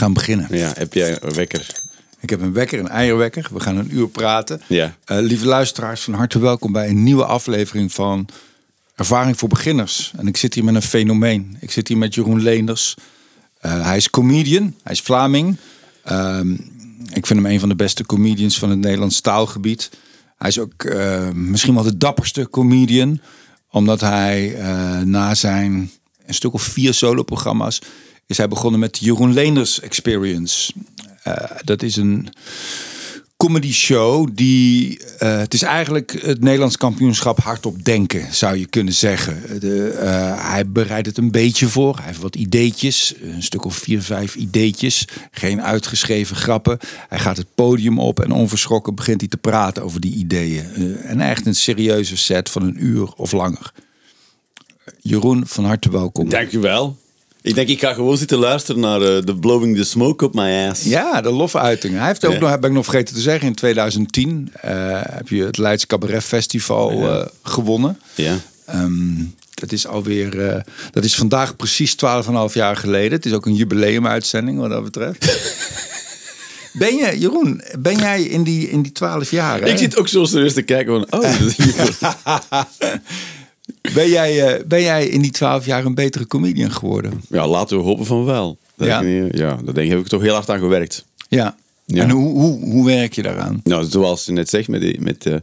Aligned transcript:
gaan 0.00 0.12
beginnen. 0.12 0.46
Ja, 0.50 0.72
heb 0.74 0.94
jij 0.94 1.22
een 1.22 1.34
wekker? 1.34 1.66
Ik 2.20 2.30
heb 2.30 2.40
een 2.40 2.52
wekker, 2.52 2.78
een 2.78 2.88
eierwekker. 2.88 3.48
We 3.52 3.60
gaan 3.60 3.76
een 3.76 3.94
uur 3.96 4.08
praten. 4.08 4.60
Ja. 4.66 4.96
Eh, 5.04 5.18
lieve 5.18 5.46
luisteraars, 5.46 6.00
van 6.00 6.14
harte 6.14 6.38
welkom 6.38 6.72
bij 6.72 6.88
een 6.88 7.02
nieuwe 7.02 7.24
aflevering 7.24 7.92
van 7.92 8.28
Ervaring 8.94 9.38
voor 9.38 9.48
Beginners. 9.48 10.12
En 10.16 10.26
ik 10.26 10.36
zit 10.36 10.54
hier 10.54 10.64
met 10.64 10.74
een 10.74 10.82
fenomeen. 10.82 11.56
Ik 11.60 11.70
zit 11.70 11.88
hier 11.88 11.98
met 11.98 12.14
Jeroen 12.14 12.42
Leenders. 12.42 12.94
Eh, 13.60 13.84
hij 13.84 13.96
is 13.96 14.10
comedian, 14.10 14.74
hij 14.82 14.92
is 14.92 15.00
Vlaming. 15.00 15.56
Ehm, 16.04 16.52
ik 17.12 17.26
vind 17.26 17.42
hem 17.42 17.46
een 17.46 17.60
van 17.60 17.68
de 17.68 17.76
beste 17.76 18.06
comedians 18.06 18.58
van 18.58 18.70
het 18.70 18.78
Nederlands 18.78 19.20
taalgebied. 19.20 19.90
Hij 20.36 20.48
is 20.48 20.58
ook 20.58 20.84
eh, 20.84 21.30
misschien 21.30 21.74
wel 21.74 21.82
de 21.82 21.96
dapperste 21.96 22.50
comedian. 22.50 23.20
Omdat 23.70 24.00
hij 24.00 24.56
na 25.04 25.34
zijn 25.34 25.90
een 26.26 26.34
stuk 26.34 26.52
of 26.52 26.62
vier 26.62 26.94
soloprogramma's... 26.94 27.80
is 28.30 28.36
hij 28.36 28.48
begonnen 28.48 28.80
met 28.80 28.98
Jeroen 28.98 29.32
Leenders 29.32 29.80
Experience. 29.80 30.72
Eh, 31.22 31.34
dat 31.64 31.82
is 31.82 31.96
een 31.96 32.28
comedy 33.36 33.72
show 33.72 34.28
die 34.32 35.00
eh, 35.18 35.38
het 35.38 35.54
is 35.54 35.62
eigenlijk 35.62 36.22
het 36.22 36.40
Nederlands 36.40 36.76
kampioenschap 36.76 37.38
hardop 37.38 37.84
denken 37.84 38.34
zou 38.34 38.56
je 38.56 38.66
kunnen 38.66 38.94
zeggen. 38.94 39.60
De, 39.60 39.90
eh, 39.90 40.50
hij 40.50 40.68
bereidt 40.68 41.06
het 41.06 41.18
een 41.18 41.30
beetje 41.30 41.68
voor. 41.68 41.96
Hij 41.96 42.06
heeft 42.06 42.20
wat 42.20 42.36
ideetjes, 42.36 43.14
een 43.22 43.42
stuk 43.42 43.64
of 43.64 43.76
vier, 43.76 44.02
vijf 44.02 44.34
ideetjes, 44.34 45.04
geen 45.30 45.62
uitgeschreven 45.62 46.36
grappen. 46.36 46.78
Hij 47.08 47.18
gaat 47.18 47.36
het 47.36 47.54
podium 47.54 47.98
op 47.98 48.20
en 48.20 48.32
onverschrokken 48.32 48.94
begint 48.94 49.20
hij 49.20 49.28
te 49.28 49.36
praten 49.36 49.82
over 49.82 50.00
die 50.00 50.14
ideeën. 50.14 50.96
En 51.02 51.20
echt 51.20 51.46
een 51.46 51.54
serieuze 51.54 52.16
set 52.16 52.50
van 52.50 52.62
een 52.62 52.84
uur 52.84 53.12
of 53.12 53.32
langer. 53.32 53.72
Jeroen, 55.00 55.46
van 55.46 55.64
harte 55.64 55.90
welkom. 55.90 56.28
Dankjewel. 56.28 56.96
Ik 57.42 57.54
denk, 57.54 57.68
ik 57.68 57.80
ga 57.80 57.92
gewoon 57.92 58.16
zitten 58.16 58.38
luisteren 58.38 58.80
naar 58.80 59.02
eh, 59.02 59.18
The 59.18 59.36
Blowing 59.36 59.76
the 59.76 59.84
Smoke 59.84 60.24
Up 60.24 60.34
My 60.34 60.68
Ass. 60.70 60.84
Ja, 60.84 61.20
de 61.20 61.30
lofuiting. 61.30 61.96
Hij 61.96 62.06
heeft 62.06 62.24
ook 62.26 62.32
Ja. 62.32 62.38
nog, 62.38 62.50
heb 62.50 62.64
ik 62.64 62.72
nog 62.72 62.84
vergeten 62.84 63.14
te 63.14 63.20
zeggen, 63.20 63.48
in 63.48 63.54
2010 63.54 64.52
eh, 64.60 64.72
heb 65.10 65.28
je 65.28 65.42
het 65.44 65.58
Leids 65.58 65.86
Cabaret 65.86 66.24
Festival 66.24 66.90
eh, 66.90 67.26
gewonnen. 67.42 67.98
Ja. 68.14 68.36
Ehm, 68.66 69.22
dat 69.54 69.72
is 69.72 69.86
alweer, 69.86 70.62
dat 70.90 71.04
is 71.04 71.14
vandaag 71.14 71.56
precies 71.56 71.94
12,5 71.94 72.52
jaar 72.54 72.76
geleden. 72.76 73.12
Het 73.12 73.26
is 73.26 73.32
ook 73.32 73.46
een 73.46 73.54
jubileumuitzending 73.54 74.58
wat 74.58 74.70
dat 74.70 74.84
betreft. 74.84 75.38
ben 76.72 76.96
je, 76.96 77.18
Jeroen, 77.18 77.62
ben 77.78 77.96
jij 77.98 78.22
in 78.22 78.42
die, 78.42 78.70
in 78.70 78.82
die 78.82 78.92
12 78.92 79.30
jaar? 79.30 79.60
hè? 79.60 79.68
Ik 79.68 79.78
zit 79.78 79.96
ook 79.98 80.08
zo 80.08 80.24
serieus 80.24 80.52
te 80.54 80.62
kijken 80.62 80.92
van, 80.92 81.20
oh, 81.20 81.28
dat 81.38 81.40
is 81.40 81.56
hier- 81.56 81.96
ben, 83.94 84.08
jij, 84.08 84.46
eh, 84.46 84.64
ben 84.66 84.82
jij 84.82 85.06
in 85.08 85.20
die 85.22 85.30
12 85.30 85.66
jaar 85.66 85.84
een 85.84 85.94
betere 85.94 86.26
comedian 86.26 86.70
geworden? 86.72 87.22
ja, 87.28 87.48
laten 87.48 87.76
we 87.76 87.82
hopen 87.82 88.06
van 88.06 88.24
wel. 88.24 88.58
Dat 88.76 88.88
Ja. 88.88 89.00
ik 89.00 89.36
ja, 89.36 89.60
dat 89.64 89.74
denk 89.74 89.86
ik, 89.86 89.92
heb 89.92 90.00
ik 90.00 90.06
toch 90.06 90.22
heel 90.22 90.34
hard 90.34 90.50
aan 90.50 90.58
gewerkt. 90.58 91.04
Ja. 91.28 91.56
Ja. 91.86 92.02
En 92.02 92.10
hoe, 92.10 92.32
hoe, 92.40 92.60
hoe 92.64 92.86
werk 92.86 93.12
je 93.12 93.22
daaraan? 93.22 93.60
Nou, 93.64 93.84
zoals 93.84 94.24
je 94.24 94.32
net 94.32 94.48
zegt, 94.48 94.68
met, 94.68 94.80
die, 94.80 95.00
met, 95.00 95.26
eh, 95.26 95.34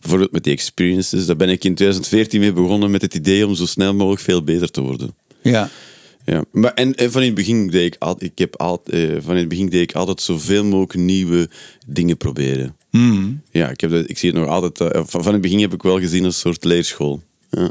bijvoorbeeld 0.00 0.32
met 0.32 0.44
die 0.44 0.52
experiences, 0.52 1.26
daar 1.26 1.36
ben 1.36 1.48
ik 1.48 1.64
in 1.64 1.74
2014 1.74 2.40
mee 2.40 2.52
begonnen 2.52 2.90
met 2.90 3.02
het 3.02 3.14
idee 3.14 3.46
om 3.46 3.54
zo 3.54 3.66
snel 3.66 3.94
mogelijk 3.94 4.22
veel 4.22 4.42
beter 4.42 4.70
te 4.70 4.80
worden. 4.80 5.14
Ja. 5.42 5.70
Ja, 6.24 6.44
maar 6.52 6.74
en, 6.74 6.94
en 6.94 7.12
van 7.12 7.20
in 7.20 7.26
het 7.26 7.36
begin 7.36 7.68
deed 7.68 7.94
ik 7.94 7.96
altijd, 7.98 8.30
ik 8.30 8.38
heb 8.38 8.56
altijd, 8.56 9.10
eh, 9.10 9.16
van 9.20 9.32
in 9.34 9.40
het 9.40 9.48
begin 9.48 9.68
deed 9.68 9.82
ik 9.82 9.94
altijd 9.94 10.20
zoveel 10.20 10.64
mogelijk 10.64 10.94
nieuwe 10.94 11.48
dingen 11.86 12.16
proberen. 12.16 12.76
Ja, 13.50 13.68
ik, 13.68 13.80
heb 13.80 13.90
dat, 13.90 14.08
ik 14.10 14.18
zie 14.18 14.30
het 14.30 14.38
nog 14.38 14.48
altijd. 14.48 14.78
van, 15.10 15.22
van 15.22 15.32
het 15.32 15.40
begin 15.42 15.60
heb 15.60 15.72
ik 15.74 15.82
wel 15.82 15.98
gezien 15.98 16.24
als 16.24 16.34
een 16.34 16.40
soort 16.40 16.64
leerschool. 16.64 17.22
Ja. 17.56 17.70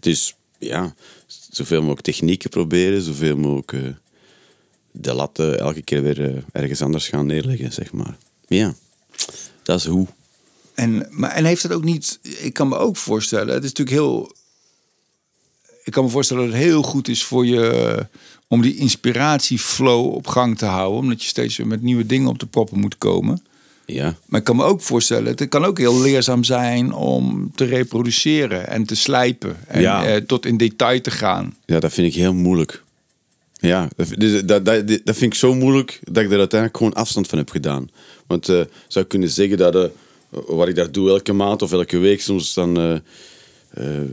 Dus 0.00 0.36
ja, 0.58 0.94
zoveel 1.50 1.80
mogelijk 1.80 2.04
technieken 2.04 2.50
proberen, 2.50 3.02
zoveel 3.02 3.36
mogelijk 3.36 3.72
eh, 3.72 3.80
de 4.90 5.14
lat 5.14 5.38
eh, 5.38 5.58
elke 5.58 5.82
keer 5.82 6.02
weer 6.02 6.24
eh, 6.24 6.42
ergens 6.52 6.82
anders 6.82 7.08
gaan 7.08 7.26
neerleggen, 7.26 7.72
zeg 7.72 7.92
maar. 7.92 8.16
Ja, 8.46 8.74
dat 9.62 9.78
is 9.78 9.86
hoe. 9.86 10.06
En, 10.74 11.06
maar, 11.10 11.30
en 11.30 11.44
heeft 11.44 11.62
het 11.62 11.72
ook 11.72 11.84
niet... 11.84 12.18
Ik 12.22 12.52
kan 12.52 12.68
me 12.68 12.76
ook 12.76 12.96
voorstellen, 12.96 13.54
het 13.54 13.64
is 13.64 13.72
natuurlijk 13.72 13.96
heel... 13.96 14.32
Ik 15.84 15.92
kan 15.92 16.04
me 16.04 16.10
voorstellen 16.10 16.44
dat 16.44 16.52
het 16.52 16.62
heel 16.62 16.82
goed 16.82 17.08
is 17.08 17.24
voor 17.24 17.46
je... 17.46 18.06
om 18.48 18.62
die 18.62 18.76
inspiratieflow 18.76 20.14
op 20.14 20.26
gang 20.26 20.58
te 20.58 20.64
houden. 20.64 21.00
Omdat 21.00 21.22
je 21.22 21.28
steeds 21.28 21.56
weer 21.56 21.66
met 21.66 21.82
nieuwe 21.82 22.06
dingen 22.06 22.28
op 22.28 22.38
de 22.38 22.46
proppen 22.46 22.78
moet 22.78 22.98
komen. 22.98 23.42
Ja, 23.86 24.16
Maar 24.26 24.38
ik 24.40 24.46
kan 24.46 24.56
me 24.56 24.64
ook 24.64 24.80
voorstellen, 24.80 25.26
het 25.36 25.48
kan 25.48 25.64
ook 25.64 25.78
heel 25.78 26.00
leerzaam 26.00 26.44
zijn... 26.44 26.92
om 26.92 27.50
te 27.54 27.64
reproduceren 27.64 28.68
en 28.68 28.84
te 28.84 28.96
slijpen. 28.96 29.56
En 29.66 29.80
Ja. 29.80 30.04
eh, 30.06 30.16
tot 30.16 30.46
in 30.46 30.56
detail 30.56 31.00
te 31.00 31.10
gaan. 31.10 31.56
ja 31.64 31.80
dat 31.80 31.92
vind 31.92 32.06
ik 32.06 32.14
heel 32.14 32.34
moeilijk. 32.34 32.84
Ja, 33.58 33.88
dat, 33.96 34.08
dus 34.16 34.42
dat, 34.44 34.64
dat, 34.64 34.86
dat 34.88 35.16
vind 35.16 35.32
ik 35.32 35.34
zo 35.34 35.54
moeilijk 35.54 36.00
dat 36.02 36.22
ik 36.24 36.30
er 36.32 36.38
uiteindelijk 36.38 36.78
gewoon 36.78 36.92
afstand 36.94 37.26
van 37.26 37.38
heb 37.38 37.50
gedaan. 37.50 37.88
Want 38.26 38.48
eh 38.48 38.60
zou 38.88 39.04
ik 39.04 39.10
kunnen 39.10 39.30
zeggen 39.30 39.56
dat 39.58 39.74
eh, 39.74 39.84
wat 40.46 40.68
ik 40.68 40.74
daar 40.74 40.92
doe 40.92 41.08
elke 41.08 41.32
maand 41.32 41.62
of 41.62 41.72
elke 41.72 41.98
week 41.98 42.20
soms 42.20 42.54
dan 42.54 42.76
eh, 42.78 42.94
eh, 43.70 44.10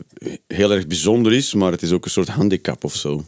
heel 0.47 0.71
erg 0.71 0.87
bijzonder 0.87 1.33
is, 1.33 1.53
maar 1.53 1.71
het 1.71 1.81
is 1.81 1.91
ook 1.91 2.05
een 2.05 2.11
soort 2.11 2.27
handicap 2.27 2.83
of 2.83 2.95
zo. 2.95 3.23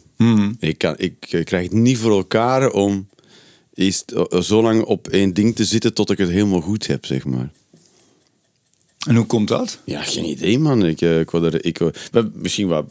Ik, 0.58 0.78
kan, 0.78 0.94
ik 0.98 1.26
eh, 1.30 1.44
krijg 1.44 1.62
het 1.64 1.72
niet 1.72 1.98
voor 1.98 2.10
elkaar 2.16 2.70
om 2.70 3.08
eens 3.76 4.04
eh, 4.04 4.40
zo 4.40 4.62
lang 4.62 4.84
op 4.84 5.08
één 5.08 5.34
ding 5.34 5.56
te 5.56 5.64
zitten 5.64 5.94
tot 5.94 6.10
ik 6.10 6.18
het 6.18 6.28
helemaal 6.28 6.60
goed 6.60 6.86
heb, 6.86 7.06
zeg 7.06 7.24
maar. 7.24 7.50
En 9.06 9.16
hoe 9.16 9.26
komt 9.26 9.48
dat? 9.48 9.80
Ja, 9.84 10.02
geen 10.02 10.24
idee, 10.24 10.58
man. 10.58 10.86
Ik, 10.86 11.00
eh, 11.00 11.20
ik, 11.20 11.32
er, 11.32 11.64
ik, 11.64 11.80
misschien 12.32 12.68
wat. 12.68 12.86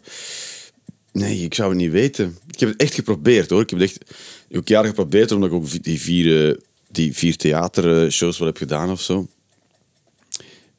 Nee, 1.12 1.40
ik 1.40 1.54
zou 1.54 1.70
het 1.70 1.78
niet 1.78 1.92
weten. 1.92 2.38
Ik 2.52 2.60
heb 2.60 2.70
het 2.70 2.82
echt 2.82 2.94
geprobeerd 2.94 3.50
hoor. 3.50 3.62
Ik 3.62 3.70
heb 3.70 3.80
het 3.80 3.90
echt 3.90 4.16
ook 4.58 4.68
jaren 4.68 4.90
geprobeerd, 4.90 5.32
omdat 5.32 5.50
ik 5.50 5.56
ook 5.56 5.84
die 5.84 6.02
vier, 6.02 6.50
eh, 6.50 6.56
die 6.92 7.14
vier 7.14 7.36
theatershows 7.36 8.38
wel 8.38 8.48
heb 8.48 8.58
gedaan 8.58 8.92
of 8.92 9.02
zo. 9.02 9.28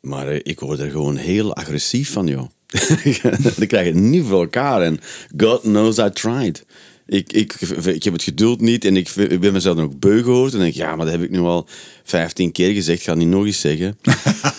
Maar 0.00 0.32
ik 0.32 0.60
word 0.60 0.78
er 0.78 0.90
gewoon 0.90 1.16
heel 1.16 1.54
agressief 1.54 2.12
van, 2.12 2.26
joh. 2.26 2.48
ik 3.60 3.68
krijg 3.68 3.86
het 3.86 3.94
niet 3.94 4.24
voor 4.24 4.40
elkaar. 4.40 4.82
En 4.82 5.00
God 5.36 5.60
knows 5.60 5.98
I 5.98 6.10
tried. 6.10 6.64
Ik, 7.08 7.32
ik, 7.32 7.52
ik 7.84 8.02
heb 8.04 8.12
het 8.12 8.22
geduld 8.22 8.60
niet 8.60 8.84
en 8.84 8.96
ik, 8.96 9.08
ik 9.08 9.40
ben 9.40 9.52
mezelf 9.52 9.76
dan 9.76 9.84
ook 9.84 9.98
beu 9.98 10.22
gehoord. 10.22 10.52
En 10.52 10.58
denk 10.58 10.70
ik, 10.70 10.76
ja, 10.76 10.96
maar 10.96 11.06
dat 11.06 11.14
heb 11.14 11.24
ik 11.24 11.30
nu 11.30 11.38
al 11.38 11.66
15 12.04 12.52
keer 12.52 12.72
gezegd. 12.74 13.02
Ga 13.02 13.10
het 13.10 13.18
niet 13.18 13.28
nog 13.28 13.44
eens 13.46 13.60
zeggen. 13.60 13.98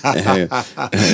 Eh, 0.01 0.41
eh, 0.41 0.61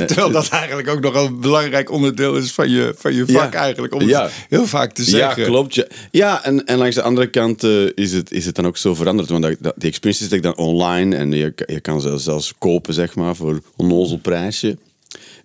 Terwijl 0.05 0.31
dat 0.31 0.49
eigenlijk 0.49 0.87
ook 0.87 0.99
nog 1.01 1.15
een 1.15 1.39
belangrijk 1.39 1.91
onderdeel 1.91 2.35
is 2.37 2.51
van 2.51 2.69
je, 2.69 2.93
van 2.97 3.13
je 3.13 3.25
vak 3.27 3.53
Ja. 3.53 3.59
eigenlijk. 3.59 3.93
Om 3.93 4.07
het 4.07 4.31
heel 4.49 4.67
vaak 4.67 4.93
te 4.93 5.03
zeggen. 5.03 5.41
Ja, 5.43 5.47
klopt. 5.49 5.75
Ja, 5.75 5.85
ja 6.11 6.43
en, 6.43 6.65
en 6.65 6.77
langs 6.77 6.95
de 6.95 7.01
andere 7.01 7.29
kant 7.29 7.63
eh, 7.63 7.85
is, 7.95 8.11
het, 8.13 8.31
is 8.31 8.45
het 8.45 8.55
dan 8.55 8.65
ook 8.67 8.77
zo 8.77 8.95
veranderd. 8.95 9.29
Want 9.29 9.43
dat, 9.43 9.55
dat, 9.59 9.73
die 9.77 9.89
experience 9.89 10.23
zit 10.23 10.33
ik 10.33 10.43
dan 10.43 10.57
online 10.57 11.15
en 11.15 11.31
je, 11.31 11.53
je 11.65 11.79
kan 11.79 12.01
ze 12.01 12.17
zelfs 12.17 12.53
kopen, 12.57 12.93
zeg 12.93 13.15
maar, 13.15 13.35
voor 13.35 13.49
een 13.49 13.63
onnozel 13.75 14.17
prijsje. 14.17 14.77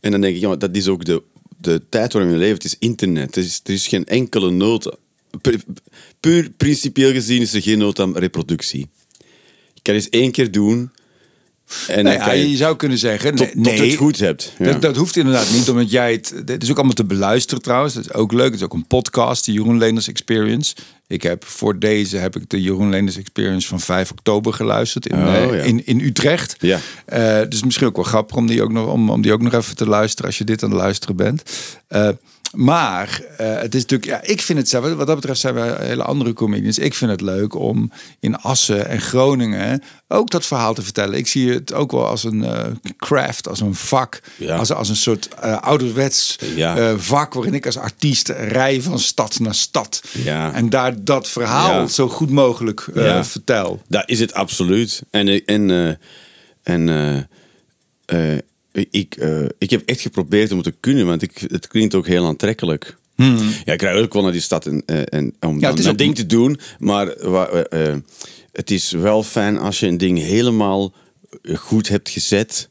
En 0.01 0.11
dan 0.11 0.21
denk 0.21 0.35
ik, 0.35 0.41
ja, 0.41 0.57
dat 0.57 0.77
is 0.77 0.89
ook 0.89 1.05
de, 1.05 1.23
de 1.61 1.83
tijd 1.89 2.13
waarin 2.13 2.33
we 2.33 2.39
leven. 2.39 2.55
Het 2.55 2.65
is 2.65 2.77
internet. 2.79 3.37
Er 3.37 3.43
is, 3.43 3.61
er 3.65 3.73
is 3.73 3.87
geen 3.87 4.07
enkele 4.07 4.51
nood. 4.51 4.97
Pu- 5.41 5.61
Puur 6.21 6.51
principieel 6.57 7.13
gezien 7.13 7.41
is 7.43 7.55
er 7.55 7.63
geen 7.63 7.79
nood 7.79 7.99
aan 8.01 8.17
reproductie. 8.17 8.89
Je 9.75 9.81
kan 9.83 9.95
eens 9.95 10.09
één 10.09 10.31
keer 10.31 10.51
doen. 10.51 10.91
En 11.89 12.05
Nou 12.05 12.17
ja, 12.17 12.33
je, 12.33 12.51
je 12.51 12.57
zou 12.57 12.77
kunnen 12.77 12.99
zeggen... 12.99 13.35
tot, 13.35 13.55
nee, 13.55 13.77
tot 13.79 13.87
het 13.87 13.95
goed 13.97 14.19
hebt. 14.19 14.53
Ja. 14.59 14.65
Dat, 14.73 14.83
dat 14.83 14.97
hoeft 14.97 15.17
inderdaad 15.17 15.51
niet, 15.53 15.69
omdat 15.71 15.91
jij 15.91 16.13
het... 16.13 16.35
Het 16.47 16.63
is 16.63 16.71
ook 16.71 16.77
allemaal 16.77 16.95
te 16.95 17.05
beluisteren 17.05 17.63
trouwens. 17.63 17.95
Dat 17.95 18.05
is 18.05 18.13
ook 18.13 18.33
leuk. 18.33 18.45
Het 18.45 18.55
is 18.55 18.63
ook 18.63 18.73
een 18.73 18.87
podcast, 18.87 19.45
de 19.45 19.53
Jeroen 19.53 19.79
Leenders 19.79 20.09
Experience. 20.09 20.75
Ik 21.07 21.23
heb 21.23 21.45
voor 21.45 21.79
deze 21.79 22.17
heb 22.17 22.37
ik 22.37 22.51
de 22.51 22.63
Jeroen 22.63 22.91
Leenders 22.91 23.17
Experience 23.17 23.69
van 23.69 23.81
5 23.81 24.11
oktober 24.11 24.53
geluisterd 24.53 25.07
in, 25.07 25.17
Oh, 25.19 25.35
eh, 25.35 25.57
ja. 25.57 25.63
in, 25.63 25.87
in 25.87 26.01
Utrecht. 26.01 26.57
Ja. 26.59 26.81
Eh, 27.05 27.41
dus 27.49 27.65
misschien 27.65 27.87
ook 27.87 27.97
wel 27.97 28.05
grappig 28.05 28.37
om 28.37 28.47
die 28.47 28.63
ook, 28.63 28.73
nog, 28.73 28.93
om, 28.93 29.11
om 29.11 29.23
die 29.23 29.33
ook 29.33 29.43
nog 29.43 29.53
even 29.55 29.77
te 29.77 29.87
luisteren 29.87 30.27
als 30.27 30.39
je 30.39 30.45
dit 30.45 30.63
aan 30.63 30.71
het 30.71 30.79
luisteren 30.79 31.17
bent. 31.17 31.43
Eh, 31.89 32.09
maar 32.55 33.21
eh, 33.37 33.61
het 33.61 33.75
is 33.75 33.81
natuurlijk, 33.81 34.11
ja, 34.11 34.23
ik 34.33 34.43
vind 34.43 34.59
het 34.59 34.69
zelf, 34.69 34.95
wat 34.95 35.07
dat 35.07 35.17
betreft 35.17 35.41
zijn 35.41 35.55
we 35.55 35.77
hele 35.81 36.03
andere 36.03 36.33
comedians. 36.33 36.79
Ik 36.79 36.95
vind 36.95 37.11
het 37.11 37.21
leuk 37.21 37.55
om 37.55 37.93
in 38.21 38.37
Assen 38.37 38.89
en 38.89 39.01
Groningen 39.01 39.83
ook 40.09 40.31
dat 40.31 40.47
verhaal 40.47 40.75
te 40.75 40.83
vertellen. 40.83 41.19
Ik 41.19 41.27
zie 41.27 41.53
het 41.53 41.73
ook 41.73 41.91
wel 41.93 42.07
als 42.07 42.25
een 42.25 42.45
eh, 42.45 42.65
craft, 42.97 43.49
als 43.49 43.61
een 43.61 43.75
vak, 43.75 44.21
Ja. 44.37 44.57
als, 44.57 44.73
als 44.73 44.89
een 44.89 44.97
soort 44.97 45.29
eh, 45.29 45.61
ouderwets 45.61 46.39
Ja. 46.55 46.97
vak 46.99 47.35
waarin 47.35 47.55
ik 47.55 47.67
als 47.67 47.77
artiest 47.77 48.29
rij 48.29 48.83
van 48.83 48.99
stad 48.99 49.39
naar 49.39 49.55
stad. 49.55 50.03
Ja. 50.13 50.53
En 50.53 50.71
daar 50.71 51.05
dat 51.05 51.29
verhaal 51.29 51.89
zo 51.89 52.09
goed 52.09 52.31
mogelijk 52.31 52.87
vertel. 53.23 53.83
Dat 53.89 54.03
is 54.09 54.21
het 54.21 54.35
absoluut. 54.35 55.03
En, 55.11 55.45
en, 55.45 55.99
en 56.63 56.89
ik, 58.91 59.15
eh, 59.17 59.45
ik 59.59 59.71
heb 59.71 59.83
echt 59.89 60.01
geprobeerd 60.01 60.51
om 60.51 60.57
het 60.59 60.67
te 60.67 60.75
kunnen, 60.81 61.07
want 61.07 61.23
ik, 61.23 61.45
het 61.47 61.67
klinkt 61.67 61.95
ook 61.95 62.07
heel 62.07 62.27
aantrekkelijk. 62.27 62.97
Ja, 63.65 63.73
ik 63.73 63.83
rijd 63.83 64.03
ook 64.05 64.13
wel 64.13 64.23
naar 64.23 64.33
die 64.33 64.41
stad 64.41 64.67
en, 64.67 64.83
eh, 64.87 65.01
en, 65.05 65.35
om 65.41 65.63
een 65.63 65.89
ook- 65.89 65.99
ding 65.99 66.15
te 66.15 66.27
doen. 66.27 66.59
Maar 66.79 67.09
eh, 67.09 67.95
het 68.53 68.71
is 68.71 68.91
wel 68.91 69.23
fijn 69.23 69.59
als 69.59 69.81
je 69.81 69.87
een 69.87 69.99
ding 69.99 70.19
helemaal 70.19 70.93
goed 71.55 71.89
hebt 71.89 72.09
gezet 72.09 72.69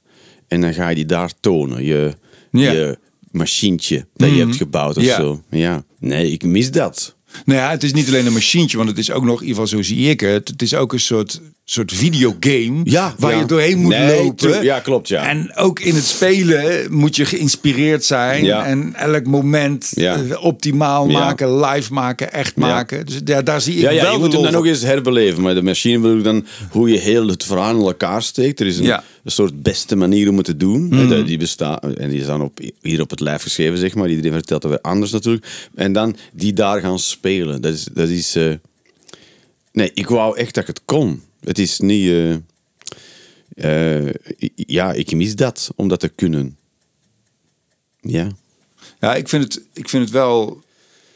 en 0.48 0.62
dan 0.62 0.74
ga 0.74 0.90
je 0.90 0.96
die 0.96 1.06
daar 1.06 1.32
tonen. 1.40 1.84
Je, 1.84 2.14
Ja. 2.52 2.72
je 2.72 2.98
machientje 3.32 4.06
dat 4.16 4.30
je 4.30 4.36
hebt 4.36 4.56
gebouwd 4.56 4.98
of 4.98 5.04
Ja. 5.04 5.16
zo. 5.16 5.42
Ja. 5.50 5.84
Nee, 6.00 6.32
ik 6.32 6.44
mis 6.44 6.72
dat. 6.72 7.16
Nou 7.46 7.60
ja, 7.60 7.70
het 7.70 7.84
is 7.84 7.94
niet 7.94 8.08
alleen 8.08 8.26
een 8.26 8.34
machientje, 8.34 8.78
want 8.78 8.90
het 8.90 8.98
is 8.98 9.12
ook 9.12 9.24
nog, 9.24 9.42
in 9.42 9.48
ieder 9.48 9.62
geval 9.64 9.78
zo 9.80 9.88
zie 9.88 10.10
ik 10.10 10.20
het, 10.20 10.48
het 10.48 10.62
is 10.62 10.74
ook 10.74 10.94
een 10.94 11.00
soort, 11.00 11.42
soort 11.70 11.94
videogame 11.94 12.80
Ja, 12.84 13.16
waar 13.18 13.32
ja. 13.32 13.40
je 13.40 13.46
doorheen 13.46 13.78
moet 13.78 13.90
Nee, 13.92 14.24
lopen. 14.24 14.64
Ja, 14.64 14.80
klopt, 14.80 15.08
ja. 15.08 15.30
En 15.30 15.56
ook 15.56 15.80
in 15.80 15.96
het 15.96 16.04
spelen 16.06 16.94
moet 16.94 17.16
je 17.16 17.26
geïnspireerd 17.26 18.06
zijn 18.06 18.44
Ja. 18.44 18.66
en 18.66 18.94
elk 18.96 19.26
moment 19.26 19.92
eh, 19.96 20.14
optimaal 20.40 21.08
maken, 21.08 21.60
live 21.60 21.94
maken, 21.94 22.34
echt 22.34 22.56
maken. 22.56 23.06
Dus 23.06 23.20
ja, 23.26 23.42
daar 23.42 23.62
zie 23.62 23.74
ik 23.76 23.82
Ja, 23.82 23.90
ja 23.90 24.02
wel 24.02 24.12
je 24.12 24.18
moet 24.20 24.34
hem 24.34 24.42
dan 24.44 24.52
nog 24.52 24.66
eens 24.66 24.82
herbeleven. 24.82 25.42
Maar 25.44 25.54
de 25.54 25.62
machine 25.62 26.00
bedoel 26.00 26.18
ik 26.18 26.24
dan 26.24 26.46
hoe 26.70 26.90
je 26.90 26.98
heel 26.98 27.28
het 27.28 27.44
verhaal 27.44 27.76
in 27.80 27.86
elkaar 27.86 28.22
steekt. 28.24 28.60
Er 28.60 28.66
is 28.68 28.78
een, 28.78 28.90
een 28.92 29.02
soort 29.32 29.62
beste 29.62 29.96
manier 29.96 30.30
om 30.30 30.36
het 30.38 30.46
te 30.46 30.58
doen. 30.58 30.92
Hè, 30.94 31.08
Die- 31.08 31.24
Die 31.24 31.38
bestaat, 31.38 31.86
en 31.98 32.10
die 32.10 32.20
is 32.20 32.26
dan 32.26 32.42
op, 32.42 32.60
hier 32.82 33.02
op 33.02 33.10
het 33.10 33.20
lijf 33.20 33.42
geschreven, 33.42 33.78
zeg 33.78 33.96
maar. 33.96 34.10
Iedereen 34.10 34.32
vertelt 34.34 34.64
het 34.64 34.72
weer 34.72 34.82
anders 34.82 35.12
natuurlijk. 35.12 35.46
En 35.76 35.94
dan 35.94 36.16
die 36.34 36.54
daar 36.54 36.82
gaan 36.82 37.00
spelen. 37.00 37.62
Dat 37.62 37.74
is... 37.74 37.88
Dat 37.94 38.10
is 38.10 38.36
eh, 38.36 38.46
nee, 39.72 39.92
ik 39.94 40.08
wou 40.08 40.38
echt 40.38 40.54
dat 40.54 40.64
ik 40.64 40.70
het 40.70 40.82
kon. 40.86 41.22
Het 41.48 41.60
is 41.60 41.80
niet... 41.80 42.10
eh, 42.10 44.06
eh, 44.06 44.14
ja, 44.56 44.94
ik 44.94 45.12
mis 45.12 45.36
dat, 45.36 45.70
om 45.76 45.88
dat 45.88 46.00
te 46.00 46.10
kunnen. 46.10 46.58
Ja. 48.02 48.28
Ja, 49.00 49.16
ik 49.16 49.30
vind 49.30 49.44
het, 49.44 49.64
ik 49.74 49.90
vind 49.90 50.04
het 50.04 50.12
wel. 50.12 50.62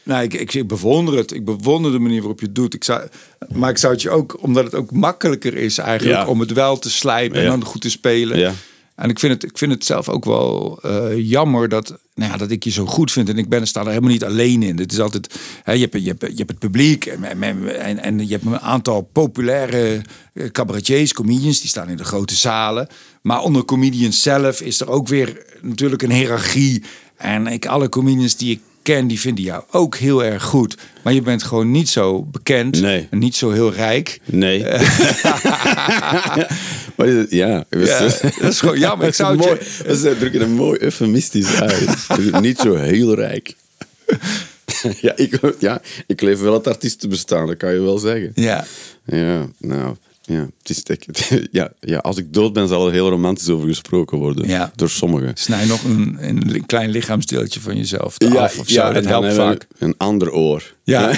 Nou, 0.02 0.22
ik, 0.22 0.34
ik, 0.34 0.54
ik 0.54 0.68
bewonder 0.68 1.16
het. 1.16 1.32
Ik 1.32 1.44
bewonder 1.44 1.92
de 1.92 1.98
manier 1.98 2.18
waarop 2.18 2.40
je 2.40 2.46
het 2.46 2.54
doet. 2.54 2.74
Ik 2.74 2.84
zou, 2.84 3.08
maar 3.54 3.70
ik 3.70 3.78
zou 3.78 3.92
het 3.92 4.02
je 4.02 4.10
ook, 4.10 4.42
omdat 4.42 4.64
het 4.64 4.74
ook 4.74 4.90
makkelijker 4.90 5.54
is 5.56 5.78
eigenlijk 5.78 6.18
Ja. 6.18 6.26
om 6.26 6.40
het 6.40 6.52
wel 6.52 6.78
te 6.78 6.90
slijpen 6.90 7.40
en 7.40 7.46
dan 7.46 7.64
goed 7.64 7.80
te 7.80 7.90
spelen. 7.90 8.38
Ja. 8.38 8.52
En 8.94 9.10
ik 9.10 9.18
vind 9.18 9.32
het, 9.32 9.50
ik 9.50 9.58
vind 9.58 9.72
het 9.72 9.84
zelf 9.84 10.08
ook 10.08 10.24
wel 10.24 10.78
eh, 10.82 11.18
jammer 11.30 11.68
dat, 11.68 11.98
nou 12.14 12.30
ja, 12.32 12.36
dat 12.36 12.50
ik 12.50 12.64
je 12.64 12.70
zo 12.70 12.86
goed 12.86 13.12
vind. 13.12 13.28
En 13.28 13.38
ik 13.38 13.48
ben 13.48 13.60
er 13.60 13.66
sta 13.66 13.80
er 13.80 13.86
helemaal 13.88 14.10
niet 14.10 14.24
alleen 14.24 14.62
in. 14.62 14.78
Het 14.78 14.92
is 14.92 15.00
altijd, 15.00 15.34
hè, 15.62 15.72
je, 15.72 15.80
hebt, 15.80 16.02
je, 16.02 16.08
hebt, 16.08 16.20
je 16.20 16.36
hebt 16.36 16.50
het 16.50 16.58
publiek 16.58 17.06
en, 17.06 17.42
en, 17.42 17.78
en, 17.80 17.98
en 17.98 18.26
je 18.26 18.32
hebt 18.32 18.46
een 18.46 18.60
aantal 18.60 19.08
populaire 19.12 20.02
eh, 20.32 20.46
cabaretiers, 20.46 21.12
comedians, 21.12 21.60
die 21.60 21.68
staan 21.68 21.88
in 21.88 21.96
de 21.96 22.04
grote 22.04 22.34
zalen. 22.34 22.88
Maar 23.22 23.40
onder 23.40 23.64
comedians 23.64 24.22
zelf 24.22 24.60
is 24.60 24.80
er 24.80 24.88
ook 24.88 25.08
weer 25.08 25.42
natuurlijk 25.60 26.02
een 26.02 26.12
hiërarchie. 26.12 26.82
En 27.16 27.46
ik, 27.46 27.66
alle 27.66 27.88
comedians 27.88 28.36
die 28.36 28.50
ik 28.50 28.60
ken, 28.82 29.06
die 29.06 29.20
vinden 29.20 29.44
jou 29.44 29.62
ook 29.70 29.96
heel 29.96 30.24
erg 30.24 30.42
goed. 30.42 30.76
Maar 31.04 31.12
je 31.12 31.22
bent 31.22 31.42
gewoon 31.42 31.70
niet 31.70 31.88
zo 31.88 32.22
bekend 32.24 32.80
Nee. 32.80 33.06
en 33.10 33.18
niet 33.18 33.34
zo 33.34 33.50
heel 33.50 33.72
rijk. 33.72 34.20
Nee. 34.24 34.64
maar 36.96 37.06
is 37.08 37.14
het- 37.14 37.30
ja, 37.30 37.64
Ja, 37.70 37.98
dat 38.40 38.42
is 38.52 38.60
gewoon 38.60 38.78
jammer. 38.78 39.06
Ik 39.06 39.14
zou 39.20 39.36
het 39.36 39.46
mooi, 39.46 39.58
je- 39.60 39.82
dat 39.86 39.96
is 39.96 40.18
druk 40.18 40.34
een 40.34 40.52
mooi 40.54 40.78
eufemistisch 40.80 41.60
uit. 41.60 42.40
Niet 42.40 42.58
zo 42.58 42.74
heel 42.74 43.14
rijk. 43.14 43.54
ja, 45.00 45.16
ik, 45.16 45.40
ja, 45.58 45.80
ik 46.06 46.20
leef 46.20 46.40
wel 46.40 46.52
het 46.52 46.66
artiestenbestaan, 46.66 47.46
dat 47.46 47.56
kan 47.56 47.72
je 47.72 47.80
wel 47.80 47.98
zeggen. 47.98 48.32
Ja. 48.34 48.64
Ja, 49.04 49.46
nou, 49.58 49.96
ja, 50.22 50.48
het 50.62 50.70
is, 50.70 50.82
ik- 50.82 51.06
ja, 51.50 51.72
ja, 51.80 51.98
als 51.98 52.16
ik 52.16 52.32
dood 52.34 52.52
ben, 52.52 52.68
zal 52.68 52.86
er 52.86 52.92
heel 52.92 53.08
romantisch 53.08 53.48
over 53.48 53.68
gesproken 53.68 54.18
worden. 54.18 54.48
Ja. 54.48 54.72
Door 54.76 54.90
sommigen. 54.90 55.30
Snij 55.34 55.64
nog 55.66 55.84
een, 55.84 56.16
een 56.20 56.66
klein 56.66 56.90
lichaamsdeeltje 56.90 57.60
van 57.60 57.76
jezelf 57.76 58.16
af 58.18 58.58
of 58.58 58.68
zo. 58.68 58.92
dat 58.92 59.04
helpt 59.04 59.34
vaak. 59.34 59.66
Een 59.78 59.94
ander 59.98 60.32
oor. 60.32 60.74
Ja. 60.84 61.10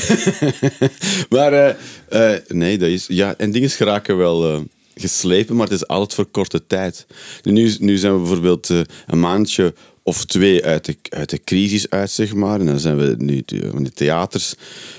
maar 1.29 1.53
eh, 1.53 2.33
eh, 2.35 2.41
nee, 2.49 2.79
dat 2.79 2.89
is... 2.89 3.05
Ja, 3.09 3.35
en 3.39 3.51
dingen 3.53 3.71
geraken 3.71 4.17
wel 4.17 4.53
eh, 4.55 4.61
geslepen, 4.95 5.57
maar 5.57 5.67
het 5.67 5.75
is 5.75 5.87
altijd 5.87 6.15
voor 6.15 6.27
korte 6.27 6.67
tijd. 6.67 7.07
Nu, 7.43 7.75
nu 7.79 7.97
zijn 7.97 8.13
we 8.13 8.19
bijvoorbeeld 8.19 8.71
eh, 8.71 8.81
een 9.07 9.21
maandje 9.21 9.75
of 10.03 10.25
twee 10.25 10.65
uit 10.65 10.85
de, 10.85 10.97
uit 11.09 11.31
de 11.31 11.41
crisis 11.45 11.91
uit, 11.91 12.11
zeg 12.11 12.35
maar. 12.35 12.61
En 12.61 12.67
dan 12.67 12.81
zijn 12.81 12.97
we 12.97 13.15
nu 13.19 13.43
in 13.47 13.85
de 13.85 13.93
theaters. 13.93 14.55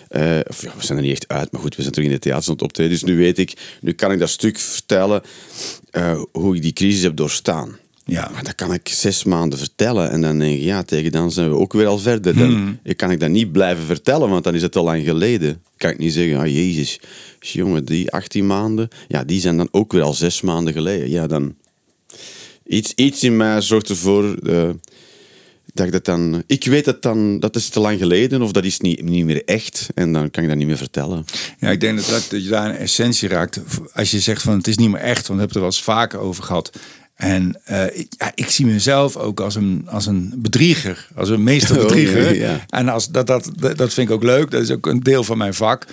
ja, 0.10 0.44
we 0.48 0.86
zijn 0.86 0.98
er 0.98 1.04
niet 1.04 1.12
echt 1.12 1.28
uit, 1.28 1.52
maar 1.52 1.62
goed, 1.62 1.76
we 1.76 1.82
zijn 1.82 1.94
terug 1.94 2.08
in 2.08 2.14
de 2.14 2.22
theaters 2.22 2.48
aan 2.48 2.54
het 2.54 2.64
optreden. 2.64 2.92
Dus 2.92 3.04
nu 3.04 3.18
weet 3.18 3.38
ik, 3.38 3.78
nu 3.82 3.92
kan 3.92 4.12
ik 4.12 4.20
dat 4.20 4.30
stuk 4.30 4.60
vertellen 4.60 5.22
eh, 5.92 6.22
hoe 6.32 6.56
ik 6.56 6.62
die 6.62 6.74
crisis 6.74 7.04
heb 7.04 7.16
doorstaan. 7.16 7.78
Ja. 8.08 8.30
Maar 8.34 8.44
dat 8.44 8.56
kan 8.56 8.74
ik 8.74 8.90
zes 8.90 9.24
maanden 9.24 9.60
vertellen. 9.60 10.12
En 10.12 10.22
dan 10.22 10.40
denk 10.40 10.58
ik, 10.58 10.64
ja, 10.64 10.84
tegen 10.84 11.12
dan 11.12 11.32
zijn 11.32 11.50
we 11.50 11.56
ook 11.56 11.74
weer 11.74 11.88
al 11.88 12.00
verder. 12.00 12.38
Dan 12.38 12.54
Hmm. 12.54 12.80
ik 12.84 12.98
kan 12.98 13.12
ik 13.12 13.20
dat 13.20 13.30
niet 13.30 13.52
blijven 13.52 13.86
vertellen, 13.86 14.30
want 14.30 14.44
dan 14.44 14.56
is 14.56 14.62
het 14.62 14.76
al 14.76 14.84
lang 14.84 15.04
geleden. 15.04 15.62
Kan 15.78 15.90
ik 15.90 15.98
niet 15.98 16.14
zeggen, 16.14 16.38
ah 16.38 16.48
jezus, 16.48 17.00
jongen, 17.40 17.86
die 17.86 18.12
18 18.12 18.46
maanden, 18.48 18.88
ja, 19.08 19.24
die 19.24 19.40
zijn 19.40 19.58
dan 19.58 19.68
ook 19.72 19.92
weer 19.92 20.02
al 20.02 20.14
zes 20.14 20.42
maanden 20.42 20.74
geleden. 20.74 21.10
Ja, 21.10 21.28
dan... 21.28 21.56
Iets, 22.68 22.94
iets 22.96 23.24
in 23.24 23.38
mij 23.38 23.62
zorgt 23.62 23.90
ervoor 23.90 24.36
eh, 24.36 24.70
dat 25.74 25.86
ik 25.86 25.92
dat 25.92 26.06
dan... 26.06 26.44
Ik 26.48 26.66
weet 26.66 26.86
het 26.86 27.02
dan, 27.02 27.40
dat 27.40 27.56
is 27.56 27.70
te 27.70 27.80
lang 27.80 28.00
geleden, 28.00 28.42
of 28.42 28.52
dat 28.52 28.66
is 28.66 28.80
niet, 28.80 29.04
niet 29.04 29.26
meer 29.26 29.44
echt. 29.46 29.88
En 29.94 30.14
dan 30.14 30.32
kan 30.32 30.44
ik 30.44 30.50
dat 30.50 30.58
niet 30.58 30.68
meer 30.68 30.78
vertellen. 30.78 31.26
Ja, 31.60 31.70
ik 31.70 31.80
denk 31.80 31.98
dat, 31.98 32.10
dat, 32.10 32.28
dat 32.30 32.44
je 32.44 32.50
daar 32.50 32.70
een 32.70 32.76
essentie 32.76 33.30
raakt. 33.30 33.60
Als 33.94 34.12
je 34.12 34.20
zegt 34.20 34.42
van 34.42 34.58
het 34.58 34.68
is 34.68 34.78
niet 34.78 34.90
meer 34.90 35.02
echt, 35.02 35.28
want 35.28 35.40
we 35.40 35.46
hebben 35.46 35.48
het 35.48 35.56
er 35.56 35.62
wel 35.62 35.70
eens 35.70 35.84
vaker 35.84 36.20
over 36.20 36.44
gehad. 36.44 36.72
En 37.16 37.60
eh, 37.64 37.86
ik, 38.00 38.08
ja, 38.18 38.32
ik 38.36 38.50
zie 38.50 38.66
mezelf 38.66 39.16
ook 39.18 39.40
als 39.40 39.56
een, 39.56 39.88
als 39.90 40.06
een 40.06 40.34
bedrieger, 40.36 41.08
als 41.16 41.30
een 41.30 41.44
meesterbedrieger. 41.44 42.28
Oh, 42.32 42.36
ja. 42.36 42.66
En 42.70 42.90
als, 42.90 43.08
dat, 43.10 43.28
dat, 43.28 43.50
dat 43.58 43.94
vind 43.94 44.10
ik 44.10 44.12
ook 44.12 44.24
leuk, 44.24 44.52
dat 44.52 44.62
is 44.62 44.72
ook 44.72 44.86
een 44.86 45.00
deel 45.04 45.24
van 45.24 45.38
mijn 45.38 45.54
vak. 45.54 45.86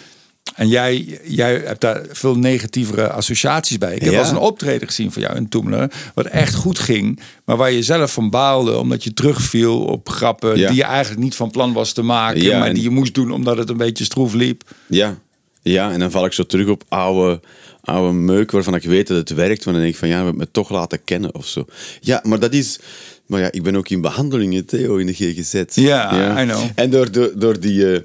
En 0.55 0.69
jij, 0.69 1.21
jij 1.25 1.55
hebt 1.65 1.81
daar 1.81 2.03
veel 2.11 2.35
negatievere 2.39 3.11
associaties 3.11 3.79
bij. 3.79 3.95
Ik 3.95 4.01
heb 4.01 4.11
Ja. 4.11 4.17
wel 4.17 4.21
eens 4.21 4.31
een 4.31 4.37
optreden 4.43 4.89
gezien 4.89 5.13
van 5.13 5.23
jou 5.23 5.37
in 5.37 5.49
Toemler, 5.49 5.93
wat 6.15 6.27
echt 6.27 6.55
goed 6.55 6.79
ging, 6.79 7.21
maar 7.45 7.57
waar 7.57 7.73
je 7.73 7.83
zelf 7.83 8.13
van 8.13 8.31
baalde 8.31 8.79
omdat 8.79 9.05
je 9.05 9.15
terugviel 9.15 9.81
op 9.85 10.09
grappen 10.09 10.59
Ja. 10.59 10.67
die 10.69 10.77
je 10.77 10.85
eigenlijk 10.85 11.21
niet 11.23 11.35
van 11.35 11.51
plan 11.51 11.73
was 11.73 11.93
te 11.93 12.03
maken, 12.03 12.43
Ja, 12.43 12.59
maar 12.59 12.69
en- 12.69 12.75
die 12.75 12.83
je 12.83 12.91
moest 12.91 13.15
doen 13.15 13.31
omdat 13.31 13.57
het 13.57 13.69
een 13.69 13.77
beetje 13.77 14.05
stroef 14.05 14.33
liep. 14.33 14.63
Ja. 14.87 15.19
Ja, 15.63 15.93
en 15.93 15.99
dan 15.99 16.11
val 16.11 16.25
ik 16.25 16.33
zo 16.33 16.43
terug 16.43 16.69
op 16.69 16.85
oude, 16.89 17.41
oude 17.81 18.13
meuk 18.13 18.51
waarvan 18.51 18.75
ik 18.75 18.83
weet 18.83 19.07
dat 19.07 19.17
het 19.17 19.35
werkt. 19.35 19.65
Maar 19.65 19.75
dan 19.75 19.83
denk 19.83 19.95
ik 19.95 19.99
van 20.01 20.09
ja, 20.09 20.19
we 20.19 20.25
hebben 20.25 20.41
me 20.41 20.51
toch 20.51 20.71
laten 20.71 21.05
kennen 21.05 21.35
of 21.35 21.47
zo. 21.47 21.65
Ja, 22.01 22.21
maar 22.27 22.39
dat 22.39 22.53
is. 22.53 22.79
Maar 23.27 23.41
ja, 23.41 23.53
ik 23.53 23.63
ben 23.63 23.77
ook 23.77 23.89
in 23.89 24.01
behandelingen, 24.01 24.65
Theo, 24.67 24.97
in 24.97 25.07
de 25.07 25.13
GGZ. 25.15 25.63
Ja, 25.75 26.43
I 26.43 26.47
know. 26.47 26.63
En 26.75 26.91
door, 26.91 27.11
door, 27.13 27.33
door 27.35 27.61
die. 27.61 27.93
eh, 27.93 28.01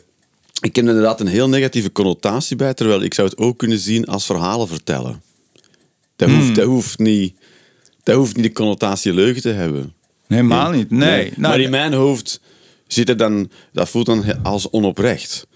ik 0.62 0.76
heb 0.76 0.86
inderdaad 0.88 1.20
een 1.20 1.28
heel 1.28 1.50
negatieve 1.50 1.92
connotatie 1.92 2.56
bij, 2.56 2.74
terwijl 2.74 3.02
ik 3.02 3.14
zou 3.14 3.28
het 3.28 3.38
ook 3.38 3.58
kunnen 3.58 3.80
zien 3.80 4.06
als 4.06 4.26
verhalen 4.26 4.68
vertellen. 4.68 5.22
Dat 6.16 6.30
Hmm. 6.30 6.40
hoeft, 6.40 6.56
dat 6.56 6.66
hoeft, 6.66 7.00
niet, 7.00 7.36
dat 8.04 8.16
hoeft 8.16 8.36
niet 8.36 8.46
de 8.46 8.52
connotatie 8.52 9.14
leugen 9.14 9.42
te 9.42 9.50
hebben. 9.50 9.94
Helemaal 10.28 10.72
niet. 10.72 10.90
Nee. 10.92 11.24
Nou, 11.36 11.40
maar 11.42 11.60
in 11.60 11.70
mijn 11.70 11.94
hoofd 11.94 12.42
zit 12.88 13.08
het 13.08 13.20
dan, 13.20 13.50
dat 13.74 13.90
voelt 13.90 14.06
dan 14.06 14.44
als 14.44 14.70
onoprecht. 14.70 15.48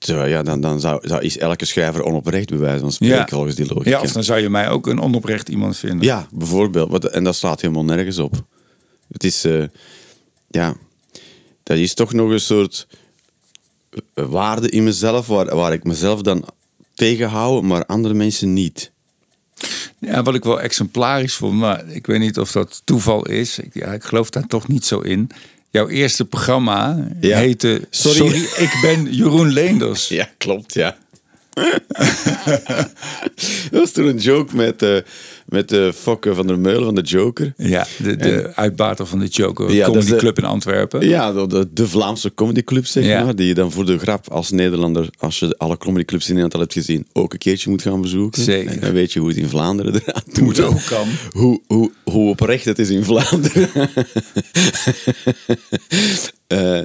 Terwijl 0.00 0.28
ja, 0.30 0.42
dan, 0.42 0.60
dan 0.60 0.80
zou, 0.80 1.08
zou, 1.08 1.22
is 1.22 1.38
elke 1.38 1.64
schrijver 1.64 2.02
onoprecht 2.02 2.48
bij 2.48 2.58
wijze 2.58 2.80
van 2.80 2.92
spreken, 2.92 3.16
ja. 3.16 3.26
volgens 3.28 3.54
die 3.54 3.66
logica. 3.66 3.90
Ja, 3.90 4.00
of 4.00 4.12
dan 4.12 4.24
zou 4.24 4.40
je 4.40 4.48
mij 4.50 4.68
ook 4.70 4.86
een 4.86 5.00
onoprecht 5.00 5.48
iemand 5.48 5.76
vinden. 5.76 6.00
Ja, 6.06 6.28
bijvoorbeeld. 6.32 6.90
Wat- 6.90 7.04
En 7.04 7.24
dat 7.24 7.36
slaat 7.36 7.60
helemaal 7.60 7.84
nergens 7.84 8.18
op. 8.18 8.44
Het 9.12 9.24
is, 9.24 9.44
eh, 9.44 9.64
ja, 10.48 10.74
dat 11.62 11.76
is 11.76 11.94
toch 11.94 12.12
nog 12.12 12.30
een 12.30 12.40
soort 12.40 12.86
eh, 14.14 14.24
waarde 14.24 14.70
in 14.70 14.84
mezelf, 14.84 15.26
waar, 15.26 15.56
waar 15.56 15.72
ik 15.72 15.84
mezelf 15.84 16.22
dan 16.22 16.44
tegenhoud, 16.94 17.62
maar 17.62 17.86
andere 17.86 18.14
mensen 18.14 18.52
niet. 18.52 18.92
Ja, 19.98 20.22
wat 20.22 20.34
ik 20.34 20.44
wel 20.44 20.60
exemplarisch 20.60 21.34
vond, 21.34 21.58
maar 21.58 21.88
ik 21.88 22.06
weet 22.06 22.20
niet 22.20 22.38
of 22.38 22.52
dat 22.52 22.82
toeval 22.84 23.26
is. 23.26 23.58
Ik, 23.58 23.74
ja, 23.74 23.92
ik 23.92 24.04
geloof 24.04 24.30
daar 24.30 24.46
toch 24.46 24.68
niet 24.68 24.84
zo 24.84 24.98
in. 25.00 25.30
Jouw 25.70 25.88
eerste 25.88 26.24
programma 26.24 27.08
Ja. 27.20 27.38
heette 27.38 27.86
Sorry. 27.90 28.16
Sorry. 28.18 28.64
ik 28.64 28.78
ben 28.82 29.14
Jeroen 29.14 29.52
Leenders. 29.52 30.08
Ja, 30.18 30.28
klopt, 30.38 30.74
ja. 30.74 30.96
dat 33.70 33.80
was 33.80 33.90
toen 33.90 34.06
een 34.06 34.18
joke 34.18 34.56
met, 34.56 34.82
eh 34.82 34.96
met 35.50 35.68
de 35.68 35.92
Fokke 35.94 36.34
van 36.34 36.46
der 36.46 36.58
Meulen 36.58 36.84
van 36.84 36.94
de 36.94 37.00
Joker. 37.00 37.52
Ja, 37.56 37.86
de, 38.02 38.16
de 38.16 38.52
uitbater 38.54 39.06
van 39.06 39.18
de 39.18 39.26
Joker 39.26 39.72
Ja, 39.72 39.86
Comedy 39.86 40.16
Club 40.16 40.38
in 40.38 40.44
Antwerpen. 40.44 41.08
Ja, 41.08 41.32
de, 41.46 41.68
de, 41.72 41.88
Vlaamse 41.88 42.34
comedyclub, 42.34 42.86
zeg 42.86 43.04
Ja. 43.04 43.24
maar. 43.24 43.36
Die 43.36 43.46
je 43.46 43.54
dan 43.54 43.72
voor 43.72 43.86
de 43.86 43.98
grap 43.98 44.28
als 44.30 44.50
Nederlander, 44.50 45.08
als 45.18 45.38
je 45.38 45.54
alle 45.58 45.76
comedyclubs 45.76 46.24
in 46.28 46.34
Nederland 46.34 46.54
al 46.54 46.60
hebt 46.60 46.72
gezien, 46.72 47.06
ook 47.12 47.32
een 47.32 47.38
keertje 47.38 47.70
moet 47.70 47.82
gaan 47.82 48.00
bezoeken. 48.00 48.42
Zeker. 48.42 48.72
En 48.72 48.80
dan 48.80 48.92
weet 48.92 49.12
je 49.12 49.18
hoe 49.20 49.28
het 49.28 49.38
in 49.38 49.48
Vlaanderen 49.48 49.94
eraan 49.94 50.22
toe 50.32 50.42
Hoe 50.42 50.52
het 50.52 50.60
ook 50.70 50.84
kan. 50.86 51.08
Hoe, 51.30 51.60
hoe, 51.66 51.90
hoe 52.04 52.28
oprecht 52.28 52.64
het 52.64 52.78
is 52.78 52.90
in 52.90 53.04
Vlaanderen. 53.04 53.68
Eh, 56.46 56.80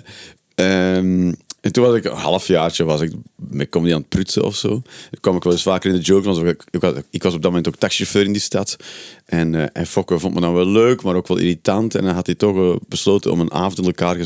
ehm, 0.55 1.33
en 1.65 1.71
toen 1.71 1.83
was 1.83 1.95
ik 1.95 2.05
een 2.05 2.11
halfjaartje 2.11 2.83
was 2.83 3.01
ik 3.01 3.11
met 3.35 3.69
comedy 3.69 3.93
aan 3.93 3.99
het 3.99 4.09
prutsen 4.09 4.43
of 4.43 4.55
zo. 4.55 4.69
Dan 4.69 5.19
kwam 5.21 5.35
ik 5.35 5.43
wel 5.43 5.53
eens 5.53 5.61
vaker 5.61 5.89
in 5.89 5.95
de 5.95 6.01
joke, 6.01 6.25
want 6.25 6.43
ik, 6.43 6.63
ik, 7.09 7.23
was, 7.23 7.33
op 7.33 7.41
dat 7.41 7.51
moment 7.51 7.67
ook 7.67 7.75
taxichauffeur 7.75 8.23
in 8.23 8.31
die 8.31 8.41
stad. 8.41 8.75
En, 9.25 9.55
eh 9.55 9.65
en 9.73 9.87
Fokke 9.87 10.19
vond 10.19 10.33
me 10.33 10.41
dan 10.41 10.53
wel 10.53 10.67
leuk, 10.67 11.01
maar 11.01 11.15
ook 11.15 11.27
wel 11.27 11.37
irritant. 11.37 11.95
En 11.95 12.03
dan 12.03 12.13
had 12.13 12.25
hij 12.25 12.35
toch 12.35 12.77
besloten 12.87 13.31
om 13.31 13.39
een 13.39 13.51
avond 13.51 13.77
in 13.77 13.85
elkaar 13.85 14.17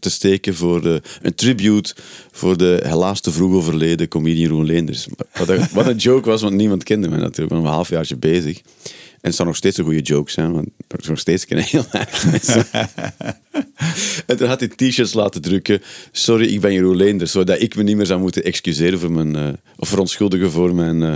te 0.00 0.10
steken 0.10 0.54
voor 0.54 1.00
een 1.22 1.34
tribute 1.34 1.94
voor 2.30 2.56
de 2.56 2.80
helaas 2.84 3.20
te 3.20 3.32
vroeg 3.32 3.54
overleden 3.54 4.08
comedian 4.08 4.40
Jeroen 4.40 4.66
Leenders. 4.66 5.06
Wat 5.32 5.70
wat 5.72 5.86
een 5.86 5.96
joke 5.96 6.28
was, 6.28 6.42
want 6.42 6.54
niemand 6.54 6.82
kende 6.82 7.08
me 7.08 7.16
natuurlijk. 7.16 7.50
Ik 7.50 7.56
was 7.56 7.58
een 7.58 7.74
halfjaartje 7.74 8.16
bezig. 8.16 8.60
Het 9.22 9.34
zou 9.34 9.48
nog 9.48 9.56
steeds 9.56 9.78
een 9.78 9.84
goede 9.84 10.00
joke 10.00 10.30
zijn, 10.30 10.52
want 10.52 10.68
er 10.88 11.00
is 11.00 11.08
nog 11.08 11.18
steeds 11.18 11.44
geen 11.44 11.58
heel 11.58 11.84
erg 11.90 12.24
en 14.26 14.36
toen 14.36 14.48
had 14.48 14.60
hij 14.60 14.68
t-shirts 14.68 15.12
laten 15.12 15.42
drukken. 15.42 15.82
Sorry, 16.12 16.46
ik 16.46 16.60
ben 16.60 16.72
Jeroen 16.72 16.96
Leender. 16.96 17.26
Zodat 17.26 17.60
ik 17.60 17.76
me 17.76 17.82
niet 17.82 17.96
meer 17.96 18.06
zou 18.06 18.20
moeten 18.20 18.44
excuseren 18.44 18.98
voor 18.98 19.12
mijn, 19.12 19.36
eh, 19.36 19.52
of 19.76 19.88
verontschuldigen 19.88 20.50
voor 20.50 20.74
mijn 20.74 21.02
eh, 21.02 21.14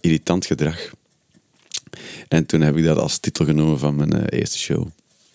irritant 0.00 0.46
gedrag. 0.46 0.90
En 2.28 2.46
toen 2.46 2.60
heb 2.60 2.76
ik 2.76 2.84
dat 2.84 2.98
als 2.98 3.18
titel 3.18 3.44
genomen 3.44 3.78
van 3.78 3.96
mijn 3.96 4.12
eh, 4.12 4.38
eerste 4.38 4.58
show. 4.58 4.86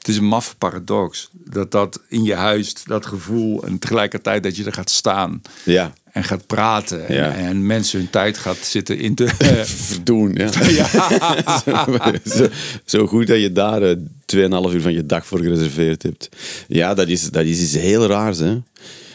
Het 0.08 0.16
is 0.16 0.22
een 0.22 0.28
maffe 0.28 0.56
paradox. 0.56 1.30
Dat 1.34 1.72
dat 1.72 2.02
in 2.10 2.24
je 2.24 2.34
huis, 2.34 2.74
dat 2.84 3.06
gevoel 3.06 3.64
en 3.64 3.80
tegelijkertijd 3.80 4.44
dat 4.44 4.56
je 4.56 4.64
er 4.66 4.74
gaat 4.74 4.90
staan 4.90 5.42
Ja, 5.66 5.94
en 6.12 6.24
gaat 6.24 6.48
praten. 6.48 7.08
En, 7.08 7.16
Ja. 7.16 7.34
en 7.34 7.66
mensen 7.66 8.00
hun 8.00 8.10
tijd 8.10 8.38
gaat 8.38 8.58
zitten 8.58 8.98
in 9.00 9.16
te... 9.16 9.28
verdoen. 9.66 10.34
Ja. 10.34 10.88
zo, 12.38 12.48
zo 12.86 13.08
goed 13.08 13.28
dat 13.28 13.40
je 13.40 13.52
daar 13.52 13.82
eh, 13.82 13.96
2,5 14.36 14.74
uur 14.74 14.82
van 14.82 14.94
je 14.94 15.06
dag 15.06 15.26
voor 15.26 15.40
gereserveerd 15.40 16.04
hebt. 16.04 16.30
Ja, 16.68 16.94
dat 16.94 17.08
is, 17.08 17.30
dat 17.30 17.46
is 17.46 17.62
iets 17.62 17.74
heel 17.74 18.06
raars. 18.06 18.38
Hè? 18.38 18.54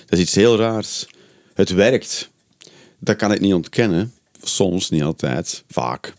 Dat 0.07 0.19
is 0.19 0.21
iets 0.21 0.35
heel 0.35 0.57
raars. 0.59 1.07
Het 1.55 1.71
werkt. 1.71 2.31
Dat 2.99 3.17
kan 3.17 3.33
ik 3.33 3.41
niet 3.41 3.55
ontkennen. 3.55 4.13
Soms, 4.43 4.91
niet 4.91 5.03
altijd. 5.03 5.65
Vaak. 5.69 6.15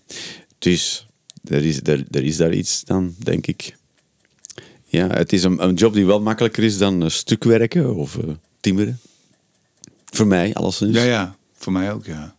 Dus 0.59 1.07
er 1.43 1.65
is, 1.65 1.79
er, 1.83 2.03
er 2.11 2.23
is 2.23 2.37
daar 2.37 2.53
iets 2.53 2.83
dan, 2.83 3.15
denk 3.17 3.47
ik. 3.47 3.75
Ja, 4.93 5.07
het 5.07 5.33
is 5.33 5.43
een, 5.43 5.63
een 5.63 5.73
job 5.73 5.93
die 5.93 6.05
wel 6.05 6.21
makkelijker 6.21 6.63
is 6.63 6.77
dan 6.77 7.03
eh, 7.03 7.09
stukwerken 7.09 7.95
of 7.95 8.17
eh 8.17 8.23
timmeren. 8.59 8.99
Voor 10.05 10.27
mij, 10.27 10.53
alleszins. 10.53 10.95
Ja, 10.97 11.03
ja, 11.03 11.35
voor 11.53 11.73
mij 11.73 11.93
ook, 11.93 12.05
ja. 12.05 12.35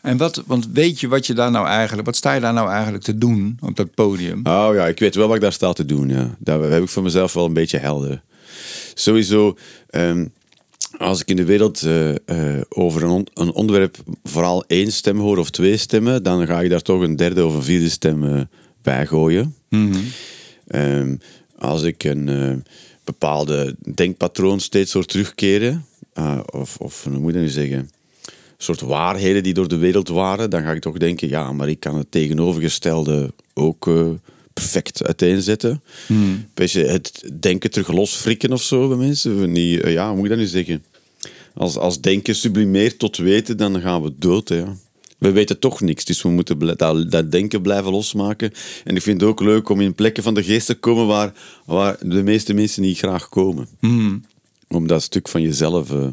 En 0.00 0.16
wat, 0.16 0.42
want 0.46 0.68
weet 0.72 1.00
je 1.00 1.08
wat 1.08 1.26
je 1.26 1.34
daar 1.34 1.50
nou 1.50 1.66
eigenlijk, 1.66 2.06
wat 2.06 2.16
sta 2.16 2.32
je 2.32 2.40
daar 2.40 2.52
nou 2.52 2.70
eigenlijk 2.70 3.04
te 3.04 3.18
doen 3.18 3.56
op 3.60 3.76
dat 3.76 3.94
podium? 3.94 4.40
Oh 4.46 4.70
ja, 4.74 4.86
ik 4.86 4.98
weet 4.98 5.14
wel 5.14 5.26
wat 5.26 5.36
ik 5.36 5.42
daar 5.42 5.52
sta 5.52 5.72
te 5.72 5.84
doen. 5.84 6.08
Ja. 6.08 6.36
Dat 6.38 6.70
heb 6.70 6.82
ik 6.82 6.88
voor 6.88 7.02
mezelf 7.02 7.32
wel 7.32 7.44
een 7.44 7.52
beetje 7.52 7.78
helder. 7.78 8.22
Sowieso, 8.94 9.56
ehm, 9.90 10.26
als 10.98 11.20
ik 11.20 11.28
in 11.28 11.36
de 11.36 11.44
wereld 11.44 11.82
eh, 11.82 12.10
over 12.68 13.02
een, 13.02 13.10
on- 13.10 13.28
een 13.34 13.52
onderwerp 13.52 13.96
vooral 14.24 14.64
één 14.66 14.92
stem 14.92 15.18
hoor 15.18 15.38
of 15.38 15.50
twee 15.50 15.76
stemmen, 15.76 16.22
dan 16.22 16.46
ga 16.46 16.60
ik 16.60 16.70
daar 16.70 16.82
toch 16.82 17.02
een 17.02 17.16
derde 17.16 17.46
of 17.46 17.54
een 17.54 17.62
vierde 17.62 17.88
stem 17.88 18.48
bij 18.82 19.06
gooien. 19.06 19.54
Ehm, 20.72 21.16
als 21.58 21.82
ik 21.82 22.04
een 22.04 22.28
eh, 22.28 22.54
bepaalde 23.04 23.76
denkpatroon 23.94 24.60
steeds 24.60 24.92
hoor 24.92 25.04
terugkeren, 25.04 25.86
eh, 26.12 26.40
of, 26.50 26.76
of 26.76 27.04
hoe 27.04 27.18
moet 27.18 27.26
je 27.26 27.32
dat 27.32 27.42
nu 27.42 27.48
zeggen? 27.48 27.90
soort 28.62 28.80
waarheden 28.80 29.42
die 29.42 29.54
door 29.54 29.68
de 29.68 29.76
wereld 29.76 30.08
waren, 30.08 30.50
dan 30.50 30.62
ga 30.62 30.72
ik 30.72 30.80
toch 30.80 30.98
denken, 30.98 31.28
ja, 31.28 31.52
maar 31.52 31.68
ik 31.68 31.80
kan 31.80 31.96
het 31.96 32.10
tegenovergestelde 32.10 33.32
ook 33.54 33.86
eh, 33.86 34.10
perfect 34.52 35.06
uiteenzetten. 35.06 35.82
Hmm. 36.06 36.44
Beetje 36.54 36.84
het 36.84 37.30
denken 37.40 37.70
terug 37.70 37.88
losfrikken 37.88 38.52
of 38.52 38.62
zo 38.62 38.88
bij 38.88 38.96
mensen. 38.96 39.54
Ja, 39.90 40.06
hoe 40.06 40.16
moet 40.16 40.24
ik 40.24 40.30
dat 40.30 40.38
nu 40.38 40.46
zeggen? 40.46 40.84
Als, 41.54 41.76
als 41.76 42.00
denken 42.00 42.34
sublimeert 42.34 42.98
tot 42.98 43.16
weten, 43.16 43.56
dan 43.56 43.80
gaan 43.80 44.02
we 44.02 44.12
dood. 44.18 44.48
hè, 44.48 44.56
Ja. 44.56 44.76
We 45.22 45.32
weten 45.32 45.58
toch 45.58 45.80
niks, 45.80 46.04
dus 46.04 46.22
we 46.22 46.28
moeten 46.28 46.76
dat, 46.76 47.10
dat 47.10 47.30
denken 47.30 47.62
blijven 47.62 47.90
losmaken. 47.90 48.52
En 48.84 48.96
ik 48.96 49.02
vind 49.02 49.20
het 49.20 49.30
ook 49.30 49.40
leuk 49.40 49.68
om 49.68 49.80
in 49.80 49.94
plekken 49.94 50.22
van 50.22 50.34
de 50.34 50.42
geest 50.42 50.66
te 50.66 50.74
komen 50.74 51.06
waar, 51.06 51.32
waar 51.64 51.96
de 52.00 52.22
meeste 52.22 52.54
mensen 52.54 52.82
niet 52.82 52.98
graag 52.98 53.28
komen 53.28 53.68
om 54.68 54.86
dat 54.86 55.02
stuk 55.02 55.28
van 55.28 55.42
jezelf 55.42 55.90
eh, 55.90 56.06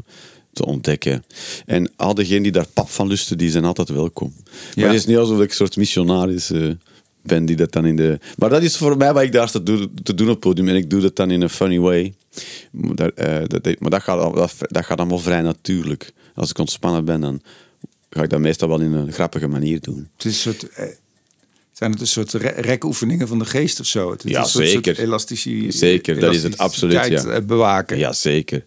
te 0.53 0.65
ontdekken. 0.65 1.23
En 1.65 1.91
al 1.95 2.13
diegenen 2.13 2.43
die 2.43 2.51
daar 2.51 2.67
pap 2.73 2.89
van 2.89 3.07
lusten, 3.07 3.37
die 3.37 3.49
zijn 3.49 3.65
altijd 3.65 3.89
welkom. 3.89 4.33
Maar 4.75 4.85
het 4.85 4.93
is 4.99 5.05
niet 5.05 5.17
alsof 5.17 5.41
ik 5.41 5.49
een 5.49 5.55
soort 5.55 5.77
missionaris 5.77 6.51
eh, 6.51 6.67
ben 7.21 7.45
die 7.45 7.55
dat 7.55 7.71
dan 7.71 7.85
in 7.85 7.95
de... 7.95 8.19
Maar 8.37 8.49
dat 8.49 8.63
is 8.63 8.77
voor 8.77 8.97
mij 8.97 9.13
wat 9.13 9.23
ik 9.23 9.31
daar 9.31 9.49
sta 9.49 9.59
doen- 9.59 9.91
te 10.03 10.13
doen 10.13 10.27
op 10.27 10.31
het 10.33 10.39
podium. 10.43 10.67
En 10.67 10.75
ik 10.75 10.89
doe 10.89 11.01
dat 11.01 11.15
dan 11.15 11.31
in 11.31 11.41
een 11.41 11.49
funny 11.49 11.79
way. 11.79 12.13
Maar 12.71 12.95
dat, 12.95 13.13
eh, 13.13 13.37
dat, 13.47 13.79
maar 13.79 13.89
dat 13.89 14.01
gaat, 14.01 14.19
al- 14.19 14.31
dat, 14.33 14.55
dat 14.59 14.85
gaat 14.85 14.97
allemaal 14.99 15.19
vrij 15.19 15.41
natuurlijk. 15.41 16.13
Als 16.35 16.49
ik 16.49 16.57
ontspannen 16.57 17.05
ben, 17.05 17.21
dan 17.21 17.41
ga 18.09 18.23
ik 18.23 18.29
dat 18.29 18.39
meestal 18.39 18.67
wel 18.67 18.79
in 18.79 18.93
een 18.93 19.11
grappige 19.13 19.47
manier 19.47 19.79
doen. 19.81 20.09
Het 20.15 20.25
is 20.25 20.45
een 20.45 20.53
soort, 20.53 20.69
eh, 20.69 20.85
zijn 21.71 21.91
het 21.91 22.01
een 22.01 22.07
soort 22.07 22.33
re- 22.33 22.47
rekoefeningen 22.61 23.27
van 23.27 23.39
de 23.39 23.45
geest 23.45 23.79
of 23.79 23.85
zo? 23.85 24.11
Het 24.11 24.25
is 24.25 24.31
Ja, 24.31 24.39
een 24.39 24.45
soort, 24.45 24.67
zeker. 24.67 24.95
soort 24.95 25.07
elastici- 25.07 25.71
Zeker, 25.71 26.19
dat 26.19 26.35
is 26.35 26.43
het 26.43 26.57
absoluut, 26.57 27.05
ja. 27.07 27.23
eh, 27.25 27.41
bewaken. 27.45 27.97
Ja, 27.97 28.13
zeker. 28.13 28.65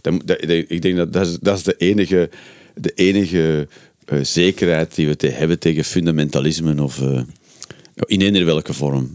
Dat, 0.00 0.14
dat, 0.24 0.42
ik 0.42 0.82
denk 0.82 0.96
dat 0.96 1.12
dat 1.12 1.26
is, 1.26 1.38
dat 1.40 1.56
is 1.56 1.62
de 1.62 1.74
enige, 1.76 2.30
de 2.74 2.92
enige 2.94 3.68
eh, 4.04 4.18
zekerheid 4.22 4.94
die 4.94 5.06
we 5.06 5.16
te 5.16 5.28
hebben 5.28 5.58
tegen 5.58 5.84
fundamentalisme 5.84 6.82
of 6.82 7.00
eh, 7.02 7.20
in 7.94 8.20
eender 8.20 8.44
welke 8.44 8.72
vorm. 8.72 9.14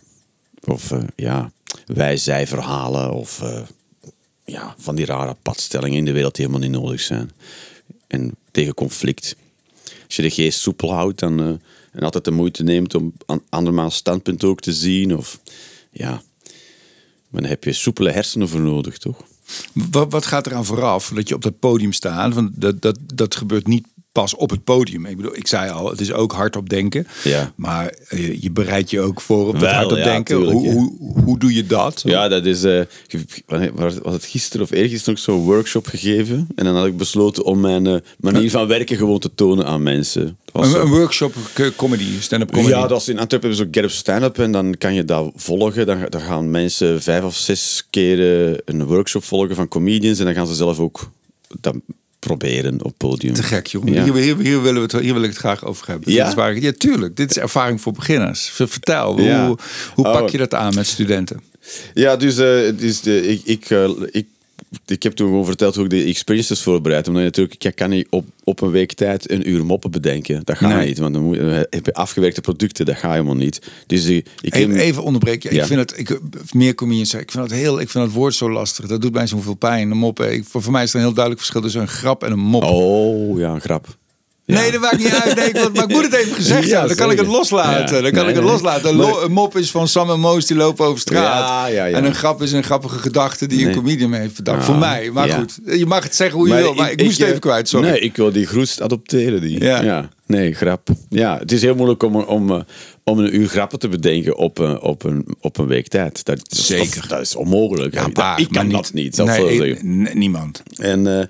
Of 0.66 0.92
ja, 1.16 1.52
wij-zij-verhalen 1.86 3.12
of 3.12 3.42
eh, 3.42 3.62
ja, 4.46 4.76
van 4.78 4.96
die 4.96 5.06
rare 5.06 5.36
padstellingen 5.42 5.98
in 5.98 6.06
de 6.06 6.12
wereld 6.12 6.36
die 6.36 6.46
helemaal 6.46 6.68
niet 6.70 6.80
nodig 6.80 7.02
zijn. 7.02 7.32
En 8.08 8.36
tegen 8.52 8.74
conflict. 8.74 9.36
Als 10.14 10.26
je 10.26 10.30
de 10.30 10.42
geest 10.42 10.60
soepel 10.60 10.94
houdt 10.94 11.22
eh, 11.22 11.28
en 11.28 11.60
altijd 12.00 12.26
de 12.26 12.32
moeite 12.32 12.64
neemt 12.64 12.96
om 12.96 13.14
aan 13.26 13.42
andermans 13.50 13.96
standpunt 13.96 14.44
ook 14.44 14.60
te 14.60 14.74
zien, 14.74 15.18
of 15.18 15.40
ja, 15.92 16.22
dan 17.30 17.44
heb 17.44 17.64
je 17.64 17.74
soepele 17.74 18.12
hersenen 18.12 18.50
voor 18.50 18.62
nodig, 18.62 18.98
toch? 18.98 19.24
Wat, 19.74 20.12
wat 20.12 20.26
gaat 20.26 20.46
er 20.46 20.54
aan 20.54 20.66
vooraf 20.66 21.12
dat 21.16 21.28
je 21.28 21.36
op 21.36 21.42
dat 21.42 21.60
podium 21.60 21.92
staat? 21.92 22.34
Want 22.34 22.62
dat, 22.62 22.82
dat, 22.82 22.98
dat 23.14 23.36
gebeurt 23.36 23.68
niet 23.68 23.88
pas 24.14 24.36
op 24.36 24.50
het 24.50 24.64
podium. 24.64 25.06
Ik 25.06 25.16
bedoel, 25.18 25.36
ik 25.36 25.48
zei 25.48 25.72
al, 25.72 25.90
het 25.90 26.02
is 26.02 26.12
ook 26.14 26.32
hardop 26.32 26.70
denken. 26.70 27.08
Ja. 27.24 27.54
Maar 27.56 27.94
eh, 28.08 28.42
je 28.42 28.52
bereidt 28.52 28.90
je 28.90 29.00
ook 29.02 29.22
voor 29.22 29.48
op 29.48 29.52
dat 29.54 29.62
Wel, 29.62 29.74
hardop 29.74 29.98
ja, 29.98 30.04
denken. 30.04 30.36
tuurlijk, 30.36 30.58
hoe, 30.58 30.66
ja. 30.68 30.74
hoe, 30.74 31.22
hoe 31.24 31.40
doe 31.40 31.54
je 31.54 31.66
dat? 31.66 32.02
Ja, 32.06 32.28
dat 32.28 32.46
is. 32.46 32.64
eh, 32.64 32.82
was 33.74 33.94
het 34.04 34.26
gisteren 34.26 34.66
of 34.66 34.72
eergisteren 34.72 35.14
nog 35.14 35.24
zo'n 35.24 35.44
workshop 35.44 35.88
gegeven? 35.88 36.48
En 36.56 36.66
dan 36.66 36.76
had 36.76 36.86
ik 36.86 36.98
besloten 36.98 37.44
om 37.44 37.60
mijn 37.60 37.88
eh, 37.88 37.96
manier 38.20 38.50
van 38.50 38.68
werken 38.68 38.98
gewoon 38.98 39.20
te 39.20 39.32
tonen 39.36 39.66
aan 39.66 39.84
mensen. 39.84 40.38
Het 40.52 40.66
Een, 40.66 40.82
een 40.82 40.90
workshop 40.90 41.34
comedy, 41.76 42.06
stand-up 42.20 42.52
comedy. 42.52 42.70
Ja, 42.70 42.88
dat 42.88 43.02
is 43.02 43.08
in 43.10 43.20
Antwerpen 43.20 43.50
hebben 43.50 43.58
ze 43.58 43.64
ook 43.64 43.76
Get 43.76 43.84
Up 43.84 43.92
Stand-Up 43.92 44.40
en 44.40 44.52
dan 44.52 44.78
kan 44.78 44.94
je 44.94 45.06
dat 45.06 45.32
volgen. 45.36 45.86
Dan, 45.86 46.06
dan 46.10 46.22
gaan 46.22 46.52
mensen 46.52 47.02
vijf 47.02 47.24
of 47.24 47.36
zes 47.36 47.88
keren 47.90 48.62
een 48.66 48.86
workshop 48.86 49.24
volgen 49.24 49.56
van 49.56 49.68
comedians 49.68 50.20
en 50.20 50.26
dan 50.26 50.34
gaan 50.34 50.48
ze 50.48 50.54
zelf 50.56 50.80
ook 50.80 51.10
dat 51.60 51.76
proberen 52.24 52.84
op 52.84 52.94
podium. 52.98 53.34
Te 53.34 53.44
gek, 53.44 53.68
joh. 53.68 53.88
Ja. 53.88 54.04
Hier, 54.04 54.14
hier, 54.14 54.38
hier, 54.38 54.62
willen 54.62 54.88
we 54.88 54.96
het, 54.96 55.04
hier 55.04 55.14
wil 55.14 55.24
ik 55.24 55.30
het 55.30 55.38
graag 55.40 55.66
over 55.66 55.88
hebben. 55.88 56.12
Ja? 56.12 56.28
Is 56.28 56.34
waar, 56.34 56.72
tuurlijk. 56.78 57.16
Dit 57.16 57.30
is 57.30 57.38
ervaring 57.38 57.82
voor 57.82 57.94
beginners. 57.94 58.50
Vertel, 58.50 59.22
Ja. 59.22 59.48
hoe, 59.48 59.58
hoe 59.94 60.04
pak 60.06 60.22
Oh. 60.22 60.30
je 60.30 60.38
dat 60.38 60.54
aan 60.54 60.74
met 60.76 60.88
studenten? 60.88 61.42
Ja, 61.94 62.16
dus, 62.16 62.38
eh, 62.38 62.78
dus 62.78 63.02
de, 63.02 63.28
ik, 63.28 63.42
ik, 63.46 63.70
eh, 63.70 63.90
ik, 64.12 64.28
ik 64.86 65.04
heb 65.04 65.14
toen 65.14 65.28
gewoon 65.28 65.46
verteld 65.46 65.76
hoe 65.76 65.84
ik 65.84 65.90
de 65.90 66.04
experiences 66.04 66.62
voorbereid. 66.62 67.08
Omdat 67.08 67.22
je 67.22 67.28
natuurlijk, 67.28 67.64
ik 67.64 67.76
kan 67.76 67.90
niet 67.90 68.08
op, 68.10 68.26
op 68.44 68.62
een 68.62 68.72
week 68.72 68.94
tijd 68.94 69.32
een 69.32 69.50
uur 69.50 69.66
moppen 69.66 69.92
bedenken. 69.92 70.42
Dat 70.44 70.58
gaat 70.58 70.76
Nee. 70.76 70.88
niet, 70.88 70.98
want 70.98 71.14
dan 71.14 71.24
moet, 71.24 71.36
je- 71.36 71.68
heb 71.70 71.86
je 71.86 71.94
afgewerkte 71.94 72.42
producten, 72.42 72.86
dat 72.86 72.96
gaat 72.96 73.12
helemaal 73.12 73.36
niet. 73.36 73.62
Dus 73.88 74.06
ik, 74.06 74.28
ik 74.42 74.54
Even, 74.56 75.04
onderbreken. 75.04 75.50
Ja, 75.50 75.56
Ja. 75.56 75.62
Ik 75.62 75.68
vind 75.68 75.80
het, 75.80 76.00
ik, 76.00 76.20
meer 76.54 76.76
comedians 76.76 77.10
zeggen, 77.10 77.28
ik 77.30 77.36
vind 77.36 77.50
het 77.50 77.60
heel, 77.60 77.80
ik 77.80 77.90
vind 77.90 78.04
het 78.06 78.14
woord 78.14 78.34
zo 78.34 78.52
lastig. 78.52 78.88
Dat 78.88 79.02
doet 79.02 79.14
mij 79.14 79.28
zoveel 79.28 79.56
pijn. 79.56 79.92
Een 79.92 79.98
mop. 79.98 80.20
Ik, 80.22 80.44
voor, 80.46 80.62
voor 80.62 80.72
mij 80.72 80.84
is 80.84 80.90
er 80.90 80.96
een 80.96 81.02
heel 81.06 81.14
duidelijk 81.14 81.40
verschil 81.44 81.62
tussen 81.62 81.82
een 81.82 81.88
grap 81.88 82.24
en 82.24 82.32
een 82.32 82.40
mop. 82.40 82.64
Oh, 82.64 83.40
ja, 83.40 83.50
een 83.54 83.62
grap. 83.62 83.98
Ja. 84.46 84.60
Nee, 84.60 84.72
dat 84.72 84.82
maakt 84.82 84.98
niet 84.98 85.14
uit. 85.14 85.36
Nee, 85.36 85.48
ik, 85.48 85.74
maar 85.74 85.84
ik 85.84 85.90
moet 85.90 86.04
het 86.04 86.14
even 86.14 86.36
gezegd 86.36 86.68
Ja. 86.68 86.88
Dan 86.88 86.96
kan 86.96 87.12
ik 87.12 87.18
het 87.18 87.28
loslaten. 87.28 87.96
Ja. 87.96 88.02
Dan 88.02 88.12
kan 88.12 88.22
Nee, 88.26 88.30
ik 88.30 88.36
het 88.36 88.44
nee. 88.44 88.44
loslaten. 88.54 89.00
Een, 89.24 89.32
mop 89.32 89.58
is 89.58 89.72
van 89.72 89.88
Sam 89.88 90.10
en 90.10 90.20
Moos 90.20 90.46
die 90.46 90.58
lopen 90.58 90.86
over 90.86 91.00
straat. 91.00 91.70
En 91.70 92.06
een 92.06 92.16
grap 92.16 92.42
is 92.42 92.52
een 92.52 92.64
grappige 92.64 92.98
gedachte 92.98 93.48
die 93.48 93.68
een 93.68 93.76
comedian 93.76 94.10
me 94.10 94.18
heeft 94.18 94.36
bedacht. 94.36 94.66
Voor 94.66 94.76
mij. 94.78 95.10
Maar 95.12 95.30
goed, 95.30 95.60
je 95.66 95.86
mag 95.86 96.04
het 96.04 96.16
zeggen 96.16 96.38
hoe 96.38 96.48
je 96.48 96.54
wil. 96.56 96.74
Maar 96.74 96.92
ik, 96.92 97.04
moest 97.04 97.12
het 97.12 97.22
eh, 97.22 97.28
even 97.28 97.40
kwijt, 97.42 97.70
sorry. 97.70 97.90
Nee, 97.90 98.00
ik 98.00 98.16
wil 98.16 98.32
die 98.32 98.46
groest 98.46 98.82
adopteren. 98.82 99.42
Die. 99.42 99.64
Ja. 99.64 100.10
Nee, 100.28 100.54
grap. 100.54 100.88
Ja, 101.10 101.38
het 101.38 101.52
is 101.52 101.62
heel 101.62 101.76
moeilijk 101.76 102.04
om, 102.04 102.16
om, 102.16 102.52
eh, 102.52 102.60
om 103.04 103.20
een 103.20 103.36
uur 103.36 103.48
grappen 103.48 103.80
te 103.80 103.88
bedenken 103.90 104.38
op, 104.38 104.58
een 104.58 104.82
op, 104.82 105.04
een, 105.04 105.26
op 105.40 105.58
een 105.58 105.68
week 105.68 105.88
tijd. 105.88 106.26
Dat, 106.26 106.40
is- 106.50 106.66
Zeker. 106.66 107.02
of- 107.02 107.08
dat 107.08 107.22
is 107.22 107.36
onmogelijk. 107.36 107.94
Ja, 107.94 108.04
Dat- 108.04 108.16
maar- 108.16 108.40
ik 108.40 108.48
kan 108.52 108.66
maar 108.68 108.76
dat 108.76 108.94
niet, 108.94 109.18
ik 109.18 109.26
nee, 109.26 109.70
ik- 109.70 110.14
niemand. 110.14 110.64
En 110.78 111.20
eh, 111.20 111.26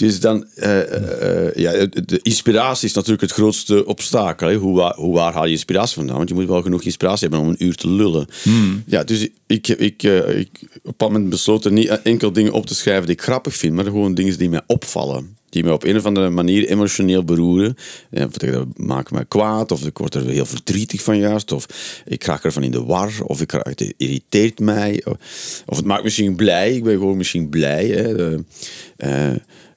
dus 0.00 0.20
dan, 0.20 0.46
eh, 0.54 0.80
eh, 0.80 1.46
eh, 1.46 1.54
ja, 1.54 1.86
de 1.86 2.20
inspiratie 2.22 2.88
is 2.88 2.94
natuurlijk 2.94 3.20
het 3.20 3.32
grootste 3.32 3.86
obstakel. 3.86 4.48
Hè? 4.48 4.54
Hoe, 4.54 4.76
waar, 4.76 4.94
hoe 4.94 5.14
waar 5.14 5.32
haal 5.32 5.44
je 5.44 5.50
inspiratie 5.50 5.94
vandaan? 5.94 6.16
Want 6.16 6.28
je 6.28 6.34
moet 6.34 6.46
wel 6.46 6.62
genoeg 6.62 6.82
inspiratie 6.82 7.28
hebben 7.28 7.46
om 7.46 7.48
een 7.48 7.64
uur 7.64 7.74
te 7.74 7.88
lullen. 7.88 8.26
Ja, 8.86 9.04
dus 9.04 9.28
ik, 9.46 9.68
ik, 9.68 10.02
ik 10.02 10.48
op 10.82 11.00
een 11.00 11.12
moment 11.12 11.28
besloten 11.28 11.74
niet 11.74 11.88
enkel 12.02 12.32
dingen 12.32 12.52
op 12.52 12.66
te 12.66 12.74
schrijven 12.74 13.06
die 13.06 13.14
ik 13.14 13.22
grappig 13.22 13.54
vind, 13.56 13.74
maar 13.74 13.84
gewoon 13.84 14.14
dingen 14.14 14.38
die 14.38 14.50
mij 14.50 14.62
opvallen. 14.66 15.36
Die 15.48 15.64
mij 15.64 15.72
op 15.72 15.84
een 15.84 15.96
of 15.96 16.04
andere 16.04 16.30
manier 16.30 16.68
emotioneel 16.68 17.24
beroeren. 17.24 17.76
Ja, 18.10 18.26
dat 18.26 18.66
maakt 18.76 19.10
me 19.10 19.24
kwaad, 19.24 19.72
of 19.72 19.86
ik 19.86 19.98
word 19.98 20.14
er 20.14 20.26
heel 20.26 20.46
verdrietig 20.46 21.02
van 21.02 21.18
juist, 21.18 21.52
of 21.52 21.66
ik 22.04 22.24
raak 22.24 22.44
ervan 22.44 22.62
in 22.62 22.70
de 22.70 22.84
war, 22.84 23.12
of 23.22 23.40
ik 23.40 23.50
het 23.50 23.94
irriteert 23.96 24.60
mij, 24.60 25.02
of, 25.04 25.16
of 25.66 25.76
het 25.76 25.86
maakt 25.86 26.00
me 26.00 26.04
misschien 26.04 26.36
blij. 26.36 26.74
Ik 26.74 26.84
ben 26.84 26.98
gewoon 26.98 27.16
misschien 27.16 27.48
blij. 27.48 27.86
Hè. 27.86 28.36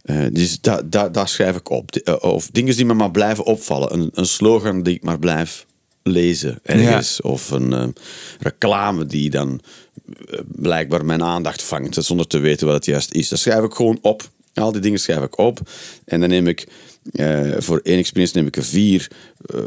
Eh, 0.04 0.26
dus 0.32 0.62
da, 0.62 0.82
da, 0.86 1.10
daar 1.10 1.28
schrijf 1.28 1.56
ik 1.56 1.70
op. 1.70 1.92
De- 1.92 2.04
eh, 2.04 2.32
of 2.34 2.50
dingen 2.52 2.76
die 2.76 2.86
me 2.86 2.94
maar 2.94 3.12
blijven 3.12 3.44
opvallen. 3.46 3.94
Een, 3.94 4.10
een 4.14 4.26
slogan 4.26 4.84
die 4.84 4.96
ik 4.96 5.04
maar 5.04 5.20
blijf 5.20 5.66
lezen 6.04 6.60
ergens. 6.64 7.22
Of 7.22 7.50
een 7.52 7.74
eh, 7.74 7.88
reclame 8.40 9.06
die 9.06 9.30
dan 9.30 9.62
blijkbaar 10.46 11.06
mijn 11.06 11.24
aandacht 11.24 11.64
vangt, 11.64 11.96
zonder 12.06 12.28
te 12.28 12.40
weten 12.40 12.66
wat 12.66 12.76
het 12.76 12.86
juist 12.86 13.14
is. 13.14 13.30
Dat 13.30 13.40
schrijf 13.40 13.64
ik 13.64 13.74
gewoon 13.74 14.00
op. 14.02 14.30
Al 14.54 14.72
die 14.72 14.82
dingen 14.82 15.00
schrijf 15.00 15.22
ik 15.24 15.38
op. 15.38 15.60
En 16.06 16.20
dan 16.20 16.30
neem 16.30 16.48
ik 16.48 16.68
voor 17.58 17.80
één 17.84 17.98
experience 17.98 18.38
neem 18.38 18.48
ik 18.48 18.58
er 18.58 18.64
vier 18.64 19.08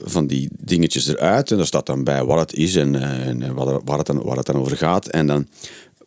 van 0.04 0.26
die 0.26 0.48
dingetjes 0.58 1.06
eruit. 1.08 1.50
En 1.50 1.56
daar 1.56 1.66
staat 1.66 1.86
dan 1.86 2.04
bij 2.04 2.24
wat 2.24 2.38
het 2.38 2.52
is 2.54 2.76
en, 2.76 2.94
eh, 2.94 3.26
en 3.26 3.54
wat 3.54 3.82
waar, 3.84 3.98
het 3.98 4.06
dan, 4.06 4.22
waar 4.22 4.36
het 4.36 4.46
dan 4.46 4.56
over 4.56 4.76
gaat. 4.76 5.06
En 5.06 5.26
dan 5.26 5.46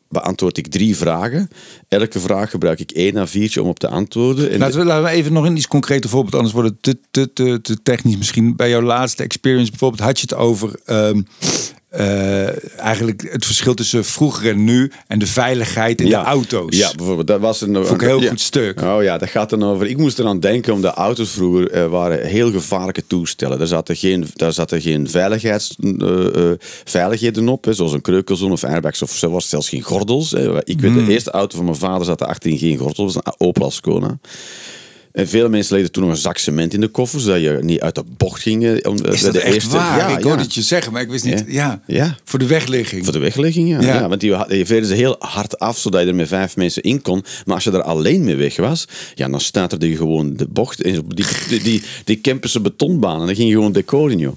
beantwoord 0.09 0.57
ik 0.57 0.67
drie 0.67 0.97
vragen. 0.97 1.49
Elke 1.87 2.19
vraag 2.19 2.49
gebruik 2.49 2.79
ik 2.79 2.91
één 2.91 3.17
à 3.17 3.25
viertje 3.25 3.61
om 3.61 3.69
op 3.69 3.79
te 3.79 3.87
antwoorden. 3.87 4.51
En 4.51 4.59
Laten 4.59 4.85
we, 4.85 5.01
we 5.01 5.09
even 5.09 5.33
nog 5.33 5.45
een 5.45 5.55
iets 5.55 5.67
concreter 5.67 6.09
voorbeeld, 6.09 6.35
anders 6.35 6.53
wordt 6.53 6.69
het 6.69 6.81
te, 6.81 6.99
te, 7.11 7.33
te, 7.33 7.61
te 7.61 7.81
technisch 7.83 8.17
misschien. 8.17 8.55
Bij 8.55 8.69
jouw 8.69 8.81
laatste 8.81 9.23
experience 9.23 9.69
bijvoorbeeld 9.69 10.01
had 10.01 10.19
je 10.19 10.25
het 10.29 10.35
over 10.35 10.79
ehm, 10.85 11.21
eh, 11.89 12.79
eigenlijk 12.79 13.29
het 13.31 13.45
verschil 13.45 13.73
tussen 13.73 14.05
vroeger 14.05 14.49
en 14.49 14.63
nu 14.63 14.91
en 15.07 15.19
de 15.19 15.27
veiligheid 15.27 16.01
in 16.01 16.09
de 16.09 16.15
auto's. 16.15 16.77
Ja, 16.77 16.91
bijvoorbeeld. 16.95 17.27
Dat 17.27 17.39
was 17.39 17.61
een, 17.61 17.75
Vond 17.75 17.89
ik 17.91 18.01
een 18.01 18.07
heel 18.07 18.21
ja. 18.21 18.29
goed 18.29 18.41
stuk. 18.41 18.81
Oh 18.81 19.03
ja, 19.03 19.17
dat 19.17 19.29
gaat 19.29 19.49
dan 19.49 19.63
over. 19.63 19.87
Ik 19.87 19.97
moest 19.97 20.19
eraan 20.19 20.39
denken, 20.39 20.73
omdat 20.73 20.93
auto's 20.95 21.29
vroeger 21.29 21.71
eh, 21.71 21.87
waren 21.87 22.25
heel 22.25 22.51
gevaarlijke 22.51 23.07
toestellen. 23.07 23.57
Daar 23.57 23.67
zaten 23.67 23.95
geen, 23.95 24.27
daar 24.33 24.53
zaten 24.53 24.81
geen 24.81 25.09
veiligheids, 25.09 25.75
eh, 25.99 26.51
veiligheden 26.83 27.47
op, 27.49 27.65
hè, 27.65 27.73
zoals 27.73 27.93
een 27.93 28.01
kreukelzone 28.01 28.53
of 28.53 28.63
airbags 28.63 29.01
of 29.01 29.11
zelfs, 29.11 29.49
zelfs 29.49 29.69
geen 29.69 29.81
gordels. 29.81 30.31
Hè. 30.31 30.65
Ik 30.65 30.81
weet, 30.81 30.91
Hmm. 30.91 31.05
de 31.05 31.11
eerste 31.11 31.31
auto 31.31 31.55
van 31.55 31.65
mijn 31.65 31.77
vader 31.77 32.05
zat 32.05 32.21
er 32.21 32.27
achterin 32.27 32.57
geen 32.57 32.77
gordel, 32.77 33.05
dat 33.05 33.13
was 33.13 33.23
een 33.25 33.47
Opel 33.47 33.65
Ascona. 33.65 34.19
En 35.11 35.27
vele 35.27 35.49
mensen 35.49 35.73
legden 35.73 35.91
toen 35.91 36.03
nog 36.03 36.11
een 36.11 36.17
zak 36.19 36.37
cement 36.37 36.73
in 36.73 36.81
de 36.81 36.87
koffer, 36.87 37.19
zodat 37.19 37.41
je 37.41 37.59
niet 37.61 37.79
uit 37.79 37.95
de 37.95 38.03
bocht 38.17 38.41
ging. 38.41 38.65
eh, 38.65 38.89
Om, 38.91 39.05
Is 39.05 39.21
dat 39.21 39.33
de 39.33 39.39
echt 39.39 39.53
eerste, 39.53 39.69
waar? 39.69 39.97
Ja, 39.97 40.07
ik 40.07 40.17
ja. 40.23 40.27
hoorde 40.27 40.43
het 40.43 40.53
je 40.53 40.61
zeggen, 40.61 40.93
maar 40.93 41.01
ik 41.01 41.09
wist 41.09 41.23
niet. 41.25 41.43
Ja. 41.47 41.81
Ja. 41.87 42.17
Voor 42.23 42.39
de 42.39 42.45
wegligging. 42.47 43.03
Voor 43.03 43.13
de 43.13 43.19
weglegging, 43.19 43.69
ja. 43.69 43.81
Ja. 43.81 44.07
want 44.07 44.21
die, 44.21 44.35
die 44.47 44.65
veerden 44.65 44.89
ze 44.89 44.95
heel 44.95 45.15
hard 45.19 45.59
af, 45.59 45.77
zodat 45.77 46.01
je 46.01 46.07
er 46.07 46.15
met 46.15 46.27
vijf 46.27 46.55
mensen 46.55 46.83
in 46.83 47.01
kon. 47.01 47.23
Maar 47.45 47.55
als 47.55 47.63
je 47.63 47.71
er 47.71 47.81
alleen 47.81 48.23
mee 48.23 48.35
weg 48.35 48.55
was, 48.55 48.85
ja, 49.15 49.27
dan 49.29 49.39
staat 49.41 49.71
er 49.83 49.95
gewoon 49.95 50.33
de 50.37 50.47
bocht 50.47 50.81
in. 50.81 51.03
Die, 51.07 51.25
die, 51.49 51.61
die, 51.61 51.83
die 52.03 52.15
Kempense 52.17 52.59
betonbaan. 52.61 53.19
En 53.19 53.25
dan 53.25 53.35
ging 53.35 53.47
je 53.49 53.53
gewoon 53.55 53.71
decor 53.71 54.11
in, 54.11 54.19
joh. 54.19 54.33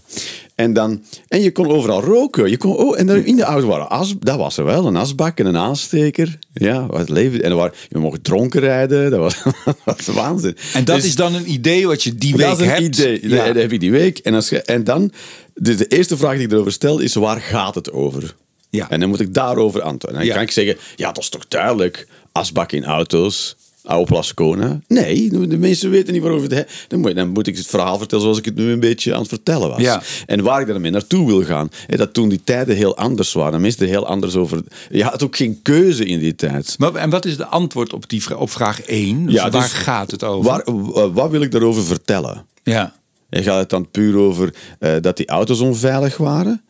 En, 0.55 0.73
dan, 0.73 1.03
en 1.29 1.43
je 1.43 1.53
kon 1.53 1.67
overal 1.69 2.01
roken. 2.03 2.51
Je 2.51 2.57
kon, 2.57 2.77
oh, 2.77 2.99
en 2.99 3.27
in 3.27 3.37
de 3.37 3.43
auto 3.43 3.67
waren 3.67 3.89
as, 3.91 4.15
dat 4.19 4.37
was 4.37 4.57
er 4.57 4.65
wel. 4.65 4.87
Een 4.87 4.97
asbak 4.97 5.39
en 5.39 5.47
een 5.47 5.57
aansteker. 5.57 6.39
Ja, 6.53 6.87
wat 6.87 7.09
leven. 7.09 7.43
En 7.43 7.51
er 7.51 7.57
waren, 7.57 7.75
je 7.89 7.99
mocht 7.99 8.25
dronken 8.25 8.61
rijden. 8.61 9.11
Dat 9.11 9.21
was, 9.21 9.43
was 9.85 10.07
waanzin. 10.07 10.57
En 10.75 10.85
dat 10.85 10.97
Dus- 10.97 11.05
is 11.05 11.15
dan 11.15 11.35
een 11.35 11.51
idee 11.53 11.87
wat 11.87 12.03
je 12.03 12.15
die 12.15 12.37
week 12.37 12.47
dat 12.47 12.61
is 12.61 12.67
een 12.67 12.73
hebt. 12.73 12.83
idee. 12.99 13.29
Ja. 13.29 13.47
Dat 13.47 13.55
heb 13.55 13.73
ik 13.73 13.81
die 13.81 13.91
week. 13.91 14.19
En, 14.19 14.35
als 14.35 14.49
je, 14.49 14.63
en 14.63 14.85
dan, 14.85 15.13
dus 15.55 15.77
de 15.77 15.87
eerste 15.87 16.17
vraag 16.17 16.37
die 16.37 16.47
ik 16.47 16.53
erover 16.53 16.73
stel 16.73 16.99
is, 16.99 17.15
waar 17.15 17.41
gaat 17.41 17.75
het 17.75 17.93
over? 17.93 18.35
Ja. 18.71 18.91
En 18.91 19.01
dan 19.01 19.09
moet 19.09 19.21
ik 19.21 19.35
daarover 19.35 19.81
antwoorden. 19.83 20.09
En 20.21 20.27
dan 20.27 20.27
Ja. 20.27 20.33
kan 20.35 20.43
ik 20.43 20.51
zeggen, 20.51 20.77
ja, 20.97 21.13
dat 21.13 21.23
is 21.23 21.29
toch 21.29 21.49
duidelijk. 21.49 22.07
Asbak 22.33 22.73
in 22.73 22.85
auto's, 22.85 23.57
Opel 23.85 24.17
Ascona. 24.19 24.81
Nee, 24.87 25.29
de 25.49 25.59
mensen 25.59 25.91
weten 25.91 26.13
niet 26.13 26.23
waarover 26.23 26.49
het 26.51 26.59
he- 26.59 26.75
dan 26.89 27.01
moet, 27.01 27.15
dan 27.15 27.29
moet 27.29 27.47
ik 27.47 27.57
het 27.57 27.67
verhaal 27.67 27.99
vertellen 27.99 28.23
zoals 28.25 28.39
ik 28.39 28.45
het 28.45 28.55
nu 28.55 28.71
een 28.71 28.81
beetje 28.81 29.13
aan 29.15 29.21
het 29.21 29.29
vertellen 29.29 29.69
was. 29.69 29.81
Ja. 29.81 30.03
En 30.27 30.43
waar 30.43 30.61
ik 30.61 30.67
daarmee 30.67 30.91
naartoe 30.91 31.27
wil 31.27 31.45
gaan. 31.45 31.69
En 31.87 31.97
dat 31.97 32.15
toen 32.15 32.29
die 32.29 32.41
tijden 32.45 32.77
heel 32.77 32.97
anders 32.97 33.33
waren. 33.33 33.61
Mensen 33.61 33.83
er 33.83 33.89
heel 33.89 34.07
anders 34.07 34.35
over... 34.37 34.63
Je 34.91 35.05
had 35.05 35.23
ook 35.23 35.37
geen 35.37 35.61
keuze 35.63 36.05
in 36.05 36.19
die 36.19 36.35
tijd. 36.35 36.75
Maar, 36.79 36.95
en 36.95 37.11
wat 37.11 37.25
is 37.25 37.37
de 37.37 37.47
antwoord 37.47 37.93
op, 37.93 38.09
die 38.09 38.39
op 38.39 38.51
vraag 38.51 38.83
1? 38.83 39.25
Ja, 39.29 39.51
waar 39.51 39.63
dus 39.63 39.73
gaat 39.73 40.11
het 40.11 40.25
over? 40.25 40.51
Waar, 40.51 40.61
eh, 40.61 41.07
wat 41.13 41.31
wil 41.31 41.43
ik 41.43 41.51
daarover 41.51 41.83
vertellen? 41.83 42.47
Ja. 42.63 42.95
En 43.29 43.43
gaat 43.43 43.59
het 43.59 43.71
dan 43.71 43.91
puur 43.91 44.17
over 44.17 44.55
eh, 44.79 44.95
dat 45.01 45.17
die 45.17 45.27
auto's 45.27 45.61
onveilig 45.61 46.17
waren? 46.17 46.63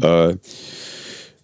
Eh, 0.00 0.28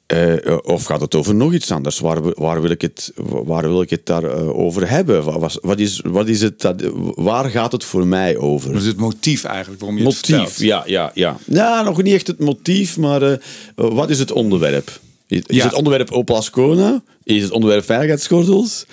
eh, 0.06 0.56
of 0.62 0.84
gaat 0.84 1.00
het 1.00 1.14
over 1.14 1.34
nog 1.34 1.52
iets 1.52 1.70
anders? 1.70 1.98
Waar, 1.98 2.22
waar, 2.34 2.60
wil, 2.62 2.70
ik 2.70 2.80
het, 2.80 3.12
waar 3.24 3.62
wil 3.62 3.82
ik 3.82 3.90
het 3.90 4.06
daar 4.06 4.24
eh, 4.24 4.58
over 4.58 4.90
hebben? 4.90 5.40
Wat, 5.62 5.78
is, 5.78 6.00
wat 6.04 6.28
is 6.28 6.40
het 6.40 6.60
dat, 6.60 6.82
waar 7.14 7.50
gaat 7.50 7.72
het 7.72 7.84
voor 7.84 8.06
mij 8.06 8.36
over? 8.36 8.74
Is 8.74 8.86
het 8.86 8.96
motief 8.96 9.44
eigenlijk 9.44 9.80
waarom 9.80 9.98
je 9.98 10.04
het 10.06 10.28
Motief, 10.28 10.58
ja, 10.58 10.82
ja, 10.86 11.10
ja. 11.14 11.36
Ja, 11.46 11.82
nog 11.82 12.02
niet 12.02 12.14
echt 12.14 12.26
het 12.26 12.38
motief, 12.38 12.96
maar 12.98 13.22
eh, 13.22 13.36
wat 13.74 14.10
is 14.10 14.18
het 14.18 14.32
onderwerp? 14.32 15.00
Is, 15.26 15.62
het 15.62 15.74
onderwerp 15.74 16.10
Opel 16.10 16.36
Ascona? 16.36 17.02
Is 17.22 17.42
het 17.42 17.50
onderwerp 17.52 17.84
veiligheidsgordels? 17.84 18.86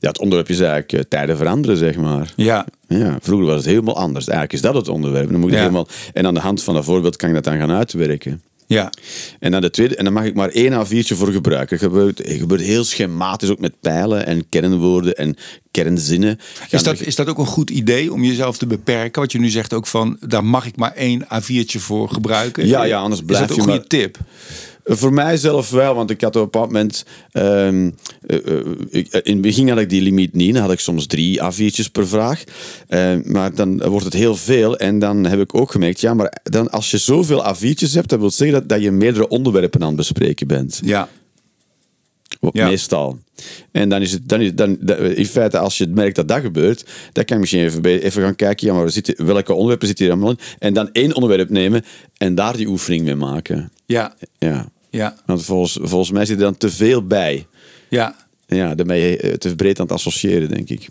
Ja, 0.00 0.08
het 0.08 0.18
onderwerp 0.18 0.48
is 0.48 0.60
eigenlijk 0.60 0.92
eh, 0.92 1.00
tijden 1.08 1.36
veranderen, 1.36 1.76
zeg 1.76 1.96
maar. 1.96 2.32
Ja. 2.36 2.66
Ja, 2.88 3.18
vroeger 3.22 3.46
was 3.46 3.56
het 3.56 3.64
helemaal 3.64 3.96
anders. 3.96 4.26
Eigenlijk 4.26 4.52
is 4.52 4.60
dat 4.60 4.74
het 4.74 4.88
onderwerp. 4.88 5.30
Dan 5.30 5.40
moet 5.40 5.48
ik 5.50 5.54
Ja. 5.56 5.60
helemaal, 5.62 5.88
en 6.12 6.26
aan 6.26 6.34
de 6.34 6.40
hand 6.40 6.62
van 6.62 6.74
dat 6.74 6.84
voorbeeld 6.84 7.16
kan 7.16 7.28
ik 7.28 7.34
dat 7.34 7.44
dan 7.44 7.58
gaan 7.58 7.70
uitwerken. 7.70 8.42
Ja. 8.68 8.92
En 9.38 9.50
dan 9.50 9.60
de 9.60 9.70
tweede, 9.70 9.96
en 9.96 10.04
dan 10.04 10.12
mag 10.12 10.24
ik 10.24 10.34
maar 10.34 10.48
één 10.48 10.86
A4'tje 10.86 11.16
voor 11.16 11.32
gebruiken. 11.32 11.76
Het 11.76 11.84
gebeurt, 11.84 12.18
het 12.18 12.38
gebeurt 12.38 12.60
heel 12.60 12.84
schematisch, 12.84 13.50
ook 13.50 13.58
met 13.58 13.80
pijlen 13.80 14.26
en 14.26 14.48
kernwoorden 14.48 15.16
en 15.16 15.36
kernzinnen. 15.70 16.38
Is 16.70 16.82
dat, 16.82 17.00
is 17.00 17.14
dat 17.14 17.28
ook 17.28 17.38
een 17.38 17.46
goed 17.46 17.70
idee 17.70 18.12
om 18.12 18.24
jezelf 18.24 18.58
te 18.58 18.66
beperken? 18.66 19.22
Wat 19.22 19.32
je 19.32 19.38
nu 19.38 19.48
zegt 19.48 19.72
ook 19.72 19.86
van, 19.86 20.16
daar 20.20 20.44
mag 20.44 20.66
ik 20.66 20.76
maar 20.76 20.92
één 20.92 21.24
A4'tje 21.24 21.78
voor 21.78 22.08
gebruiken. 22.10 22.66
Ja, 22.66 22.84
ja, 22.84 22.98
anders 22.98 23.22
blijf 23.22 23.42
is 23.42 23.46
dat 23.46 23.56
je 23.56 23.62
een 23.62 23.68
maar- 23.68 23.76
goede 23.76 23.96
tip? 23.96 24.18
Voor 24.90 25.12
mij 25.12 25.36
zelf 25.36 25.70
wel, 25.70 25.94
want 25.94 26.10
ik 26.10 26.20
had 26.20 26.36
op 26.36 26.42
een 26.42 26.50
bepaald 26.50 26.66
moment... 26.72 27.04
ehm, 27.32 27.90
eh, 28.26 28.46
eh, 28.46 28.66
ik- 28.90 29.12
in 29.14 29.32
het 29.32 29.40
begin 29.42 29.68
had 29.68 29.78
ik 29.78 29.90
die 29.90 30.02
limiet 30.02 30.34
niet. 30.34 30.52
Dan 30.54 30.62
had 30.62 30.72
ik 30.72 30.78
soms 30.80 31.06
drie 31.06 31.40
A4'tjes 31.42 31.90
per 31.92 32.08
vraag. 32.08 32.44
Eh, 32.88 33.14
maar 33.22 33.54
dan 33.54 33.82
wordt 33.88 34.04
het 34.04 34.14
heel 34.14 34.36
veel. 34.36 34.76
En 34.76 34.98
dan 34.98 35.24
heb 35.24 35.40
ik 35.40 35.54
ook 35.54 35.70
gemerkt, 35.70 36.00
ja, 36.00 36.14
maar 36.14 36.38
dan 36.42 36.70
als 36.70 36.90
je 36.90 36.98
zoveel 36.98 37.44
A4'tjes 37.54 37.92
hebt, 37.94 38.08
dat 38.08 38.18
wil 38.18 38.30
zeggen 38.30 38.58
dat, 38.60 38.68
dat 38.68 38.82
je 38.82 38.90
meerdere 38.90 39.28
onderwerpen 39.28 39.80
aan 39.80 39.86
het 39.86 39.96
bespreken 39.96 40.46
bent. 40.46 40.80
Ja. 40.84 41.08
Ja. 42.52 42.68
Meestal. 42.68 43.18
En 43.72 43.88
dan 43.88 44.00
is 44.02 44.12
het, 44.12 44.28
dan 44.28 44.40
is, 44.40 44.54
dan, 44.54 44.78
in 44.98 45.26
feite, 45.26 45.58
als 45.58 45.78
je 45.78 45.86
merkt 45.86 46.16
dat 46.16 46.28
dat 46.28 46.40
gebeurt, 46.40 46.84
dan 47.12 47.24
kan 47.24 47.36
je 47.36 47.40
misschien 47.40 47.62
even, 47.64 47.84
even 48.02 48.22
gaan 48.22 48.36
kijken, 48.36 48.66
ja, 48.66 48.74
maar 48.74 48.90
zitten, 48.90 49.26
welke 49.26 49.52
onderwerpen 49.52 49.86
zitten 49.86 50.04
hier 50.04 50.14
allemaal 50.14 50.30
in? 50.32 50.38
En 50.58 50.74
dan 50.74 50.88
één 50.92 51.14
onderwerp 51.14 51.50
nemen 51.50 51.84
en 52.16 52.34
daar 52.34 52.56
die 52.56 52.66
oefening 52.68 53.04
mee 53.04 53.14
maken. 53.14 53.72
Ja. 53.86 54.14
Ja. 54.38 54.68
Ja. 54.90 55.16
Want 55.26 55.44
volgens, 55.44 55.78
volgens 55.82 56.10
mij 56.10 56.24
zit 56.24 56.36
er 56.36 56.42
dan 56.42 56.56
te 56.56 56.70
veel 56.70 57.06
bij. 57.06 57.46
Ja. 57.88 58.16
Ja, 58.46 58.74
dan 58.74 58.98
je 58.98 59.16
eh, 59.16 59.32
te 59.32 59.56
breed 59.56 59.80
aan 59.80 59.86
het 59.86 59.94
associëren, 59.94 60.48
denk 60.48 60.68
ik. 60.68 60.88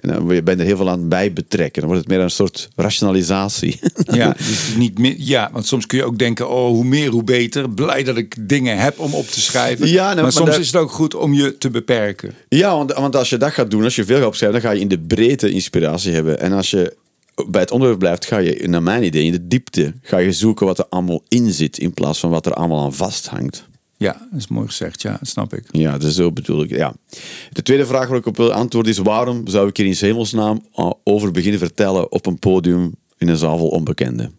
En 0.00 0.08
dan 0.08 0.26
ben 0.26 0.36
je 0.36 0.42
er 0.42 0.58
heel 0.58 0.76
veel 0.76 0.90
aan 0.90 1.08
bij 1.08 1.32
betrekken. 1.32 1.80
Dan 1.80 1.90
wordt 1.90 2.04
het 2.06 2.16
meer 2.16 2.24
een 2.24 2.30
soort 2.30 2.68
rationalisatie. 2.76 3.80
Ja, 4.04 4.34
dus 4.48 4.74
niet 4.76 4.98
meer, 4.98 5.14
ja, 5.18 5.50
want 5.52 5.66
soms 5.66 5.86
kun 5.86 5.98
je 5.98 6.04
ook 6.04 6.18
denken, 6.18 6.50
oh, 6.50 6.66
hoe 6.66 6.84
meer, 6.84 7.10
hoe 7.10 7.24
beter. 7.24 7.70
Blij 7.70 8.02
dat 8.02 8.16
ik 8.16 8.48
dingen 8.48 8.78
heb 8.78 8.98
om 8.98 9.14
op 9.14 9.26
te 9.26 9.40
schrijven. 9.40 9.88
Ja, 9.88 10.02
nou, 10.02 10.14
maar, 10.14 10.22
maar 10.22 10.32
soms 10.32 10.58
is 10.58 10.66
het 10.66 10.76
ook 10.76 10.90
goed 10.90 11.14
om 11.14 11.34
je 11.34 11.58
te 11.58 11.70
beperken. 11.70 12.34
Ja, 12.48 12.76
want, 12.76 12.92
want 12.92 13.16
als 13.16 13.30
je 13.30 13.36
dat 13.36 13.52
gaat 13.52 13.70
doen, 13.70 13.84
als 13.84 13.96
je 13.96 14.04
veel 14.04 14.18
gaat 14.18 14.26
opschrijven, 14.26 14.60
dan 14.60 14.70
ga 14.70 14.76
je 14.76 14.82
in 14.82 14.88
de 14.88 14.98
breedte 14.98 15.50
inspiratie 15.50 16.12
hebben. 16.12 16.40
En 16.40 16.52
als 16.52 16.70
je 16.70 16.96
bij 17.48 17.60
het 17.60 17.70
onderwerp 17.70 17.98
blijft, 17.98 18.26
ga 18.26 18.38
je, 18.38 18.68
naar 18.68 18.82
mijn 18.82 19.04
idee, 19.04 19.24
in 19.24 19.32
de 19.32 19.46
diepte, 19.46 19.94
ga 20.02 20.18
je 20.18 20.32
zoeken 20.32 20.66
wat 20.66 20.78
er 20.78 20.86
allemaal 20.88 21.22
in 21.28 21.52
zit, 21.52 21.78
in 21.78 21.94
plaats 21.94 22.20
van 22.20 22.30
wat 22.30 22.46
er 22.46 22.54
allemaal 22.54 22.84
aan 22.84 22.94
vasthangt. 22.94 23.70
Ja, 23.96 24.12
dat 24.30 24.40
is 24.40 24.48
mooi 24.48 24.66
gezegd. 24.66 25.02
Ja, 25.02 25.16
dat 25.18 25.28
snap 25.28 25.54
ik. 25.54 25.64
Ja, 25.70 25.98
dus 25.98 26.14
zo 26.14 26.32
bedoel 26.32 26.62
ik. 26.62 26.70
Ja. 26.70 26.94
De 27.52 27.62
tweede 27.62 27.86
vraag 27.86 28.08
waar 28.08 28.18
ik 28.18 28.26
op 28.26 28.36
wil 28.36 28.52
antwoorden 28.52 28.92
is: 28.92 28.98
waarom 28.98 29.48
zou 29.48 29.68
ik 29.68 29.76
hier 29.76 29.86
in 29.86 29.96
hemelsnaam 29.98 30.66
uh, 30.76 30.90
over 31.04 31.30
beginnen 31.30 31.58
vertellen 31.58 32.12
op 32.12 32.26
een 32.26 32.38
podium 32.38 32.94
in 33.18 33.28
een 33.28 33.36
zaal 33.36 33.58
vol 33.58 33.68
onbekenden? 33.68 34.38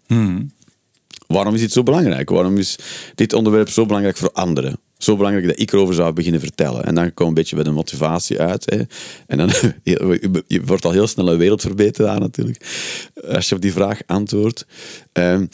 Waarom 1.28 1.54
is 1.54 1.60
dit 1.60 1.72
zo 1.72 1.84
belangrijk? 1.84 2.30
Waarom 2.30 2.58
is 2.58 2.80
dit 3.16 3.34
onderwerp 3.34 3.70
zo 3.70 3.86
belangrijk 3.86 4.18
voor 4.18 4.32
anderen? 4.32 4.78
Zo 5.04 5.16
belangrijk 5.16 5.48
dat 5.48 5.60
ik 5.60 5.72
erover 5.72 5.94
zou 5.94 6.14
beginnen 6.14 6.42
vertellen. 6.42 6.86
En 6.86 6.96
dan 6.96 7.14
kom 7.14 7.28
een 7.28 7.34
beetje 7.34 7.56
bij 7.56 7.64
de 7.64 7.72
motivatie 7.72 8.40
uit. 8.40 8.70
Hè. 8.70 8.82
En 9.28 9.38
dan 9.38 9.50
je, 9.84 10.62
wordt 10.66 10.86
al 10.86 10.92
heel 10.92 11.08
snel 11.08 11.32
een 11.32 11.38
wereldverbeteraar 11.38 12.20
natuurlijk. 12.20 12.66
Als 13.28 13.50
je 13.50 13.56
op 13.56 13.62
die 13.62 13.74
vraag 13.74 14.02
antwoordt. 14.06 14.66
Ehm, 15.12 15.46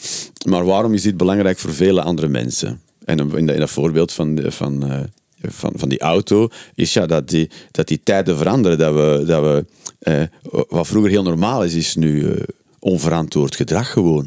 maar 0.48 0.64
waarom 0.64 0.94
is 0.94 1.02
dit 1.02 1.16
belangrijk 1.16 1.58
voor 1.58 1.72
vele 1.72 2.02
andere 2.02 2.28
mensen? 2.28 2.80
En 3.04 3.18
in 3.18 3.46
dat, 3.46 3.54
in 3.54 3.60
dat 3.60 3.70
voorbeeld 3.70 4.12
van, 4.12 4.40
van, 4.46 4.90
eh, 4.90 5.00
van, 5.40 5.72
van 5.74 5.88
die 5.88 6.00
auto 6.00 6.48
is 6.74 6.92
ja 6.92 7.06
dat 7.06 7.28
die, 7.28 7.50
dat 7.70 7.88
die 7.88 8.00
tijden 8.02 8.36
veranderen. 8.36 8.78
Dat 8.78 8.94
we, 8.94 9.24
dat 9.26 9.42
we 9.42 9.64
eh, 9.98 10.22
wat 10.68 10.86
vroeger 10.86 11.10
heel 11.10 11.22
normaal 11.22 11.64
is, 11.64 11.74
is 11.74 11.94
nu 11.94 12.30
eh, 12.30 12.42
onverantwoord 12.78 13.56
gedrag 13.56 13.92
gewoon. 13.92 14.26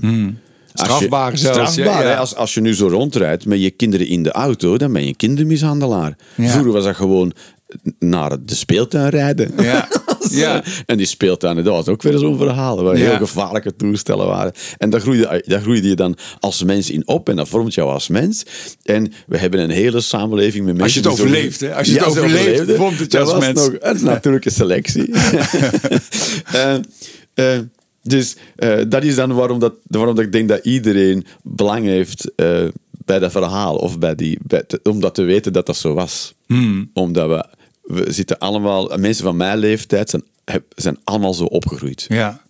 Als 0.74 0.88
je- 0.88 0.94
Strafbaar 0.94 1.38
zelfs, 1.38 1.72
Strafbaar, 1.72 2.04
ja. 2.04 2.16
Als, 2.16 2.36
als 2.36 2.54
je 2.54 2.62
nu 2.62 2.76
zo 2.76 2.88
rondrijdt 2.88 3.46
met 3.46 3.62
je 3.62 3.70
kinderen 3.72 4.08
in 4.08 4.24
de 4.24 4.32
auto, 4.32 4.78
dan 4.78 4.94
ben 4.94 5.02
je 5.02 5.08
een 5.08 5.16
kindermishandelaar. 5.16 6.16
Vroeger 6.38 6.72
was 6.72 6.84
dat 6.84 6.96
gewoon 6.96 7.34
naar 8.00 8.30
de 8.46 8.56
speeltuin 8.56 9.10
rijden. 9.10 9.52
Ja. 9.58 9.88
Ja. 10.30 10.64
En 10.86 10.98
die 10.98 11.06
speeltuinen, 11.06 11.64
dat 11.64 11.74
was 11.74 11.88
ook 11.88 12.02
weer 12.02 12.18
zo'n 12.18 12.38
verhaal. 12.38 12.84
Waar 12.84 12.98
Ja. 12.98 13.10
heel 13.10 13.18
gevaarlijke 13.18 13.76
toestellen 13.76 14.28
waren. 14.28 14.52
En 14.78 14.90
daar 14.90 15.00
groeide, 15.02 15.44
daar 15.48 15.62
groeide 15.62 15.88
je 15.88 15.96
dan 15.96 16.18
als 16.40 16.64
mens 16.64 16.90
in 16.90 17.08
op. 17.08 17.30
En 17.30 17.36
dat 17.36 17.48
vormt 17.48 17.74
jou 17.74 17.90
als 17.92 18.08
mens. 18.08 18.44
En 18.84 19.14
we 19.28 19.38
hebben 19.38 19.60
een 19.60 19.70
hele 19.70 20.02
samenleving 20.02 20.66
met 20.66 20.78
mensen... 20.78 21.02
je 21.02 21.10
het 21.10 21.20
overleeft, 21.20 21.60
hè? 21.60 21.76
Als 21.76 21.88
je 21.88 21.94
het 21.94 22.06
overleeft, 22.08 22.72
vormt 22.72 23.00
het 23.00 23.12
je 23.12 23.18
Dat 23.18 23.32
als 23.32 23.46
mens. 23.46 23.70
Nog, 23.70 24.02
natuurlijk 24.02 24.46
een 24.46 24.52
selectie. 24.52 25.12
Eh, 26.54 26.76
eh, 27.34 27.60
Dus 28.08 28.36
eh, 28.56 28.80
dat 28.88 29.04
is 29.04 29.16
dan 29.16 29.34
waarom, 29.34 29.60
dat, 29.60 29.74
waarom 29.88 30.16
dat 30.16 30.26
ik 30.26 30.32
denk 30.32 30.50
dat 30.50 30.66
iedereen 30.66 31.26
belang 31.44 31.86
heeft 31.86 32.36
eh, 32.36 32.63
bij 33.06 33.20
dat 33.20 33.32
verhaal. 33.32 33.76
Of 33.76 34.00
bij 34.00 34.16
die, 34.16 34.39
bij 34.42 34.63
te- 34.63 34.80
om 34.84 35.00
dat 35.00 35.16
te 35.16 35.22
weten 35.24 35.54
dat 35.54 35.66
dat 35.66 35.78
zo 35.78 35.94
was. 35.94 36.34
Omdat 36.94 37.28
we, 37.30 37.46
we 37.96 38.12
zitten 38.12 38.39
allemaal, 38.39 38.98
mensen 38.98 39.24
van 39.24 39.38
mijn 39.38 39.58
leeftijd 39.58 40.10
zijn, 40.10 40.24
zijn 40.76 40.98
allemaal 41.04 41.34
zo 41.34 41.44
opgegroeid. 41.44 42.06
Ja. 42.08 42.42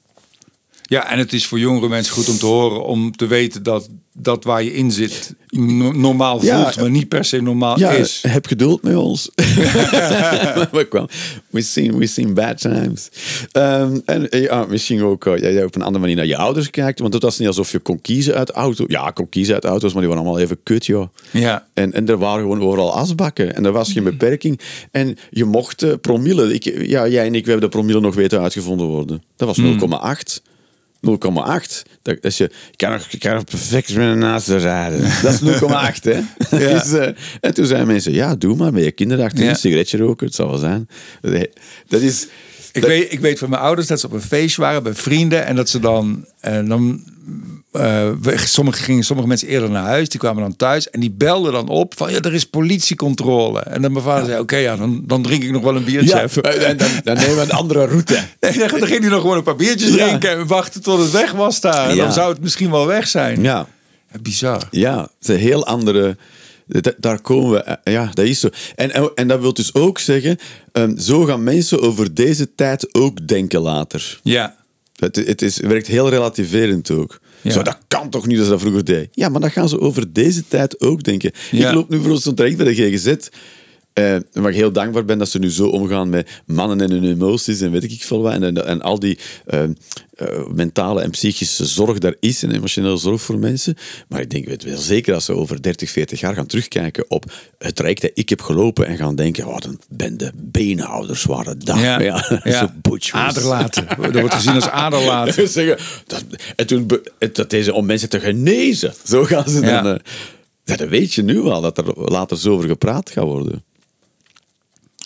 Ja, 0.83 1.11
en 1.11 1.19
het 1.19 1.33
is 1.33 1.45
voor 1.45 1.59
jongere 1.59 1.87
mensen 1.87 2.13
goed 2.13 2.29
om 2.29 2.37
te 2.37 2.45
horen, 2.45 2.83
om 2.85 3.11
te 3.15 3.27
weten 3.27 3.63
dat 3.63 3.89
dat 4.13 4.43
waar 4.43 4.63
je 4.63 4.73
in 4.73 4.91
zit 4.91 5.33
no- 5.49 5.91
normaal 5.91 6.39
voelt, 6.39 6.45
Ja. 6.75 6.81
maar 6.81 6.89
niet 6.89 7.07
per 7.07 7.25
se 7.25 7.41
normaal 7.41 7.79
Ja, 7.79 7.91
is. 7.91 8.23
heb 8.27 8.45
geduld 8.45 8.83
met 8.83 8.95
ons. 8.95 9.29
we, 10.71 10.85
kwam, 10.89 11.07
we, 11.49 12.05
seen 12.07 12.33
bad 12.33 12.59
times. 12.59 13.09
Ehm, 13.51 13.99
en 14.05 14.29
eh, 14.29 14.43
ja, 14.43 14.65
misschien 14.69 15.03
ook 15.03 15.23
ja, 15.23 15.37
jij 15.37 15.63
op 15.63 15.75
een 15.75 15.81
andere 15.81 15.99
manier 15.99 16.15
naar 16.15 16.25
je 16.25 16.37
ouders 16.37 16.69
kijkt. 16.69 16.99
Want 16.99 17.13
het 17.13 17.23
was 17.23 17.39
niet 17.39 17.47
alsof 17.47 17.71
je 17.71 17.79
kon 17.79 18.01
kiezen 18.01 18.33
uit 18.35 18.49
auto. 18.49 18.83
Ja, 18.87 19.09
kon 19.09 19.29
kiezen 19.29 19.53
uit 19.53 19.65
auto's, 19.65 19.91
maar 19.93 20.01
die 20.01 20.09
waren 20.11 20.25
allemaal 20.25 20.43
even 20.43 20.63
kut, 20.63 20.85
joh. 20.85 21.07
Ja. 21.31 21.67
En, 21.73 21.93
en 21.93 22.07
er 22.07 22.17
waren 22.17 22.41
gewoon 22.41 22.61
overal 22.61 22.93
asbakken. 22.93 23.55
En 23.55 23.65
er 23.65 23.71
was 23.71 23.91
geen 23.91 24.03
beperking. 24.03 24.59
En 24.91 25.17
je 25.29 25.45
mocht 25.45 25.83
eh, 25.83 25.93
promille. 26.01 26.53
Ik, 26.53 26.63
ja, 26.87 27.07
jij 27.07 27.25
en 27.25 27.35
ik, 27.35 27.45
we 27.45 27.51
hebben 27.51 27.69
de 27.69 27.75
promille 27.77 27.99
nog 27.99 28.15
weten 28.15 28.41
uitgevonden 28.41 28.87
worden. 28.87 29.23
Dat 29.35 29.47
was 29.47 29.59
0,8. 29.61 30.41
0,8. 31.07 31.81
Dat, 32.01 32.17
als 32.21 32.37
je, 32.37 32.43
ik 32.43 32.77
kan 32.77 32.91
nog, 32.91 33.07
ik 33.09 33.19
kan 33.19 33.33
nog 33.33 33.43
perfect 33.43 33.95
met 33.95 34.07
een 34.07 34.17
naast 34.17 34.47
rijden. 34.47 35.01
Dat 35.21 35.33
is 35.33 35.39
0,8, 35.41 35.63
hè? 36.01 36.21
Dus, 36.57 36.91
eh, 36.93 37.07
en 37.41 37.53
toen 37.53 37.65
zeiden 37.65 37.87
mensen, 37.87 38.13
ja, 38.13 38.35
doe 38.35 38.55
maar 38.55 38.73
met 38.73 38.83
je 38.83 38.91
kinderen 38.91 39.23
achterin, 39.25 39.45
Ja. 39.47 39.51
een 39.53 39.59
sigaretje 39.59 39.97
roken, 39.97 40.25
het 40.25 40.35
zal 40.35 40.49
wel 40.49 40.57
zijn. 40.57 40.87
Dat 41.87 42.01
is... 42.01 42.27
Ik, 42.71 42.81
dat- 42.81 42.89
weet, 42.89 43.11
ik 43.11 43.19
weet 43.19 43.39
van 43.39 43.49
mijn 43.49 43.61
ouders 43.61 43.87
dat 43.87 43.99
ze 43.99 44.05
op 44.05 44.11
een 44.13 44.21
feest 44.21 44.55
waren 44.55 44.83
bij 44.83 44.93
vrienden 44.93 45.45
en 45.45 45.55
dat 45.55 45.69
ze 45.69 45.79
dan. 45.79 46.25
En 46.39 46.67
dan 46.67 47.03
we- 48.21 48.33
sommige, 48.45 48.83
gingen 48.83 49.03
sommige 49.03 49.27
mensen 49.27 49.47
eerder 49.47 49.69
naar 49.69 49.83
huis, 49.85 50.09
die 50.09 50.19
kwamen 50.19 50.41
dan 50.43 50.55
thuis 50.55 50.89
en 50.89 50.99
die 50.99 51.11
belden 51.11 51.51
dan 51.53 51.67
op 51.69 51.93
van 51.97 52.11
ja, 52.11 52.19
er 52.21 52.33
is 52.33 52.45
politiecontrole. 52.45 53.59
En 53.59 53.81
dan 53.81 53.91
mijn 53.91 54.03
vader 54.03 54.25
zei: 54.25 54.39
Oké, 54.39 54.55
ja, 54.55 54.75
dan, 54.75 55.03
dan 55.05 55.21
drink 55.21 55.43
ik 55.43 55.51
nog 55.51 55.63
wel 55.63 55.75
een 55.75 55.83
biertje. 55.83 56.27
ja, 56.41 56.51
en 56.51 56.77
dan, 56.77 56.87
dan 57.03 57.15
nemen 57.17 57.35
we 57.35 57.41
een 57.41 57.51
andere 57.51 57.85
route. 57.85 58.13
Nee, 58.39 58.57
dan, 58.57 58.79
dan 58.79 58.87
ging 58.87 58.99
hij 59.01 59.09
nog 59.09 59.21
gewoon 59.21 59.37
een 59.37 59.43
paar 59.43 59.55
biertjes 59.55 59.91
drinken 59.91 60.29
en 60.29 60.47
wachten 60.47 60.81
tot 60.81 60.99
het 60.99 61.11
weg 61.11 61.31
was 61.31 61.61
daar. 61.61 61.89
En 61.89 61.97
dan 61.97 62.13
zou 62.13 62.31
het 62.33 62.41
misschien 62.41 62.71
wel 62.71 62.87
weg 62.87 63.07
zijn. 63.07 63.41
Ja. 63.41 63.67
Bizar. 64.21 64.67
Ja, 64.71 65.01
het 65.01 65.09
is 65.21 65.27
een 65.27 65.37
heel 65.41 65.65
andere. 65.65 66.17
da- 66.67 66.93
Daar 66.97 67.21
komen 67.21 67.51
we. 67.51 67.59
eh, 67.63 67.93
Ja, 67.93 68.09
dat 68.13 68.25
is 68.25 68.39
zo. 68.39 68.49
En, 68.75 69.15
en 69.15 69.27
dat 69.27 69.39
wil 69.39 69.53
dus 69.53 69.73
ook 69.73 69.99
zeggen. 69.99 70.37
ehm, 70.71 70.97
zo 70.97 71.23
gaan 71.23 71.43
mensen 71.43 71.81
over 71.81 72.13
deze 72.13 72.55
tijd 72.55 72.93
ook 72.93 73.27
denken 73.27 73.61
later. 73.61 74.19
Ja. 74.23 74.55
Het, 74.95 75.15
het, 75.15 75.41
is, 75.41 75.55
het 75.57 75.65
werkt 75.67 75.87
heel 75.87 76.09
relativerend 76.09 76.91
ook. 76.91 77.19
Ja. 77.43 77.51
Zo, 77.51 77.61
dat 77.61 77.77
kan 77.87 78.09
toch 78.09 78.27
niet 78.27 78.37
als 78.37 78.45
ze 78.45 78.51
dat 78.51 78.61
vroeger 78.61 78.85
deed? 78.85 79.07
Ja, 79.11 79.29
maar 79.29 79.41
dat 79.41 79.51
gaan 79.51 79.69
ze 79.69 79.79
over 79.79 80.13
deze 80.13 80.47
tijd 80.47 80.81
ook 80.81 81.03
denken. 81.03 81.31
Ik 81.51 81.71
loop 81.71 81.89
nu 81.89 82.01
voor 82.01 82.11
ons 82.11 82.31
terecht 82.35 82.57
bij 82.57 82.65
de 82.65 82.73
GGZ. 82.73 83.15
Eh, 83.93 84.15
waar 84.31 84.49
ik 84.49 84.55
heel 84.55 84.71
dankbaar 84.71 85.05
ben 85.05 85.17
dat 85.17 85.29
ze 85.29 85.39
nu 85.39 85.51
zo 85.51 85.67
omgaan 85.67 86.09
met 86.09 86.29
mannen 86.45 86.81
en 86.81 86.91
hun 86.91 87.03
emoties 87.03 87.61
en 87.61 87.71
weet 87.71 87.83
ik 87.83 88.03
veel 88.03 88.21
wat. 88.21 88.33
En, 88.33 88.43
en, 88.43 88.65
en 88.65 88.81
al 88.81 88.99
die 88.99 89.17
eh, 89.45 89.63
eh, 89.63 90.47
mentale 90.53 91.01
en 91.01 91.09
psychische 91.09 91.65
zorg 91.65 91.97
daar 91.97 92.15
is 92.19 92.43
en 92.43 92.51
emotionele 92.51 92.97
zorg 92.97 93.21
voor 93.21 93.39
mensen. 93.39 93.75
Maar 94.07 94.21
ik 94.21 94.29
denk 94.29 94.45
weet 94.45 94.63
wel 94.63 94.77
zeker 94.77 95.13
dat 95.13 95.23
ze 95.23 95.33
over 95.33 95.61
30, 95.61 95.89
40 95.89 96.19
jaar 96.19 96.33
gaan 96.33 96.45
terugkijken 96.45 97.05
op 97.07 97.31
het 97.57 97.75
traject 97.75 98.01
dat 98.01 98.11
ik 98.13 98.29
heb 98.29 98.41
gelopen 98.41 98.85
en 98.85 98.97
gaan 98.97 99.15
denken, 99.15 99.45
wat 99.45 99.65
een 99.65 99.79
bende 99.89 100.31
beenhouders 100.35 101.23
waren 101.23 101.59
dat. 101.59 101.79
Ja. 101.79 101.99
ja. 102.09 102.41
Ja. 102.43 102.73
Aderlaten. 103.11 103.87
Dat 104.01 104.19
wordt 104.19 104.33
gezien 104.33 104.53
als 104.53 104.69
aderlaten. 104.69 105.49
zeggen, 105.59 105.77
dat, 106.07 106.25
en 106.55 106.67
toen 106.67 106.87
dat 107.33 107.49
deze 107.49 107.73
om 107.73 107.85
mensen 107.85 108.09
te 108.09 108.19
genezen. 108.19 108.93
Zo 109.03 109.23
gaan 109.23 109.49
ze 109.49 109.61
Ja. 109.61 109.81
dan. 109.81 109.99
ja, 110.63 110.75
dat 110.75 110.89
weet 110.89 111.13
je 111.13 111.23
nu 111.23 111.41
al, 111.41 111.61
dat 111.61 111.77
er 111.77 111.93
later 111.95 112.37
zo 112.37 112.53
over 112.53 112.67
gepraat 112.67 113.09
gaat 113.09 113.23
worden. 113.23 113.63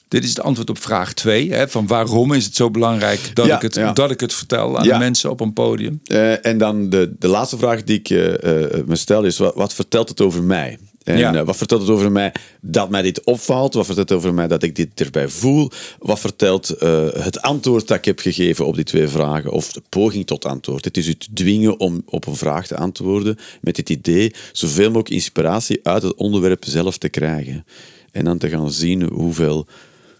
Dit 0.08 0.24
is 0.24 0.30
het 0.30 0.42
antwoord 0.42 0.70
op 0.70 0.80
vraag 0.82 1.14
2. 1.14 1.52
Hè, 1.54 1.68
van 1.70 1.88
waarom 1.88 2.34
is 2.34 2.46
het 2.46 2.56
zo 2.56 2.72
belangrijk 2.72 3.32
dat, 3.34 3.46
Ja, 3.46 3.56
ik, 3.56 3.62
het, 3.62 3.76
ja. 3.76 3.94
dat 3.94 4.12
ik 4.12 4.20
het 4.20 4.34
vertel 4.34 4.78
aan 4.78 4.86
Ja. 4.86 4.94
de 4.94 5.00
mensen 5.00 5.30
op 5.30 5.40
een 5.40 5.54
podium? 5.54 6.00
Eh, 6.06 6.46
en 6.46 6.58
dan 6.58 6.90
de, 6.90 7.14
de 7.20 7.28
laatste 7.28 7.58
vraag 7.58 7.84
die 7.84 7.98
ik 8.00 8.10
eh, 8.10 8.34
eh, 8.64 8.86
me 8.86 8.96
stel 8.96 9.24
is: 9.24 9.38
wat, 9.38 9.56
wat 9.56 9.74
vertelt 9.74 10.10
het 10.10 10.22
over 10.22 10.44
mij? 10.44 10.78
En 11.04 11.18
Ja. 11.18 11.44
wat 11.46 11.56
vertelt 11.56 11.82
het 11.82 11.90
over 11.90 12.12
mij 12.12 12.34
dat 12.62 12.90
mij 12.90 13.02
dit 13.02 13.24
opvalt? 13.24 13.74
Wat 13.74 13.86
vertelt 13.86 14.10
het 14.10 14.18
over 14.18 14.34
mij 14.34 14.48
dat 14.48 14.64
ik 14.64 14.76
dit 14.76 14.90
erbij 14.96 15.28
voel? 15.30 15.72
Wat 16.00 16.20
vertelt 16.20 16.68
het 17.20 17.42
antwoord 17.42 17.88
dat 17.88 17.98
ik 17.98 18.06
heb 18.06 18.20
gegeven 18.20 18.66
op 18.66 18.76
die 18.76 18.84
twee 18.84 19.08
vragen? 19.08 19.52
Of 19.52 19.72
de 19.74 19.82
poging 19.90 20.26
tot 20.26 20.46
antwoord? 20.46 20.86
Het 20.86 20.98
is 20.98 21.08
u 21.08 21.14
te 21.16 21.28
dwingen 21.34 21.80
om 21.80 22.02
op 22.06 22.28
een 22.28 22.36
vraag 22.36 22.68
te 22.68 22.76
antwoorden 22.78 23.38
met 23.62 23.78
het 23.78 23.90
idee 23.90 24.34
zoveel 24.52 24.86
mogelijk 24.88 25.10
inspiratie 25.10 25.80
uit 25.84 26.04
het 26.04 26.16
onderwerp 26.16 26.64
zelf 26.68 26.98
te 26.98 27.10
krijgen. 27.10 27.66
En 28.12 28.26
dan 28.26 28.38
te 28.38 28.50
gaan 28.50 28.72
zien 28.72 29.02
hoeveel, 29.04 29.68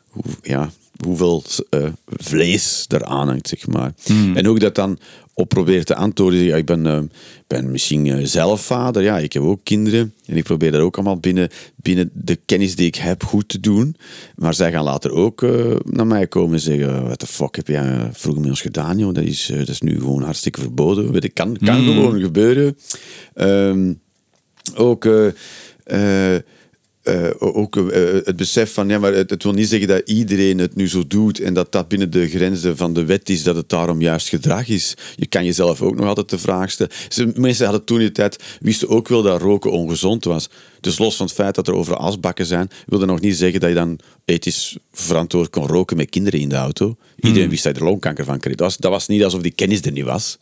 hoe, 0.10 0.24
ja, 0.42 0.72
hoeveel 1.04 1.44
eh, 1.70 1.88
vlees 2.08 2.86
eraan 2.88 3.28
hangt, 3.28 3.48
zeg 3.48 3.68
maar. 3.68 3.94
En 4.36 4.46
hoe 4.46 4.56
ik 4.56 4.62
dat 4.62 4.76
dan 4.76 5.00
op 5.34 5.50
probeer 5.50 5.84
te 5.84 5.96
antwoorden. 5.96 6.40
Ja, 6.40 6.56
ik 6.56 6.66
ben, 6.66 6.86
eh, 6.86 7.00
ben 7.48 7.72
misschien 7.72 8.08
eh, 8.08 8.26
zelf 8.26 8.62
vader, 8.62 9.04
ja, 9.04 9.20
ik 9.20 9.34
heb 9.34 9.44
ook 9.44 9.60
kinderen. 9.64 10.14
En 10.26 10.38
ik 10.38 10.44
probeer 10.44 10.72
dat 10.72 10.82
ook 10.82 10.96
allemaal 10.96 11.18
binnen, 11.18 11.50
binnen 11.76 12.10
de 12.14 12.40
kennis 12.46 12.76
die 12.76 12.88
ik 12.88 12.96
heb 12.96 13.24
goed 13.24 13.50
te 13.50 13.60
doen. 13.60 13.96
Maar 14.36 14.54
zij 14.54 14.72
gaan 14.72 14.84
later 14.84 15.12
ook 15.12 15.42
naar 15.84 16.08
mij 16.08 16.28
komen 16.28 16.54
en 16.54 16.60
zeggen... 16.60 17.04
What 17.04 17.20
the 17.20 17.28
fuck 17.28 17.56
heb 17.56 17.68
jij 17.68 18.10
vroeger 18.14 18.42
met 18.42 18.52
ons 18.52 18.62
gedaan, 18.62 18.98
joh? 18.98 19.14
Dat 19.14 19.24
is, 19.24 19.52
dat 19.58 19.68
is 19.70 19.82
nu 19.82 20.00
gewoon 20.00 20.24
hartstikke 20.24 20.62
verboden. 20.62 21.22
Ik, 21.22 21.34
kan, 21.34 21.58
kan 21.58 21.84
gewoon 21.84 22.20
gebeuren. 22.20 22.78
Ehm, 23.34 23.94
ook... 24.76 25.08
eh, 27.08 27.30
ook 27.40 27.78
eh, 27.78 28.02
het 28.24 28.36
besef 28.36 28.74
van, 28.74 28.90
ja, 28.90 29.00
maar 29.00 29.14
het, 29.14 29.30
het 29.30 29.44
wil 29.44 29.52
niet 29.54 29.68
zeggen 29.68 29.88
dat 29.88 30.02
iedereen 30.10 30.58
het 30.58 30.76
nu 30.76 30.88
zo 30.90 31.04
doet 31.08 31.40
en 31.40 31.54
dat 31.54 31.72
dat 31.72 31.88
binnen 31.88 32.12
de 32.12 32.28
grenzen 32.30 32.78
van 32.78 32.94
de 32.94 33.06
wet 33.06 33.30
is, 33.30 33.44
dat 33.44 33.56
het 33.56 33.70
daarom 33.70 34.02
juist 34.02 34.30
gedrag 34.30 34.68
is. 34.68 34.94
Je 35.16 35.26
kan 35.26 35.46
jezelf 35.46 35.82
ook 35.82 35.96
nog 35.96 36.08
altijd 36.08 36.30
de 36.30 36.38
vraag 36.38 36.72
stellen. 36.72 36.92
Ze- 37.10 37.32
Mensen 37.36 37.66
hadden 37.66 37.84
toen 37.86 37.98
in 37.98 38.04
die 38.04 38.12
tijd, 38.12 38.44
wisten 38.60 38.90
ook 38.90 39.08
wel 39.08 39.22
dat 39.22 39.42
roken 39.42 39.72
ongezond 39.72 40.24
was. 40.26 40.50
Dus 40.82 40.98
los 40.98 41.16
van 41.16 41.26
het 41.26 41.36
feit 41.36 41.56
dat 41.56 41.68
er 41.68 41.74
overal 41.74 42.00
asbakken 42.00 42.46
zijn, 42.46 42.70
wilde 42.86 43.06
nog 43.06 43.20
niet 43.20 43.36
zeggen 43.38 43.60
dat 43.60 43.70
je 43.70 43.76
dan 43.76 44.00
ethisch 44.26 44.78
verantwoord 44.94 45.50
kon 45.50 45.68
roken 45.68 45.98
met 45.98 46.10
kinderen 46.10 46.40
in 46.40 46.50
de 46.50 46.56
auto. 46.56 46.96
Iedereen 47.20 47.50
wist 47.50 47.64
dat 47.64 47.76
je 47.76 47.82
er 47.82 47.88
longkanker 47.88 48.26
van 48.26 48.40
kreeg. 48.40 48.56
Dat 48.56 48.68
was, 48.68 48.78
dat 48.78 48.92
was 48.92 49.08
niet 49.08 49.24
alsof 49.24 49.42
die 49.42 49.52
kennis 49.52 49.82
er 49.82 49.92
niet 49.92 50.04
was. 50.04 50.38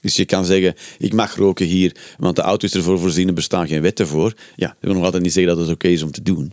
Dus 0.00 0.16
je 0.16 0.24
kan 0.24 0.44
zeggen, 0.44 0.74
ik 0.98 1.12
mag 1.12 1.36
roken 1.36 1.66
hier, 1.66 1.96
want 2.18 2.36
de 2.36 2.42
auto 2.42 2.66
is 2.66 2.74
ervoor 2.74 2.98
voorzien, 2.98 3.28
er 3.28 3.34
bestaan 3.34 3.68
geen 3.68 3.82
wetten 3.82 4.06
voor. 4.06 4.34
Ja, 4.56 4.66
dat 4.66 4.76
wil 4.80 4.94
nog 4.94 5.04
altijd 5.04 5.22
niet 5.22 5.32
zeggen 5.32 5.56
dat 5.56 5.66
het 5.66 5.74
oké 5.74 5.88
is 5.88 6.02
om 6.02 6.10
te 6.10 6.22
doen. 6.22 6.52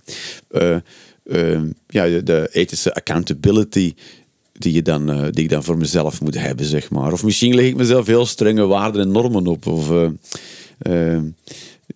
Eh, 0.49 0.75
eh, 1.23 1.62
ja, 1.88 2.06
de, 2.06 2.23
de 2.23 2.49
ethische 2.51 2.93
accountability 2.93 3.93
die, 4.53 4.73
je 4.73 4.82
dan, 4.82 5.10
eh, 5.10 5.27
die 5.32 5.43
ik 5.43 5.49
dan 5.49 5.63
voor 5.63 5.77
mezelf 5.77 6.21
moet 6.21 6.39
hebben, 6.39 6.65
zeg 6.65 6.89
maar. 6.89 7.12
Of 7.12 7.23
misschien 7.23 7.56
leg 7.56 7.65
ik 7.65 7.75
mezelf 7.75 8.08
heel 8.08 8.25
strenge 8.25 8.65
waarden 8.65 9.01
en 9.01 9.12
normen 9.12 9.47
op. 9.47 9.67
Of 9.67 9.91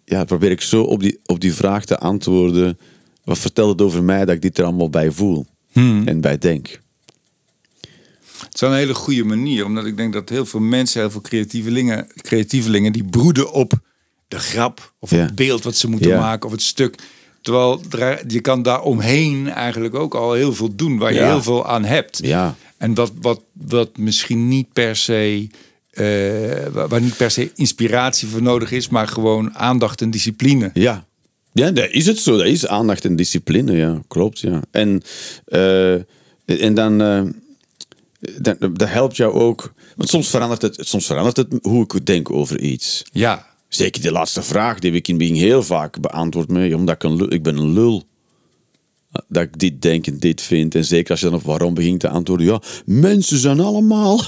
ja, 0.06 0.26
probeer 0.26 0.52
ik 0.52 0.62
zo 0.62 0.84
op 0.84 1.02
die, 1.02 1.20
op 1.26 1.40
die 1.40 1.54
vraag 1.54 1.86
te 1.86 1.98
antwoorden. 1.98 2.78
Wat 3.24 3.38
vertelt 3.38 3.70
het 3.70 3.82
over 3.82 4.04
mij 4.04 4.26
dat 4.26 4.36
ik 4.36 4.42
dit 4.42 4.58
er 4.58 4.64
allemaal 4.64 4.90
bij 4.90 5.12
voel 5.12 5.46
en 6.06 6.22
bij 6.22 6.38
denk? 6.38 6.80
Het 8.58 8.66
is 8.66 8.72
wel 8.72 8.78
een 8.82 8.86
hele 8.88 9.00
goede 9.00 9.24
manier, 9.24 9.66
omdat 9.66 9.86
ik 9.86 9.98
denk 9.98 10.14
dat 10.14 10.30
heel 10.30 10.46
veel 10.46 10.60
mensen, 10.60 11.00
heel 11.02 11.12
veel 11.12 11.22
creatievelingen, 11.22 12.08
creatievelingen 12.22 12.92
die 12.92 13.04
broeden 13.04 13.52
op 13.52 13.74
de 14.28 14.40
grap 14.40 14.94
of 15.00 15.10
Ja. 15.12 15.18
het 15.18 15.36
beeld 15.36 15.64
wat 15.64 15.76
ze 15.76 15.90
moeten 15.90 16.10
Ja. 16.10 16.20
maken 16.20 16.46
of 16.46 16.52
het 16.52 16.62
stuk. 16.62 16.96
Terwijl 17.42 17.82
er- 17.90 18.24
je 18.28 18.40
kan 18.42 18.62
daar 18.62 18.82
omheen 18.82 19.50
eigenlijk 19.50 19.96
ook 19.96 20.16
al 20.16 20.34
heel 20.34 20.54
veel 20.54 20.76
doen 20.76 20.98
waar 20.98 21.14
je 21.14 21.20
Ja. 21.20 21.28
heel 21.28 21.44
veel 21.44 21.68
aan 21.68 21.84
hebt. 21.86 22.20
Ja. 22.24 22.56
En 22.78 22.94
dat 22.94 23.12
wat, 23.22 23.42
wat 23.54 23.98
misschien 23.98 24.48
niet 24.48 24.74
per 24.74 24.96
se, 24.96 25.48
waar 26.72 26.88
waar 26.88 27.02
niet 27.02 27.18
per 27.18 27.32
se 27.32 27.52
inspiratie 27.56 28.28
voor 28.28 28.42
nodig 28.42 28.72
is, 28.72 28.90
maar 28.90 29.08
gewoon 29.08 29.56
aandacht 29.56 30.02
en 30.02 30.10
discipline. 30.12 30.70
Ja. 30.74 31.06
Ja, 31.52 31.72
dat 31.72 31.90
is 31.90 32.06
het 32.06 32.20
zo. 32.20 32.38
Dat 32.38 32.46
is 32.46 32.68
aandacht 32.68 33.06
en 33.06 33.16
discipline, 33.16 33.72
ja. 33.76 34.02
Klopt, 34.08 34.40
ja. 34.40 34.62
En, 34.72 35.02
eh, 35.46 35.94
en 36.46 36.74
dan... 36.74 37.02
eh, 37.02 37.22
dat, 38.42 38.58
dat 38.60 38.90
helpt 38.90 39.16
jou 39.18 39.34
ook... 39.34 39.74
Want 39.96 40.10
soms 40.10 40.30
verandert, 40.30 40.62
het, 40.62 40.78
soms 40.80 41.06
verandert 41.06 41.38
het 41.38 41.48
hoe 41.62 41.84
ik 41.84 42.06
denk 42.06 42.32
over 42.32 42.60
iets. 42.60 43.04
Ja, 43.12 43.46
Zeker 43.70 44.02
die 44.02 44.12
laatste 44.12 44.42
vraag, 44.42 44.80
die 44.80 44.92
ik 44.92 45.08
in 45.08 45.16
het 45.16 45.24
begin 45.28 45.44
heel 45.44 45.64
vaak 45.64 46.00
beantwoord 46.02 46.50
mee, 46.50 46.76
omdat 46.76 46.96
ik 46.96 47.04
een 47.04 47.16
lul, 47.16 47.34
ik 47.34 47.44
ben 47.44 47.58
een 47.58 47.74
lul. 47.74 48.04
Dat 49.28 49.44
ik 49.44 49.60
dit 49.60 49.82
denk 49.82 50.08
en 50.08 50.20
dit 50.20 50.42
vind. 50.42 50.76
En 50.76 50.86
zeker 50.86 51.12
als 51.12 51.20
je 51.20 51.26
dan 51.26 51.36
op 51.36 51.44
waarom 51.44 51.74
begint 51.74 52.00
te 52.00 52.10
antwoorden. 52.10 52.46
Ja, 52.46 52.62
mensen 52.86 53.38
zijn 53.38 53.60
allemaal. 53.60 54.18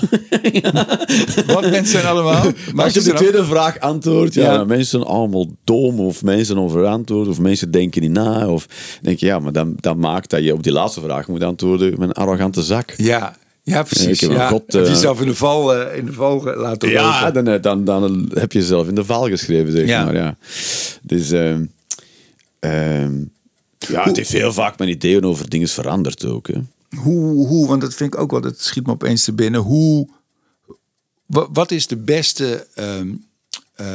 wat 1.47 1.61
mensen 1.61 1.85
zijn 1.85 2.05
allemaal. 2.05 2.45
Maar 2.73 2.85
als 2.85 2.93
je 2.93 3.01
de 3.01 3.13
tweede 3.13 3.45
vraag 3.45 3.79
antwoordt, 3.79 4.33
ja, 4.33 4.53
Ja. 4.53 4.63
mensen 4.63 4.87
zijn 4.87 5.03
allemaal 5.03 5.47
dom, 5.63 5.99
of 5.99 6.23
mensen 6.23 6.57
onverantwoord, 6.57 7.27
of 7.27 7.39
mensen 7.39 7.71
denken 7.71 8.01
niet 8.01 8.11
na. 8.11 8.47
Of 8.47 8.67
denk 9.01 9.19
je, 9.19 9.25
ja, 9.25 9.39
maar 9.39 9.51
dan, 9.51 9.73
dan 9.75 9.99
maakt 9.99 10.29
dat 10.29 10.43
je 10.43 10.53
op 10.53 10.63
die 10.63 10.71
laatste 10.71 11.01
vraag 11.01 11.27
moet 11.27 11.43
antwoorden 11.43 11.89
met 11.89 12.09
een 12.09 12.13
arrogante 12.13 12.63
zak. 12.63 12.93
Ja, 12.97 13.35
Ja, 13.69 13.83
precies. 13.83 14.19
Ja. 14.19 14.47
god, 14.49 14.63
je 14.67 14.81
eh, 14.81 14.87
jezelf 14.87 15.21
in 15.21 15.27
de 15.27 15.35
val, 15.35 15.75
eh, 15.75 15.97
in 15.97 16.05
de 16.05 16.13
val 16.13 16.43
laten 16.43 16.89
Ja, 16.89 17.19
lopen. 17.19 17.33
dan, 17.43 17.53
eh, 17.53 17.61
dan, 17.61 17.83
dan 17.85 18.31
heb 18.33 18.51
je 18.51 18.61
zelf 18.63 18.87
in 18.87 18.95
de 18.95 19.05
val 19.05 19.27
geschreven, 19.27 19.71
zeg 19.71 19.87
Ja. 19.87 20.05
maar. 20.05 20.15
Ja. 20.15 20.37
Dus 21.01 21.31
ehm, 21.31 21.65
ehm, 22.59 23.13
ja, 23.77 24.03
het 24.03 24.15
heeft 24.17 24.31
heel 24.31 24.53
vaak 24.53 24.77
mijn 24.77 24.89
ideeën 24.89 25.23
over 25.25 25.49
dingen 25.49 25.67
veranderd 25.67 26.25
ook. 26.25 26.47
Hè. 26.47 26.59
Hoe, 26.97 27.47
hoe, 27.47 27.67
want 27.67 27.81
dat 27.81 27.93
vind 27.93 28.13
ik 28.13 28.19
ook 28.19 28.31
wel, 28.31 28.41
dat 28.41 28.59
schiet 28.61 28.85
me 28.85 28.91
opeens 28.91 29.23
te 29.23 29.33
binnen. 29.33 29.61
Hoe, 29.61 30.07
wa- 31.25 31.47
wat 31.51 31.71
is 31.71 31.87
de 31.87 31.97
beste 31.97 32.67
ehm, 32.75 33.07
eh, 33.75 33.87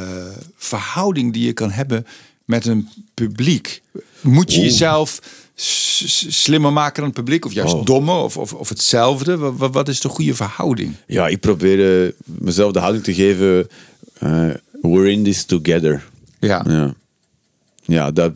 verhouding 0.55 1.33
die 1.33 1.45
je 1.45 1.53
kan 1.53 1.71
hebben 1.71 2.05
met 2.45 2.65
een 2.65 2.89
publiek? 3.13 3.81
Moet 4.21 4.53
je 4.53 4.61
jezelf 4.61 5.19
slimmer 5.55 6.73
maken 6.73 6.95
dan 6.95 7.05
het 7.05 7.13
publiek? 7.13 7.45
Of 7.45 7.53
juist 7.53 7.73
Oh. 7.73 7.85
dommer? 7.85 8.15
Of, 8.15 8.37
of, 8.37 8.53
of 8.53 8.69
hetzelfde? 8.69 9.37
Wa- 9.37 9.53
wa- 9.53 9.69
Wat, 9.69 9.87
is 9.87 9.99
de 10.01 10.09
goede 10.09 10.35
verhouding? 10.35 10.93
Ja, 11.07 11.27
ik 11.27 11.39
probeer 11.39 12.05
eh, 12.05 12.11
mezelf 12.25 12.71
de 12.71 12.79
houding 12.79 13.03
te 13.03 13.13
geven. 13.13 13.67
eh, 14.19 14.49
we're 14.81 15.11
in 15.11 15.23
this 15.23 15.43
together. 15.45 16.09
Ja. 16.39 16.65
Ja, 16.67 16.93
ja 17.85 18.11
dat 18.11 18.31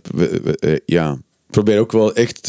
eh, 0.60 0.78
ja. 0.86 1.12
Ik 1.12 1.56
probeer 1.56 1.80
ook 1.80 1.92
wel 1.92 2.14
echt 2.16 2.44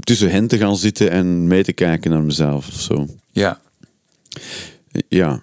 tussen 0.00 0.30
hen 0.30 0.46
te 0.46 0.58
gaan 0.58 0.76
zitten 0.76 1.10
en 1.10 1.46
mee 1.46 1.64
te 1.64 1.72
kijken 1.72 2.10
naar 2.10 2.22
mezelf 2.22 2.68
of 2.68 2.80
zo. 2.80 3.06
Ja. 3.32 3.60
Ja. 5.08 5.42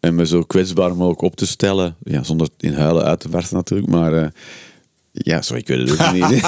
En 0.00 0.14
me 0.14 0.26
zo 0.26 0.42
kwetsbaar 0.42 0.96
mogelijk 0.96 1.20
op 1.22 1.36
te 1.36 1.46
stellen. 1.46 1.96
Ja, 2.04 2.22
zonder 2.22 2.48
in 2.58 2.72
huilen 2.74 3.04
uit 3.04 3.20
te 3.20 3.28
barsten 3.28 3.56
natuurlijk. 3.56 3.90
Maar 3.90 4.32
ja, 5.12 5.42
zo, 5.42 5.54
ik 5.54 5.66
weet 5.66 5.88
het 5.88 6.00
ook 6.00 6.12
niet. 6.12 6.40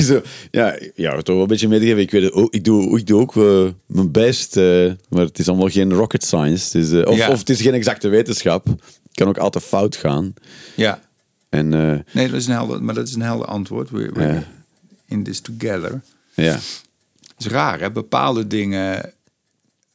zo, 0.08 0.22
ja, 0.50 0.78
ja, 0.94 1.16
toch 1.22 1.34
wel 1.34 1.40
een 1.42 1.46
beetje 1.48 1.68
mee 1.68 1.78
te 1.78 1.84
geven. 1.86 2.00
Ik, 2.00 2.10
weet 2.10 2.22
het 2.22 2.32
ook, 2.32 2.54
ik, 2.54 2.64
doe, 2.64 2.98
ik 2.98 3.06
doe 3.06 3.20
ook 3.20 3.36
eh, 3.36 3.64
mijn 3.86 4.10
best. 4.12 4.56
eh, 4.56 4.92
maar 5.08 5.24
het 5.24 5.38
is 5.38 5.48
allemaal 5.48 5.68
geen 5.68 5.92
rocket 5.92 6.24
science. 6.24 6.78
Het 6.78 6.86
is, 6.86 6.92
eh, 6.92 7.06
of, 7.10 7.16
Ja. 7.16 7.28
of 7.30 7.38
het 7.38 7.50
is 7.50 7.60
geen 7.60 7.74
exacte 7.74 8.08
wetenschap. 8.08 8.66
Het 8.66 9.14
kan 9.14 9.28
ook 9.28 9.38
altijd 9.38 9.64
fout 9.64 9.96
gaan. 9.96 10.34
Ja. 10.76 11.00
En 11.48 11.72
eh, 11.74 11.98
Nee, 12.12 12.28
dat 12.28 12.40
is 12.40 12.46
een 12.46 12.52
helder, 12.52 12.82
maar 12.82 12.94
dat 12.94 13.08
is 13.08 13.14
een 13.14 13.20
helder 13.22 13.46
antwoord. 13.46 13.90
We're, 13.90 14.42
in 15.06 15.22
this 15.22 15.40
together. 15.40 16.00
ja. 16.34 16.52
Het 17.36 17.46
is 17.46 17.46
raar, 17.46 17.80
hè? 17.80 17.90
Bepaalde 17.90 18.46
dingen 18.46 19.12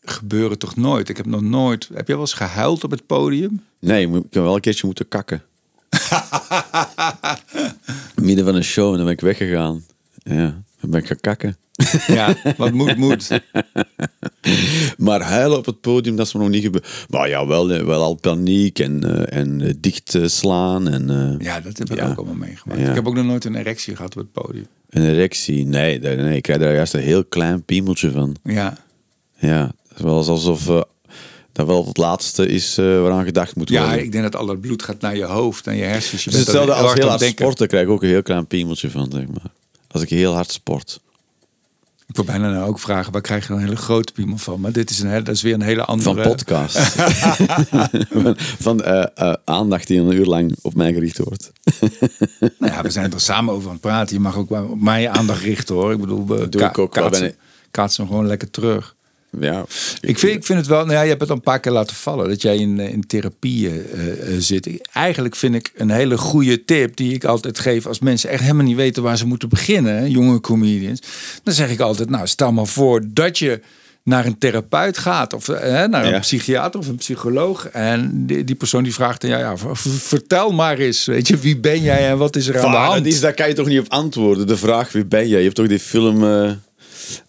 gebeuren 0.02 0.58
toch 0.58 0.76
nooit. 0.76 1.10
Ik 1.10 1.18
heb 1.18 1.26
nog 1.26 1.42
nooit... 1.42 1.90
Heb 1.94 2.08
jij 2.08 2.16
wel 2.16 2.26
eens 2.26 2.34
gehuild 2.34 2.84
op 2.84 2.92
het 2.92 3.06
podium? 3.06 3.64
Nee, 3.80 4.08
ik 4.08 4.14
heb 4.14 4.34
wel 4.44 4.56
een 4.56 4.62
keertje 4.62 4.86
moeten 4.86 5.08
kakken. 5.08 5.44
Midden 8.22 8.46
van 8.46 8.56
een 8.56 8.64
show 8.64 8.90
en 8.92 8.96
dan 8.96 9.04
ben 9.06 9.14
ik 9.14 9.22
weggegaan. 9.22 9.84
Ja, 10.24 10.64
dan 10.82 10.90
ben 10.90 11.00
ik 11.02 11.08
gaan 11.08 11.20
kakken. 11.20 11.58
Ja, 12.08 12.36
wat 12.58 12.72
moet, 12.72 12.98
moet. 12.98 13.30
Maar 14.98 15.22
huilen 15.22 15.58
op 15.58 15.66
het 15.66 15.82
podium, 15.82 16.16
dat 16.16 16.26
is 16.26 16.34
me 16.34 16.40
nog 16.40 16.50
niet 16.50 16.64
gebeurd. 16.64 17.06
Maar 17.10 17.30
ja, 17.30 17.48
wel, 17.48 17.72
eh, 17.72 17.84
wel 17.86 18.02
al 18.04 18.14
paniek 18.16 18.80
en, 18.80 19.04
eh, 19.28 19.40
en 19.40 19.62
eh, 19.62 19.74
dicht 19.78 20.18
slaan 20.26 20.88
en 20.88 21.36
Ja, 21.40 21.60
dat 21.60 21.78
heb 21.78 21.90
ik 21.92 21.98
Ja. 21.98 22.10
ook 22.10 22.18
allemaal 22.18 22.36
meegemaakt. 22.36 22.82
Ja. 22.82 22.90
Ik 22.90 22.96
heb 22.96 23.08
ook 23.08 23.16
nog 23.16 23.26
nooit 23.26 23.46
een 23.46 23.56
erectie 23.56 23.96
gehad 23.96 24.16
op 24.16 24.22
het 24.22 24.32
podium. 24.32 24.66
een 24.90 25.06
erectie. 25.10 25.66
Nee, 25.66 26.00
nee, 26.00 26.36
ik 26.36 26.42
krijg 26.42 26.60
daar 26.60 26.74
juist 26.74 26.94
een 26.94 27.00
heel 27.02 27.26
klein 27.26 27.64
piemeltje 27.64 28.12
van. 28.12 28.36
Ja, 28.44 28.78
Ja, 29.38 29.72
het 29.88 30.02
wel 30.02 30.28
alsof 30.28 30.86
dat 31.52 31.68
wel 31.68 31.86
het 31.86 31.98
laatste 31.98 32.48
is 32.48 32.78
eh, 32.78 32.86
waaraan 33.02 33.26
gedacht 33.26 33.56
moet 33.56 33.70
worden. 33.70 33.88
ja 33.88 33.94
ik 33.96 34.12
denk 34.12 34.24
dat 34.24 34.36
al 34.36 34.48
het 34.48 34.62
bloed 34.62 34.84
gaat 34.84 35.02
naar 35.02 35.16
je 35.16 35.24
hoofd, 35.26 35.66
naar 35.66 35.76
je 35.76 35.84
hersens. 35.84 36.24
Je 36.24 36.32
er 36.32 36.38
hetzelfde 36.38 36.74
als 36.74 36.94
heel 36.94 37.08
hard 37.08 37.20
denken. 37.20 37.46
sporten, 37.46 37.68
krijg 37.68 37.84
ik 37.84 37.90
ook 37.90 38.04
een 38.04 38.10
heel 38.10 38.22
klein 38.22 38.48
piemeltje 38.48 38.90
van, 38.90 39.12
zeg 39.12 39.28
maar. 39.28 39.52
Als 39.88 40.02
ik 40.02 40.10
heel 40.10 40.34
hard 40.34 40.52
sport. 40.52 41.00
Ik 42.08 42.18
wil 42.18 42.26
bijna 42.26 42.52
nou 42.52 42.68
ook 42.70 42.80
vragen, 42.80 43.12
waar 43.12 43.22
krijg 43.22 43.48
je 43.48 43.54
een 43.54 43.60
hele 43.60 43.76
grote 43.76 44.14
piemel 44.14 44.38
van? 44.38 44.60
Maar 44.60 44.72
dit 44.72 44.90
is, 44.90 45.00
een, 45.00 45.10
hele- 45.10 45.22
dat 45.22 45.36
is 45.36 45.42
weer 45.42 45.54
een 45.54 45.62
hele 45.62 45.86
andere... 45.86 46.24
Van 46.24 46.32
podcast. 46.32 46.78
van 48.22 48.36
van 48.38 48.84
eh, 48.84 49.04
eh, 49.16 49.34
aandacht 49.46 49.88
die 49.88 50.00
een 50.00 50.12
uur 50.12 50.26
lang 50.26 50.56
op 50.62 50.76
mij 50.76 50.94
gericht 50.94 51.18
wordt. 51.18 51.52
Nou 52.40 52.74
ja, 52.74 52.82
we 52.82 52.90
zijn 52.90 53.14
er 53.14 53.22
samen 53.22 53.54
over 53.54 53.68
aan 53.68 53.74
het 53.74 53.82
praten. 53.82 54.16
Je 54.16 54.22
mag 54.22 54.38
ook 54.38 54.52
op 54.52 54.82
mij 54.82 55.10
aandacht 55.10 55.42
richten 55.42 55.76
hoor. 55.76 55.92
Ik 55.92 56.00
bedoel, 56.00 56.26
doe 56.26 56.64
ik 56.64 56.78
ook 56.78 56.92
kaatsen, 56.92 57.36
kaatsen 57.72 58.04
hem 58.04 58.12
gewoon 58.12 58.28
lekker 58.28 58.50
terug. 58.52 58.96
Ja, 59.40 59.66
Ik 60.02 60.20
vind, 60.20 60.36
ik 60.36 60.46
vind 60.46 60.60
het 60.60 60.68
wel, 60.68 60.80
nou 60.80 60.92
ja, 60.94 61.02
je 61.02 61.10
hebt 61.10 61.22
het 61.22 61.30
al 61.30 61.36
een 61.36 61.42
paar 61.42 61.60
keer 61.60 61.72
laten 61.72 61.96
vallen 61.96 62.28
dat 62.30 62.42
jij 62.42 62.58
in, 62.58 62.80
in 62.80 63.06
therapie 63.08 63.70
eh, 63.70 63.76
eh, 64.12 64.40
zit. 64.40 64.70
Eigenlijk 64.94 65.36
vind 65.36 65.56
ik 65.56 65.72
een 65.76 65.90
hele 65.90 66.18
goede 66.18 66.66
tip 66.66 66.96
die 66.96 67.14
ik 67.14 67.24
altijd 67.24 67.60
geef 67.60 67.86
als 67.86 68.00
mensen 68.00 68.30
echt 68.30 68.42
helemaal 68.42 68.66
niet 68.66 68.76
weten 68.76 69.04
waar 69.04 69.18
ze 69.18 69.28
moeten 69.28 69.50
beginnen, 69.50 70.10
jonge 70.12 70.40
comedians. 70.40 71.02
Dan 71.44 71.54
zeg 71.54 71.70
ik 71.70 71.80
altijd, 71.80 72.10
nou 72.10 72.28
stel 72.28 72.52
maar 72.52 72.68
voor 72.68 73.02
dat 73.08 73.38
je 73.38 73.62
naar 74.04 74.26
een 74.26 74.38
therapeut 74.38 74.98
gaat 74.98 75.34
of 75.34 75.50
eh, 75.50 75.86
naar 75.86 76.06
een 76.06 76.12
Ja. 76.12 76.20
psychiater 76.20 76.80
of 76.80 76.88
een 76.88 76.96
psycholoog 76.96 77.68
en 77.68 78.26
die, 78.26 78.44
die 78.44 78.56
persoon 78.56 78.84
die 78.84 78.94
vraagt 78.94 79.24
ja, 79.24 79.38
ja, 79.38 79.54
vertel 79.84 80.52
maar 80.52 80.78
eens, 80.78 81.06
weet 81.06 81.28
je, 81.28 81.38
wie 81.38 81.58
ben 81.58 81.82
jij 81.82 82.10
en 82.10 82.18
wat 82.18 82.36
is 82.36 82.48
er 82.48 82.60
aan 82.60 82.72
de 82.72 82.78
hand? 82.78 83.06
is, 83.06 83.20
daar 83.20 83.34
kan 83.34 83.48
je 83.48 83.54
toch 83.54 83.68
niet 83.68 83.80
op 83.80 83.90
antwoorden. 83.90 84.48
De 84.48 84.58
vraag, 84.58 84.92
wie 84.92 85.06
ben 85.06 85.28
jij? 85.28 85.38
Je 85.38 85.44
hebt 85.44 85.56
toch 85.56 85.68
die 85.68 85.80
film 85.80 86.24
eh, 86.24 86.52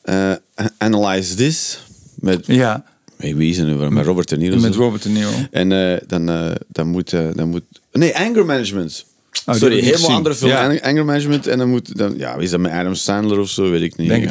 eh, 0.03 0.37
Analyze 0.79 1.35
This? 1.35 1.79
Met, 2.23 2.47
Ja, 2.47 2.85
hey, 3.17 3.37
wie 3.37 3.51
is 3.51 3.59
er 3.59 3.65
nu? 3.65 3.91
Met 3.91 4.05
Robert 4.07 4.29
De 4.29 4.37
Niro. 4.37 4.61
met. 4.61 4.75
Robert 4.75 5.03
De 5.03 5.09
Niro. 5.09 5.31
En 5.51 5.73
eh, 5.73 6.01
dan, 6.07 6.29
eh, 6.29 6.51
dan, 6.69 6.87
moet, 6.89 7.13
eh, 7.13 7.27
dan 7.35 7.49
moet... 7.49 7.63
Nee, 7.93 8.17
Anger 8.17 8.45
Management. 8.47 9.05
Oh, 9.47 9.55
Sorry, 9.55 9.75
helemaal 9.75 9.99
gezien. 9.99 10.15
andere 10.15 10.35
film. 10.35 10.51
Ja. 10.51 10.77
Anger 10.79 11.05
Management. 11.05 11.47
En 11.47 11.59
dan 11.59 11.69
moet... 11.69 11.97
Dan, 11.99 12.15
ja, 12.19 12.35
wie 12.35 12.45
is 12.45 12.51
dat 12.51 12.61
met 12.61 12.73
Adam 12.73 12.95
Sandler 12.95 13.39
of 13.39 13.49
zo? 13.51 13.71
Weet 13.71 13.83
ik 13.83 13.97
niet. 13.97 14.09
Denk 14.09 14.31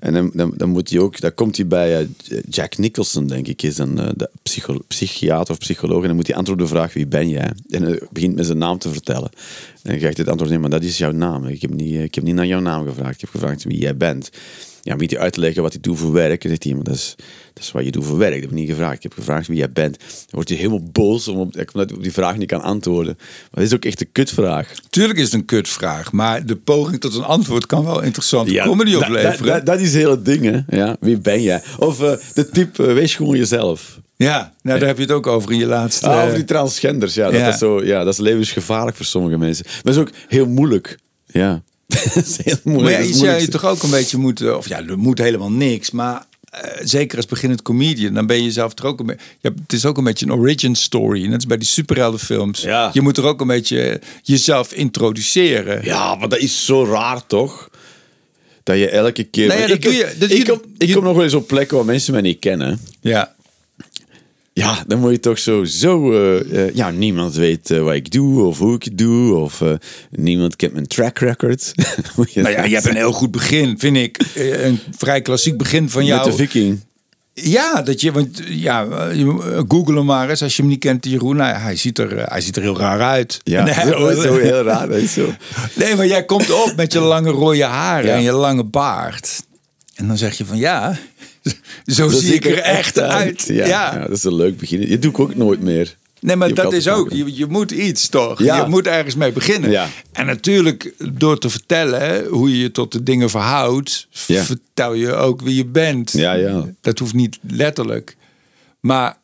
en 0.00 0.12
dan, 0.12 0.30
dan, 0.34 0.52
dan 0.56 0.68
moet 0.68 0.90
hij 0.90 0.98
ook... 0.98 1.20
Dan 1.20 1.34
komt 1.34 1.56
hij 1.56 1.66
bij 1.66 2.08
Jack 2.48 2.78
Nicholson, 2.78 3.26
denk 3.26 3.46
ik. 3.48 3.62
Is 3.62 3.76
dan 3.76 4.00
eh, 4.00 4.08
de 4.16 4.30
psycho- 4.42 4.82
psychiater 4.88 5.52
of 5.52 5.58
psycholoog. 5.58 6.00
En 6.00 6.06
dan 6.06 6.16
moet 6.16 6.26
hij 6.26 6.36
antwoorden 6.36 6.66
op 6.66 6.72
de 6.72 6.78
vraag, 6.78 6.92
wie 6.92 7.06
ben 7.06 7.28
jij? 7.28 7.50
En 7.70 7.82
hij 7.82 8.00
begint 8.10 8.34
met 8.34 8.46
zijn 8.46 8.58
naam 8.58 8.78
te 8.78 8.92
vertellen. 8.92 9.30
En 9.82 9.90
dan 9.92 9.96
krijgt 9.98 10.16
hij 10.16 10.24
het 10.24 10.28
antwoord, 10.28 10.50
nee, 10.50 10.58
maar 10.58 10.70
dat 10.70 10.82
is 10.82 10.98
jouw 10.98 11.12
naam. 11.12 11.46
Ik 11.46 11.60
heb 11.62 11.74
niet, 11.74 11.94
ik 11.94 12.14
heb 12.14 12.24
niet 12.24 12.34
naar 12.34 12.46
jouw 12.46 12.60
naam 12.60 12.86
gevraagd. 12.86 13.14
Ik 13.14 13.20
heb 13.20 13.30
gevraagd 13.30 13.64
wie 13.64 13.78
jij 13.78 13.96
bent. 13.96 14.30
Ja, 14.86 14.92
dan 14.92 15.00
begint 15.00 15.10
hij 15.10 15.20
uit 15.20 15.32
te 15.32 15.40
leggen 15.40 15.62
wat 15.62 15.72
hij 15.72 15.80
doet 15.80 15.98
voor 15.98 16.12
werk. 16.12 16.42
En 16.44 16.48
zegt 16.48 16.64
hij, 16.64 16.74
maar 16.74 16.84
dat 16.84 16.94
is, 16.94 17.14
dat 17.52 17.62
is 17.64 17.72
wat 17.72 17.84
je 17.84 17.90
doet 17.90 18.04
voor 18.04 18.18
werk. 18.18 18.32
Dat 18.32 18.40
heb 18.40 18.50
ik 18.50 18.56
niet 18.56 18.68
gevraagd. 18.68 18.96
Ik 18.96 19.02
heb 19.02 19.12
gevraagd 19.12 19.46
wie 19.46 19.56
jij 19.56 19.70
bent. 19.70 19.98
Dan 19.98 20.08
wordt 20.30 20.48
hij 20.48 20.58
helemaal 20.58 20.82
boos 20.92 21.28
om 21.28 21.36
op, 21.38 21.54
omdat 21.72 21.88
hij 21.88 21.96
op 21.96 22.02
die 22.02 22.12
vraag 22.12 22.36
niet 22.36 22.48
kan 22.48 22.62
antwoorden. 22.62 23.14
Maar 23.18 23.48
dat 23.50 23.64
is 23.64 23.74
ook 23.74 23.84
echt 23.84 24.00
een 24.00 24.12
kutvraag. 24.12 24.74
Tuurlijk 24.90 25.18
is 25.18 25.24
het 25.24 25.34
een 25.34 25.44
kutvraag, 25.44 26.12
maar 26.12 26.46
de 26.46 26.56
poging 26.56 27.00
tot 27.00 27.14
een 27.14 27.24
antwoord 27.24 27.66
kan 27.66 27.84
wel 27.84 28.02
interessante 28.02 28.54
comedy 28.64 28.92
dat- 28.92 29.02
opleveren. 29.02 29.46
Dat, 29.46 29.56
dat, 29.56 29.66
dat 29.66 29.80
is 29.80 29.94
het 29.94 30.24
ding, 30.24 30.44
hè. 30.44 30.76
Ja, 30.76 30.96
wie 31.00 31.18
ben 31.18 31.42
jij? 31.42 31.62
Of 31.78 32.00
eh, 32.02 32.12
de 32.34 32.48
tip, 32.48 32.78
eh, 32.80 32.92
wees 32.92 33.14
gewoon 33.14 33.36
jezelf. 33.36 34.00
Ja, 34.16 34.52
nou, 34.62 34.78
daar 34.78 34.88
heb 34.88 34.96
je 34.96 35.02
het 35.02 35.12
ook 35.12 35.26
over 35.26 35.52
in 35.52 35.58
je 35.58 35.66
laatste. 35.66 36.06
Ah, 36.08 36.22
over 36.22 36.34
die 36.34 36.44
transgenders, 36.44 37.14
ja. 37.14 37.30
Dat, 37.30 37.40
ja. 37.40 37.48
Is 37.48 37.58
zo, 37.58 37.84
ja. 37.84 38.04
dat 38.04 38.12
is 38.12 38.18
levensgevaarlijk 38.20 38.96
voor 38.96 39.06
sommige 39.06 39.38
mensen. 39.38 39.64
Maar 39.66 39.80
dat 39.82 39.94
is 39.94 40.00
ook 40.00 40.10
heel 40.28 40.46
moeilijk. 40.46 40.98
Ja. 41.26 41.62
dat 42.14 42.16
is 42.26 42.36
heel 42.42 42.56
moeilijk. 42.64 42.90
maar 42.92 43.00
ja, 43.02 43.06
je 43.06 43.12
is 43.12 43.18
zou 43.18 43.40
je 43.40 43.48
toch 43.48 43.64
ook 43.64 43.82
een 43.82 43.90
beetje 43.90 44.18
moeten, 44.18 44.56
of 44.56 44.68
ja, 44.68 44.86
er 44.86 44.98
moet 44.98 45.18
helemaal 45.18 45.50
niks, 45.50 45.90
maar 45.90 46.26
eh, 46.50 46.70
zeker 46.84 47.16
als 47.16 47.26
beginnend 47.26 47.62
comedian, 47.62 48.14
dan 48.14 48.26
ben 48.26 48.42
je 48.42 48.50
zelf 48.50 48.78
er 48.78 48.86
ook 48.86 49.00
een 49.00 49.06
beetje. 49.06 49.22
Ja, 49.40 49.50
het 49.62 49.72
is 49.72 49.84
ook 49.84 49.96
een 49.98 50.04
beetje 50.04 50.26
een 50.26 50.32
origin 50.32 50.74
story, 50.74 51.24
net 51.24 51.34
als 51.34 51.46
bij 51.46 51.56
die 51.58 51.68
superheldenfilms. 51.68 52.60
Ja. 52.60 52.90
Je 52.92 53.00
moet 53.00 53.16
er 53.16 53.24
ook 53.24 53.40
een 53.40 53.46
beetje 53.46 54.00
jezelf 54.22 54.72
introduceren. 54.72 55.84
Ja, 55.84 56.14
maar 56.14 56.28
dat 56.28 56.38
is 56.38 56.64
zo 56.64 56.84
raar, 56.84 57.26
toch? 57.26 57.70
Dat 58.62 58.76
je 58.78 58.88
elke 58.88 59.24
keer... 59.24 59.46
Nou 59.48 59.60
ja, 59.60 59.66
dat 59.66 59.76
ik, 59.76 59.82
doe 59.82 59.92
je- 59.92 60.14
ik, 60.18 60.30
je- 60.30 60.44
kom, 60.52 60.60
ik 60.78 60.88
je- 60.88 60.94
kom 60.94 61.04
nog 61.04 61.14
wel 61.14 61.24
eens 61.24 61.34
op 61.34 61.46
plekken 61.46 61.76
waar 61.76 61.86
mensen 61.86 62.12
mij 62.12 62.22
niet 62.22 62.38
kennen. 62.38 62.80
Ja. 63.00 63.34
Ja, 64.58 64.84
dan 64.86 64.98
moet 64.98 65.10
je 65.10 65.20
toch 65.20 65.38
zo... 65.38 65.64
zo 65.64 66.12
eh, 66.12 66.66
eh, 66.66 66.74
ja, 66.74 66.90
niemand 66.90 67.34
weet 67.34 67.70
eh, 67.70 67.82
wat 67.82 67.94
ik 67.94 68.10
doe 68.10 68.44
of 68.44 68.58
hoe 68.58 68.74
ik 68.74 68.82
het 68.82 68.98
doe. 68.98 69.34
Of 69.34 69.62
niemand 70.10 70.56
kent 70.56 70.72
mijn 70.72 70.86
track 70.86 71.18
record. 71.18 71.72
Je 72.32 72.42
Nou 72.42 72.54
ja, 72.54 72.64
je 72.64 72.74
hebt 72.74 72.86
een 72.86 72.96
heel 72.96 73.12
goed 73.12 73.30
begin, 73.30 73.78
vind 73.78 73.96
ik. 73.96 74.18
Een 74.34 74.80
vrij 74.96 75.22
klassiek 75.22 75.56
begin 75.56 75.90
van 75.90 76.00
Met 76.00 76.08
jou. 76.10 76.30
de 76.30 76.36
viking. 76.36 76.80
Ja, 77.32 77.82
dat 77.82 78.00
je, 78.00 78.12
want 78.12 78.40
ja, 78.48 78.86
google 79.68 79.94
hem 79.94 80.04
maar 80.04 80.30
eens 80.30 80.42
als 80.42 80.56
je 80.56 80.62
hem 80.62 80.70
niet 80.70 80.80
kent, 80.80 81.06
Jeroen. 81.06 81.36
Nou, 81.36 81.56
hij, 81.56 81.76
ziet 81.76 81.98
er, 81.98 82.22
hij 82.28 82.40
ziet 82.40 82.56
er 82.56 82.62
heel 82.62 82.78
raar 82.78 83.00
uit. 83.00 83.40
Ja, 83.44 83.64
Nee, 83.64 83.74
zo, 83.74 84.20
zo 84.22 84.38
heel 84.38 84.62
raar. 84.62 84.90
Is 84.90 85.12
zo. 85.12 85.28
Nee, 85.74 85.96
maar 85.96 86.06
jij 86.06 86.24
komt 86.24 86.50
op 86.50 86.72
met 86.76 86.92
je 86.92 87.00
lange 87.14 87.30
rode 87.30 87.64
haren 87.64 88.10
Ja. 88.10 88.16
en 88.16 88.22
je 88.22 88.32
lange 88.32 88.64
baard. 88.64 89.42
En 89.94 90.06
dan 90.06 90.16
zeg 90.18 90.38
je 90.38 90.44
van 90.44 90.56
ja, 90.56 90.96
zo, 91.96 92.08
zie 92.08 92.34
ik 92.34 92.44
er 92.44 92.58
echt 92.58 92.98
uit. 92.98 93.44
Ja, 93.46 93.54
Ja. 93.54 93.66
ja, 93.66 93.98
dat 94.06 94.16
is 94.16 94.24
een 94.24 94.34
leuk 94.34 94.56
begin. 94.56 94.88
Je 94.88 94.98
doe 94.98 95.10
ik 95.10 95.18
ook 95.18 95.34
nooit 95.34 95.60
meer. 95.60 95.96
Nee, 96.20 96.36
maar 96.36 96.48
Je 96.48 96.54
dat 96.54 96.72
is 96.72 96.88
ook, 96.88 97.12
je, 97.12 97.36
je 97.36 97.46
moet 97.46 97.70
iets 97.70 98.08
toch? 98.08 98.42
Ja. 98.42 98.62
Je 98.62 98.68
moet 98.68 98.86
ergens 98.86 99.14
mee 99.14 99.32
beginnen. 99.32 99.70
Ja. 99.70 99.88
En 100.12 100.26
natuurlijk, 100.26 100.92
door 101.12 101.38
te 101.38 101.50
vertellen 101.50 102.26
hoe 102.26 102.50
je 102.50 102.58
je 102.58 102.70
tot 102.70 102.92
de 102.92 103.02
dingen 103.02 103.30
verhoudt, 103.30 104.08
Ja. 104.26 104.42
vertel 104.44 104.94
je 104.94 105.12
ook 105.14 105.40
wie 105.40 105.54
je 105.54 105.66
bent. 105.66 106.12
Ja, 106.12 106.32
ja. 106.32 106.64
Dat 106.80 106.98
hoeft 106.98 107.14
niet 107.14 107.38
letterlijk. 107.42 108.16
Maar 108.80 109.16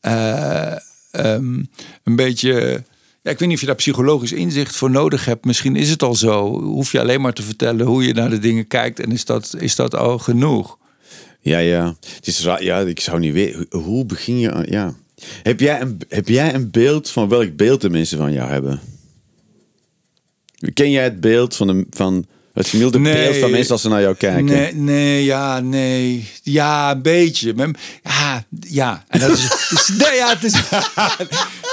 eh, 0.00 0.72
ehm, 1.10 1.54
een 2.04 2.16
beetje. 2.16 2.82
Ja, 3.22 3.30
ik 3.30 3.38
weet 3.38 3.48
niet 3.48 3.54
of 3.54 3.60
je 3.60 3.66
daar 3.66 3.74
psychologisch 3.76 4.32
inzicht 4.32 4.76
voor 4.76 4.90
nodig 4.90 5.24
hebt. 5.24 5.44
Misschien 5.44 5.76
is 5.76 5.90
het 5.90 6.02
al 6.02 6.14
zo. 6.14 6.62
Hoef 6.62 6.92
je 6.92 7.00
alleen 7.00 7.20
maar 7.20 7.32
te 7.32 7.42
vertellen 7.42 7.86
hoe 7.86 8.06
je 8.06 8.14
naar 8.14 8.30
de 8.30 8.38
dingen 8.38 8.66
kijkt. 8.66 9.00
En 9.00 9.12
is 9.12 9.24
dat, 9.24 9.54
is 9.58 9.74
dat 9.76 9.94
al 9.96 10.18
genoeg? 10.18 10.78
Ja, 11.40 11.58
ja. 11.58 11.96
Het 12.16 12.26
is 12.26 12.42
raar. 12.44 12.62
Ja, 12.62 12.78
ik 12.80 13.00
zou 13.00 13.18
niet 13.18 13.32
weten. 13.32 13.66
Hoe- 13.70 14.04
begin 14.06 14.38
je 14.38 14.52
aan... 14.52 14.64
Ja. 14.68 14.94
Heb 15.42 15.60
jij, 15.60 15.80
een, 15.80 16.00
heb 16.08 16.28
jij 16.28 16.54
een 16.54 16.70
beeld 16.70 17.10
van 17.10 17.28
welk 17.28 17.56
beeld 17.56 17.80
de 17.80 17.90
mensen 17.90 18.18
van 18.18 18.32
jou 18.32 18.50
hebben? 18.50 18.80
Ken 20.74 20.90
jij 20.90 21.04
het 21.04 21.20
beeld 21.20 21.56
van, 21.56 21.66
de, 21.66 21.86
van 21.90 22.26
het 22.52 22.66
gemiddelde 22.68 22.98
Nee. 22.98 23.24
beeld 23.28 23.36
van 23.36 23.50
mensen 23.50 23.72
als 23.72 23.82
ze 23.82 23.88
naar 23.88 24.00
jou 24.00 24.14
kijken? 24.14 24.44
Nee, 24.44 24.74
nee, 24.74 25.24
ja, 25.24 25.60
nee. 25.60 26.28
Ja, 26.42 26.90
een 26.90 27.02
beetje. 27.02 27.54
Ja, 28.02 28.44
ja. 28.60 29.04
En 29.08 29.20
dat 29.20 29.30
is, 29.30 29.42
het 29.42 29.70
is- 29.70 29.88
nee, 29.88 30.16
ja, 30.16 30.28
het 30.28 30.44
is, 30.44 30.52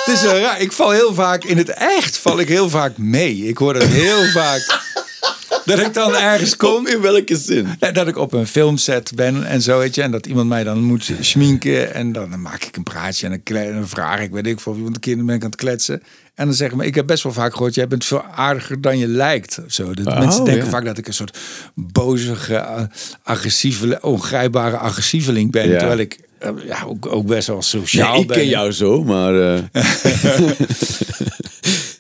het 0.06 0.08
is 0.08 0.22
raar. 0.24 0.62
Ik 0.62 0.72
val 0.72 0.92
heel 0.92 1.14
vaak, 1.14 1.44
in 1.44 1.58
het 1.58 1.70
echt 1.70 2.18
val 2.18 2.40
ik 2.40 2.48
heel 2.48 2.70
vaak 2.70 2.98
mee. 2.98 3.36
Ik 3.38 3.58
hoor 3.58 3.74
dat 3.74 3.84
heel 3.84 4.24
vaak. 4.26 4.86
Dat 5.68 5.80
ik 5.80 5.94
dan 5.94 6.16
ergens 6.16 6.56
kom. 6.56 6.88
In 6.88 7.02
welke 7.02 7.38
zin? 7.38 7.68
Ja, 7.80 7.92
dat 7.92 8.08
ik 8.08 8.18
op 8.18 8.34
een 8.34 8.48
filmset 8.48 9.12
ben 9.16 9.44
en 9.48 9.62
zo, 9.62 9.80
weet 9.80 9.96
je. 9.96 10.02
En 10.02 10.12
dat 10.12 10.26
iemand 10.26 10.48
mij 10.48 10.64
dan 10.64 10.82
moet 10.84 11.12
schminken. 11.20 11.94
En 11.94 12.12
dan, 12.12 12.30
dan 12.30 12.42
maak 12.42 12.64
ik 12.64 12.76
een 12.78 12.84
praatje 12.84 13.28
en 13.28 13.42
dan, 13.74 13.88
vraag 13.88 14.20
ik, 14.22 14.32
weet 14.32 14.48
ik 14.48 14.60
voor 14.60 14.76
iemand 14.76 14.96
een 14.96 15.02
keer 15.02 15.26
ben 15.26 15.36
ik 15.36 15.44
aan 15.44 15.50
het 15.50 15.60
kletsen. 15.60 16.04
En 16.36 16.46
dan 16.46 16.54
zeggen 16.54 16.78
maar 16.78 16.86
ik 16.86 16.96
heb 16.96 17.08
best 17.08 17.24
wel 17.24 17.34
vaak 17.34 17.52
gehoord, 17.54 17.76
jij 17.76 17.88
bent 17.88 18.06
veel 18.06 18.24
aardiger 18.24 18.82
dan 18.82 18.98
je 18.98 19.08
lijkt. 19.08 19.60
of 19.66 19.74
Zo. 19.74 19.94
De 19.94 20.06
Oh, 20.06 20.20
mensen 20.20 20.46
denken 20.46 20.64
ja. 20.64 20.70
vaak 20.70 20.86
dat 20.86 20.98
ik 20.98 21.08
een 21.08 21.14
soort 21.14 21.38
bozige, 21.76 22.56
eh, 22.56 22.82
agressieve, 23.24 23.98
ongrijpbare 24.02 24.78
agressieveling 24.78 25.52
ben. 25.52 25.70
Ja. 25.70 25.78
Terwijl 25.78 26.00
ik 26.00 26.18
eh, 26.40 26.50
ja, 26.66 26.84
ook, 26.86 27.06
ook 27.06 27.26
best 27.26 27.48
wel 27.48 27.62
sociaal 27.62 28.12
Nee, 28.12 28.22
ik 28.22 28.28
ben. 28.28 28.38
ken 28.38 28.48
jou 28.48 28.72
zo, 28.72 29.04
maar... 29.04 29.42
eh, 29.56 29.60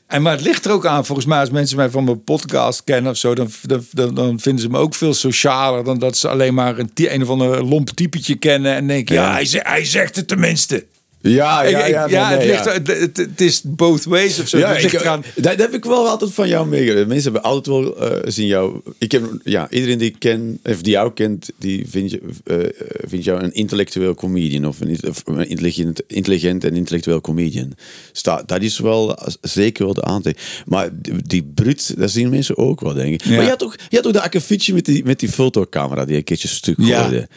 En 0.08 0.22
maar 0.22 0.32
het 0.32 0.42
ligt 0.42 0.66
er 0.66 0.72
ook 0.72 0.86
aan, 0.86 1.06
volgens 1.06 1.28
mij, 1.28 1.40
als 1.40 1.50
mensen 1.50 1.78
mij 1.78 1.90
van 1.90 2.04
mijn 2.04 2.24
podcast 2.24 2.84
kennen 2.84 3.12
of 3.12 3.18
zo, 3.18 3.36
dan, 3.36 3.50
dan, 3.92 4.16
dan, 4.16 4.40
vinden 4.40 4.62
ze 4.62 4.70
me 4.70 4.78
ook 4.78 4.96
veel 4.96 5.14
socialer 5.14 5.84
dan 5.84 6.00
dat 6.00 6.18
ze 6.18 6.28
alleen 6.28 6.54
maar 6.54 6.78
een, 6.80 6.92
een 6.94 7.22
of 7.22 7.30
ander 7.30 7.64
lomp 7.64 7.90
typetje 7.90 8.36
kennen 8.36 8.76
en 8.76 8.88
denken, 8.88 9.16
ja, 9.16 9.22
Ja. 9.22 9.34
hij, 9.34 9.46
zegt, 9.46 9.68
hij 9.68 9.86
zegt 9.86 10.16
het 10.16 10.28
tenminste. 10.28 10.86
Ja, 11.30 11.64
ja, 11.64 11.86
ik- 11.86 12.10
ja. 12.10 12.30
nee, 12.30 12.38
het, 12.38 12.66
ligt, 12.66 12.66
ja. 12.88 13.24
Het, 13.24 13.42
is 13.42 13.62
both 13.66 14.04
ways 14.04 14.40
of 14.40 14.48
zo. 14.48 14.58
Ja, 14.58 14.78
ik, 14.78 14.94
eraan- 14.94 15.24
dat, 15.36 15.56
heb 15.58 15.74
ik 15.74 15.86
wel 15.86 16.08
altijd 16.08 16.34
van 16.34 16.48
jou 16.48 16.68
meegekregen. 16.68 17.08
Mensen 17.08 17.32
hebben 17.34 17.52
altijd 17.52 17.66
wel 17.76 17.98
eh, 17.98 18.32
zien 18.32 18.48
jou. 18.48 18.82
Ik 18.98 19.12
heb, 19.12 19.24
ja, 19.44 19.70
iedereen 19.70 19.98
die 19.98 20.10
ik 20.10 20.16
ken, 20.20 20.60
of 20.64 20.82
die 20.82 20.92
jou 20.92 21.14
kent, 21.14 21.50
die 21.58 21.86
vindt, 21.90 22.18
eh, 22.44 22.64
eh, 22.64 22.70
vindt 23.08 23.26
jou 23.26 23.44
een 23.44 23.54
intellectueel 23.54 24.16
comedian 24.16 24.66
of 24.66 24.82
een, 24.82 24.98
of 25.08 25.22
een 25.26 25.48
intelligent, 25.50 26.02
intelligent 26.08 26.64
en 26.64 26.76
intellectueel 26.76 27.22
comedian. 27.22 27.74
Sta, 28.12 28.44
dat 28.46 28.62
is 28.62 28.80
wel 28.80 29.18
zeker 29.42 29.86
wel 29.86 29.94
de 29.94 30.04
aantekening. 30.04 30.50
Maar 30.66 30.90
die, 30.94 31.14
die 31.28 31.52
brut, 31.54 31.94
dat 31.98 32.12
zien 32.12 32.30
mensen 32.30 32.58
ook 32.58 32.82
wel, 32.82 32.94
denk 32.94 33.14
ik. 33.14 33.24
Ja. 33.24 33.36
Maar 33.36 33.44
je 33.44 33.50
had 33.50 33.60
toch, 33.60 33.76
je 33.90 33.96
had 33.96 34.04
toch 34.04 34.14
dat 34.14 34.24
akkefietje 34.24 34.74
met 34.74 34.86
die, 34.86 35.04
met 35.06 35.20
die 35.20 35.30
fotocamera 35.30 36.06
die 36.06 36.16
een 36.18 36.24
keertje 36.24 36.48
stuk 36.48 36.76
Ja. 36.80 37.00
gooide. 37.00 37.28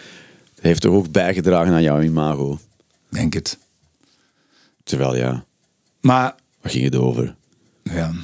Dat 0.54 0.64
heeft 0.64 0.80
toch 0.80 0.94
ook 0.94 1.10
bijgedragen 1.12 1.72
aan 1.72 1.82
jouw 1.82 2.00
imago. 2.00 2.58
Denk 3.08 3.34
het. 3.34 3.58
Terwijl 4.90 5.16
ja, 5.16 5.44
Maar 6.00 6.34
waar 6.60 6.72
ging 6.72 6.84
het 6.84 6.96
over? 6.96 7.34
Ja. 7.82 8.12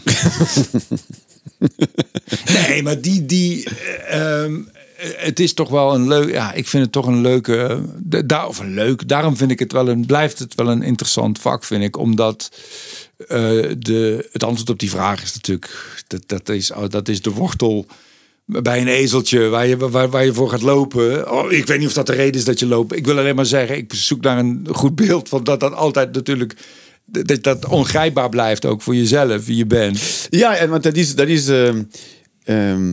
nee, 2.69 2.83
maar 2.83 3.01
die, 3.01 3.27
die 3.27 3.65
eh, 3.65 4.43
ehm, 4.43 4.63
het 5.17 5.41
is 5.41 5.55
toch 5.55 5.69
wel 5.69 5.95
een 5.95 6.09
leuk, 6.09 6.31
ja, 6.31 6.53
ik 6.53 6.67
vind 6.67 6.83
het 6.83 6.93
toch 6.93 7.07
een 7.07 7.21
leuke, 7.21 7.83
daar, 8.25 8.49
of 8.49 8.59
een 8.59 8.75
leuk, 8.75 9.09
daarom 9.09 9.37
vind 9.37 9.51
ik 9.51 9.59
het 9.59 9.73
wel 9.73 9.89
een, 9.89 10.07
blijft 10.07 10.39
het 10.39 10.55
wel 10.55 10.69
een 10.69 10.83
interessant 10.83 11.39
vak, 11.39 11.65
vind 11.65 11.83
ik, 11.83 11.97
omdat 11.97 12.51
eh, 13.19 13.29
de, 13.79 14.29
het 14.33 14.43
antwoord 14.43 14.71
op 14.71 14.79
die 14.79 14.91
vraag 14.91 15.23
is 15.23 15.35
natuurlijk, 15.35 16.03
dat, 16.07 16.23
dat, 16.27 16.49
is, 16.49 16.73
dat 16.89 17.09
is 17.09 17.23
de 17.23 17.31
wortel 17.31 17.87
bij 18.47 18.81
een 18.81 18.89
ezeltje 18.89 19.49
waar 19.49 19.67
je, 19.67 19.77
waar, 19.77 20.11
waar 20.11 20.25
je 20.25 20.33
voor 20.35 20.51
gaat 20.51 20.63
lopen. 20.63 21.33
Oh, 21.33 21.53
ik 21.53 21.67
weet 21.67 21.79
niet 21.79 21.87
of 21.87 21.93
dat 21.93 22.07
de 22.07 22.13
reden 22.13 22.35
is 22.35 22.45
dat 22.45 22.59
je 22.59 22.67
loopt. 22.67 22.97
Ik 22.97 23.07
wil 23.07 23.19
alleen 23.19 23.35
maar 23.37 23.47
zeggen, 23.47 23.77
ik 23.77 23.95
zoek 23.95 24.23
naar 24.23 24.39
een 24.39 24.69
goed 24.73 24.95
beeld 24.95 25.29
van 25.29 25.45
dat 25.45 25.61
dat 25.61 25.73
altijd 25.75 26.13
natuurlijk 26.13 26.57
dat 27.05 27.43
dat 27.43 27.67
ongrijpbaar 27.67 28.29
blijft 28.29 28.65
ook 28.65 28.83
voor 28.83 28.95
jezelf 28.95 29.47
wie 29.47 29.57
je 29.57 29.67
bent. 29.67 30.27
Ja, 30.31 30.57
en 30.57 30.71
want 30.71 30.83
dat 30.83 30.97
is. 30.97 31.15
Dat 31.15 31.29
is 31.29 31.49
ehm, 31.49 31.83
ehm, 32.45 32.93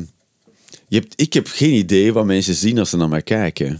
je 0.87 0.99
hebt, 0.99 1.13
ik 1.15 1.33
heb 1.33 1.47
geen 1.47 1.73
idee 1.73 2.13
wat 2.13 2.25
mensen 2.25 2.53
zien 2.55 2.79
als 2.79 2.89
ze 2.89 2.97
naar 2.97 3.09
mij 3.09 3.21
kijken. 3.21 3.79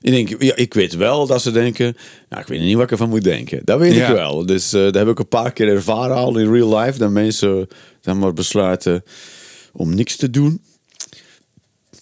Ik, 0.00 0.10
denk, 0.12 0.42
ja, 0.42 0.56
ik 0.56 0.74
weet 0.74 0.94
wel 0.96 1.26
dat 1.26 1.42
ze 1.42 1.50
denken. 1.50 1.96
Nou, 2.28 2.42
ik 2.42 2.48
weet 2.48 2.60
niet 2.60 2.74
wat 2.74 2.84
ik 2.84 2.90
ervan 2.90 3.08
moet 3.08 3.24
denken. 3.24 3.60
Dat 3.64 3.78
weet 3.78 3.94
Ja. 3.94 4.08
ik 4.08 4.14
wel. 4.14 4.46
Dus 4.46 4.72
eh 4.72 4.82
dat 4.82 4.94
heb 4.94 5.08
ik 5.08 5.18
een 5.18 5.28
paar 5.28 5.52
keer 5.52 5.68
ervaren 5.68 6.16
al 6.16 6.38
in 6.38 6.52
real 6.52 6.78
life. 6.78 6.98
Dat 6.98 7.10
mensen 7.10 7.68
zeg 8.00 8.14
maar, 8.14 8.32
besluiten 8.32 9.02
om 9.72 9.94
niks 9.94 10.16
te 10.16 10.30
doen. 10.30 10.60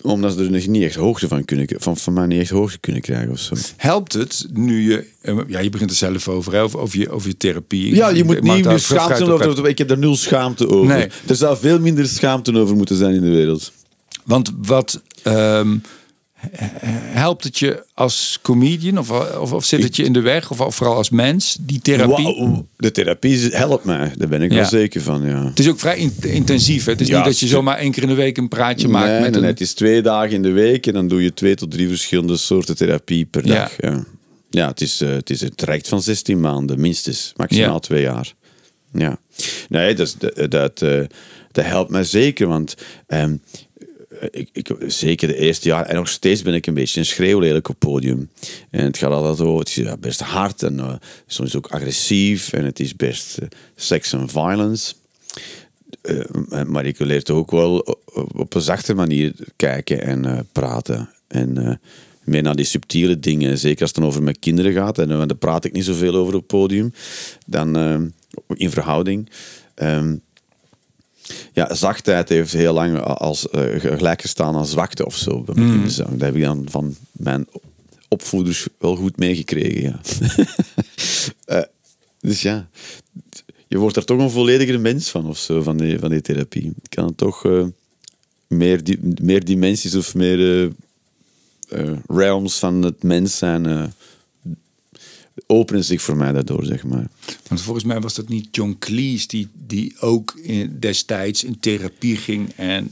Omdat 0.02 0.32
ze 0.32 0.44
er 0.44 0.50
nog 0.50 0.66
niet 0.66 0.82
echt 0.82 0.94
hoogte 0.94 1.28
van 1.28 1.44
kunnen 1.44 1.66
van, 1.78 1.96
van 1.96 2.12
mij 2.12 2.26
niet 2.26 2.40
echt 2.40 2.50
hoogte 2.50 2.78
kunnen 2.78 3.02
krijgen 3.02 3.30
of 3.30 3.38
zo. 3.38 3.54
Helpt 3.76 4.12
het 4.12 4.46
nu 4.52 4.90
je, 4.90 5.06
eh, 5.20 5.38
ja, 5.46 5.58
je 5.58 5.70
begint 5.70 5.90
er 5.90 5.96
zelf 5.96 6.28
over, 6.28 6.52
hè, 6.52 6.60
over, 6.60 6.98
je, 6.98 7.10
over 7.10 7.28
je 7.28 7.36
therapie. 7.36 7.94
Ja, 7.94 8.08
je 8.08 8.24
moet 8.24 8.42
niet 8.42 8.64
meer 8.64 8.78
schaamte 8.78 9.32
over. 9.32 9.68
Ik 9.68 9.78
heb 9.78 9.90
er 9.90 9.98
nul 9.98 10.16
schaamte 10.16 10.68
over. 10.68 10.96
Nee. 10.96 11.08
Er 11.26 11.36
zou 11.36 11.56
veel 11.56 11.80
minder 11.80 12.06
schaamte 12.06 12.58
over 12.58 12.76
moeten 12.76 12.96
zijn 12.96 13.14
in 13.14 13.20
de 13.20 13.30
wereld. 13.30 13.72
Want 14.24 14.52
wat 14.62 15.02
ehm, 15.22 15.76
helpt 17.12 17.44
het 17.44 17.58
je 17.58 17.84
als 17.94 18.38
comedian 18.42 18.98
of, 18.98 19.10
of, 19.38 19.52
of 19.52 19.64
zit 19.64 19.82
het 19.82 19.96
je 19.96 20.04
in 20.04 20.12
de 20.12 20.20
weg 20.20 20.50
of, 20.50 20.60
of 20.60 20.74
vooral 20.74 20.96
als 20.96 21.10
mens 21.10 21.56
die 21.60 21.80
therapie? 21.80 22.24
Wauw, 22.24 22.66
de 22.76 22.90
therapie 22.90 23.38
helpt 23.50 23.84
mij. 23.84 24.12
Daar 24.16 24.28
ben 24.28 24.42
ik 24.42 24.50
Ja. 24.50 24.56
wel 24.56 24.66
zeker 24.68 25.00
van, 25.02 25.22
ja. 25.26 25.44
Het 25.46 25.58
is 25.58 25.68
ook 25.68 25.78
vrij 25.78 25.98
in- 25.98 26.14
intensief. 26.20 26.84
Hè? 26.84 26.90
Het 26.92 27.00
is 27.00 27.08
Ja, 27.08 27.16
niet 27.16 27.24
dat 27.24 27.38
je 27.38 27.46
zomaar 27.46 27.78
één 27.78 27.92
keer 27.92 28.02
in 28.02 28.08
de 28.08 28.14
week 28.14 28.36
een 28.38 28.48
praatje 28.48 28.88
maakt 28.88 29.20
met 29.20 29.30
nee, 29.30 29.40
een. 29.40 29.46
het 29.46 29.60
is 29.60 29.74
twee 29.74 30.02
dagen 30.02 30.30
in 30.30 30.42
de 30.42 30.50
week 30.50 30.86
en 30.86 30.92
dan 30.92 31.08
doe 31.08 31.22
je 31.22 31.34
twee 31.34 31.54
tot 31.54 31.70
drie 31.70 31.88
verschillende 31.88 32.36
soorten 32.36 32.76
therapie 32.76 33.24
per 33.24 33.46
Ja. 33.46 33.54
dag. 33.54 33.72
Ja, 33.80 34.04
ja 34.50 34.68
het, 34.68 34.80
is, 34.80 35.00
eh, 35.00 35.08
het 35.08 35.30
is 35.30 35.40
een 35.40 35.54
traject 35.54 35.88
van 35.88 36.02
16 36.02 36.40
maanden, 36.40 36.80
minstens. 36.80 37.32
Maximaal 37.36 37.80
twee 37.80 38.02
jaar. 38.02 38.32
Ja. 38.92 39.18
Nee, 39.68 39.94
dat, 39.94 40.06
is- 40.06 40.16
dat, 40.34 40.50
dat, 40.50 40.82
eh, 40.82 41.00
dat 41.52 41.64
helpt 41.64 41.90
mij 41.90 42.04
zeker, 42.04 42.46
want... 42.46 42.74
ehm, 43.06 43.36
ik, 44.30 44.70
zeker 44.86 45.28
de 45.28 45.36
eerste 45.36 45.68
jaar, 45.68 45.86
en 45.86 45.94
nog 45.94 46.08
steeds 46.08 46.42
ben 46.42 46.54
ik 46.54 46.66
een 46.66 46.74
beetje 46.74 47.00
een 47.00 47.06
schreeuwlelijk 47.06 47.68
op 47.68 47.80
het 47.80 47.90
podium. 47.90 48.30
En 48.70 48.84
het 48.84 48.98
gaat 48.98 49.10
altijd 49.10 49.48
over, 49.48 49.58
het 49.58 49.76
is 49.78 49.98
best 50.00 50.20
hard 50.20 50.62
en 50.62 50.80
eh, 50.80 50.94
soms 51.26 51.56
ook 51.56 51.66
agressief 51.66 52.52
en 52.52 52.64
het 52.64 52.80
is 52.80 52.96
best 52.96 53.38
eh, 53.38 53.48
sex 53.76 54.12
en 54.12 54.28
violence. 54.28 54.94
Eh, 56.02 56.62
maar 56.66 56.86
ik 56.86 56.98
leer 56.98 57.22
toch 57.22 57.36
ook 57.36 57.50
wel 57.50 57.78
op- 58.14 58.54
een 58.54 58.60
zachte 58.60 58.94
manier 58.94 59.34
kijken 59.56 60.02
en 60.02 60.48
praten. 60.52 61.10
En 61.28 61.80
meer 62.24 62.42
naar 62.42 62.56
die 62.56 62.64
subtiele 62.64 63.18
dingen. 63.18 63.58
Zeker 63.58 63.80
als 63.80 63.90
het 63.90 63.98
dan 63.98 64.08
over 64.08 64.22
mijn 64.22 64.38
kinderen 64.38 64.72
gaat. 64.72 64.98
En 64.98 65.08
daar 65.08 65.34
praat 65.34 65.64
ik 65.64 65.72
niet 65.72 65.84
zoveel 65.84 66.14
over 66.14 66.34
op 66.34 66.40
het 66.40 66.46
podium. 66.46 66.92
Dan 67.46 67.76
in 68.54 68.70
verhouding. 68.70 69.30
Ehm, 69.74 70.16
ja, 71.52 71.74
zachtheid 71.74 72.28
heeft 72.28 72.52
heel 72.52 72.72
lang 72.72 73.00
als, 73.00 73.48
eh, 73.50 73.80
gelijk 73.80 74.20
gestaan 74.20 74.56
aan 74.56 74.66
zwakte 74.66 75.06
of 75.06 75.16
zo. 75.16 75.42
kinderzang. 75.42 76.10
Dat 76.10 76.20
heb 76.20 76.36
ik 76.36 76.42
dan 76.42 76.66
van 76.70 76.96
mijn 77.12 77.46
opvoeders 78.08 78.66
wel 78.78 78.96
goed 78.96 79.16
meegekregen. 79.16 79.82
Ja. 79.82 80.00
Eh, 81.44 81.62
dus 82.20 82.42
ja, 82.42 82.68
je 83.72 83.78
wordt 83.78 83.96
er 83.96 84.04
toch 84.04 84.18
een 84.18 84.30
volledigere 84.30 84.78
mens 84.78 85.10
van 85.10 85.26
of 85.26 85.38
zo, 85.38 85.62
van 85.62 85.76
die, 85.76 85.98
van 85.98 86.10
die 86.10 86.20
therapie. 86.20 86.64
Je 86.64 86.88
kan 86.88 87.14
toch 87.14 87.44
eh, 87.44 87.64
meer, 88.46 88.84
di 88.84 88.98
meer 89.22 89.44
dimensies 89.44 89.94
of 89.94 90.14
meer 90.14 90.38
eh, 90.38 90.70
eh, 91.68 91.96
realms 92.06 92.58
van 92.58 92.82
het 92.82 93.02
mens 93.02 93.38
zijn. 93.38 93.94
Openen 95.46 95.84
zich 95.84 96.02
voor 96.02 96.16
mij 96.16 96.32
daardoor, 96.32 96.64
zeg 96.64 96.84
maar. 96.84 97.06
Want 97.48 97.60
volgens 97.60 97.84
mij 97.84 98.00
was 98.00 98.14
dat 98.14 98.28
niet 98.28 98.48
John 98.50 98.76
Cleese 98.78 99.26
die, 99.28 99.48
die 99.66 99.94
ook 100.00 100.38
in, 100.42 100.76
destijds 100.80 101.44
in 101.44 101.60
therapie 101.60 102.16
ging. 102.16 102.52
En 102.56 102.88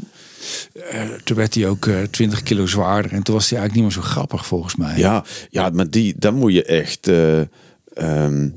eh, 0.73 1.11
toen 1.25 1.37
werd 1.37 1.55
hij 1.55 1.69
ook 1.69 1.87
eh 1.87 2.03
20 2.03 2.43
kilo 2.43 2.67
zwaarder. 2.67 3.13
En 3.13 3.23
toen 3.23 3.35
was 3.35 3.51
hij 3.51 3.59
eigenlijk 3.59 3.89
niet 3.89 3.97
meer 3.97 4.05
zo 4.05 4.11
grappig 4.11 4.47
volgens 4.47 4.77
mij. 4.77 4.99
Ja, 4.99 5.25
ja 5.51 5.71
maar 5.71 5.91
die, 5.91 6.15
dat 6.19 6.35
moet 6.35 6.53
je 6.53 6.65
echt 6.65 7.09
eh, 7.09 7.41
ehm, 7.95 8.49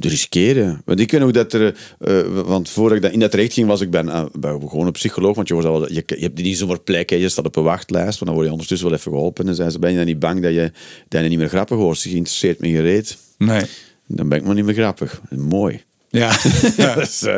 riskeren. 0.00 0.82
Want 0.84 1.00
ik 1.00 1.10
weet 1.10 1.20
ook 1.22 1.32
dat 1.32 1.52
er... 1.52 1.76
eh, 1.98 2.20
want 2.44 2.68
voordat 2.68 2.96
ik 2.96 3.02
dat 3.02 3.12
in 3.12 3.20
dat 3.20 3.30
traject 3.30 3.52
ging, 3.52 3.66
was 3.66 3.80
ik 3.80 3.90
bij, 3.90 4.00
een- 4.04 4.28
bij 4.38 4.50
gewoon 4.68 4.86
een 4.86 4.92
psycholoog. 4.92 5.34
Want 5.36 5.48
je, 5.48 5.54
wordt 5.54 5.68
al, 5.68 5.92
je, 5.92 6.02
je 6.06 6.14
hebt 6.18 6.42
niet 6.42 6.58
zomaar 6.58 6.80
plek, 6.80 7.10
hè. 7.10 7.16
je 7.16 7.28
staat 7.28 7.46
op 7.46 7.56
een 7.56 7.62
wachtlijst. 7.62 8.18
Want 8.18 8.24
dan 8.24 8.34
word 8.34 8.44
je 8.46 8.52
ondertussen 8.52 8.88
wel 8.88 8.98
even 8.98 9.12
geholpen. 9.12 9.48
En 9.48 9.54
zei 9.54 9.70
ze, 9.70 9.78
ben 9.78 9.90
je 9.90 9.96
dan 9.96 10.06
niet 10.06 10.18
bang 10.18 10.42
dat 10.42 10.52
je, 10.52 10.72
dat 11.08 11.22
je 11.22 11.28
niet 11.28 11.38
meer 11.38 11.48
grappig 11.48 11.76
wordt? 11.76 12.00
Ze 12.00 12.08
geïnteresseerd 12.08 12.60
me 12.60 12.68
gereed. 12.68 13.16
Nee. 13.38 13.62
Dan 14.06 14.28
ben 14.28 14.38
ik 14.38 14.44
maar 14.44 14.54
niet 14.54 14.64
meer 14.64 14.74
grappig. 14.74 15.20
Mooi. 15.30 15.82
Ja. 16.10 16.36
Dus, 16.94 17.22
eh, 17.22 17.34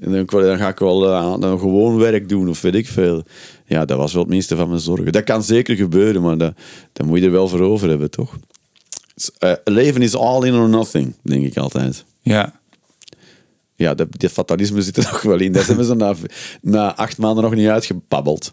en 0.00 0.12
dan, 0.12 0.24
dan 0.26 0.58
ga 0.58 0.68
ik 0.68 0.78
wel 0.78 1.06
eh, 1.12 1.40
dan 1.40 1.58
gewoon 1.58 1.96
werk 1.96 2.28
doen 2.28 2.48
of 2.48 2.60
weet 2.60 2.74
ik 2.74 2.88
veel. 2.88 3.22
Ja, 3.66 3.84
dat 3.84 3.96
was 3.96 4.12
wel 4.12 4.22
het 4.22 4.30
minste 4.30 4.56
van 4.56 4.68
mijn 4.68 4.80
zorgen. 4.80 5.12
Dat 5.12 5.24
kan 5.24 5.42
zeker 5.42 5.76
gebeuren, 5.76 6.22
maar 6.22 6.38
dat, 6.38 6.54
dat 6.92 7.06
moet 7.06 7.18
je 7.18 7.24
er 7.24 7.30
wel 7.30 7.48
voor 7.48 7.60
over 7.60 7.88
hebben, 7.88 8.10
toch? 8.10 8.36
Eh, 9.38 9.52
leven 9.64 10.02
is 10.02 10.14
all 10.14 10.44
in 10.44 10.54
or 10.54 10.68
nothing, 10.68 11.14
denk 11.22 11.46
ik 11.46 11.56
altijd. 11.56 12.04
ja. 12.22 12.58
Ja, 13.74 13.94
dat, 13.94 14.08
dat 14.10 14.30
fatalisme 14.30 14.82
zit 14.82 14.96
er 14.96 15.02
nog 15.12 15.22
wel 15.22 15.38
in. 15.38 15.52
Dat 15.52 15.66
hebben 15.66 15.84
ze 15.84 15.94
na, 15.94 16.14
na 16.60 16.96
acht 16.96 17.18
maanden 17.18 17.44
nog 17.44 17.54
niet 17.54 17.68
uitgepabbeld. 17.68 18.52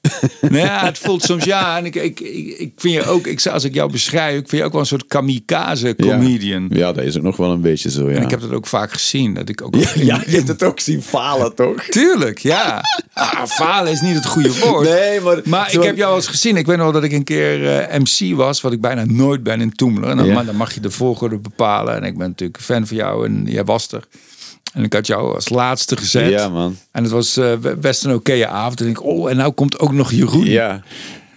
nou 0.40 0.56
ja, 0.56 0.84
het 0.84 0.98
voelt 0.98 1.22
soms 1.22 1.44
ja. 1.44 1.76
En 1.76 1.84
ik, 1.84 1.94
ik, 1.94 2.20
ik, 2.58 2.72
vind 2.76 2.94
je 2.94 3.04
ook, 3.04 3.26
ik, 3.26 3.46
als 3.46 3.64
ik 3.64 3.74
jou 3.74 3.92
beschrijf, 3.92 4.38
ik 4.38 4.48
vind 4.48 4.60
je 4.60 4.64
ook 4.66 4.72
wel 4.72 4.80
een 4.80 4.86
soort 4.86 5.06
kamikaze 5.06 5.96
comedian. 5.96 6.66
Ja, 6.70 6.76
ja 6.76 6.92
dat 6.92 7.04
is 7.04 7.16
ook 7.16 7.22
nog 7.22 7.36
wel 7.36 7.50
een 7.50 7.60
beetje 7.60 7.90
zo. 7.90 8.10
Ja. 8.10 8.16
En 8.16 8.22
ik 8.22 8.30
heb 8.30 8.40
dat 8.40 8.52
ook 8.52 8.66
vaak 8.66 8.92
gezien. 8.92 9.34
Dat 9.34 9.48
ik 9.48 9.62
ook 9.62 9.74
ja, 9.74 9.90
ja, 9.94 10.22
je 10.26 10.36
hebt 10.36 10.48
het 10.48 10.62
ook 10.62 10.80
zien 10.80 11.02
falen, 11.02 11.54
toch? 11.54 11.82
Tuurlijk, 11.98 12.38
ja. 12.38 12.82
Ah, 13.12 13.46
falen 13.46 13.92
is 13.92 14.00
niet 14.00 14.14
het 14.14 14.26
goede 14.26 14.58
woord. 14.58 14.88
Nee, 14.88 15.20
maar... 15.20 15.40
Maar 15.44 15.74
ik 15.74 15.82
heb 15.82 15.96
jou 15.96 16.16
eens 16.16 16.26
gezien. 16.26 16.56
Ik 16.56 16.66
weet 16.66 16.76
nog 16.76 16.92
dat 16.92 17.04
ik 17.04 17.12
een 17.12 17.24
keer 17.24 17.78
eh, 17.78 17.98
MC 17.98 18.36
was, 18.36 18.60
wat 18.60 18.72
ik 18.72 18.80
bijna 18.80 19.04
nooit 19.04 19.42
ben 19.42 19.60
in 19.60 19.72
Toemelen. 19.72 20.10
En 20.10 20.16
dan, 20.16 20.32
maar 20.32 20.44
dan 20.44 20.56
mag 20.56 20.74
je 20.74 20.80
de 20.80 20.90
volgorde 20.90 21.38
bepalen. 21.38 21.96
En 21.96 22.02
ik 22.02 22.18
ben 22.18 22.28
natuurlijk 22.28 22.60
fan 22.60 22.86
van 22.86 22.96
jou 22.96 23.26
en 23.26 23.44
jij 23.46 23.64
was 23.64 23.92
er. 23.92 24.04
En 24.72 24.84
ik 24.84 24.92
had 24.92 25.06
jou 25.06 25.34
als 25.34 25.48
laatste 25.48 25.96
gezet. 25.96 26.30
Ja, 26.30 26.48
man. 26.48 26.76
En 26.92 27.02
het 27.02 27.12
was 27.12 27.38
uh, 27.38 27.52
best 27.78 28.04
een 28.04 28.14
oké 28.14 28.46
avond. 28.46 28.80
En 28.80 28.88
ik, 28.88 29.04
oh, 29.04 29.30
en 29.30 29.36
nou 29.36 29.52
komt 29.52 29.78
ook 29.78 29.92
nog 29.92 30.12
Jeroen. 30.12 30.44
Ja. 30.44 30.82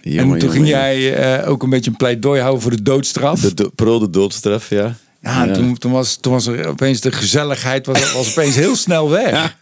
Jongen, 0.02 0.32
en 0.32 0.38
toen 0.38 0.50
ging 0.50 0.68
jij 0.68 1.40
uh, 1.42 1.48
ook 1.50 1.62
een 1.62 1.70
beetje 1.70 1.90
een 1.90 1.96
pleidooi 1.96 2.40
houden 2.40 2.62
voor 2.62 2.70
de 2.70 2.82
doodstraf. 2.82 3.40
De 3.40 3.54
do 3.54 3.70
pro 3.74 3.98
de 3.98 4.10
doodstraf, 4.10 4.68
ja. 4.68 4.96
Ja, 5.22 5.44
ja. 5.44 5.52
Toen, 5.52 5.78
toen, 5.78 5.92
was, 5.92 6.16
toen 6.16 6.32
was 6.32 6.46
er 6.46 6.66
opeens 6.66 7.00
de 7.00 7.12
gezelligheid 7.12 7.86
was, 7.86 8.12
was 8.12 8.30
opeens 8.30 8.54
heel 8.54 8.76
snel 8.76 9.10
weg. 9.10 9.56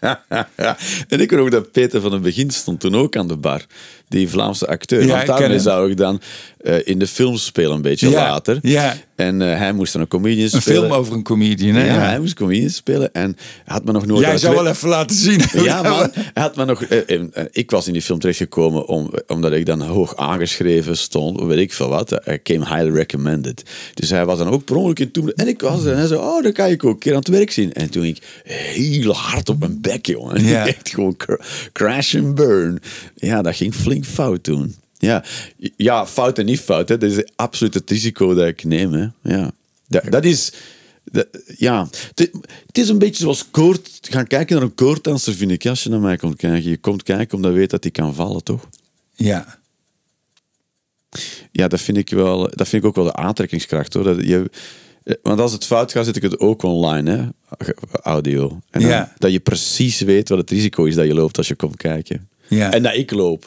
en 1.09 1.21
ik 1.21 1.31
weet 1.31 1.41
ook 1.41 1.51
dat 1.51 1.73
Peter 1.73 2.01
van 2.01 2.13
het 2.13 2.23
begin 2.23 2.51
stond 2.51 2.81
toen 2.81 2.95
ook 2.95 3.17
aan 3.17 3.29
de 3.29 3.37
bar. 3.37 3.65
Die 4.09 4.29
Vlaamse 4.29 4.67
acteur. 4.67 5.07
Ja, 5.07 5.15
Want 5.15 5.27
daarmee 5.27 5.59
zou 5.59 5.91
ik 5.91 5.97
dan 5.97 6.21
uh, 6.63 6.75
in 6.85 6.99
de 6.99 7.07
film 7.07 7.37
spelen 7.37 7.73
een 7.73 7.83
beetje 7.83 8.11
ja, 8.11 8.29
later. 8.29 8.59
Ja. 8.63 8.97
En 9.17 9.41
uh, 9.41 9.59
hij 9.59 9.73
moest 9.73 9.93
dan 9.93 10.03
een 10.03 10.09
comedian 10.09 10.43
een 10.43 10.49
spelen. 10.49 10.83
Een 10.83 10.89
film 10.89 11.01
over 11.01 11.15
een 11.15 11.23
comedian, 11.23 11.75
hè? 11.75 11.87
Ja, 11.87 11.99
hij 11.99 12.19
moest 12.19 12.35
comedian 12.35 12.71
spelen. 12.71 13.13
En 13.13 13.37
had 13.65 13.85
me 13.85 13.93
nog 13.93 14.07
nooit... 14.07 14.27
Jij 14.27 14.39
zou 14.39 14.55
wel 14.55 14.67
even 14.67 14.89
laten 14.89 15.17
zien. 15.17 15.41
ja, 15.65 15.83
man. 15.83 16.11
Hij 16.13 16.43
had 16.43 16.57
me 16.57 16.65
nog... 16.65 16.85
Uh, 16.91 17.21
ik 17.51 17.71
was 17.71 17.87
in 17.87 17.93
die 17.93 18.03
film 18.03 18.19
terechtgekomen 18.19 18.87
om, 18.87 19.11
omdat 19.27 19.53
ik 19.53 19.67
dan 19.67 19.83
hoog 19.83 20.17
aangeschreven 20.17 20.97
stond. 20.97 21.41
Weet 21.41 21.59
ik 21.59 21.73
veel 21.73 21.89
wat. 21.89 22.13
I 22.29 22.43
came 22.43 22.65
highly 22.65 22.91
recommended. 22.91 23.63
Dus 23.95 24.11
hij 24.11 24.25
was 24.25 24.39
dan 24.39 24.49
ook 24.49 24.65
per 24.65 24.77
ongeluk 24.77 24.99
in 24.99 25.11
toen. 25.11 25.33
En 25.33 25.49
ik 25.49 25.61
was 25.61 25.85
er 25.85 25.93
en 25.93 25.99
hij 25.99 26.07
zei, 26.07 26.21
oh, 26.21 26.43
dan 26.43 26.53
kan 26.53 26.69
ik 26.69 26.85
ook 26.85 26.93
een 26.93 26.99
keer 26.99 27.13
aan 27.13 27.19
het 27.19 27.29
werk 27.29 27.51
zien. 27.51 27.73
En 27.73 27.91
toen 27.91 28.05
ik 28.05 28.43
heel 28.45 29.15
hard 29.15 29.49
op 29.49 29.59
mijn 29.59 29.81
bek, 29.81 30.07
jongen. 30.07 30.37
Echt 30.67 30.89
gewoon 30.89 31.17
crash 31.73 32.15
and 32.15 32.35
burn. 32.35 32.79
Ja, 33.15 33.43
dat 33.43 33.57
ging 33.57 33.75
flink 33.75 34.05
fout 34.05 34.43
toen. 34.43 34.75
Ja, 35.01 35.25
ja 35.77 36.07
fout 36.07 36.39
en 36.39 36.45
niet 36.45 36.61
fout. 36.61 36.89
Hè. 36.89 36.99
Dat 36.99 37.11
is 37.11 37.25
absoluut 37.37 37.75
het 37.75 37.91
risico 37.91 38.35
dat 38.35 38.47
ik 38.47 38.65
neem. 38.65 38.93
Hè. 38.93 39.07
Ja. 39.23 39.51
Dat, 39.89 40.05
dat 40.11 40.25
is... 40.25 40.53
Dat, 41.05 41.27
ja, 41.57 41.89
het, 42.15 42.31
het, 42.67 42.79
is 42.79 42.89
een 42.89 42.99
beetje 42.99 43.23
zoals 43.23 43.51
koord, 43.51 43.99
gaan 44.01 44.27
kijken 44.27 44.57
naar 44.57 44.65
een 44.65 44.75
koorddanser, 44.75 45.35
vind 45.35 45.51
ik. 45.51 45.67
Als 45.67 45.83
je 45.83 45.91
naar 45.91 46.01
mij 46.01 46.17
komt 46.17 46.37
kijken. 46.37 46.71
Je 46.71 46.79
komt 46.79 47.03
kijken 47.03 47.37
omdat 47.37 47.53
je 47.53 47.59
weet 47.59 47.71
dat 47.71 47.83
hij 47.83 47.93
kan 47.93 48.15
vallen, 48.15 48.45
toch? 48.45 48.69
Ja. 49.15 49.59
Ja, 51.53 51.69
dat 51.69 51.81
vind 51.81 51.97
ik, 51.97 52.11
wel, 52.11 52.39
dat 52.51 52.69
vind 52.69 52.83
ik 52.83 52.89
ook 52.89 52.95
wel 52.95 53.05
de 53.05 53.15
aantrekkingskracht, 53.15 53.95
hoor. 53.95 54.05
Dat 54.05 54.27
je, 54.27 54.51
want 55.23 55.41
als 55.41 55.53
het 55.53 55.65
fout 55.65 55.93
gaat, 55.93 56.05
zet 56.05 56.17
ik 56.17 56.23
het 56.23 56.39
ook 56.39 56.63
online, 56.63 57.11
hè? 57.11 57.29
audio. 58.03 58.61
En 58.71 58.81
dan, 58.81 58.91
ja. 58.91 59.13
Dat 59.19 59.33
je 59.33 59.41
precies 59.41 60.01
weet 60.01 60.29
wat 60.29 60.39
het 60.39 60.51
risico 60.51 60.85
is 60.85 60.95
dat 60.95 61.07
je 61.07 61.15
loopt 61.15 61.37
als 61.37 61.49
je 61.49 61.55
komt 61.55 61.77
kijken. 61.77 62.29
Ja. 62.49 62.73
En 62.73 62.83
dat 62.83 62.95
ik 62.95 63.11
loop. 63.11 63.47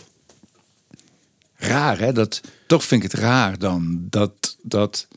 Raar, 1.64 2.00
hè? 2.00 2.12
Dat, 2.12 2.42
toch 2.68 2.84
vind 2.84 3.04
ik 3.04 3.12
het 3.12 3.22
raar 3.22 3.58
dan. 3.58 4.06
Dat, 4.10 4.58
dat... 4.62 5.08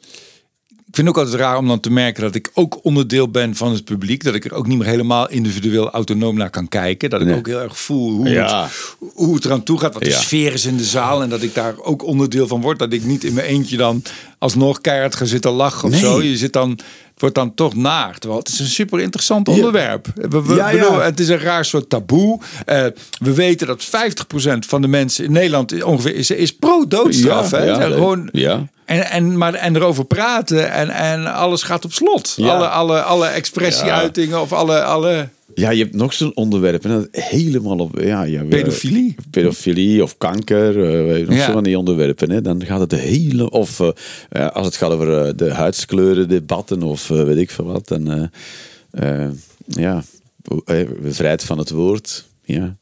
Ik 0.97 1.03
vind 1.05 1.14
ook 1.16 1.22
altijd 1.24 1.40
raar 1.42 1.57
om 1.59 1.66
dan 1.68 1.80
te 1.80 1.90
merken 1.90 2.22
dat 2.22 2.34
ik 2.34 2.51
ook 2.55 2.84
onderdeel 2.84 3.28
ben 3.28 3.55
van 3.57 3.72
het 3.72 3.84
publiek. 3.84 4.24
Dat 4.24 4.34
ik 4.34 4.44
er 4.44 4.53
ook 4.55 4.66
niet 4.66 4.78
meer 4.78 4.86
helemaal 4.86 5.28
individueel 5.30 5.90
autonoom 5.90 6.36
naar 6.36 6.51
kan 6.51 6.68
kijken. 6.68 7.11
Dat 7.11 7.20
ik 7.20 7.26
Nee. 7.26 7.36
ook 7.36 7.47
heel 7.47 7.61
erg 7.61 7.78
voel 7.78 8.11
hoe, 8.16 8.28
Ja. 8.28 8.62
het, 8.64 8.97
hoe 9.14 9.34
het 9.34 9.44
eraan 9.44 9.62
toe 9.62 9.78
gaat. 9.78 9.94
Wat 9.94 10.03
de 10.03 10.09
Ja. 10.11 10.18
sfeer 10.20 10.53
is 10.53 10.64
in 10.64 10.76
de 10.76 10.84
zaal. 10.84 11.22
En 11.22 11.28
dat 11.28 11.42
ik 11.42 11.55
daar 11.55 11.74
ook 11.82 12.05
onderdeel 12.05 12.47
van 12.47 12.61
word. 12.61 12.78
Dat 12.78 12.92
ik 12.92 13.05
niet 13.05 13.24
in 13.24 13.34
mijn 13.34 13.47
eentje 13.47 13.76
dan 13.76 14.03
alsnog 14.38 14.80
keihard 14.80 15.14
ga 15.14 15.24
zitten 15.24 15.51
lachen 15.51 15.88
of 15.88 15.94
zo. 15.94 16.22
Je 16.22 16.36
zit 16.36 16.53
dan... 16.53 16.70
Het 16.70 17.20
wordt 17.24 17.34
dan 17.34 17.55
toch 17.55 17.74
naar. 17.74 18.18
Terwijl 18.18 18.40
het 18.40 18.49
is 18.53 18.59
een 18.59 18.66
super 18.66 19.01
interessant 19.01 19.49
onderwerp. 19.49 20.07
We, 20.14 20.42
we- 20.42 20.55
Ja, 20.55 20.68
ja. 20.70 20.80
bedoel, 20.82 21.01
het 21.01 21.20
is 21.20 21.28
een 21.28 21.38
raar 21.38 21.64
soort 21.64 21.90
taboe. 21.90 22.40
Eh, 22.66 22.86
we 23.20 23.34
weten 23.34 23.66
dat 23.66 23.84
50% 23.84 24.66
van 24.66 24.80
de 24.82 24.88
mensen 24.88 25.24
in 25.24 25.32
Nederland 25.32 25.82
ongeveer 25.82 26.14
is, 26.14 26.30
is 26.30 26.57
pro-doodstraf. 26.57 27.51
Ja, 27.51 27.59
hè? 27.59 27.92
gewoon, 27.92 28.28
ja. 28.32 28.66
En, 28.87 29.11
en, 29.11 29.39
maar, 29.39 29.55
en 29.55 29.76
erover 29.76 30.05
praten 30.05 30.72
en, 30.72 30.89
en 30.89 31.34
alles 31.34 31.62
gaat 31.62 31.84
op 31.84 31.93
slot. 31.93 32.34
Ja. 32.37 32.55
Alle, 32.55 32.68
alle, 32.68 33.03
alle 33.03 33.26
expressieuitingen 33.26 34.41
of 34.41 34.53
alle, 34.53 34.82
alle 34.82 35.28
Ja, 35.55 35.70
je 35.70 35.82
hebt 35.82 35.95
nog 35.95 36.12
zo'n 36.12 36.37
onderwerp 36.37 36.84
en 36.84 36.91
dat 36.91 37.09
helemaal 37.11 37.78
op... 37.78 38.01
Ja, 38.01 38.22
ja, 38.22 38.45
pedofilie. 38.45 39.14
pedofilie 39.30 40.03
of 40.03 40.16
kanker, 40.18 40.84
eh, 41.16 41.26
nog 41.26 41.37
Ja. 41.37 41.45
zo 41.45 41.53
van 41.53 41.62
die 41.64 41.78
onderwerpen. 41.78 42.30
Hè. 42.30 42.43
Dan 42.43 42.64
gaat 42.64 42.80
het 42.80 42.91
de 42.91 42.97
hele... 42.97 43.51
Of 43.51 43.80
eh, 43.80 43.89
eh, 44.28 44.51
als 44.51 44.66
het 44.66 44.76
gaat 44.76 44.91
over 44.91 45.37
de 45.37 45.53
huidskleuren, 45.53 46.28
debatten 46.28 46.82
of 46.82 47.09
weet 47.09 47.37
ik 47.37 47.51
veel 47.51 47.64
wat. 47.64 47.89
Dan, 47.89 48.30
ja, 49.66 50.03
vrijheid 51.03 51.45
van 51.45 51.59
het 51.59 51.70
woord. 51.70 52.24
Ja. 52.45 52.76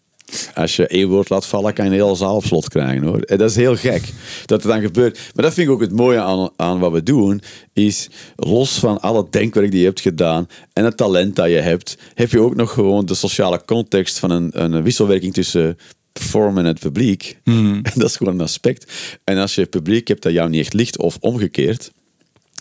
Als 0.55 0.77
je 0.77 0.87
één 0.87 1.09
woord 1.09 1.29
laat 1.29 1.47
vallen, 1.47 1.75
kan 1.75 1.85
je 1.85 1.91
een 1.91 1.97
hele 1.97 2.15
zaal 2.15 2.37
op 2.37 2.45
slot 2.45 2.69
krijgen. 2.69 3.03
hoor. 3.03 3.21
En 3.21 3.39
dat 3.39 3.51
is 3.51 3.57
heel 3.57 3.77
gek 3.77 4.03
dat 4.47 4.63
het 4.63 4.73
dan 4.73 4.81
gebeurt. 4.81 5.19
Maar 5.35 5.45
dat 5.45 5.55
vind 5.55 5.67
ik 5.67 5.73
ook 5.73 5.81
het 5.81 5.93
mooie 5.93 6.21
aan, 6.21 6.51
aan 6.57 6.79
wat 6.79 6.93
we 6.93 7.03
doen. 7.03 7.43
Is 7.73 8.09
los 8.37 8.79
van 8.79 9.01
al 9.01 9.17
het 9.17 9.33
denkwerk 9.33 9.71
die 9.71 9.81
je 9.81 9.87
hebt 9.87 10.01
gedaan 10.01 10.49
en 10.73 10.85
het 10.85 10.97
talent 10.97 11.37
dat 11.37 11.49
je 11.49 11.55
hebt, 11.55 11.99
heb 12.15 12.31
je 12.31 12.41
ook 12.41 12.55
nog 12.55 12.73
gewoon 12.73 13.07
de 13.07 13.15
sociale 13.15 13.63
context 13.65 14.19
van 14.19 14.31
een, 14.31 14.63
een 14.63 14.83
wisselwerking 14.83 15.33
tussen 15.33 15.79
performen 16.13 16.63
en 16.63 16.69
het 16.69 16.81
publiek. 16.81 17.39
En 17.45 17.83
dat 17.95 18.09
is 18.09 18.17
gewoon 18.17 18.35
een 18.35 18.41
aspect. 18.41 18.93
En 19.25 19.39
als 19.39 19.55
je 19.55 19.67
publiek 19.67 20.09
hebt 20.09 20.23
dat 20.23 20.33
jou 20.33 20.51
niet 20.51 20.61
echt 20.61 20.73
ligt, 20.73 20.99
of 20.99 21.17
omgekeerd, 21.21 21.91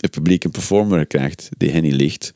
het 0.00 0.10
publiek 0.10 0.44
een 0.44 0.50
performer 0.50 1.06
krijgt 1.06 1.48
die 1.56 1.70
hen 1.70 1.82
niet 1.82 1.92
ligt, 1.92 2.32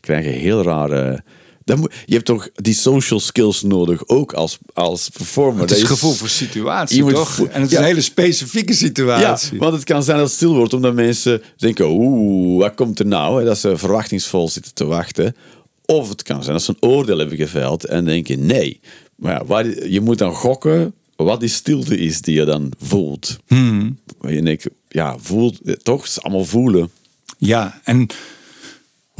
krijg 0.00 0.24
je 0.24 0.30
heel 0.30 0.62
rare. 0.62 1.22
Dan 1.64 1.78
moet, 1.78 1.94
je 2.06 2.14
hebt 2.14 2.26
toch 2.26 2.48
die 2.54 2.74
social 2.74 3.20
skills 3.20 3.62
nodig, 3.62 4.08
ook 4.08 4.32
als, 4.32 4.58
als 4.72 5.08
performer. 5.08 5.60
Het 5.60 5.70
is 5.70 5.82
gevoel 5.82 6.12
voor 6.12 6.28
situatie, 6.28 7.04
toch? 7.04 7.38
en 7.38 7.60
het 7.62 7.70
is 7.70 7.78
een 7.78 7.84
hele 7.84 8.00
specifieke 8.00 8.72
Ja, 8.72 8.78
situatie. 8.78 9.58
want 9.58 9.72
het 9.74 9.84
kan 9.84 10.02
zijn 10.02 10.16
dat 10.18 10.26
het 10.26 10.36
stil 10.36 10.54
wordt 10.54 10.72
omdat 10.74 10.94
mensen 10.94 11.42
denken: 11.56 11.86
oeh, 11.88 12.60
wat 12.60 12.74
komt 12.74 12.98
er 12.98 13.06
nou? 13.06 13.38
Hè, 13.38 13.44
Dat 13.44 13.58
ze 13.58 13.76
verwachtingsvol 13.76 14.48
zitten 14.48 14.74
te 14.74 14.84
wachten. 14.84 15.36
Of 15.84 16.08
het 16.08 16.22
kan 16.22 16.42
zijn 16.42 16.54
dat 16.56 16.64
ze 16.64 16.74
een 16.80 16.88
oordeel 16.88 17.18
hebben 17.18 17.36
geveld 17.36 17.84
en 17.84 18.04
denken: 18.04 18.46
nee. 18.46 18.80
Maar 19.16 19.32
ja, 19.32 19.44
waar, 19.44 19.88
je 19.88 20.00
moet 20.00 20.18
dan 20.18 20.34
gokken 20.34 20.94
wat 21.16 21.40
die 21.40 21.48
stilte 21.48 21.96
is 21.98 22.20
die 22.20 22.34
je 22.34 22.44
dan 22.44 22.72
voelt. 22.80 23.36
Hmm. 23.46 23.98
Je 24.22 24.42
denkt: 24.42 24.66
ja, 24.88 25.16
voelt, 25.18 25.60
toch? 25.82 26.00
Het 26.00 26.10
is 26.10 26.22
allemaal 26.22 26.44
voelen. 26.44 26.90
Ja, 27.38 27.80
en 27.84 28.06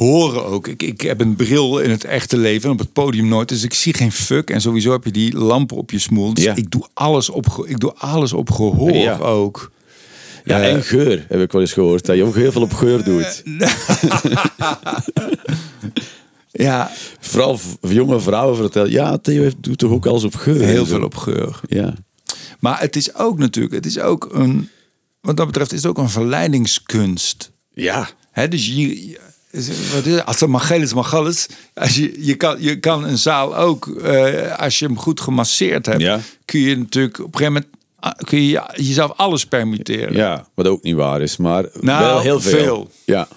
horen 0.07 0.45
ook. 0.45 0.69
Ik, 0.69 0.83
ik 0.83 1.01
heb 1.01 1.21
een 1.21 1.37
bril 1.37 1.79
in 1.79 1.91
het 1.91 2.05
echte 2.05 2.37
leven 2.37 2.65
en 2.67 2.71
op 2.73 2.79
het 2.79 2.93
podium 2.93 3.29
nooit. 3.29 3.49
Dus 3.49 3.63
ik 3.63 3.75
zie 3.75 3.95
geen 3.95 4.13
fuck. 4.13 4.51
En 4.51 4.61
sowieso 4.61 4.93
heb 4.93 5.05
je 5.05 5.11
die 5.11 5.37
lampen 5.37 5.77
op 5.77 5.91
je 5.91 5.99
smoel. 5.99 6.35
Dus 6.35 6.45
Ja. 6.45 6.55
ik, 6.55 6.71
doe 6.71 6.87
alles 6.95 7.31
op, 7.31 7.65
ik 7.67 7.79
doe 7.81 7.93
alles 7.95 8.33
op 8.33 8.51
gehoor 8.51 8.93
Ja. 8.93 9.17
ook. 9.19 9.71
Ja, 10.45 10.61
Eh, 10.63 10.73
en 10.73 10.83
geur 10.83 11.27
heb 11.29 11.41
ik 11.41 11.53
wel 11.53 11.61
eens 11.61 11.73
gehoord. 11.73 12.07
Dat 12.07 12.17
je 12.17 12.25
ook 12.25 12.35
heel 12.35 12.53
veel 12.53 12.63
op 12.63 12.73
geur 12.73 13.05
doet. 13.05 13.43
Ja, 16.53 16.91
Vooral 17.21 17.59
jonge 17.81 18.21
vrouwen 18.21 18.57
vertellen: 18.57 18.91
ja, 18.91 19.19
Theo 19.19 19.51
doet 19.61 19.79
toch 19.79 19.91
ook 19.91 20.07
alles 20.07 20.25
op 20.25 20.35
geur. 20.35 20.61
heel 20.65 20.87
veel 20.87 21.03
op 21.03 21.17
geur. 21.17 21.61
Ja. 21.69 21.95
Maar 22.59 22.81
het 22.81 22.97
is 22.97 23.15
ook 23.15 23.39
natuurlijk, 23.39 23.75
het 23.75 23.87
is 23.87 23.99
ook 23.99 24.29
een, 24.33 24.69
wat 25.21 25.37
dat 25.37 25.47
betreft, 25.47 25.73
is 25.73 25.83
het 25.83 25.91
ook 25.91 25.99
een 25.99 26.09
verleidingskunst. 26.11 27.51
Ja. 27.75 28.09
Dus 28.49 28.67
je- 28.67 29.19
wat 29.51 30.07
is 30.07 30.15
het? 30.15 30.25
als 30.27 30.41
het 30.41 30.49
mag 30.49 30.67
geel 30.67 30.81
is, 30.83 30.95
mag 30.95 31.15
alles. 31.15 31.47
Als 31.75 31.97
je, 31.97 32.27
je, 32.27 32.35
kan, 32.35 32.57
je 32.63 32.79
kan 32.81 33.05
een 33.05 33.19
zaal 33.19 33.57
ook, 33.57 33.87
eh, 33.89 34.59
als 34.59 34.79
je 34.79 34.85
hem 34.87 34.99
goed 34.99 35.21
gemasseerd 35.21 35.87
hebt, 35.87 36.01
Ja. 36.01 36.21
kun 36.45 36.61
je 36.61 36.77
natuurlijk 36.79 37.19
op 37.19 37.25
een 37.25 37.39
gegeven 37.39 37.53
moment 37.53 37.73
ah, 37.99 38.13
kun 38.27 38.43
je 38.43 38.63
jezelf 38.75 39.13
alles 39.17 39.47
permitteren. 39.47 40.15
Ja, 40.15 40.49
wat 40.55 40.67
ook 40.67 40.83
niet 40.83 40.95
waar 40.95 41.21
is, 41.23 41.37
maar 41.37 41.65
Nou, 41.81 42.05
wel 42.05 42.21
heel 42.21 42.41
veel. 42.41 42.59
veel. 42.59 42.91
Ja. 43.05 43.29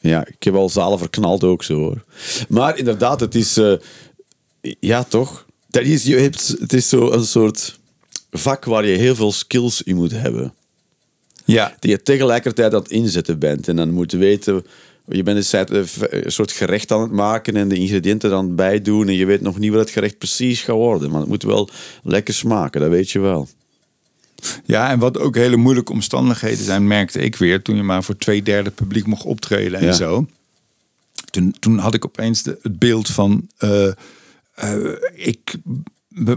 ja, 0.00 0.26
ik 0.26 0.42
heb 0.42 0.54
al 0.54 0.68
zalen 0.68 0.98
verknald 0.98 1.44
ook 1.44 1.62
zo 1.64 1.74
hoor. 1.74 2.04
Maar 2.48 2.78
inderdaad, 2.78 3.20
het 3.20 3.34
is... 3.34 3.56
eh, 3.56 3.72
ja, 4.80 5.04
toch? 5.04 5.46
Dat 5.70 5.82
is, 5.82 6.02
je 6.04 6.16
hebt, 6.16 6.54
het 6.60 6.72
is 6.72 6.88
zo 6.88 7.10
een 7.12 7.24
soort 7.26 7.78
vak 8.30 8.64
waar 8.64 8.86
je 8.86 8.96
heel 8.98 9.14
veel 9.14 9.32
skills 9.32 9.82
in 9.82 9.96
moet 9.96 10.12
hebben. 10.12 10.54
Ja. 11.44 11.76
Die 11.80 11.90
je 11.90 12.02
tegelijkertijd 12.02 12.74
aan 12.74 12.80
het 12.82 12.90
inzetten 12.90 13.38
bent. 13.38 13.68
En 13.68 13.76
dan 13.76 13.90
moet 13.90 14.12
weten... 14.12 14.66
Je 15.10 15.22
bent 15.22 15.36
een 15.36 15.44
soort- 15.44 15.70
een 16.12 16.32
soort 16.32 16.52
gerecht 16.52 16.92
aan 16.92 17.00
het 17.00 17.10
maken 17.10 17.56
en 17.56 17.68
de 17.68 17.74
ingrediënten 17.76 18.30
er 18.30 18.36
aan 18.36 18.44
het 18.46 18.56
bijdoen. 18.56 19.08
En 19.08 19.14
je 19.14 19.26
weet 19.26 19.40
nog 19.40 19.58
niet 19.58 19.70
wat 19.70 19.80
het 19.80 19.90
gerecht 19.90 20.18
precies 20.18 20.62
gaat 20.62 20.76
worden. 20.76 21.10
Maar 21.10 21.20
het 21.20 21.28
moet 21.28 21.42
wel 21.42 21.68
lekker 22.02 22.34
smaken, 22.34 22.80
dat 22.80 22.90
weet 22.90 23.10
je 23.10 23.18
wel. 23.20 23.48
ja, 24.64 24.90
en 24.90 24.98
wat 24.98 25.18
ook 25.18 25.34
hele 25.34 25.56
moeilijke 25.56 25.92
omstandigheden 25.92 26.64
zijn, 26.64 26.86
merkte 26.86 27.18
ik 27.20 27.36
weer 27.36 27.62
toen 27.62 27.76
je 27.76 27.82
maar 27.82 28.04
voor 28.04 28.16
twee 28.16 28.42
derde 28.42 28.70
publiek 28.70 29.06
mocht 29.06 29.24
optreden 29.24 29.78
en 29.78 29.86
Ja. 29.86 29.92
zo. 29.92 30.26
Toen, 31.30 31.54
toen 31.60 31.78
had 31.78 31.94
ik 31.94 32.04
opeens 32.04 32.42
de, 32.42 32.58
het 32.62 32.78
beeld 32.78 33.08
van, 33.08 33.48
eh, 33.58 33.86
eh, 34.54 34.76
ik 35.14 35.54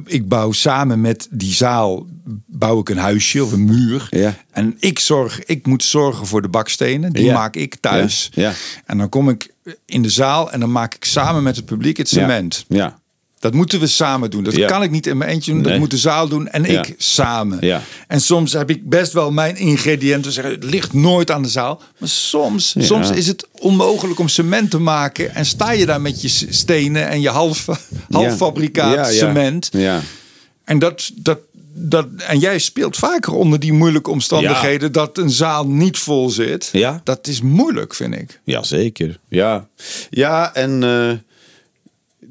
ik 0.05 0.27
bouw 0.27 0.51
samen 0.51 1.01
met 1.01 1.27
die 1.31 1.53
zaal 1.53 2.05
bouw 2.47 2.79
ik 2.79 2.89
een 2.89 2.97
huisje 2.97 3.43
of 3.43 3.51
een 3.51 3.65
muur. 3.65 4.07
Ja. 4.09 4.35
En 4.51 4.75
ik 4.79 4.99
zorg, 4.99 5.43
ik 5.43 5.67
moet 5.67 5.83
zorgen 5.83 6.27
voor 6.27 6.41
de 6.41 6.47
bakstenen. 6.49 7.13
Die 7.13 7.23
Ja. 7.25 7.33
maak 7.33 7.55
ik 7.55 7.75
thuis. 7.75 8.29
Ja. 8.33 8.41
Ja. 8.49 8.53
En 8.85 8.97
dan 8.97 9.09
kom 9.09 9.29
ik 9.29 9.53
in 9.85 10.01
de 10.01 10.09
zaal 10.09 10.51
en 10.51 10.59
dan 10.59 10.71
maak 10.71 10.93
ik 10.95 11.05
samen 11.05 11.43
met 11.43 11.55
het 11.55 11.65
publiek 11.65 11.97
het 11.97 12.09
cement. 12.09 12.65
Ja. 12.67 12.99
Dat 13.41 13.53
moeten 13.53 13.79
we 13.79 13.87
samen 13.87 14.29
doen. 14.29 14.43
Dat 14.43 14.55
Ja. 14.55 14.67
kan 14.67 14.83
ik 14.83 14.91
niet 14.91 15.07
in 15.07 15.17
mijn 15.17 15.29
eentje 15.29 15.51
doen. 15.51 15.61
Dat 15.61 15.71
Nee. 15.71 15.79
moet 15.79 15.91
de 15.91 15.97
zaal 15.97 16.27
doen 16.27 16.47
en 16.47 16.63
Ja. 16.63 16.83
ik 16.83 16.95
samen. 16.97 17.57
Ja. 17.61 17.81
En 18.07 18.21
soms 18.21 18.53
heb 18.53 18.69
ik 18.69 18.89
best 18.89 19.13
wel 19.13 19.31
mijn 19.31 19.57
ingrediënten. 19.57 20.31
Zeggen, 20.31 20.53
het 20.53 20.63
ligt 20.63 20.93
nooit 20.93 21.31
aan 21.31 21.41
de 21.41 21.47
zaal. 21.49 21.81
Maar 21.97 22.09
soms, 22.09 22.75
soms 22.77 23.09
is 23.11 23.27
het 23.27 23.47
onmogelijk 23.59 24.19
om 24.19 24.27
cement 24.27 24.69
te 24.71 24.79
maken. 24.79 25.35
En 25.35 25.45
sta 25.45 25.71
je 25.71 25.85
daar 25.85 26.01
met 26.01 26.21
je 26.21 26.27
stenen 26.49 27.07
en 27.09 27.21
je 27.21 27.29
half, 27.29 27.67
halffabrikaat 28.09 29.07
cement. 29.13 29.69
Ja. 29.71 30.01
En, 30.63 30.79
dat, 30.79 31.11
dat, 31.15 31.39
dat, 31.73 32.07
en 32.17 32.39
jij 32.39 32.59
speelt 32.59 32.97
vaker 32.97 33.33
onder 33.33 33.59
die 33.59 33.73
moeilijke 33.73 34.09
omstandigheden. 34.09 34.91
Dat 34.91 35.17
een 35.17 35.29
zaal 35.29 35.67
niet 35.67 35.97
vol 35.97 36.29
zit. 36.29 36.69
Ja. 36.71 37.01
Dat 37.03 37.27
is 37.27 37.41
moeilijk, 37.41 37.93
vind 37.95 38.15
ik. 38.15 38.39
Ja, 38.43 38.63
zeker. 38.63 39.19
Ja, 39.27 39.67
ja 40.09 40.53
en 40.53 40.83
eh, 40.83 41.11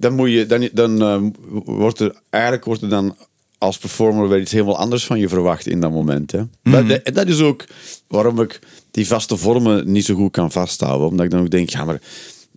dan, 0.00 0.14
moet 0.14 0.30
je, 0.30 0.46
dan, 0.46 0.68
dan 0.72 1.02
eh, 1.02 1.20
wordt 1.64 2.00
er 2.00 2.14
eigenlijk 2.30 2.64
wordt 2.64 2.82
er 2.82 2.88
dan 2.88 3.16
als 3.58 3.78
performer 3.78 4.28
weer 4.28 4.40
iets 4.40 4.52
helemaal 4.52 4.78
anders 4.78 5.06
van 5.06 5.18
je 5.18 5.28
verwacht 5.28 5.66
in 5.66 5.80
dat 5.80 5.90
moment. 5.90 6.32
Hè? 6.32 6.42
Maar 6.62 6.86
de- 6.86 7.02
en 7.02 7.14
dat 7.14 7.28
is 7.28 7.40
ook 7.40 7.64
waarom 8.08 8.40
ik 8.40 8.58
die 8.90 9.06
vaste 9.06 9.36
vormen 9.36 9.92
niet 9.92 10.04
zo 10.04 10.14
goed 10.14 10.30
kan 10.32 10.52
vasthouden. 10.52 11.08
Omdat 11.08 11.24
ik 11.24 11.30
dan 11.30 11.40
ook 11.40 11.50
denk, 11.50 11.70
ja, 11.70 11.84
maar 11.84 12.00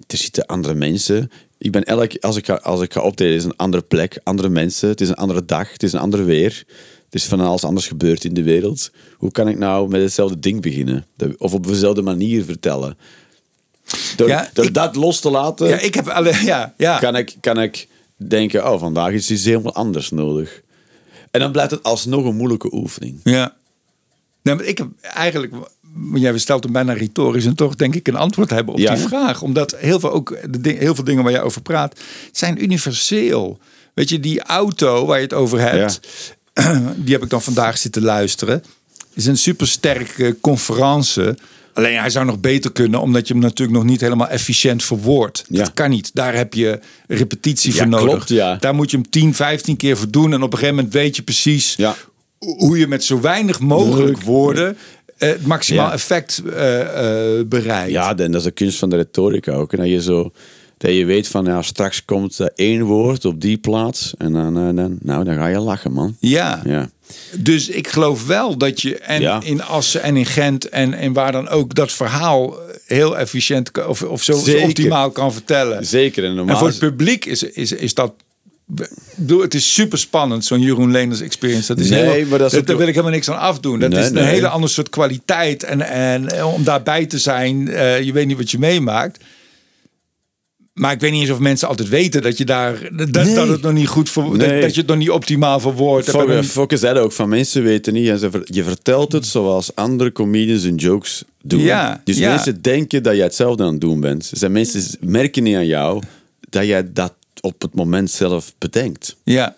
er 0.07 0.17
zitten 0.17 0.45
andere 0.45 0.73
mensen. 0.73 1.31
Ik 1.57 1.71
ben 1.71 1.83
elk, 1.83 2.11
als 2.19 2.35
ik 2.37 2.45
ga, 2.45 2.53
als 2.53 2.81
ik 2.81 2.93
ga 2.93 3.01
optreden, 3.01 3.35
is 3.35 3.43
een 3.43 3.55
andere 3.55 3.83
plek, 3.83 4.19
andere 4.23 4.49
mensen. 4.49 4.89
Het 4.89 5.01
is 5.01 5.07
een 5.09 5.15
andere 5.15 5.45
dag, 5.45 5.71
het 5.71 5.83
is 5.83 5.93
een 5.93 5.99
ander 5.99 6.25
weer. 6.25 6.63
Er 7.09 7.19
is 7.19 7.25
van 7.25 7.39
alles 7.39 7.63
anders 7.63 7.87
gebeurd 7.87 8.23
in 8.23 8.33
de 8.33 8.43
wereld. 8.43 8.91
Hoe 9.17 9.31
kan 9.31 9.47
ik 9.47 9.57
nou 9.57 9.89
met 9.89 10.01
hetzelfde 10.01 10.39
ding 10.39 10.61
beginnen? 10.61 11.05
Of 11.37 11.53
op 11.53 11.67
dezelfde 11.67 12.01
manier 12.01 12.43
vertellen? 12.43 12.97
Door, 14.15 14.27
Ja, 14.27 14.49
door 14.53 14.65
ik- 14.65 14.73
dat 14.73 14.95
los 14.95 15.19
te 15.19 15.29
laten, 15.29 15.67
Ja, 15.67 15.77
ik 15.79 15.93
heb. 15.93 16.05
Ja, 16.43 16.73
ja. 16.77 16.99
kan, 16.99 17.15
ik, 17.15 17.35
kan 17.39 17.61
ik 17.61 17.87
denken: 18.15 18.71
oh, 18.71 18.79
vandaag 18.79 19.11
is 19.11 19.31
iets 19.31 19.45
helemaal 19.45 19.73
anders 19.73 20.09
nodig. 20.11 20.61
En 21.31 21.39
dan 21.39 21.51
blijft 21.51 21.71
het 21.71 21.83
alsnog 21.83 22.25
een 22.25 22.35
moeilijke 22.35 22.73
oefening. 22.73 23.19
Ja. 23.23 23.55
Nee, 24.41 24.55
maar 24.55 24.65
ik 24.65 24.77
heb 24.77 24.87
eigenlijk, 25.01 25.53
jij 26.13 26.37
stelt 26.37 26.63
hem 26.63 26.73
bijna 26.73 26.93
retorisch 26.93 27.45
en 27.45 27.55
toch 27.55 27.75
denk 27.75 27.95
ik 27.95 28.07
een 28.07 28.15
antwoord 28.15 28.49
hebben 28.49 28.73
op 28.73 28.79
Ja, 28.79 28.95
die 28.95 29.03
vraag. 29.07 29.41
Omdat 29.41 29.75
heel 29.77 29.99
veel, 29.99 30.11
ook 30.11 30.37
de 30.61 30.69
heel 30.69 30.95
veel 30.95 31.03
dingen 31.03 31.23
waar 31.23 31.31
je 31.31 31.41
over 31.41 31.61
praat, 31.61 31.99
zijn 32.31 32.63
universeel. 32.63 33.59
Weet 33.93 34.09
je, 34.09 34.19
die 34.19 34.41
auto 34.43 35.05
waar 35.05 35.17
je 35.17 35.23
het 35.23 35.33
over 35.33 35.59
hebt, 35.59 35.99
die 37.05 37.13
heb 37.13 37.23
ik 37.23 37.29
dan 37.29 37.41
vandaag 37.41 37.77
zitten 37.77 38.01
luisteren. 38.01 38.63
Is 39.13 39.25
een 39.25 39.37
supersterke 39.37 40.37
conferentie. 40.41 41.33
Alleen 41.73 41.97
hij 41.99 42.09
zou 42.09 42.25
nog 42.25 42.39
beter 42.39 42.71
kunnen, 42.71 43.01
omdat 43.01 43.27
je 43.27 43.33
hem 43.33 43.41
natuurlijk 43.43 43.77
nog 43.77 43.87
niet 43.87 44.01
helemaal 44.01 44.27
efficiënt 44.27 44.83
verwoordt. 44.83 45.43
Ja. 45.47 45.57
Dat 45.63 45.73
kan 45.73 45.89
niet. 45.89 46.09
Daar 46.13 46.35
heb 46.35 46.53
je 46.53 46.79
repetitie 47.07 47.71
Ja, 47.71 47.77
voor 47.77 47.87
nodig. 47.87 48.07
klopt, 48.09 48.29
ja. 48.29 48.55
Daar 48.55 48.75
moet 48.75 48.91
je 48.91 48.97
hem 48.97 49.09
10, 49.09 49.33
15 49.33 49.77
keer 49.77 49.97
voor 49.97 50.09
doen. 50.11 50.33
En 50.33 50.41
op 50.41 50.51
een 50.51 50.57
gegeven 50.57 50.75
moment 50.75 50.93
weet 50.93 51.15
je 51.15 51.21
precies 51.21 51.77
hoe 52.37 52.77
je 52.79 52.87
met 52.87 53.03
zo 53.03 53.19
weinig 53.21 53.59
mogelijk 53.59 54.15
Leuk. 54.17 54.21
woorden 54.25 54.77
eh, 55.17 55.29
het 55.29 55.45
maximaal 55.45 55.87
Ja. 55.87 55.93
effect 55.93 56.41
eh, 56.53 57.37
eh, 57.39 57.47
bereikt. 57.47 57.91
Ja, 57.91 58.09
en 58.17 58.31
dat 58.31 58.41
is 58.41 58.43
de 58.43 58.51
kunst 58.51 58.79
van 58.79 58.89
de 58.89 58.95
retorica 58.95 59.51
ook. 59.53 59.73
En 59.73 59.79
dat 59.79 59.87
je 59.87 60.01
zo. 60.01 60.31
Dat 60.83 60.93
je 60.95 61.05
weet 61.05 61.27
van, 61.27 61.45
ja, 61.45 61.61
straks 61.61 62.05
komt 62.05 62.39
er 62.39 62.51
één 62.55 62.83
woord 62.83 63.25
op 63.25 63.41
die 63.41 63.57
plaats. 63.57 64.13
En 64.17 64.33
dan, 64.33 64.57
eh, 64.57 64.75
dan, 64.75 64.97
nou, 65.01 65.23
dan 65.23 65.35
ga 65.35 65.47
je 65.47 65.59
lachen, 65.59 65.91
man. 65.91 66.15
Ja. 66.19 66.61
Ja. 66.65 66.89
Dus 67.37 67.69
ik 67.69 67.87
geloof 67.87 68.25
wel 68.27 68.57
dat 68.57 68.81
je 68.81 68.97
en 68.97 69.21
Ja. 69.21 69.41
in 69.43 69.61
Assen 69.63 70.01
en 70.01 70.17
in 70.17 70.25
Gent 70.25 70.69
en, 70.69 70.93
en 70.93 71.13
waar 71.13 71.31
dan 71.31 71.49
ook 71.49 71.75
dat 71.75 71.91
verhaal 71.91 72.55
heel 72.85 73.17
efficiënt 73.17 73.85
of, 73.87 74.01
of 74.01 74.23
zo, 74.23 74.41
optimaal 74.63 75.11
kan 75.11 75.33
vertellen. 75.33 75.85
Zeker. 75.85 76.23
En 76.23 76.35
normaal 76.35 76.53
En 76.53 76.59
voor 76.59 76.69
het 76.69 76.79
publiek 76.79 77.25
is, 77.25 77.43
is, 77.43 77.71
is 77.71 77.93
dat. 77.93 78.13
Bedoel, 79.15 79.41
het 79.41 79.53
is 79.53 79.73
super 79.73 79.97
spannend, 79.97 80.45
zo'n 80.45 80.61
Jeroen 80.61 80.91
Leners 80.91 81.21
experience. 81.21 81.67
Dat 81.67 81.83
is 81.83 81.89
Nee, 81.89 81.99
helemaal- 82.03 82.29
maar 82.29 82.39
dat 82.39 82.53
is 82.53 82.63
daar 82.63 82.77
wil 82.77 82.87
ik 82.87 82.93
helemaal 82.93 83.15
niks 83.15 83.29
aan 83.29 83.39
afdoen. 83.39 83.79
Dat 83.79 83.89
Nee, 83.89 83.99
is 83.99 84.07
een 84.07 84.13
nee. 84.13 84.23
hele 84.23 84.47
ander 84.47 84.69
soort 84.69 84.89
kwaliteit. 84.89 85.63
En, 85.63 85.81
en 85.81 86.29
eh, 86.37 86.53
om 86.53 86.63
daarbij 86.63 87.05
te 87.05 87.17
zijn, 87.19 87.69
eh, 87.69 88.01
je 88.01 88.11
weet 88.13 88.27
niet 88.27 88.37
wat 88.37 88.51
je 88.51 88.59
meemaakt. 88.59 89.19
Maar 90.73 90.91
ik 90.91 90.99
weet 90.99 91.11
niet 91.11 91.21
eens 91.21 91.29
of 91.29 91.39
mensen 91.39 91.67
altijd 91.67 91.89
weten 91.89 92.21
dat 92.21 92.37
je 92.37 92.45
daar 92.45 92.89
dat, 92.95 93.25
Nee. 93.25 93.35
dat 93.35 93.47
het 93.47 93.61
nog 93.61 93.73
niet 93.73 93.87
goed 93.87 94.09
voor 94.09 94.37
dat, 94.37 94.47
Nee. 94.47 94.61
dat 94.61 94.73
je 94.73 94.79
het 94.79 94.89
nog 94.89 94.97
niet 94.97 95.09
optimaal 95.09 95.59
verwoord 95.59 96.05
hebt. 96.05 96.17
En 96.17 96.23
Fokke, 96.23 96.35
dan- 96.35 96.43
Fokke 96.43 96.77
zei 96.77 96.93
dat 96.93 97.03
ook 97.03 97.11
van 97.11 97.29
mensen 97.29 97.63
weten 97.63 97.93
niet. 97.93 98.07
En 98.09 98.19
ze 98.19 98.31
ver- 98.31 98.41
je 98.45 98.63
vertelt 98.63 99.11
het 99.11 99.25
zoals 99.25 99.75
andere 99.75 100.11
comedians 100.11 100.63
hun 100.63 100.75
jokes 100.75 101.23
doen. 101.41 101.59
Ja, 101.59 102.01
dus 102.03 102.17
ja. 102.17 102.29
mensen 102.29 102.61
denken 102.61 103.03
dat 103.03 103.15
jij 103.15 103.23
hetzelfde 103.23 103.63
aan 103.63 103.71
het 103.71 103.81
doen 103.81 103.99
bent. 103.99 104.29
Zijn 104.33 104.51
mensen 104.51 104.97
merken 104.99 105.43
niet 105.43 105.55
aan 105.55 105.65
jou 105.65 106.01
dat 106.49 106.65
jij 106.65 106.93
dat 106.93 107.13
op 107.41 107.61
het 107.61 107.75
moment 107.75 108.11
zelf 108.11 108.53
bedenkt. 108.57 109.15
Ja, 109.23 109.55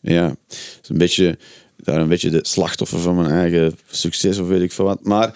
Ja, 0.00 0.26
het 0.28 0.78
is 0.82 0.88
een 0.88 0.98
beetje, 0.98 1.38
daar 1.76 2.00
een 2.00 2.08
beetje 2.08 2.30
de 2.30 2.40
slachtoffer 2.42 2.98
van 2.98 3.16
mijn 3.16 3.30
eigen 3.30 3.78
succes 3.90 4.38
of 4.38 4.48
weet 4.48 4.62
ik 4.62 4.72
veel 4.72 4.84
wat. 4.84 5.04
Maar 5.04 5.32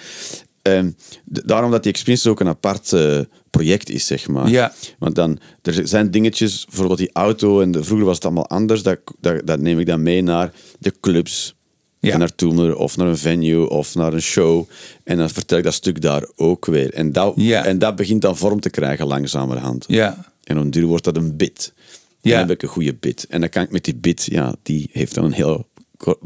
ehm, 0.63 0.91
d- 1.33 1.43
daarom 1.49 1.71
dat 1.71 1.83
die 1.83 1.93
experience 1.93 2.31
ook 2.31 2.41
een 2.41 2.49
apart 2.49 2.93
eh, 2.93 3.21
project 3.51 3.91
is, 3.91 4.07
zeg 4.07 4.29
maar. 4.29 4.49
Ja. 4.49 4.73
Want 4.99 5.15
dan, 5.15 5.39
er 5.63 5.89
zijn 5.89 6.11
dingetjes, 6.11 6.65
bijvoorbeeld 6.65 6.99
die 6.99 7.11
auto, 7.13 7.61
en 7.61 7.71
de, 7.71 7.85
vroeger 7.85 8.07
was 8.07 8.15
het 8.15 8.25
allemaal 8.25 8.49
anders, 8.49 8.83
dat, 8.83 8.99
dat, 9.21 9.47
dat 9.47 9.61
neem 9.61 9.79
ik 9.79 9.87
dan 9.87 10.03
mee 10.03 10.23
naar 10.23 10.53
de 10.79 10.93
clubs. 11.01 11.55
Ja. 12.01 12.13
En 12.13 12.19
naartoe, 12.19 12.77
of 12.77 12.97
naar 12.97 13.07
een 13.07 13.17
venue, 13.19 13.69
of 13.69 13.95
naar 13.95 14.13
een 14.13 14.23
show. 14.23 14.69
En 15.05 15.17
dan 15.19 15.31
vertel 15.31 15.59
ik 15.59 15.65
dat 15.65 15.75
stuk 15.75 16.01
daar 16.01 16.25
ook 16.37 16.67
weer. 16.67 16.93
En 16.95 17.13
dat, 17.13 17.33
Ja. 17.37 17.65
en 17.65 17.79
dat 17.79 17.97
begint 17.97 18.23
dan 18.23 18.37
vorm 18.37 18.61
te 18.61 18.71
krijgen 18.71 19.07
langzamerhand. 19.07 19.85
ja. 19.89 20.31
En 20.45 20.59
op 20.59 20.65
een 20.65 20.71
duur 20.71 20.87
wordt 20.87 21.05
dat 21.05 21.17
een 21.17 21.37
bit. 21.37 21.73
Ja. 22.21 22.31
Dan 22.31 22.39
heb 22.39 22.51
ik 22.51 22.63
een 22.63 22.69
goede 22.69 22.95
bit. 22.95 23.27
En 23.29 23.41
dan 23.41 23.49
kan 23.49 23.63
ik 23.63 23.71
met 23.71 23.85
die 23.85 23.95
bit, 23.95 24.25
ja, 24.25 24.55
die 24.63 24.89
heeft 24.93 25.15
dan 25.15 25.25
een 25.25 25.33
heel 25.33 25.67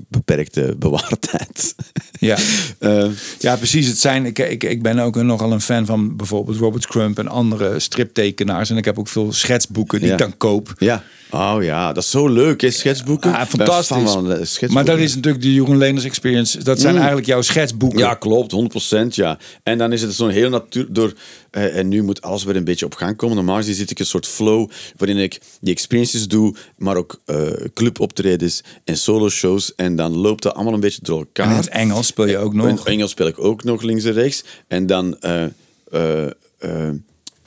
beperkte 0.08 0.74
bewaartijd. 0.78 1.74
Ja. 2.18 2.36
Eh, 2.78 3.08
Ja, 3.38 3.56
precies. 3.56 3.86
Het 3.86 3.98
zijn, 3.98 4.26
ik, 4.26 4.38
ik, 4.38 4.64
ik 4.64 4.82
ben 4.82 4.98
ook 4.98 5.16
nogal 5.16 5.52
een 5.52 5.60
fan 5.60 5.86
van 5.86 6.16
bijvoorbeeld 6.16 6.56
Robert 6.56 6.86
Crump 6.86 7.18
en 7.18 7.28
andere 7.28 7.78
striptekenaars. 7.80 8.70
En 8.70 8.76
ik 8.76 8.84
heb 8.84 8.98
ook 8.98 9.08
veel 9.08 9.32
schetsboeken 9.32 9.98
die 9.98 10.06
Ja. 10.08 10.12
ik 10.14 10.20
dan 10.20 10.36
koop. 10.36 10.72
ja. 10.78 11.02
Oh 11.30 11.56
ja, 11.60 11.92
dat 11.92 12.02
is 12.02 12.10
zo 12.10 12.28
leuk, 12.28 12.60
hè, 12.60 12.70
schetsboeken. 12.70 13.30
Fan 13.32 13.46
fantastisch. 13.46 14.14
eh, 14.14 14.24
schetsboeken. 14.28 14.72
Maar 14.72 14.84
dat 14.84 14.98
is 14.98 15.14
natuurlijk 15.14 15.42
de 15.42 15.52
Jeroen 15.54 15.76
Leners 15.78 16.04
experience. 16.04 16.62
Dat 16.62 16.78
zijn 16.80 16.92
Mm. 16.92 16.98
eigenlijk 16.98 17.26
jouw 17.28 17.42
schetsboeken. 17.42 17.98
Ja, 17.98 18.14
klopt, 18.14 18.52
100%. 18.52 19.14
Ja. 19.14 19.38
En 19.62 19.78
dan 19.78 19.92
is 19.92 20.02
het 20.02 20.14
zo'n 20.14 20.28
heel 20.28 20.50
natuur 20.50 20.86
door. 20.88 21.12
eh, 21.50 21.76
en 21.76 21.88
nu 21.88 22.02
moet 22.02 22.22
alles 22.22 22.44
weer 22.44 22.56
een 22.56 22.64
beetje 22.64 22.86
op 22.86 22.94
gang 22.94 23.16
komen. 23.16 23.36
Normaal 23.36 23.56
gezien 23.56 23.74
zit 23.74 23.90
ik 23.90 23.98
een 23.98 24.06
soort 24.06 24.26
flow 24.26 24.70
waarin 24.96 25.16
ik 25.16 25.40
die 25.60 25.72
experiences 25.72 26.28
doe, 26.28 26.54
maar 26.76 26.96
ook 26.96 27.20
eh 27.24 27.36
cluboptredens 27.74 28.62
en 28.84 28.96
solo-shows. 28.96 29.74
En 29.74 29.96
dan 29.96 30.16
loopt 30.16 30.42
dat 30.42 30.54
allemaal 30.54 30.74
een 30.74 30.80
beetje 30.80 31.00
door 31.02 31.18
elkaar. 31.18 31.46
En 31.46 31.50
in 31.52 31.56
het 31.58 31.68
Engels 31.68 32.06
speel 32.06 32.26
je 32.26 32.38
ook 32.38 32.52
In 32.52 32.58
nog. 32.58 32.86
Engels 32.86 33.10
speel 33.10 33.26
ik 33.26 33.38
ook 33.38 33.64
nog 33.64 33.82
links 33.82 34.04
en 34.04 34.12
rechts. 34.12 34.44
En 34.68 34.86
dan 34.86 35.16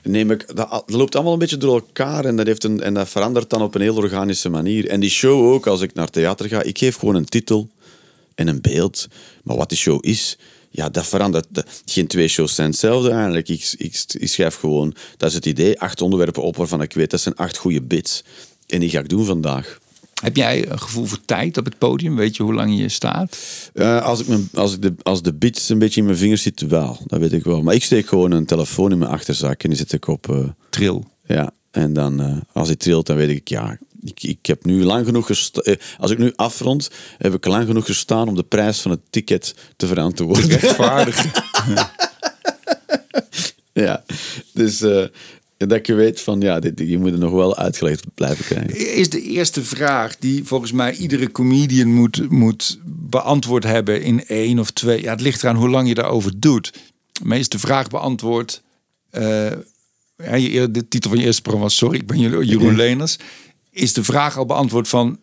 neem 0.03 0.31
ik... 0.31 0.55
Dat, 0.55 0.83
loopt 0.85 1.15
allemaal 1.15 1.33
een 1.33 1.39
beetje 1.39 1.57
door 1.57 1.73
elkaar 1.75 2.25
en 2.25 2.35
dat, 2.35 2.45
heeft 2.45 2.63
een, 2.63 2.81
en 2.81 2.93
dat 2.93 3.09
verandert 3.09 3.49
dan 3.49 3.61
op 3.61 3.75
een 3.75 3.81
heel 3.81 3.95
organische 3.95 4.49
manier. 4.49 4.87
En 4.87 4.99
die 4.99 5.09
show 5.09 5.53
ook, 5.53 5.67
als 5.67 5.81
ik 5.81 5.93
naar 5.93 6.09
theater 6.09 6.47
ga, 6.47 6.61
ik 6.61 6.77
geef 6.77 6.95
gewoon 6.95 7.15
een 7.15 7.25
titel 7.25 7.69
en 8.35 8.47
een 8.47 8.61
beeld. 8.61 9.07
Maar 9.43 9.55
wat 9.57 9.69
die 9.69 9.77
show 9.77 9.97
is, 10.05 10.37
ja, 10.69 10.89
dat 10.89 11.07
verandert. 11.07 11.45
De- 11.49 11.65
Geen 11.85 12.07
twee 12.07 12.27
shows 12.27 12.55
zijn 12.55 12.69
hetzelfde 12.69 13.09
eigenlijk. 13.11 13.49
Ik, 13.49 13.73
ik, 13.77 14.03
ik 14.19 14.27
schrijf 14.29 14.55
gewoon, 14.55 14.95
dat 15.17 15.29
is 15.29 15.35
het 15.35 15.45
idee, 15.45 15.79
acht 15.79 16.01
onderwerpen 16.01 16.43
op 16.43 16.55
waarvan 16.55 16.81
ik 16.81 16.93
weet, 16.93 17.09
dat 17.11 17.21
zijn 17.21 17.35
acht 17.35 17.57
goede 17.57 17.81
bits. 17.81 18.23
En 18.67 18.79
die 18.79 18.89
ga 18.89 18.99
ik 18.99 19.09
doen 19.09 19.25
vandaag. 19.25 19.79
Heb 20.21 20.35
jij 20.35 20.69
een 20.69 20.79
gevoel 20.79 21.05
voor 21.05 21.19
tijd 21.25 21.57
op 21.57 21.65
het 21.65 21.77
podium? 21.77 22.15
Weet 22.15 22.35
je 22.35 22.43
hoe 22.43 22.53
lang 22.53 22.77
je 22.77 22.89
staat? 22.89 23.37
Eh, 23.73 24.01
als, 24.03 24.19
ik 24.19 24.27
mijn, 24.27 24.49
als, 24.53 24.73
ik 24.73 24.81
de, 24.81 24.93
als 25.03 25.21
de 25.21 25.33
beats 25.33 25.69
een 25.69 25.79
beetje 25.79 25.99
in 25.99 26.05
mijn 26.05 26.17
vingers 26.17 26.41
zitten, 26.41 26.69
wel. 26.69 26.99
Dat 27.05 27.19
weet 27.19 27.33
ik 27.33 27.43
wel. 27.43 27.61
Maar 27.61 27.73
ik 27.73 27.83
steek 27.83 28.07
gewoon 28.07 28.31
een 28.31 28.45
telefoon 28.45 28.91
in 28.91 28.97
mijn 28.97 29.11
achterzak 29.11 29.63
en 29.63 29.69
die 29.69 29.77
zet 29.77 29.93
ik 29.93 30.07
op. 30.07 30.29
eh, 30.29 30.39
Tril. 30.69 31.05
ja. 31.25 31.51
En 31.71 31.93
dan, 31.93 32.21
eh, 32.21 32.37
als 32.53 32.67
hij 32.67 32.75
trilt, 32.77 33.05
dan 33.05 33.15
weet 33.15 33.29
ik, 33.29 33.47
ja, 33.47 33.77
ik, 34.03 34.23
ik 34.23 34.45
heb 34.45 34.65
nu 34.65 34.83
lang 34.83 35.05
genoeg 35.05 35.25
gestaan. 35.25 35.75
als 35.97 36.11
ik 36.11 36.17
nu 36.17 36.33
afrond, 36.35 36.89
heb 37.17 37.33
ik 37.33 37.45
lang 37.45 37.65
genoeg 37.67 37.85
gestaan 37.85 38.27
om 38.27 38.35
de 38.35 38.43
prijs 38.43 38.79
van 38.79 38.91
het 38.91 38.99
ticket 39.09 39.55
te 39.75 39.87
verantwoorden. 39.87 40.49
Rechtvaardig. 40.49 41.25
ja. 43.73 44.03
Dus 44.53 44.83
dat 45.67 45.87
je 45.87 45.93
weet 45.93 46.21
van, 46.21 46.41
ja, 46.41 46.59
dit, 46.59 46.79
je 46.79 46.97
moet 46.97 47.11
er 47.11 47.17
nog 47.17 47.31
wel 47.31 47.57
uitgelegd 47.57 48.03
blijven 48.13 48.45
krijgen. 48.45 48.95
is 48.95 49.09
de 49.09 49.21
eerste 49.21 49.63
vraag 49.63 50.17
die 50.17 50.43
volgens 50.43 50.71
mij 50.71 50.95
iedere 50.95 51.31
comedian 51.31 51.93
moet, 51.93 52.29
moet 52.29 52.79
beantwoord 52.85 53.63
hebben 53.63 54.01
in 54.01 54.25
één 54.25 54.59
of 54.59 54.71
twee. 54.71 55.01
Ja, 55.01 55.11
het 55.11 55.21
ligt 55.21 55.43
eraan 55.43 55.55
hoe 55.55 55.69
lang 55.69 55.87
je 55.87 55.93
daarover 55.93 56.39
doet. 56.39 56.73
Maar 57.23 57.37
is 57.37 57.49
de 57.49 57.59
vraag 57.59 57.87
beantwoord. 57.87 58.61
eh, 59.11 59.51
ja, 60.15 60.35
je, 60.35 60.71
de 60.71 60.87
titel 60.87 61.09
van 61.09 61.19
je 61.19 61.25
eerste 61.25 61.41
programma 61.41 61.69
was 61.69 61.77
Sorry, 61.77 61.97
ik 61.97 62.07
ben 62.07 62.19
Jeroen 62.19 62.75
Leners. 62.75 63.17
Is 63.71 63.93
de 63.93 64.03
vraag 64.03 64.37
al 64.37 64.45
beantwoord 64.45 64.87
van 64.87 65.19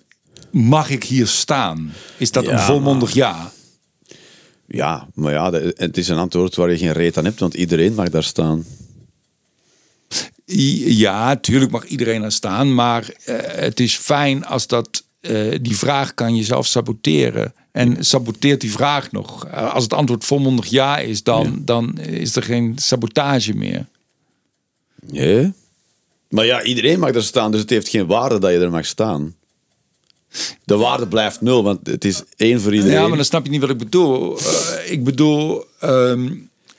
mag 0.51 0.91
ik 0.91 1.05
hier 1.05 1.27
staan? 1.27 1.93
Is 2.17 2.31
dat 2.31 2.47
een 2.47 2.59
volmondig 2.59 3.15
ja? 3.15 3.53
Ja, 4.67 5.09
maar 5.15 5.33
ja, 5.33 5.53
het 5.53 5.97
is 5.97 6.09
een 6.09 6.17
antwoord 6.17 6.55
waar 6.55 6.71
je 6.71 6.79
geen 6.79 6.93
reet 6.93 7.19
aan 7.19 7.25
hebt, 7.25 7.41
want 7.41 7.55
iedereen 7.55 7.95
mag 7.95 8.09
daar 8.09 8.23
staan. 8.23 8.65
Ja, 10.47 11.37
tuurlijk 11.37 11.71
mag 11.71 11.85
iedereen 11.85 12.23
er 12.23 12.33
staan, 12.33 12.75
maar 12.75 13.09
eh, 13.25 13.37
het 13.41 13.81
is 13.81 13.97
fijn 13.97 14.45
als 14.45 14.67
dat 14.67 15.05
eh, 15.21 15.59
die 15.61 15.77
vraag 15.77 16.15
kan 16.15 16.37
jezelf 16.37 16.67
saboteren. 16.67 17.55
En 17.73 18.05
saboteert 18.05 18.61
die 18.61 18.71
vraag 18.71 19.13
nog. 19.13 19.47
Eh, 19.47 19.75
Als 19.75 19.83
het 19.83 19.93
antwoord 19.93 20.25
volmondig 20.25 20.67
ja 20.67 20.99
is, 20.99 21.23
dan, 21.23 21.63
dan 21.65 21.99
is 21.99 22.37
er 22.37 22.43
geen 22.43 22.73
sabotage 22.79 23.55
meer. 23.55 23.87
Ja. 25.07 25.53
Maar 26.29 26.45
ja, 26.45 26.63
iedereen 26.63 26.99
mag 26.99 27.13
daar 27.13 27.23
staan, 27.23 27.51
dus 27.51 27.61
het 27.61 27.71
heeft 27.71 27.89
geen 27.89 28.07
waarde 28.07 28.39
dat 28.39 28.51
je 28.51 28.59
er 28.59 28.71
mag 28.71 28.87
staan. 28.87 29.35
De 30.65 30.77
waarde 30.77 31.07
blijft 31.09 31.41
nul, 31.41 31.63
want 31.63 31.87
het 31.87 32.05
is 32.05 32.23
één 32.37 32.61
voor 32.61 32.75
iedereen. 32.75 32.97
Ja, 32.97 33.07
maar 33.07 33.17
dan 33.17 33.25
snap 33.25 33.45
je 33.45 33.51
niet 33.51 33.61
wat 33.61 33.71
ik 33.71 33.79
bedoel. 33.79 34.39
Ik 34.87 35.05
bedoel, 35.05 35.65
ehm, 35.81 36.35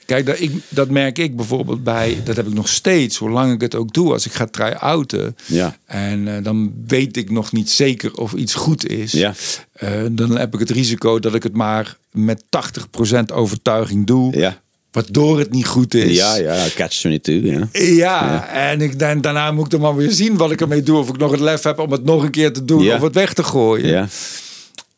kijk, 0.07 0.25
dat, 0.25 0.39
ik, 0.39 0.51
dat 0.69 0.89
merk 0.89 1.17
ik 1.17 1.35
bijvoorbeeld 1.35 1.83
bij, 1.83 2.17
dat 2.23 2.35
heb 2.35 2.47
ik 2.47 2.53
nog 2.53 2.67
steeds, 2.67 3.17
hoe 3.17 3.29
lang 3.29 3.53
ik 3.53 3.61
het 3.61 3.75
ook 3.75 3.93
doe, 3.93 4.13
als 4.13 4.25
ik 4.25 4.31
ga 4.31 4.45
try-outen. 4.45 5.35
Ja. 5.45 5.77
En 5.85 6.35
eh, 6.35 6.43
dan 6.43 6.73
weet 6.87 7.17
ik 7.17 7.31
nog 7.31 7.51
niet 7.51 7.69
zeker 7.69 8.13
of 8.13 8.33
iets 8.33 8.53
goed 8.53 8.87
is. 8.87 9.11
Ja. 9.11 9.33
Eh, 9.71 9.89
dan 10.11 10.37
heb 10.37 10.53
ik 10.53 10.59
het 10.59 10.69
risico 10.69 11.19
dat 11.19 11.35
ik 11.35 11.43
het 11.43 11.53
maar 11.53 11.97
met 12.11 12.43
80% 12.43 13.33
overtuiging 13.33 14.05
doe. 14.05 14.37
Ja. 14.37 14.61
Waardoor 14.91 15.39
het 15.39 15.51
niet 15.51 15.65
goed 15.65 15.93
is. 15.93 16.15
Ja, 16.15 16.35
ja, 16.35 16.65
catch 16.75 16.97
22, 16.97 17.51
ja. 17.51 17.67
Ja, 17.81 18.47
en 18.47 18.81
ik, 18.81 18.99
dan, 18.99 19.21
daarna 19.21 19.51
moet 19.51 19.65
ik 19.65 19.71
dan 19.71 19.81
maar 19.81 19.95
weer 19.95 20.11
zien 20.11 20.37
wat 20.37 20.51
ik 20.51 20.61
ermee 20.61 20.83
doe. 20.83 20.97
Of 20.97 21.09
ik 21.09 21.17
nog 21.17 21.31
het 21.31 21.39
lef 21.39 21.63
heb 21.63 21.79
om 21.79 21.91
het 21.91 22.03
nog 22.03 22.23
een 22.23 22.31
keer 22.31 22.53
te 22.53 22.65
doen. 22.65 22.83
Ja. 22.83 22.95
Of 22.95 23.01
het 23.01 23.13
weg 23.13 23.33
te 23.33 23.43
gooien. 23.43 23.87
Ja, 23.87 24.07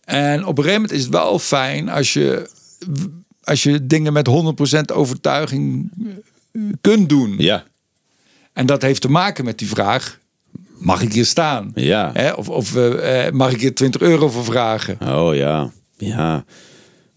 En 0.04 0.46
op 0.46 0.58
een 0.58 0.64
gegeven 0.64 0.82
moment 0.82 0.92
is 0.92 1.02
het 1.02 1.12
wel 1.12 1.40
fijn 1.40 1.90
als 1.90 2.14
je, 2.14 2.50
als 3.50 3.64
je 3.64 3.86
dingen 3.86 4.14
met 4.14 4.30
100% 4.92 4.96
overtuiging 4.96 5.92
eh, 6.54 6.62
kunt 6.82 7.10
doen. 7.10 7.36
ja. 7.38 7.68
En 8.54 8.66
dat 8.66 8.82
heeft 8.82 9.02
te 9.02 9.12
maken 9.12 9.46
met 9.46 9.58
die 9.58 9.68
vraag: 9.68 10.20
mag 10.78 11.02
ik 11.02 11.14
hier 11.14 11.26
staan? 11.26 11.72
Ja. 11.76 12.10
Hè? 12.14 12.32
Of, 12.32 12.50
of 12.50 12.76
eh, 12.76 13.28
eh, 13.28 13.34
mag 13.34 13.52
ik 13.52 13.62
hier 13.62 13.76
20 13.76 14.02
euro 14.02 14.30
voor 14.30 14.44
vragen? 14.44 14.98
Oh 15.02 15.36
ja, 15.36 15.72
ja. 15.98 16.46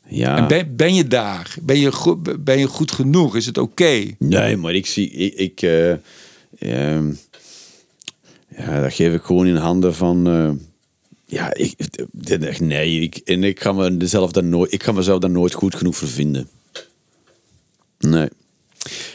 Ja. 0.06 0.36
En 0.36 0.48
ben, 0.48 0.76
ben 0.76 0.94
je 0.94 1.08
daar? 1.08 1.54
Ben 1.62 1.78
je, 1.78 1.92
goed, 1.92 2.44
ben 2.44 2.58
je 2.58 2.66
goed 2.66 2.92
genoeg? 2.92 3.36
Is 3.36 3.46
het 3.46 3.58
oké? 3.58 4.04
Nee, 4.18 4.56
maar 4.56 4.74
ik 4.74 4.86
zie, 4.86 5.10
ik, 5.10 5.34
ik 5.34 5.62
eh, 5.62 5.90
ehm, 6.58 7.12
ja, 8.56 8.80
dat 8.80 8.92
geef 8.92 9.14
ik 9.14 9.22
gewoon 9.22 9.46
in 9.46 9.56
handen 9.56 9.94
van, 9.94 10.26
ja, 11.32 11.54
ik, 11.54 12.60
nee, 12.60 13.00
ik, 13.00 13.16
en 13.16 13.44
ik 13.44 13.60
ga, 13.60 13.72
mezelf 13.72 14.32
daar 14.32 14.44
nooit, 14.44 14.72
ik 14.72 14.82
ga 14.82 14.92
mezelf 14.92 15.20
daar 15.20 15.30
nooit 15.30 15.52
goed 15.52 15.74
genoeg 15.74 15.96
voor 15.96 16.08
vinden. 16.08 16.48
Nee. 17.98 18.28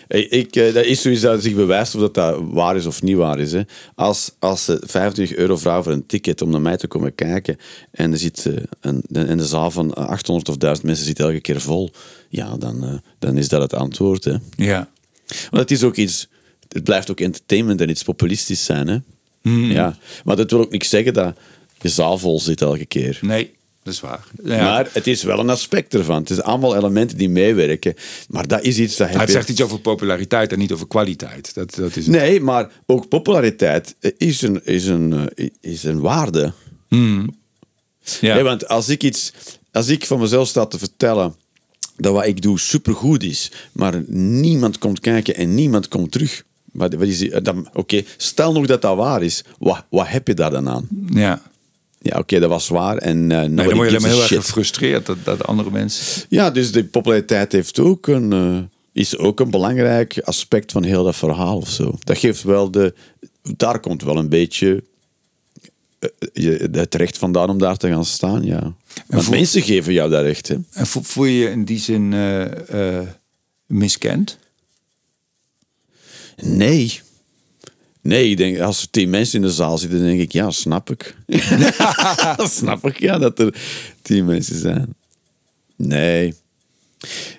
Ik, 0.08 0.30
ik, 0.30 0.56
eh, 0.56 0.74
dat 0.74 0.86
is 0.86 1.02
zoiets 1.02 1.22
dat 1.22 1.44
zich 1.44 1.54
bewijst 1.54 1.96
of 1.96 2.02
dat, 2.02 2.14
dat 2.14 2.40
waar 2.42 2.76
is 2.76 2.86
of 2.86 3.02
niet 3.02 3.16
waar 3.16 3.40
is. 3.40 3.52
Hè. 3.52 3.62
Als, 3.96 4.32
als 4.40 4.66
ze 4.66 4.82
25 4.86 5.38
euro 5.38 5.58
vragen 5.58 5.84
voor 5.84 5.92
een 5.92 6.06
ticket 6.06 6.42
om 6.42 6.50
naar 6.50 6.62
mij 6.62 6.78
te 6.78 6.88
komen 6.88 7.16
kijken 7.16 7.58
en, 7.92 8.12
er 8.12 8.18
zit, 8.18 8.46
eh, 8.46 8.54
een, 8.82 9.04
en 9.12 9.38
de 9.38 9.46
zaal 9.46 9.72
van 9.72 9.94
800 9.94 10.50
of 10.50 10.58
1000 10.58 10.88
mensen 10.88 11.06
zit 11.06 11.20
elke 11.20 11.42
keer 11.42 11.62
vol, 11.62 11.90
ja, 12.30 12.58
dan, 12.58 12.84
eh, 12.84 12.94
dan 13.20 13.38
is 13.38 13.50
dat 13.50 13.62
het 13.62 13.74
antwoord. 13.74 14.24
Hè. 14.24 14.36
Ja. 14.56 14.90
Want 15.28 15.62
het 15.62 15.72
is 15.72 15.84
ook 15.84 15.96
iets, 15.96 16.28
het 16.68 16.84
blijft 16.84 17.12
ook 17.12 17.20
entertainment 17.20 17.82
en 17.82 17.90
iets 17.90 18.04
populistisch 18.04 18.66
zijn. 18.66 18.88
Hè? 18.88 18.98
Hmm. 19.42 19.72
Ja. 19.72 19.98
Maar 20.24 20.36
dat 20.36 20.52
wil 20.52 20.60
ook 20.60 20.72
niet 20.72 20.86
zeggen 20.86 21.14
dat 21.14 21.38
je 21.82 21.90
zaal 21.90 22.18
vol 22.18 22.40
zit 22.40 22.62
elke 22.62 22.86
keer. 22.86 23.20
Nee, 23.22 23.54
dat 23.84 23.94
is 23.94 24.00
waar. 24.00 24.28
Ja. 24.44 24.64
Maar 24.64 24.90
het 24.94 25.08
is 25.08 25.24
wel 25.24 25.40
een 25.40 25.50
aspect 25.50 25.94
ervan. 25.94 26.20
Het 26.20 26.30
is 26.30 26.42
allemaal 26.42 26.76
elementen 26.76 27.18
die 27.18 27.30
meewerken. 27.30 27.94
Maar 28.30 28.48
dat 28.48 28.64
is 28.64 28.78
iets 28.80 28.96
dat 28.98 29.12
je- 29.12 29.32
zegt 29.32 29.50
iets 29.50 29.62
over 29.62 29.80
populariteit 29.80 30.52
en 30.52 30.60
niet 30.60 30.72
over 30.72 30.88
kwaliteit. 30.88 31.54
Dat, 31.54 31.76
dat 31.76 31.96
is 31.96 32.06
het. 32.08 32.16
Nee, 32.16 32.42
maar 32.42 32.70
ook 32.86 33.08
populariteit 33.08 33.96
is 34.18 34.42
een, 34.42 34.66
is 34.66 34.86
een, 34.86 35.30
eh, 35.36 35.48
is 35.62 35.84
een 35.84 36.00
waarde. 36.00 36.54
Ja. 38.22 38.36
Hè, 38.36 38.44
want 38.44 38.68
als 38.68 38.90
ik 38.90 39.04
iets, 39.04 39.34
als 39.72 39.88
ik 39.88 40.06
van 40.06 40.20
mezelf 40.20 40.48
sta 40.48 40.66
te 40.66 40.78
vertellen 40.78 41.36
dat 41.98 42.14
wat 42.14 42.26
ik 42.26 42.42
doe 42.42 42.60
supergoed 42.60 43.24
is, 43.24 43.52
maar 43.72 44.04
niemand 44.08 44.78
komt 44.78 45.00
kijken 45.00 45.36
en 45.36 45.56
niemand 45.56 45.88
komt 45.88 46.12
terug. 46.12 46.44
Wat, 46.72 46.94
wat 46.94 47.08
is 47.08 47.30
dan- 47.44 47.70
Oké, 47.74 48.04
stel 48.18 48.54
nog 48.54 48.66
dat 48.66 48.82
dat 48.82 48.96
waar 48.96 49.24
is. 49.24 49.44
Wat, 49.60 49.84
wat 49.90 50.08
heb 50.08 50.28
je 50.28 50.34
daar 50.34 50.52
dan 50.52 50.70
aan? 50.70 50.88
ja. 51.10 51.42
Ja, 52.00 52.18
oké, 52.18 52.40
dat 52.40 52.50
was 52.50 52.68
waar. 52.68 52.98
En, 52.98 53.18
uh, 53.18 53.42
Nee, 53.42 53.50
dan 53.50 53.56
word 53.56 53.68
je 53.68 53.74
alleen 53.74 54.02
maar 54.02 54.10
heel 54.10 54.20
erg 54.22 54.28
gefrustreerd 54.28 55.06
dat, 55.06 55.18
dat 55.24 55.44
andere 55.48 55.72
mensen. 55.72 56.26
Ja, 56.30 56.52
dus 56.52 56.72
de 56.72 56.86
populariteit 56.86 57.52
heeft 57.52 57.80
ook 57.80 58.08
een, 58.08 58.34
eh, 58.34 58.58
is 58.92 59.18
ook 59.18 59.40
een 59.40 59.50
belangrijk 59.50 60.20
aspect 60.24 60.72
van 60.72 60.84
heel 60.84 61.04
dat 61.04 61.16
verhaal 61.16 61.58
of 61.58 61.70
zo. 61.70 61.98
Dat 62.04 62.18
geeft 62.18 62.44
wel 62.44 62.72
de. 62.72 62.94
Daar 63.58 63.80
komt 63.80 64.04
wel 64.04 64.18
een 64.18 64.30
beetje 64.30 64.84
eh, 66.00 66.10
je- 66.34 66.70
het 66.72 66.96
recht 66.96 67.18
vandaan 67.18 67.50
om 67.50 67.58
daar 67.58 67.78
te 67.78 67.88
gaan 67.88 68.06
staan, 68.06 68.44
ja. 68.44 68.74
Want 69.08 69.30
mensen 69.30 69.62
geven 69.62 69.94
jou 69.94 70.10
dat 70.10 70.22
recht, 70.24 70.48
hè. 70.48 70.56
En 70.72 70.88
vo- 70.88 71.02
voel 71.04 71.26
je 71.26 71.38
je 71.38 71.50
in 71.50 71.66
die 71.66 71.80
zin 71.80 72.14
miskend? 73.66 74.38
Nee. 76.44 77.02
Nee, 78.08 78.30
ik 78.30 78.38
denk, 78.38 78.60
als 78.60 78.82
er 78.82 78.90
tien 78.90 79.10
mensen 79.10 79.42
in 79.42 79.48
de 79.48 79.54
zaal 79.54 79.78
zitten, 79.78 79.98
dan 80.00 80.08
denk 80.08 80.22
ik, 80.22 80.32
ja, 80.32 80.52
snap 80.52 80.90
ik. 80.90 81.16
snap 82.60 82.86
ik, 82.86 83.00
ja, 83.00 83.18
dat 83.18 83.40
er 83.40 83.56
tien 84.02 84.26
mensen 84.26 84.60
zijn. 84.60 84.96
Nee. 85.76 86.34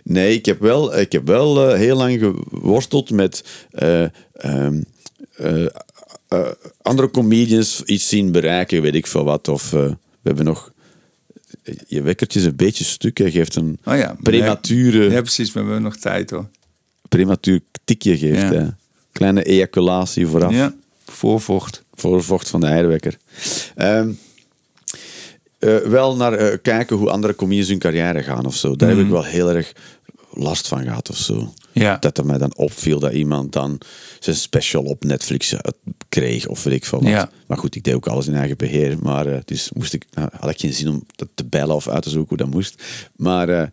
Nee, 0.04 0.34
ik 0.34 0.46
heb 0.46 0.60
wel, 0.60 0.98
ik 0.98 1.12
heb 1.12 1.26
wel 1.26 1.68
eh, 1.68 1.78
heel 1.78 1.96
lang 1.96 2.18
geworsteld 2.18 3.10
met 3.10 3.44
eh, 3.70 4.04
ehm, 4.32 4.82
eh, 5.36 5.66
andere 6.82 7.10
comedians 7.10 7.82
iets 7.82 8.08
zien 8.08 8.32
bereiken, 8.32 8.82
weet 8.82 8.94
ik 8.94 9.06
veel 9.06 9.24
wat. 9.24 9.48
Of 9.48 9.70
we 9.70 9.96
hebben 10.22 10.44
nog... 10.44 10.72
Je 11.86 12.02
wekkertje 12.02 12.38
is 12.38 12.44
een 12.44 12.56
beetje 12.56 12.84
stuk, 12.84 13.18
hij 13.18 13.30
geeft 13.30 13.56
een 13.56 13.78
Oh 13.84 13.96
ja. 13.96 14.16
premature 14.22 15.10
Ja, 15.10 15.20
precies. 15.20 15.52
Maar 15.52 15.64
we 15.64 15.70
hebben 15.70 15.90
nog 15.90 16.00
tijd 16.00 16.30
hoor. 16.30 16.48
prematuur 17.08 17.60
tikje 17.84 18.18
geeft. 18.18 18.52
Ja. 18.52 18.76
Kleine 19.18 19.42
ejaculatie 19.42 20.26
vooraf. 20.26 20.52
Ja. 20.52 20.74
Voorvocht. 21.04 21.84
Voor 21.94 22.22
vocht 22.22 22.48
van 22.48 22.60
de 22.60 22.66
eierwekker. 22.66 23.18
Ehm, 23.74 24.10
eh, 25.58 25.76
wel 25.76 26.16
naar 26.16 26.32
eh, 26.32 26.58
kijken 26.62 26.96
hoe 26.96 27.10
andere 27.10 27.34
comedians 27.34 27.68
hun 27.68 27.78
carrière 27.78 28.22
gaan 28.22 28.46
of 28.46 28.56
zo. 28.56 28.76
Daar 28.76 28.88
heb 28.88 28.98
ik 28.98 29.08
wel 29.08 29.24
heel 29.24 29.50
erg 29.50 29.72
last 30.30 30.68
van 30.68 30.82
gehad 30.82 31.10
of 31.10 31.16
zo. 31.16 31.52
Ja. 31.72 31.96
Dat 31.96 32.18
er 32.18 32.26
mij 32.26 32.38
dan 32.38 32.56
opviel 32.56 32.98
dat 32.98 33.12
iemand 33.12 33.52
dan 33.52 33.80
zijn 34.18 34.36
special 34.36 34.82
op 34.82 35.04
Netflix 35.04 35.52
eh, 35.52 35.60
kreeg 36.08 36.46
of 36.46 36.64
weet 36.64 36.74
ik 36.74 36.84
veel 36.84 37.02
wat. 37.02 37.08
Ja. 37.08 37.30
Maar 37.46 37.58
goed, 37.58 37.74
ik 37.74 37.84
deed 37.84 37.94
ook 37.94 38.06
alles 38.06 38.26
in 38.26 38.34
eigen 38.34 38.56
beheer. 38.56 38.96
Maar 39.00 39.42
dus 39.44 39.70
moest 39.72 39.94
ik, 39.94 40.04
nou, 40.10 40.28
had 40.40 40.50
ik 40.50 40.60
geen 40.60 40.72
zin 40.72 40.88
om 40.88 41.04
dat 41.16 41.28
te 41.34 41.44
bellen 41.44 41.74
of 41.74 41.88
uit 41.88 42.02
te 42.02 42.10
zoeken 42.10 42.28
hoe 42.28 42.46
dat 42.46 42.54
moest. 42.54 42.82
Maar 43.16 43.70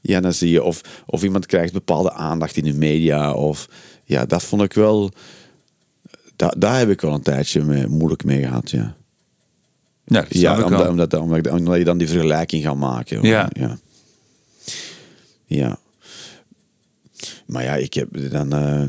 ja, 0.00 0.20
dan 0.20 0.32
zie 0.32 0.50
je 0.50 0.62
of, 0.62 0.80
of 1.06 1.22
iemand 1.22 1.46
krijgt 1.46 1.72
bepaalde 1.72 2.12
aandacht 2.12 2.56
in 2.56 2.64
de 2.64 2.72
media. 2.72 3.34
Of 3.34 3.68
ja, 4.04 4.26
dat 4.26 4.42
vond 4.42 4.62
ik 4.62 4.72
wel. 4.72 5.10
Daar, 6.36 6.54
daar 6.58 6.78
heb 6.78 6.90
ik 6.90 7.00
wel 7.00 7.14
een 7.14 7.22
tijdje 7.22 7.62
mee, 7.64 7.86
moeilijk 7.86 8.24
mee 8.24 8.42
gehad, 8.42 8.70
ja. 8.70 8.94
Ja, 10.04 10.24
Ja, 10.28 10.64
omdat, 10.64 10.88
omdat, 10.88 11.14
omdat, 11.14 11.50
omdat 11.50 11.76
je 11.76 11.84
dan 11.84 11.98
die 11.98 12.08
vergelijking 12.08 12.62
gaat 12.62 12.76
maken. 12.76 13.22
Ja. 13.22 13.50
ja. 13.52 13.78
Ja. 15.46 15.78
Maar 17.46 17.62
ja, 17.62 17.74
ik 17.74 17.94
heb 17.94 18.08
dan... 18.30 18.52
eh, 18.52 18.84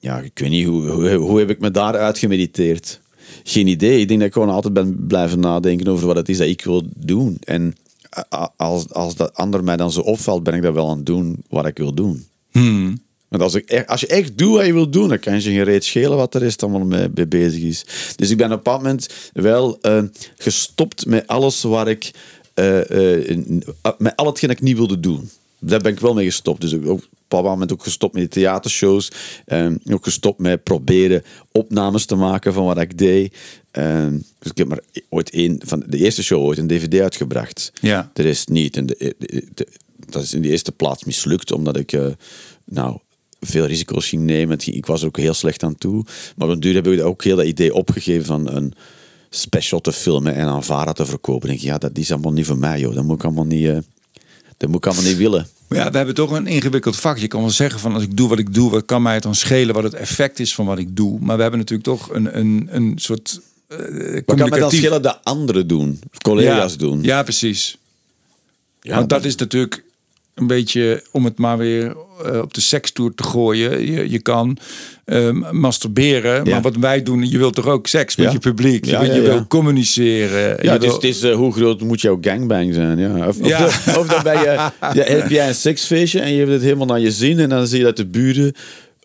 ja, 0.00 0.18
ik 0.18 0.38
weet 0.38 0.50
niet, 0.50 0.66
hoe, 0.66 0.88
hoe, 0.88 1.10
hoe 1.12 1.38
heb 1.38 1.50
ik 1.50 1.60
me 1.60 1.70
daar 1.70 1.96
uitgemediteerd? 1.96 3.00
Geen 3.44 3.66
idee. 3.66 4.00
Ik 4.00 4.08
denk 4.08 4.18
dat 4.20 4.28
ik 4.28 4.34
gewoon 4.34 4.50
altijd 4.50 4.72
ben 4.74 5.06
blijven 5.06 5.40
nadenken 5.40 5.88
over 5.88 6.06
wat 6.06 6.16
het 6.16 6.28
is 6.28 6.38
dat 6.38 6.46
ik 6.46 6.64
wil 6.64 6.82
doen. 6.96 7.36
En 7.40 7.74
als, 8.56 8.90
als 8.92 9.14
dat 9.14 9.34
ander 9.34 9.64
mij 9.64 9.76
dan 9.76 9.92
zo 9.92 10.00
opvalt, 10.00 10.42
ben 10.42 10.54
ik 10.54 10.62
dat 10.62 10.74
wel 10.74 10.90
aan 10.90 10.96
het 10.96 11.06
doen 11.06 11.42
wat 11.48 11.66
ik 11.66 11.76
wil 11.78 11.94
doen. 11.94 12.26
Hmm. 12.50 13.02
Want 13.30 13.42
als, 13.42 13.54
ik 13.54 13.84
als 13.86 14.00
je 14.00 14.06
echt 14.06 14.38
doet 14.38 14.56
wat 14.56 14.66
je 14.66 14.72
wil 14.72 14.90
doen, 14.90 15.08
dan 15.08 15.18
kan 15.18 15.34
je 15.34 15.40
geen 15.40 15.64
reet 15.64 15.84
schelen 15.84 16.16
wat 16.16 16.32
de 16.32 16.38
rest 16.38 16.62
allemaal 16.62 16.84
mee, 17.14 17.26
bezig 17.26 17.62
is. 17.62 17.84
Dus 18.16 18.30
ik 18.30 18.36
ben 18.36 18.46
op 18.46 18.52
een 18.52 18.56
bepaald 18.56 18.82
moment 18.82 19.08
wel 19.32 19.78
eh, 19.80 20.02
gestopt 20.36 21.06
met 21.06 21.26
alles 21.26 21.62
waar 21.62 21.88
ik... 21.88 22.10
eh, 22.54 23.30
eh, 23.30 23.38
met 23.98 24.16
al 24.16 24.26
hetgeen 24.26 24.50
ik 24.50 24.60
niet 24.60 24.76
wilde 24.76 25.00
doen. 25.00 25.30
Daar 25.58 25.80
ben 25.80 25.92
ik 25.92 26.00
wel 26.00 26.14
mee 26.14 26.24
gestopt. 26.24 26.60
Dus 26.60 26.74
ook 26.74 27.08
op 27.28 27.38
een 27.38 27.42
moment 27.44 27.72
ook 27.72 27.82
gestopt 27.82 28.14
met 28.14 28.22
die 28.22 28.42
theatershows. 28.42 29.08
eh, 29.46 29.66
ook 29.90 30.04
gestopt 30.04 30.38
met 30.38 30.62
proberen 30.62 31.22
opnames 31.52 32.04
te 32.04 32.14
maken 32.14 32.52
van 32.52 32.64
wat 32.64 32.78
ik 32.80 32.98
deed. 32.98 33.36
Eh, 33.70 34.06
dus 34.38 34.50
ik 34.50 34.58
heb 34.58 34.68
maar 34.68 34.80
ooit 35.08 35.30
één... 35.30 35.60
Van 35.64 35.82
de 35.86 35.98
eerste 35.98 36.22
show 36.22 36.42
ooit 36.42 36.58
een 36.58 36.66
dvd 36.66 37.00
uitgebracht. 37.00 37.72
Ja. 37.80 38.10
De 38.12 38.22
rest 38.22 38.48
niet. 38.48 38.76
En 38.76 38.86
de, 38.86 39.14
de- 39.18 39.46
de- 39.54 39.68
dat 40.08 40.22
is 40.22 40.34
in 40.34 40.42
de 40.42 40.48
eerste 40.48 40.72
plaats 40.72 41.04
mislukt, 41.04 41.52
omdat 41.52 41.76
ik 41.76 41.98
nou, 42.64 42.98
veel 43.40 43.66
risico's 43.66 44.08
ging 44.08 44.22
nemen. 44.22 44.58
Ik 44.64 44.86
was 44.86 45.00
er 45.00 45.06
ook 45.06 45.16
heel 45.16 45.34
slecht 45.34 45.62
aan 45.62 45.76
toe. 45.76 46.04
Maar 46.36 46.48
op 46.48 46.54
een 46.54 46.60
duur 46.60 46.74
heb 46.74 46.86
ik 46.86 47.02
ook 47.02 47.24
heel 47.24 47.36
dat 47.36 47.46
idee 47.46 47.74
opgegeven 47.74 48.24
van 48.26 48.48
een, 48.48 48.72
special 49.32 49.80
te 49.80 49.92
filmen 49.92 50.34
en 50.34 50.46
aan 50.46 50.64
Vara 50.64 50.92
te 50.92 51.06
verkopen. 51.06 51.48
denk 51.48 51.60
ik, 51.60 51.66
ja, 51.66 51.78
dat 51.78 51.98
is 51.98 52.12
allemaal 52.12 52.32
niet 52.32 52.46
voor 52.46 52.58
mij, 52.58 52.80
joh. 52.80 52.94
Dat 52.94 53.04
moet 53.04 53.16
ik 53.16 53.24
allemaal 53.24 53.44
niet, 53.44 53.66
eh, 53.66 53.76
dat 54.56 54.68
moet 54.68 54.76
ik 54.78 54.86
allemaal 54.86 55.04
niet 55.04 55.16
willen. 55.16 55.46
Maar 55.68 55.78
ja, 55.78 55.90
we 55.90 55.96
hebben 55.96 56.14
toch 56.14 56.30
een 56.30 56.46
ingewikkeld 56.46 56.96
vak. 56.96 57.18
Je 57.18 57.28
kan 57.28 57.40
wel 57.40 57.50
zeggen 57.50 57.80
van 57.80 57.94
als 57.94 58.02
ik 58.02 58.16
doe 58.16 58.28
wat 58.28 58.38
ik 58.38 58.54
doe, 58.54 58.70
wat 58.70 58.84
kan 58.84 59.02
mij 59.02 59.14
het 59.14 59.22
dan 59.22 59.34
schelen 59.34 59.74
wat 59.74 59.82
het 59.84 59.94
effect 59.94 60.40
is 60.40 60.54
van 60.54 60.66
wat 60.66 60.78
ik 60.78 60.96
doe. 60.96 61.18
Maar 61.20 61.36
we 61.36 61.42
hebben 61.42 61.60
natuurlijk 61.60 61.88
toch 61.88 62.12
een, 62.14 62.38
een, 62.38 62.68
een 62.70 62.92
soort 62.96 63.40
uh, 63.68 63.76
Wat 63.78 63.86
kan 63.86 63.92
mij 64.06 64.14
dan 64.14 64.24
communicatief- 64.36 64.78
schelen 64.80 65.02
dat 65.02 65.18
anderen 65.22 65.66
doen, 65.66 66.00
collega's 66.22 66.76
doen? 66.76 67.02
Ja, 67.02 67.22
precies. 67.22 67.78
Ja, 68.80 68.94
Want 68.96 69.08
dat 69.10 69.18
dat- 69.22 69.28
is 69.28 69.36
natuurlijk 69.36 69.84
een 70.34 70.46
beetje 70.46 71.04
om 71.12 71.24
het 71.24 71.38
maar 71.38 71.58
weer 71.58 71.86
eh, 71.86 71.96
op 72.42 72.54
de 72.54 72.60
sekstoer 72.60 73.14
te 73.14 73.22
gooien. 73.22 73.92
Je, 73.92 74.10
je 74.10 74.18
kan 74.18 74.56
ehm, 75.04 75.42
masturberen, 75.60 76.44
Ja. 76.44 76.50
maar 76.50 76.62
wat 76.62 76.76
wij 76.76 77.02
doen, 77.02 77.28
je 77.30 77.38
wilt 77.38 77.54
toch 77.54 77.66
ook 77.66 77.86
seks 77.86 78.16
met 78.16 78.26
Ja. 78.26 78.32
je 78.32 78.38
publiek. 78.38 78.84
Je, 78.84 78.90
Ja, 78.90 79.02
je 79.02 79.12
ja. 79.14 79.20
wil 79.20 79.46
communiceren. 79.46 80.48
Ja, 80.48 80.56
je 80.62 80.68
het 80.70 80.82
is, 80.82 80.86
wil- 80.88 80.94
het 80.94 81.04
is 81.04 81.22
eh, 81.22 81.34
hoe 81.34 81.52
groot 81.52 81.80
moet 81.80 82.00
jouw 82.00 82.18
gangbang 82.20 82.74
zijn? 82.74 82.98
Ja. 82.98 83.28
Of, 83.28 83.36
Ja. 83.46 83.64
Of, 83.66 83.96
of 83.96 84.06
dan 84.06 84.22
ben 84.22 84.38
je, 84.38 84.44
ja, 84.98 85.02
heb 85.04 85.30
jij 85.30 85.48
een 85.48 85.54
seksfeestje 85.54 86.20
en 86.20 86.32
je 86.32 86.38
hebt 86.38 86.50
het 86.50 86.62
helemaal 86.62 86.86
naar 86.86 87.00
je 87.00 87.10
zin 87.12 87.38
en 87.38 87.48
dan 87.48 87.66
zie 87.66 87.78
je 87.78 87.84
dat 87.84 87.96
de 87.96 88.06
buren 88.06 88.52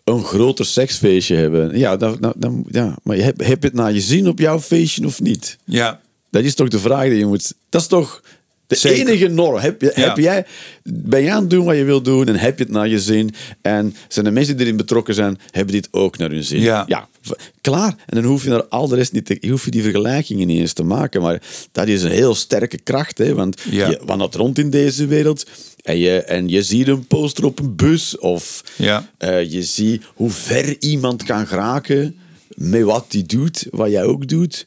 een 0.04 0.24
groter 0.24 0.64
seksfeestje 0.66 1.36
hebben. 1.36 1.78
Ja, 1.78 1.96
dan, 1.96 2.16
dan, 2.20 2.32
dan- 2.36 2.64
ja. 2.70 2.96
maar 3.02 3.16
heb, 3.16 3.38
heb 3.44 3.62
je 3.62 3.68
het 3.68 3.76
naar 3.76 3.92
je 3.92 4.00
zin 4.00 4.28
op 4.28 4.38
jouw 4.38 4.60
feestje 4.60 5.06
of 5.06 5.20
niet? 5.20 5.58
ja. 5.64 6.00
Dat 6.30 6.44
is 6.44 6.54
toch 6.54 6.68
de 6.68 6.78
vraag 6.78 7.08
die 7.08 7.18
je 7.18 7.26
moet... 7.26 7.52
Dat 7.68 7.80
is 7.80 7.86
toch 7.86 8.22
de 8.66 8.76
Zeker. 8.76 8.98
enige 9.08 9.28
norm. 9.28 9.58
Heb, 9.58 9.80
je, 9.80 9.92
Ja. 9.94 10.02
heb 10.08 10.16
jij, 10.16 10.46
ben 10.82 11.22
jij 11.22 11.32
aan 11.32 11.40
het 11.40 11.50
doen 11.50 11.64
wat 11.64 11.76
je 11.76 11.84
wilt 11.84 12.04
doen 12.04 12.28
en 12.28 12.36
heb 12.36 12.58
je 12.58 12.64
het 12.64 12.72
naar 12.72 12.88
je 12.88 13.00
zin? 13.00 13.34
En 13.62 13.94
zijn 14.08 14.24
de 14.24 14.30
mensen 14.30 14.56
die 14.56 14.64
erin 14.66 14.76
betrokken 14.76 15.14
zijn, 15.14 15.38
hebben 15.50 15.74
dit 15.74 15.88
ook 15.90 16.18
naar 16.18 16.30
hun 16.30 16.44
zin? 16.44 16.60
Ja. 16.60 17.08
v- 17.22 17.30
klaar. 17.60 17.94
En 18.06 18.16
dan 18.22 18.24
hoef 18.24 18.44
je 18.44 18.50
naar 18.50 18.64
al 18.64 18.88
de 18.88 18.96
rest 18.96 19.12
niet 19.12 19.26
te... 19.26 19.36
Je 19.40 19.50
hoeft 19.50 19.72
die 19.72 19.82
vergelijkingen 19.82 20.46
niet 20.46 20.58
eens 20.60 20.72
te 20.72 20.82
maken. 20.82 21.20
Maar 21.22 21.42
dat 21.72 21.88
is 21.88 22.02
een 22.02 22.10
heel 22.10 22.34
sterke 22.34 22.78
kracht, 22.78 23.18
hè. 23.18 23.34
Want 23.34 23.60
Ja. 23.70 23.88
je 23.88 24.00
wandelt 24.04 24.34
rond 24.34 24.58
in 24.58 24.70
deze 24.70 25.06
wereld 25.06 25.46
en 25.82 25.98
je, 25.98 26.22
en 26.22 26.48
je 26.48 26.62
ziet 26.62 26.88
een 26.88 27.06
poster 27.06 27.44
op 27.44 27.58
een 27.58 27.76
bus 27.76 28.18
of 28.18 28.62
Ja. 28.76 29.10
eh, 29.18 29.50
je 29.52 29.62
ziet 29.62 30.02
hoe 30.14 30.30
ver 30.30 30.76
iemand 30.80 31.22
kan 31.22 31.46
geraken 31.46 32.16
met 32.54 32.82
wat 32.82 33.06
hij 33.08 33.22
doet, 33.26 33.66
wat 33.70 33.90
jij 33.90 34.04
ook 34.04 34.28
doet. 34.28 34.66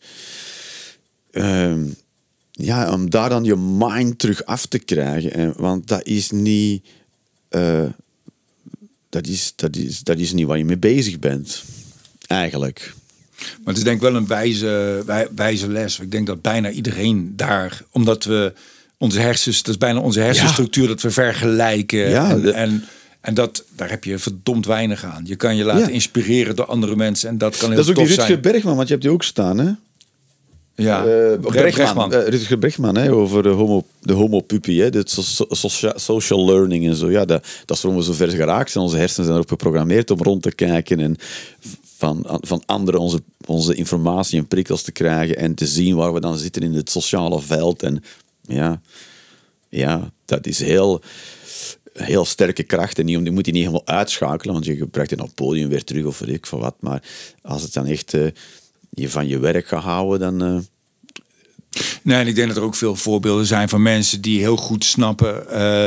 Ehm, 1.31 1.83
ja, 2.61 2.91
om 2.93 3.09
daar 3.09 3.29
dan 3.29 3.43
je 3.43 3.55
mind 3.55 4.19
terug 4.19 4.45
af 4.45 4.65
te 4.65 4.79
krijgen. 4.79 5.33
En, 5.33 5.53
want 5.57 5.87
dat 5.87 6.05
is 6.05 6.31
niet... 6.31 6.85
eh, 7.49 7.83
dat, 9.09 9.27
is, 9.27 9.53
dat, 9.55 9.75
is, 9.75 9.99
dat 9.99 10.17
is 10.19 10.33
niet 10.33 10.45
waar 10.45 10.57
je 10.57 10.65
mee 10.65 10.77
bezig 10.77 11.19
bent. 11.19 11.63
Eigenlijk. 12.27 12.93
Maar 13.39 13.57
het 13.73 13.77
is 13.77 13.83
denk 13.83 13.95
ik 13.95 14.01
wel 14.01 14.15
een 14.15 14.27
wijze, 14.27 15.03
wij- 15.05 15.27
wijze 15.35 15.67
les. 15.69 15.99
Ik 15.99 16.11
denk 16.11 16.27
dat 16.27 16.41
bijna 16.41 16.69
iedereen 16.69 17.33
daar, 17.35 17.81
omdat 17.91 18.23
we 18.23 18.53
onze 18.97 19.19
hersens, 19.19 19.57
dat 19.63 19.73
is 19.73 19.77
bijna 19.79 19.99
onze 19.99 20.19
hersenstructuur, 20.19 20.87
dat 20.87 21.01
we 21.01 21.11
vergelijken. 21.11 22.09
Ja, 22.09 22.29
en, 22.31 22.53
en, 22.53 22.83
en 23.21 23.33
dat, 23.33 23.63
daar 23.75 23.89
heb 23.89 24.03
je 24.03 24.17
verdomd 24.17 24.65
weinig 24.65 25.03
aan. 25.03 25.21
Je 25.25 25.35
kan 25.35 25.55
je 25.55 25.63
laten 25.63 25.81
Ja. 25.87 25.89
inspireren 25.93 26.55
door 26.55 26.65
andere 26.65 26.95
mensen 26.95 27.29
en 27.29 27.37
dat 27.37 27.57
kan 27.57 27.67
heel 27.67 27.77
dat 27.77 27.85
is 27.85 27.89
ook 27.91 27.95
die 27.97 28.05
tof 28.07 28.15
Rutger 28.15 28.39
zijn. 28.41 28.53
Bergman, 28.53 28.75
want 28.75 28.87
je 28.87 28.93
hebt 28.93 29.05
die 29.05 29.13
ook 29.15 29.23
staan, 29.23 29.57
hè? 29.57 29.71
Ja, 30.79 31.05
Eh, 31.05 31.39
Bregman. 31.39 32.13
Eh, 32.13 32.27
Rutger 32.27 32.57
Bregman, 32.57 32.97
hè, 32.97 33.11
over 33.11 33.43
de 33.43 33.49
homo, 33.49 33.83
de 34.01 34.13
homopupie, 34.13 34.81
hè, 34.81 34.89
dit 34.89 35.09
so- 35.09 35.21
so- 35.21 35.45
socia- 35.49 35.97
social 35.97 36.45
learning 36.45 36.87
en 36.87 36.95
zo. 36.95 37.11
Ja, 37.11 37.25
dat, 37.25 37.45
dat 37.65 37.77
is 37.77 37.83
waarom 37.83 38.01
we 38.01 38.07
zo 38.07 38.13
ver 38.13 38.29
geraakt 38.29 38.71
zijn. 38.71 38.83
Onze 38.83 38.97
hersenen 38.97 39.25
zijn 39.25 39.37
erop 39.37 39.49
geprogrammeerd 39.49 40.11
om 40.11 40.21
rond 40.23 40.41
te 40.43 40.51
kijken 40.55 40.99
en 40.99 41.15
van, 41.97 42.39
van 42.41 42.63
anderen 42.65 42.99
onze, 42.99 43.19
onze 43.45 43.75
informatie 43.75 44.39
en 44.39 44.47
prikkels 44.47 44.81
te 44.81 44.91
krijgen 44.91 45.37
en 45.37 45.55
te 45.55 45.67
zien 45.67 45.95
waar 45.95 46.13
we 46.13 46.19
dan 46.19 46.37
zitten 46.37 46.61
in 46.61 46.73
het 46.73 46.89
sociale 46.89 47.41
veld. 47.41 47.83
En 47.83 48.03
ja, 48.41 48.81
ja 49.69 50.11
dat 50.25 50.45
is 50.47 50.59
heel, 50.59 51.01
heel 51.93 52.25
sterke 52.25 52.63
kracht. 52.63 52.99
En 52.99 53.05
die, 53.05 53.21
die 53.21 53.31
moet 53.31 53.45
je 53.45 53.51
niet 53.51 53.61
helemaal 53.61 53.87
uitschakelen, 53.87 54.53
want 54.53 54.65
je 54.65 54.75
gebruikt 54.75 55.11
het 55.11 55.19
op 55.19 55.25
het 55.25 55.35
podium 55.35 55.69
weer 55.69 55.83
terug 55.83 56.05
of 56.05 56.19
weet 56.19 56.35
ik 56.35 56.45
van 56.45 56.59
wat. 56.59 56.75
Maar 56.79 57.03
als 57.41 57.61
het 57.61 57.73
dan 57.73 57.85
echt 57.85 58.13
eh, 58.13 58.25
je 58.89 59.09
van 59.09 59.27
je 59.27 59.39
werk 59.39 59.67
gaat 59.67 59.83
houden, 59.83 60.19
dan... 60.19 60.41
eh, 60.47 60.61
Nee, 62.03 62.19
en 62.19 62.27
ik 62.27 62.35
denk 62.35 62.47
dat 62.47 62.57
er 62.57 62.63
ook 62.63 62.75
veel 62.75 62.95
voorbeelden 62.95 63.45
zijn 63.45 63.69
van 63.69 63.81
mensen 63.81 64.21
die 64.21 64.39
heel 64.39 64.55
goed 64.57 64.83
snappen 64.85 65.49
eh, 65.49 65.85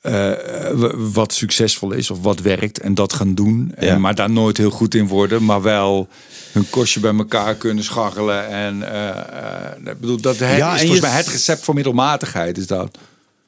eh, 0.00 0.90
wat 1.12 1.32
succesvol 1.32 1.92
is 1.92 2.10
of 2.10 2.22
wat 2.22 2.40
werkt 2.40 2.80
en 2.80 2.94
dat 2.94 3.12
gaan 3.12 3.34
doen. 3.34 3.72
Ja. 3.80 3.86
En, 3.86 4.00
maar 4.00 4.14
daar 4.14 4.30
nooit 4.30 4.56
heel 4.56 4.70
goed 4.70 4.94
in 4.94 5.06
worden, 5.06 5.44
maar 5.44 5.62
wel 5.62 6.08
hun 6.52 6.70
kostje 6.70 7.00
bij 7.00 7.14
elkaar 7.14 7.54
kunnen 7.54 7.84
scharrelen. 7.84 8.48
En 8.48 8.82
ik 9.84 10.00
bedoel, 10.00 10.20
dat 10.20 10.38
het 10.38 10.56
Ja, 10.56 10.74
is 10.74 10.80
en 10.80 10.86
volgens 10.86 11.06
mij 11.06 11.16
het 11.16 11.28
recept 11.28 11.60
voor 11.60 11.74
middelmatigheid 11.74 12.58
is 12.58 12.66
dat. 12.66 12.98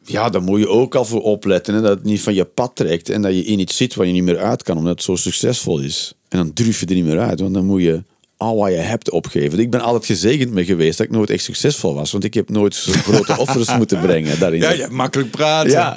Ja, 0.04 0.28
daar 0.30 0.42
moet 0.42 0.58
je 0.58 0.68
ook 0.68 0.94
al 0.94 1.04
voor 1.04 1.22
opletten. 1.22 1.74
Hè, 1.74 1.80
dat 1.80 1.90
het 1.90 2.04
niet 2.04 2.20
van 2.20 2.34
je 2.34 2.44
pad 2.44 2.70
trekt. 2.74 3.08
En 3.08 3.22
dat 3.22 3.32
je 3.34 3.44
in 3.44 3.58
iets 3.58 3.76
zit 3.76 3.94
waar 3.94 4.06
je 4.06 4.12
niet 4.12 4.22
meer 4.22 4.38
uit 4.38 4.62
kan, 4.62 4.76
omdat 4.76 4.92
het 4.94 5.02
zo 5.02 5.16
succesvol 5.16 5.78
is. 5.78 6.14
En 6.28 6.38
dan 6.38 6.50
durf 6.54 6.80
je 6.80 6.86
er 6.86 6.94
niet 6.94 7.04
meer 7.04 7.20
uit, 7.20 7.40
want 7.40 7.54
dan 7.54 7.64
moet 7.66 7.82
je 7.82 8.02
al 8.38 8.56
wat 8.56 8.70
je 8.70 8.76
hebt 8.76 9.10
opgeven. 9.10 9.58
Ik 9.58 9.70
ben 9.70 9.80
altijd 9.80 10.06
gezegend 10.06 10.50
mee 10.52 10.64
geweest 10.64 10.98
dat 10.98 11.06
ik 11.06 11.12
nooit 11.12 11.30
echt 11.30 11.44
succesvol 11.44 11.94
was. 11.94 12.10
Want 12.12 12.24
ik 12.24 12.34
heb 12.34 12.48
nooit 12.50 12.74
zo 12.74 12.92
grote 12.92 13.38
offers 13.42 13.76
moeten 13.76 14.00
brengen 14.00 14.38
daarin. 14.38 14.60
Ja, 14.60 14.70
ja 14.70 14.88
makkelijk 14.90 15.30
praten. 15.30 15.70
Ja. 15.70 15.96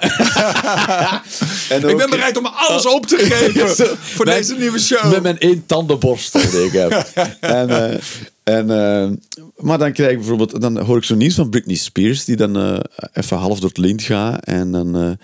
en 1.69 1.89
Ik 1.89 1.97
ben 1.97 2.09
bereid 2.09 2.37
om 2.37 2.45
alles 2.45 2.85
op 2.85 3.05
te 3.05 3.17
geven 3.17 3.75
Zo, 3.85 3.85
voor 3.99 4.25
met- 4.25 4.35
deze 4.35 4.55
nieuwe 4.55 4.79
show. 4.79 5.11
Met 5.11 5.21
mijn 5.21 5.39
één 5.39 5.65
tandenborstel 5.65 6.49
die 6.51 6.63
ik 6.65 6.71
heb. 6.71 6.91
en, 7.39 7.69
eh, 7.69 7.99
en, 8.43 8.69
eh, 8.69 9.09
maar 9.57 9.77
dan 9.77 9.91
krijg 9.93 10.11
ik 10.11 10.17
bijvoorbeeld, 10.17 10.61
dan 10.61 10.77
hoor 10.79 10.97
ik 10.97 11.03
zo 11.03 11.15
nieuws 11.15 11.35
van 11.35 11.49
Britney 11.49 11.75
Spears, 11.75 12.25
die 12.25 12.35
dan 12.35 12.57
eh, 12.57 12.79
even 13.13 13.37
half 13.37 13.59
door 13.59 13.69
het 13.69 13.77
lint 13.77 14.01
gaat. 14.01 14.45
En, 14.45 14.71
dan, 14.71 15.17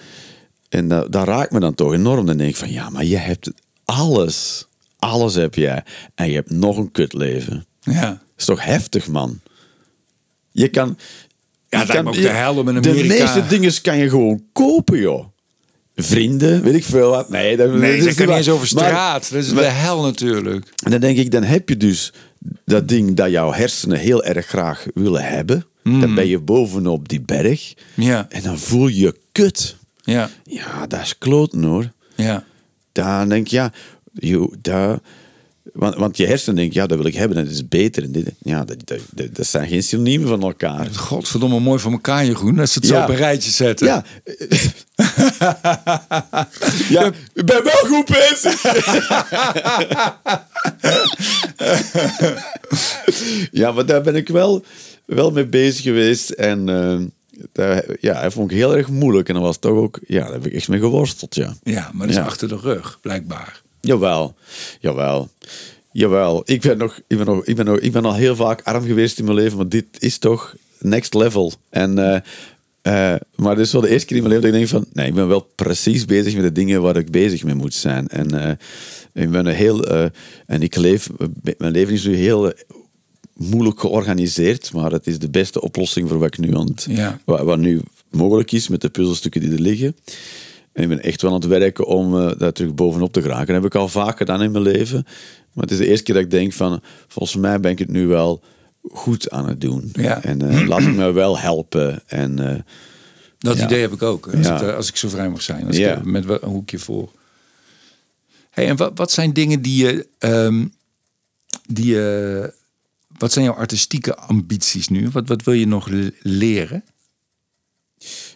en 0.70 0.88
dat, 0.88 1.11
dat 1.11 1.28
raakt 1.28 1.51
me 1.51 1.59
dan 1.59 1.76
toch 1.76 1.93
enorm. 1.93 2.26
Dan 2.26 2.38
denk 2.38 2.49
ik 2.49 2.55
van, 2.55 2.72
ja, 2.72 2.89
maar 2.89 3.05
je 3.05 3.18
hebt 3.18 3.51
alles. 3.86 4.66
Alles 5.00 5.36
heb 5.36 5.56
jij. 5.56 5.84
En 6.16 6.28
je 6.30 6.36
hebt 6.36 6.52
nog 6.52 6.78
een 6.78 6.91
kutleven. 6.91 7.66
Ja. 7.80 8.02
Dat 8.10 8.20
is 8.38 8.45
toch 8.45 8.64
heftig, 8.64 9.08
man? 9.08 9.39
Je 10.52 10.68
kan... 10.68 10.98
Ja, 11.70 11.80
je 11.82 11.88
lijkt 11.88 12.04
me 12.04 12.10
ook 12.10 12.16
de 12.16 12.28
hel 12.30 12.60
in 12.60 12.66
De 12.82 12.89
Amerika- 12.89 13.08
meeste 13.24 13.48
dingen 13.48 13.82
kan 13.82 13.98
je 13.98 14.10
gewoon 14.10 14.43
kopen, 14.54 14.98
joh. 15.00 15.26
Vrienden, 15.95 16.64
weet 16.64 16.74
ik 16.76 16.84
veel 16.84 17.10
wat. 17.10 17.30
Nee, 17.30 17.58
dat, 17.58 17.72
Nee, 17.74 17.89
dat 17.91 18.00
dat 18.00 18.08
is 18.08 18.16
kan 18.16 18.28
niet 18.28 18.36
eens 18.36 18.50
over 18.50 18.76
Maar- 18.76 18.84
straat. 18.86 19.30
dat 19.32 19.43
is 19.43 19.52
maar- 19.52 19.64
de 19.64 19.70
hel 19.70 20.02
natuurlijk. 20.02 20.74
en 20.84 20.91
dan 20.91 21.00
denk 21.00 21.18
ik, 21.18 21.32
dan 21.32 21.43
heb 21.43 21.70
je 21.70 21.78
dus 21.78 22.14
dat 22.66 22.88
ding 22.88 23.16
dat 23.16 23.30
jouw 23.32 23.52
hersenen 23.54 23.98
heel 23.98 24.24
erg 24.24 24.45
graag 24.45 24.86
willen 24.93 25.24
hebben. 25.24 25.66
Dan 25.84 26.16
ben 26.16 26.28
je 26.28 26.39
bovenop 26.39 27.08
die 27.10 27.22
berg. 27.22 27.74
Ja, 27.93 28.26
En 28.30 28.43
dan 28.43 28.58
voel 28.60 28.88
je 28.88 29.00
je 29.00 29.18
kut. 29.32 29.76
ja, 30.04 30.30
Ja, 30.43 30.88
dat 30.88 31.02
is 31.02 31.18
kloten 31.18 31.64
hoor. 31.64 31.91
ja. 32.16 32.43
Dan 32.91 33.30
denk 33.30 33.45
ik, 33.45 33.52
ja, 33.52 33.72
joh, 34.20 34.53
daar... 34.61 34.99
Want, 35.74 35.95
want 35.95 36.18
je 36.18 36.26
hersenen 36.26 36.55
denken, 36.55 36.82
ja, 36.82 36.88
dat 36.88 36.97
wil 36.97 37.07
ik 37.07 37.15
hebben, 37.15 37.43
dat 37.45 37.53
is 37.53 37.68
beter. 37.68 38.03
En 38.03 38.11
dit, 38.11 38.32
ja, 38.39 38.65
dat, 38.65 38.78
dat, 39.34 39.47
zijn 39.47 39.68
geen 39.68 39.84
synoniemen 39.84 40.28
van 40.28 40.41
elkaar. 40.41 40.88
Godverdomme 40.95 41.59
mooi 41.59 41.80
voor 41.80 41.91
elkaar, 41.91 42.26
Jeroen. 42.26 42.55
Dat 42.55 42.70
ze 42.70 42.80
het 42.80 42.88
zo 42.88 43.01
op 43.01 43.09
een 43.09 43.15
rijtje 43.15 43.51
zetten. 43.51 43.88
Ja. 43.88 44.03
ja, 46.89 47.05
ik 47.34 47.45
ben 47.45 47.63
wel 47.63 47.86
goed 47.86 48.05
bezig. 48.05 48.63
ja, 53.61 53.72
maar 53.72 53.86
daar 53.86 54.01
ben 54.01 54.15
ik 54.15 54.28
wel, 54.28 54.63
wel 55.05 55.32
mee 55.32 55.45
bezig 55.45 55.84
geweest. 55.84 56.30
En 56.30 56.65
daar, 57.51 57.86
ja, 57.99 58.22
dat 58.22 58.34
vond 58.34 58.51
ik 58.51 58.57
heel 58.57 58.78
erg 58.78 58.89
moeilijk. 58.89 59.28
En 59.28 59.34
dat 59.34 59.43
was 59.43 59.57
toch 59.57 59.72
ook, 59.72 59.99
ja, 60.07 60.24
daar 60.24 60.34
heb 60.34 60.45
ik 60.45 60.53
echt 60.53 60.68
mee 60.68 60.80
geworsteld, 60.80 61.36
ja. 61.36 61.55
Ja, 61.63 61.89
maar 61.93 62.07
dat 62.07 62.15
is 62.15 62.22
Ja. 62.22 62.28
achter 62.28 62.47
de 62.47 62.57
rug, 62.57 62.97
blijkbaar. 63.01 63.61
Jawel, 63.82 64.36
jawel. 64.80 65.30
Jawel, 65.92 66.42
ik 66.46 66.62
ben, 66.62 66.78
nog, 66.78 67.00
ik, 67.08 67.18
ben 67.18 67.26
nog, 67.26 67.46
ik, 67.46 67.56
ben 67.56 67.66
nog, 67.66 67.80
ik 67.80 67.92
ben 67.92 68.06
al 68.06 68.14
heel 68.16 68.36
vaak 68.36 68.62
arm 68.62 68.86
geweest 68.86 69.20
in 69.20 69.26
mijn 69.26 69.38
leven, 69.38 69.58
maar 69.58 69.70
dit 69.70 69.86
is 70.00 70.18
toch 70.18 70.56
next 70.80 71.14
level. 71.14 71.54
En, 71.70 71.98
eh, 71.98 72.16
eh, 72.82 73.20
maar 73.36 73.56
dit 73.56 73.66
is 73.66 73.72
wel 73.72 73.82
de 73.82 73.90
eerste 73.90 74.08
keer 74.08 74.18
in 74.18 74.24
mijn 74.24 74.36
leven 74.36 74.52
dat 74.52 74.62
ik 74.62 74.68
denk 74.70 74.84
van, 74.84 74.94
nee, 74.94 75.08
ik 75.08 75.14
ben 75.14 75.28
wel 75.28 75.48
precies 75.56 76.06
bezig 76.06 76.34
met 76.36 76.44
de 76.44 76.52
dingen 76.52 76.82
waar 76.82 76.98
ik 76.98 77.12
bezig 77.12 77.44
mee 77.44 77.56
moet 77.56 77.74
zijn. 77.74 78.08
En 78.08 78.44
eh, 78.44 78.52
ik 79.24 79.32
ben 79.32 79.46
een 79.46 79.56
heel, 79.56 79.86
en 80.46 80.62
ik 80.62 80.76
leef, 80.76 81.10
mijn 81.58 81.72
leven 81.72 81.94
is 81.94 82.06
nu 82.06 82.16
heel 82.16 82.54
moeilijk 83.34 83.80
georganiseerd, 83.80 84.74
maar 84.74 84.92
het 84.92 85.08
is 85.08 85.20
de 85.20 85.30
beste 85.30 85.62
oplossing 85.62 86.10
voor 86.10 86.20
wat 86.20 86.28
ik 86.34 86.38
nu 86.38 86.56
aan 86.56 86.68
het, 86.68 86.86
Ja. 86.90 87.20
wat, 87.26 87.42
wat 87.42 87.58
nu 87.60 87.82
mogelijk 88.10 88.52
is 88.52 88.68
met 88.68 88.82
de 88.82 88.90
puzzelstukken 88.90 89.42
die 89.42 89.52
er 89.52 89.60
liggen. 89.60 89.96
En 90.78 90.84
ik 90.84 90.90
ben 90.90 91.02
echt 91.04 91.22
wel 91.22 91.32
aan 91.34 91.40
het 91.40 91.48
werken 91.50 91.86
om 91.86 92.20
eh, 92.20 92.32
daar 92.38 92.52
terug 92.52 92.74
bovenop 92.74 93.14
te 93.14 93.22
geraken. 93.22 93.46
Dat 93.54 93.56
heb 93.56 93.66
ik 93.66 93.76
al 93.76 93.88
vaak 93.88 94.18
gedaan 94.18 94.42
in 94.42 94.52
mijn 94.52 94.64
leven. 94.64 95.04
Maar 95.54 95.64
het 95.64 95.72
is 95.72 95.78
de 95.78 95.88
eerste 95.88 96.04
keer 96.04 96.16
dat 96.16 96.24
ik 96.24 96.32
denk 96.32 96.54
van... 96.54 96.82
Volgens 97.08 97.38
mij 97.38 97.60
ben 97.60 97.72
ik 97.72 97.80
het 97.80 97.90
nu 97.90 98.08
wel 98.08 98.44
goed 98.92 99.30
aan 99.30 99.48
het 99.48 99.62
doen. 99.62 99.90
Ja. 99.94 100.24
En 100.24 100.50
eh, 100.50 100.68
laat 100.68 100.82
ik 100.82 100.96
me 100.96 101.12
wel 101.12 101.40
helpen. 101.40 102.04
En 102.08 102.50
eh, 102.54 102.60
Dat 103.38 103.58
Ja. 103.58 103.66
idee 103.66 103.82
heb 103.82 103.92
ik 103.92 104.02
ook. 104.02 104.28
Als, 104.36 104.46
Ja. 104.46 104.62
ik, 104.62 104.76
als 104.76 104.90
ik 104.90 104.96
zo 104.96 105.10
vrij 105.10 105.30
mag 105.30 105.42
zijn. 105.42 105.68
Als 105.68 105.78
Ja. 105.78 105.96
ik, 105.98 106.04
met 106.06 106.30
een 106.30 106.40
hoekje 106.50 106.80
voor. 106.80 107.12
Hey, 108.50 108.68
en 108.68 108.76
wat, 108.76 108.92
wat 108.96 109.12
zijn 109.12 109.34
dingen 109.34 109.62
die 109.62 109.86
je... 109.86 110.08
ehm, 110.18 110.66
die 111.70 111.86
je 111.86 112.54
wat 113.18 113.32
zijn 113.32 113.46
jouw 113.46 113.54
artistieke 113.56 114.16
ambities 114.16 114.88
nu? 114.88 115.10
Wat, 115.10 115.28
wat 115.28 115.44
wil 115.44 115.54
je 115.54 115.68
nog 115.68 115.88
leren? 116.22 116.84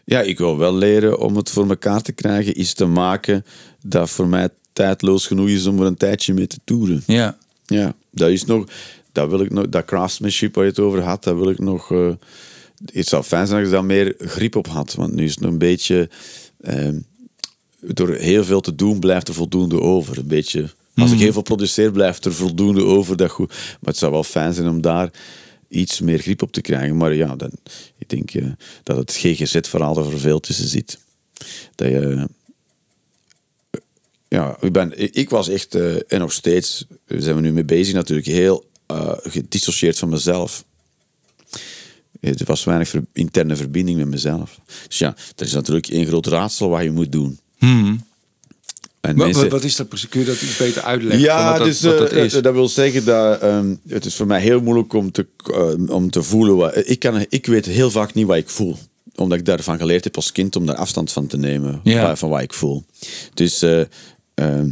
Ja, 0.05 0.21
ik 0.21 0.37
wil 0.37 0.57
wel 0.57 0.75
leren 0.75 1.19
om 1.19 1.35
het 1.35 1.49
voor 1.49 1.69
elkaar 1.69 2.01
te 2.01 2.11
krijgen, 2.11 2.59
iets 2.59 2.73
te 2.73 2.85
maken 2.85 3.45
dat 3.83 4.09
voor 4.09 4.27
mij 4.27 4.49
tijdloos 4.73 5.27
genoeg 5.27 5.47
is 5.47 5.65
om 5.65 5.79
er 5.79 5.85
een 5.85 5.95
tijdje 5.97 6.33
mee 6.33 6.47
te 6.47 6.59
toeren. 6.63 7.03
Ja. 7.07 7.37
Ja, 7.65 7.93
dat 8.11 8.29
is 8.29 8.45
nog, 8.45 8.65
dat 9.11 9.29
wil 9.29 9.41
ik 9.41 9.51
nog, 9.51 9.69
dat 9.69 9.85
craftsmanship 9.85 10.55
waar 10.55 10.63
je 10.63 10.69
het 10.69 10.79
over 10.79 11.01
had, 11.01 11.23
dat 11.23 11.35
wil 11.35 11.49
ik 11.49 11.59
nog. 11.59 11.91
eh, 11.91 12.09
het 12.93 13.07
zou 13.07 13.23
fijn 13.23 13.47
zijn 13.47 13.59
als 13.59 13.67
ik 13.67 13.73
daar 13.73 13.85
meer 13.85 14.15
grip 14.17 14.55
op 14.55 14.67
had, 14.67 14.93
want 14.93 15.13
nu 15.13 15.23
is 15.23 15.31
het 15.31 15.39
nog 15.39 15.51
een 15.51 15.57
beetje. 15.57 16.09
ehm, 16.61 16.99
door 17.79 18.09
heel 18.09 18.43
veel 18.43 18.61
te 18.61 18.75
doen 18.75 18.99
blijft 18.99 19.27
er 19.27 19.33
voldoende 19.33 19.79
over. 19.81 20.17
Een 20.17 20.27
beetje, 20.27 20.69
als 20.95 21.11
ik 21.11 21.19
heel 21.19 21.33
veel 21.33 21.41
produceer, 21.41 21.91
blijft 21.91 22.25
er 22.25 22.33
voldoende 22.33 22.83
over. 22.83 23.17
Dat 23.17 23.31
goed. 23.31 23.47
Maar 23.47 23.77
het 23.81 23.97
zou 23.97 24.11
wel 24.11 24.23
fijn 24.23 24.53
zijn 24.53 24.67
om 24.67 24.81
daar 24.81 25.09
iets 25.71 25.99
meer 25.99 26.19
grip 26.19 26.41
op 26.41 26.51
te 26.51 26.61
krijgen. 26.61 26.97
Maar 26.97 27.13
ja, 27.13 27.35
dan, 27.35 27.51
ik 27.97 28.09
denk 28.09 28.33
eh, 28.33 28.45
dat 28.83 28.97
het 28.97 29.13
GGZ-verhaal 29.13 29.97
er 29.97 30.19
veel 30.19 30.39
tussen 30.39 30.67
zit. 30.67 30.99
Dat 31.75 31.87
je 31.87 32.27
ja, 34.27 34.57
ik, 34.61 34.71
ben, 34.71 35.15
ik 35.17 35.29
was 35.29 35.49
echt, 35.49 35.75
eh, 35.75 35.95
en 35.95 36.19
nog 36.19 36.31
steeds, 36.31 36.85
daar 37.07 37.21
zijn 37.21 37.35
we 37.35 37.41
nu 37.41 37.51
mee 37.51 37.65
bezig 37.65 37.93
natuurlijk, 37.93 38.27
heel 38.27 38.69
eh 38.85 39.11
gedissocieerd 39.21 39.99
van 39.99 40.09
mezelf. 40.09 40.65
Er 42.19 42.45
was 42.45 42.63
weinig 42.63 42.93
interne 43.13 43.55
verbinding 43.55 43.97
met 43.97 44.07
mezelf. 44.07 44.59
Dus 44.87 44.97
ja, 44.97 45.15
dat 45.35 45.47
is 45.47 45.53
natuurlijk 45.53 45.87
één 45.87 46.05
groot 46.05 46.25
raadsel 46.25 46.69
wat 46.69 46.83
je 46.83 46.91
moet 46.91 47.11
doen. 47.11 47.39
En 49.01 49.15
Wat, 49.15 49.25
mensen- 49.25 49.49
wat, 49.49 49.63
is 49.63 49.75
dat 49.75 49.87
precies? 49.89 50.09
Kun 50.09 50.19
je 50.19 50.25
dat 50.25 50.41
iets 50.41 50.57
beter 50.57 50.81
uitleggen? 50.81 51.21
ja, 51.21 51.49
wat 51.49 51.57
dat, 51.57 51.67
dus, 51.67 51.79
dat 51.79 52.09
eh, 52.11 52.23
is? 52.23 52.33
dat 52.33 52.53
wil 52.53 52.67
zeggen 52.67 53.05
dat 53.05 53.39
ehm, 53.41 53.75
het 53.87 54.05
is 54.05 54.15
voor 54.15 54.25
mij 54.27 54.41
heel 54.41 54.61
moeilijk 54.61 54.93
om 54.93 55.11
te, 55.11 55.27
eh, 55.53 55.95
om 55.95 56.09
te 56.09 56.23
voelen. 56.23 56.55
Wat, 56.55 56.89
ik, 56.89 56.99
kan, 56.99 57.25
ik 57.29 57.45
weet 57.45 57.65
heel 57.65 57.91
vaak 57.91 58.13
niet 58.13 58.25
wat 58.27 58.37
ik 58.37 58.49
voel. 58.49 58.77
Omdat 59.15 59.37
ik 59.39 59.45
daarvan 59.45 59.77
geleerd 59.77 60.03
heb 60.03 60.15
als 60.15 60.31
kind 60.31 60.55
om 60.55 60.65
daar 60.65 60.75
afstand 60.75 61.11
van 61.11 61.27
te 61.27 61.37
nemen. 61.37 61.79
Ja. 61.83 62.01
wa- 62.01 62.15
Van 62.15 62.29
wat 62.29 62.41
ik 62.41 62.53
voel. 62.53 62.83
Dus, 63.33 63.61
eh, 63.61 63.81
ehm, 64.33 64.69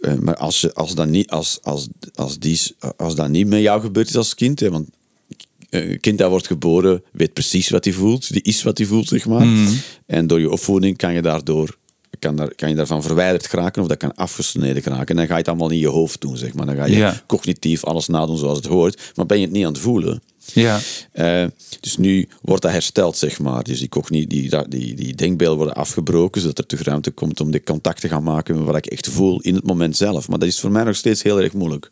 eh, 0.00 0.14
maar 0.14 0.36
als, 0.36 0.60
je, 0.60 0.74
als, 0.74 0.94
dat 0.94 1.08
niet, 1.08 1.30
als, 1.30 1.58
als, 1.62 1.88
als, 2.14 2.38
die, 2.38 2.60
als 2.96 3.14
dat 3.14 3.28
niet 3.28 3.46
met 3.46 3.60
jou 3.60 3.80
gebeurd 3.80 4.08
is 4.08 4.16
als 4.16 4.34
kind, 4.34 4.60
hè, 4.60 4.70
want 4.70 4.88
een 5.70 6.00
kind 6.00 6.18
dat 6.18 6.30
wordt 6.30 6.46
geboren 6.46 7.02
weet 7.12 7.32
precies 7.32 7.68
wat 7.70 7.84
hij 7.84 7.92
voelt, 7.94 8.32
die 8.32 8.42
is 8.42 8.62
wat 8.62 8.78
hij 8.78 8.86
voelt, 8.86 9.08
zeg 9.08 9.26
maar. 9.26 9.46
En 10.06 10.26
door 10.26 10.40
je 10.40 10.50
opvoeding 10.50 10.96
kan 10.96 11.14
je 11.14 11.22
daardoor 11.22 11.76
kan, 12.18 12.36
daar, 12.36 12.54
kan 12.54 12.68
je 12.68 12.74
daarvan 12.74 13.02
verwijderd 13.02 13.46
geraken 13.46 13.82
of 13.82 13.88
dat 13.88 13.96
kan 13.96 14.14
afgesneden 14.14 14.82
geraken. 14.82 15.06
En 15.06 15.16
dan 15.16 15.26
ga 15.26 15.32
je 15.32 15.38
het 15.38 15.48
allemaal 15.48 15.70
in 15.70 15.78
je 15.78 15.88
hoofd 15.88 16.20
doen, 16.20 16.36
zeg 16.36 16.54
maar. 16.54 16.66
Dan 16.66 16.76
ga 16.76 16.84
je 16.86 16.96
Ja. 16.96 17.22
cognitief 17.26 17.84
alles 17.84 18.08
nadoen 18.08 18.38
zoals 18.38 18.56
het 18.56 18.66
hoort, 18.66 19.12
maar 19.14 19.26
ben 19.26 19.38
je 19.38 19.44
het 19.44 19.52
niet 19.52 19.64
aan 19.64 19.72
het 19.72 19.80
voelen. 19.80 20.22
Ja. 20.52 20.80
Eh, 21.12 21.44
dus 21.80 21.96
nu 21.96 22.28
wordt 22.42 22.62
dat 22.62 22.70
hersteld, 22.72 23.16
zeg 23.16 23.38
maar. 23.38 23.62
Dus 23.62 23.78
die, 23.78 24.26
die, 24.26 24.50
die, 24.68 24.94
die 24.94 25.14
denkbeelden 25.14 25.56
worden 25.56 25.74
afgebroken, 25.74 26.40
zodat 26.40 26.58
er 26.58 26.66
terug 26.66 26.84
ruimte 26.86 27.10
komt 27.10 27.40
om 27.40 27.50
de 27.50 27.62
contact 27.62 28.00
te 28.00 28.08
gaan 28.08 28.22
maken 28.22 28.56
met 28.56 28.64
wat 28.66 28.76
ik 28.76 28.86
echt 28.86 29.08
voel 29.08 29.40
in 29.40 29.54
het 29.54 29.64
moment 29.66 29.96
zelf. 29.96 30.28
Maar 30.28 30.38
dat 30.38 30.48
is 30.48 30.60
voor 30.60 30.70
mij 30.70 30.84
nog 30.84 30.96
steeds 30.96 31.22
heel 31.22 31.40
erg 31.40 31.52
moeilijk. 31.52 31.88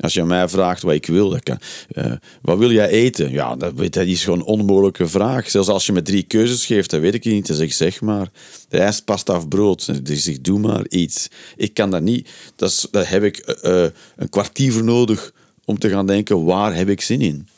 Als 0.00 0.14
je 0.14 0.20
aan 0.20 0.26
mij 0.26 0.48
vraagt 0.48 0.82
wat 0.82 0.94
ik 0.94 1.06
wil, 1.06 1.28
dat 1.28 1.42
kan, 1.42 1.58
eh, 1.88 2.12
wat 2.42 2.58
wil 2.58 2.72
jij 2.72 2.88
eten? 2.88 3.30
Ja, 3.30 3.56
dat, 3.56 3.72
weet- 3.74 3.92
dat 3.92 4.06
is 4.06 4.24
gewoon 4.24 4.38
een 4.38 4.44
onmogelijke 4.44 5.06
vraag. 5.08 5.50
Zelfs 5.50 5.68
als 5.68 5.86
je 5.86 5.92
me 5.92 6.02
drie 6.02 6.22
keuzes 6.22 6.66
geeft, 6.66 6.90
dat 6.90 7.00
weet 7.00 7.14
ik 7.14 7.24
niet. 7.24 7.46
Dan 7.46 7.56
zeg 7.56 7.66
ik, 7.66 7.72
zeg 7.72 8.00
maar, 8.00 8.28
rijst, 8.68 9.04
pasta 9.04 9.36
of 9.36 9.48
brood. 9.48 10.06
Dus 10.06 10.26
ik 10.26 10.44
doe 10.44 10.58
maar 10.58 10.86
iets. 10.88 11.28
Ik 11.56 11.74
kan 11.74 11.90
dat 11.90 12.02
niet. 12.02 12.28
Dat 12.56 12.70
is, 12.70 12.86
daar 12.90 13.10
heb 13.10 13.22
ik 13.24 13.36
eh, 13.38 13.84
een 14.16 14.28
kwartier 14.28 14.72
voor 14.72 14.84
nodig 14.84 15.32
om 15.64 15.78
te 15.78 15.88
gaan 15.88 16.06
denken, 16.06 16.44
waar 16.44 16.74
heb 16.74 16.88
ik 16.88 17.00
zin 17.00 17.20
in? 17.20 17.48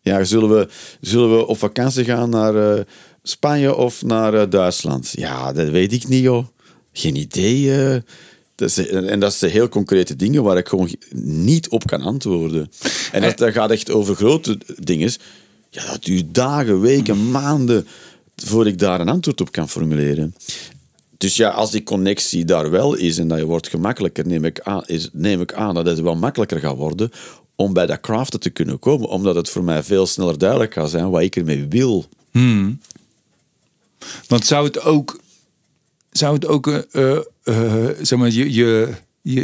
Ja, 0.00 0.24
zullen 0.24 0.48
we, 0.50 0.68
zullen 1.00 1.36
we 1.36 1.46
op 1.46 1.58
vakantie 1.58 2.04
gaan 2.04 2.30
naar 2.30 2.76
eh, 2.76 2.84
Spanje 3.22 3.74
of 3.74 4.02
naar 4.02 4.34
eh, 4.34 4.50
Duitsland? 4.50 5.12
Ja, 5.16 5.52
dat 5.52 5.68
weet 5.68 5.92
ik 5.92 6.08
niet, 6.08 6.22
joh. 6.22 6.46
Geen 6.92 7.16
idee. 7.16 7.84
eh. 7.84 8.00
Dat 8.54 8.76
en 8.76 9.20
dat 9.20 9.34
zijn 9.34 9.50
heel 9.50 9.68
concrete 9.68 10.16
dingen 10.16 10.42
waar 10.42 10.56
ik 10.56 10.68
gewoon 10.68 10.94
niet 11.24 11.68
op 11.68 11.86
kan 11.86 12.00
antwoorden. 12.00 12.70
En 13.12 13.22
dat, 13.22 13.38
dat 13.38 13.52
gaat 13.52 13.70
echt 13.70 13.90
over 13.90 14.14
grote 14.14 14.58
dingen. 14.78 15.12
Ja, 15.70 15.86
dat 15.90 16.04
duurt 16.04 16.34
dagen, 16.34 16.80
weken, 16.80 17.30
maanden 17.30 17.86
voordat 18.36 18.72
ik 18.72 18.78
daar 18.78 19.00
een 19.00 19.08
antwoord 19.08 19.40
op 19.40 19.52
kan 19.52 19.68
formuleren. 19.68 20.34
Dus 21.16 21.36
ja, 21.36 21.48
als 21.50 21.70
die 21.70 21.82
connectie 21.82 22.44
daar 22.44 22.70
wel 22.70 22.94
is 22.94 23.18
en 23.18 23.28
dat 23.28 23.38
je 23.38 23.44
wordt 23.44 23.68
gemakkelijker, 23.68 24.26
neem 24.26 24.44
ik 24.44 24.60
aan, 24.60 24.82
is, 24.86 25.08
neem 25.12 25.40
ik 25.40 25.52
aan 25.52 25.74
dat 25.74 25.86
het 25.86 26.00
wel 26.00 26.16
makkelijker 26.16 26.60
gaat 26.60 26.76
worden 26.76 27.10
om 27.60 27.72
bij 27.72 27.86
dat 27.86 28.00
craften 28.00 28.40
te 28.40 28.50
kunnen 28.50 28.78
komen. 28.78 29.08
Omdat 29.08 29.34
het 29.34 29.48
voor 29.50 29.64
mij 29.64 29.82
veel 29.82 30.06
sneller 30.06 30.38
duidelijk 30.38 30.72
gaat 30.72 30.90
zijn 30.90 31.10
wat 31.10 31.22
ik 31.22 31.36
ermee 31.36 31.66
wil. 31.68 32.08
Want 34.26 34.46
zou 34.46 34.66
het 34.66 34.80
ook, 34.80 35.20
zou 36.10 36.34
het 36.34 36.46
ook 36.46 36.66
eh, 36.68 37.16
eh, 37.42 37.88
zeg 38.02 38.18
maar, 38.18 38.30
je, 38.30 38.52
je, 38.52 38.94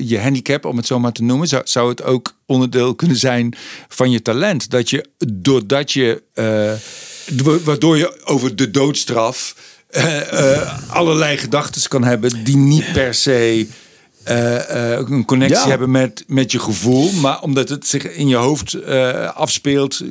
je, 0.08 0.18
handicap, 0.20 0.64
om 0.64 0.76
het 0.76 0.86
zo 0.86 0.98
maar 0.98 1.12
te 1.12 1.22
noemen, 1.22 1.48
zou, 1.48 1.62
zou 1.66 1.88
het 1.88 2.02
ook 2.02 2.34
onderdeel 2.46 2.94
kunnen 2.94 3.16
zijn 3.16 3.54
van 3.88 4.10
je 4.10 4.22
talent? 4.22 4.70
Dat 4.70 4.90
je, 4.90 5.04
doordat 5.34 5.92
je, 5.92 6.22
wa- 7.44 7.58
waardoor 7.58 7.96
je 7.96 8.24
over 8.24 8.56
de 8.56 8.70
doodstraf 8.70 9.56
allerlei 10.88 11.36
gedachten 11.36 11.88
kan 11.88 12.04
hebben 12.04 12.44
die 12.44 12.56
niet 12.56 12.92
per 12.92 13.14
se 13.14 13.66
een 14.28 15.24
connectie 15.24 15.58
Ja. 15.58 15.68
hebben 15.68 15.90
met, 15.90 16.24
met 16.26 16.52
je 16.52 16.58
gevoel, 16.58 17.12
maar 17.12 17.42
omdat 17.42 17.68
het 17.68 17.86
zich 17.86 18.04
in 18.14 18.28
je 18.28 18.36
hoofd 18.36 18.74
eh, 18.74 19.36
afspeelt, 19.36 20.02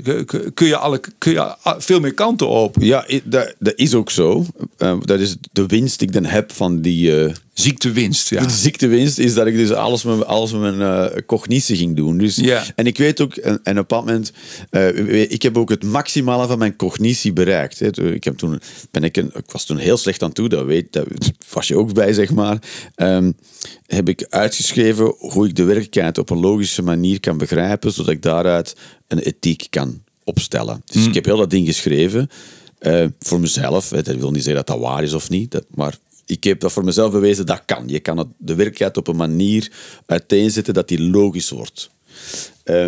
kun 0.54 0.68
je, 0.68 0.78
alle, 0.78 1.02
kun 1.18 1.32
je 1.32 1.56
veel 1.78 2.00
meer 2.00 2.14
kanten 2.14 2.48
op. 2.48 2.76
Ja, 2.80 3.06
dat, 3.24 3.54
dat 3.60 3.74
is 3.76 3.94
ook 3.94 4.12
zo. 4.12 4.46
Eh, 4.78 4.96
dat 5.02 5.20
is 5.20 5.36
de 5.52 5.66
winst 5.66 6.00
die 6.00 6.08
ik 6.08 6.14
dan 6.14 6.26
heb 6.26 6.52
van 6.52 6.82
die... 6.82 7.34
Ziektewinst, 7.60 8.30
ja. 8.30 8.42
De 8.42 8.50
ziektewinst 8.54 9.18
is 9.20 9.34
dat 9.34 9.48
ik 9.48 9.56
dus 9.56 9.72
alles 9.72 10.04
met, 10.04 10.26
alles 10.26 10.52
met 10.52 10.62
mijn 10.76 10.82
eh, 11.12 11.22
cognitie 11.26 11.76
ging 11.78 11.96
doen. 11.96 12.18
Dus. 12.18 12.38
En 12.76 12.86
ik 12.86 12.98
weet 12.98 13.22
ook, 13.22 13.36
en, 13.36 13.52
en 13.52 13.58
op 13.60 13.66
een 13.66 13.74
bepaald 13.76 14.06
moment, 14.06 14.32
eh, 14.70 15.32
ik 15.32 15.42
heb 15.42 15.58
ook 15.58 15.70
het 15.70 15.84
maximale 15.84 16.48
van 16.48 16.58
mijn 16.58 16.76
cognitie 16.76 17.34
bereikt. 17.34 17.80
Hè. 17.80 18.12
Ik, 18.14 18.24
heb 18.24 18.38
toen, 18.38 18.60
ben 18.92 19.04
ik, 19.04 19.18
een, 19.18 19.32
ik 19.36 19.52
was 19.52 19.66
toen 19.66 19.78
heel 19.78 19.98
slecht 19.98 20.24
aan 20.24 20.32
toe, 20.34 20.50
dat, 20.50 20.66
weet, 20.66 20.94
dat 20.94 21.08
was 21.52 21.68
je 21.68 21.78
ook 21.78 21.94
bij, 21.94 22.14
zeg 22.14 22.32
maar. 22.32 22.58
Ehm, 22.96 23.32
heb 23.86 24.10
ik 24.10 24.26
uitgeschreven 24.30 25.14
hoe 25.18 25.48
ik 25.48 25.56
de 25.56 25.64
werkelijkheid 25.64 26.18
op 26.18 26.30
een 26.30 26.40
logische 26.40 26.82
manier 26.82 27.20
kan 27.20 27.38
begrijpen, 27.38 27.92
zodat 27.92 28.12
ik 28.14 28.22
daaruit 28.22 28.76
een 29.08 29.20
ethiek 29.20 29.68
kan 29.70 30.04
opstellen. 30.24 30.82
Dus 30.86 31.06
ik 31.06 31.14
heb 31.14 31.26
heel 31.26 31.38
dat 31.38 31.50
ding 31.50 31.66
geschreven. 31.68 32.30
eh, 32.80 33.06
voor 33.20 33.40
mezelf. 33.40 33.90
hè. 33.90 34.02
Dat 34.02 34.16
wil 34.16 34.32
niet 34.32 34.44
zeggen 34.44 34.66
dat 34.66 34.76
dat 34.76 34.86
waar 34.90 35.04
is 35.04 35.14
of 35.14 35.30
niet. 35.30 35.52
Dat, 35.52 35.66
maar 35.70 35.98
ik 36.26 36.44
heb 36.44 36.60
dat 36.60 36.72
voor 36.72 36.84
mezelf 36.84 37.12
bewezen, 37.12 37.46
dat 37.46 37.62
kan. 37.66 37.88
Je 37.88 38.00
kan 38.00 38.18
het, 38.18 38.28
de 38.38 38.56
werkelijkheid 38.56 38.98
op 38.98 39.08
een 39.08 39.16
manier 39.16 39.72
uiteenzetten 40.06 40.74
dat 40.74 40.88
die 40.88 41.02
logisch 41.02 41.50
wordt. 41.50 41.90
Eh, 42.64 42.88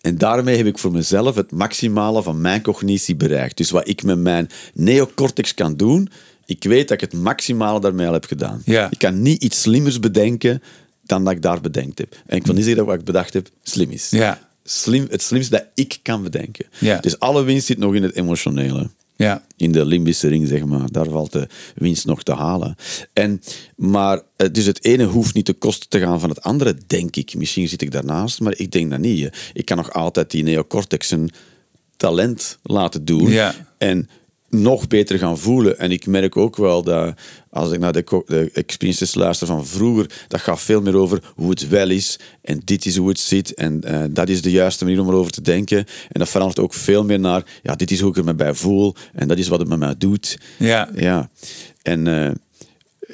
en 0.00 0.18
daarmee 0.18 0.56
heb 0.56 0.66
ik 0.66 0.78
voor 0.78 0.92
mezelf 0.92 1.34
het 1.34 1.52
maximale 1.52 2.22
van 2.22 2.40
mijn 2.40 2.62
cognitie 2.62 3.16
bereikt. 3.16 3.56
Dus 3.56 3.70
wat 3.70 3.88
ik 3.88 4.02
met 4.02 4.18
mijn 4.18 4.48
neocortex 4.74 5.54
kan 5.54 5.76
doen, 5.76 6.08
ik 6.44 6.64
weet 6.64 6.88
dat 6.88 7.02
ik 7.02 7.10
het 7.10 7.20
maximale 7.20 7.80
daarmee 7.80 8.06
al 8.06 8.12
heb 8.12 8.24
gedaan. 8.24 8.62
Ja. 8.64 8.90
Ik 8.90 8.98
kan 8.98 9.22
niet 9.22 9.42
iets 9.42 9.60
slimmers 9.60 10.00
bedenken 10.00 10.62
dan 11.02 11.24
dat 11.24 11.32
ik 11.32 11.42
daar 11.42 11.60
bedenkt 11.60 11.98
heb. 11.98 12.16
En 12.26 12.36
ik 12.36 12.46
wil 12.46 12.54
niet 12.54 12.64
zeggen 12.64 12.84
dat 12.84 12.90
wat 12.90 13.00
ik 13.00 13.06
bedacht 13.06 13.32
heb 13.32 13.48
slim 13.62 13.90
is. 13.90 14.10
Ja. 14.10 14.48
Slim, 14.64 15.06
het 15.10 15.22
slimste 15.22 15.50
dat 15.50 15.66
ik 15.74 15.98
kan 16.02 16.22
bedenken. 16.22 16.66
Ja. 16.78 16.98
Dus 16.98 17.18
alle 17.18 17.42
winst 17.42 17.66
zit 17.66 17.78
nog 17.78 17.94
in 17.94 18.02
het 18.02 18.14
emotionele 18.14 18.90
Ja. 19.16 19.44
in 19.56 19.72
de 19.72 19.84
limbische 19.84 20.28
ring, 20.28 20.48
zeg 20.48 20.64
maar. 20.64 20.90
Daar 20.90 21.08
valt 21.08 21.32
de 21.32 21.48
winst 21.74 22.06
nog 22.06 22.22
te 22.22 22.34
halen. 22.34 22.76
En, 23.12 23.40
maar 23.76 24.22
eh, 24.36 24.48
dus 24.52 24.64
het 24.64 24.84
ene 24.84 25.04
hoeft 25.04 25.34
niet 25.34 25.44
te 25.44 25.52
kosten 25.52 25.88
te 25.88 25.98
gaan 25.98 26.20
van 26.20 26.28
het 26.28 26.42
andere, 26.42 26.76
denk 26.86 27.16
ik. 27.16 27.34
Misschien 27.34 27.68
zit 27.68 27.82
ik 27.82 27.90
daarnaast, 27.90 28.40
maar 28.40 28.54
ik 28.56 28.72
denk 28.72 28.90
dat 28.90 28.98
niet. 28.98 29.50
Ik 29.52 29.64
kan 29.64 29.76
nog 29.76 29.92
altijd 29.92 30.30
die 30.30 30.42
neocortex 30.42 31.10
een 31.10 31.30
talent 31.96 32.58
laten 32.62 33.04
doen. 33.04 33.30
Ja. 33.30 33.54
En 33.78 34.08
nog 34.50 34.86
beter 34.86 35.18
gaan 35.18 35.38
voelen. 35.38 35.78
En 35.78 35.90
ik 35.90 36.06
merk 36.06 36.36
ook 36.36 36.56
wel 36.56 36.82
dat 36.82 37.14
als 37.50 37.72
ik 37.72 37.78
naar 37.78 37.92
de, 37.92 38.22
de 38.26 38.50
experiences 38.52 39.14
luister 39.14 39.46
van 39.46 39.66
vroeger, 39.66 40.10
dat 40.28 40.40
gaat 40.40 40.60
veel 40.60 40.80
meer 40.82 40.96
over 40.96 41.22
hoe 41.34 41.50
het 41.50 41.68
wel 41.68 41.90
is. 41.90 42.18
En 42.42 42.60
dit 42.64 42.86
is 42.86 42.96
hoe 42.96 43.08
het 43.08 43.20
zit. 43.20 43.54
En 43.54 43.82
eh, 43.82 44.02
dat 44.10 44.28
is 44.28 44.42
de 44.42 44.50
juiste 44.50 44.84
manier 44.84 45.00
om 45.00 45.08
erover 45.08 45.32
te 45.32 45.40
denken. 45.42 45.78
En 45.78 46.18
dat 46.20 46.28
verandert 46.28 46.58
ook 46.60 46.74
veel 46.74 47.04
meer 47.04 47.20
naar, 47.20 47.44
ja, 47.62 47.74
dit 47.74 47.90
is 47.90 48.00
hoe 48.00 48.10
ik 48.10 48.16
er 48.16 48.24
me 48.24 48.34
bij 48.34 48.54
voel. 48.54 48.94
En 49.12 49.28
dat 49.28 49.38
is 49.38 49.48
wat 49.48 49.58
het 49.58 49.68
met 49.68 49.78
mij 49.78 49.94
doet. 49.98 50.38
Ja. 50.58 50.90
Ja. 50.94 51.30
En 51.82 52.06
eh, 52.06 52.30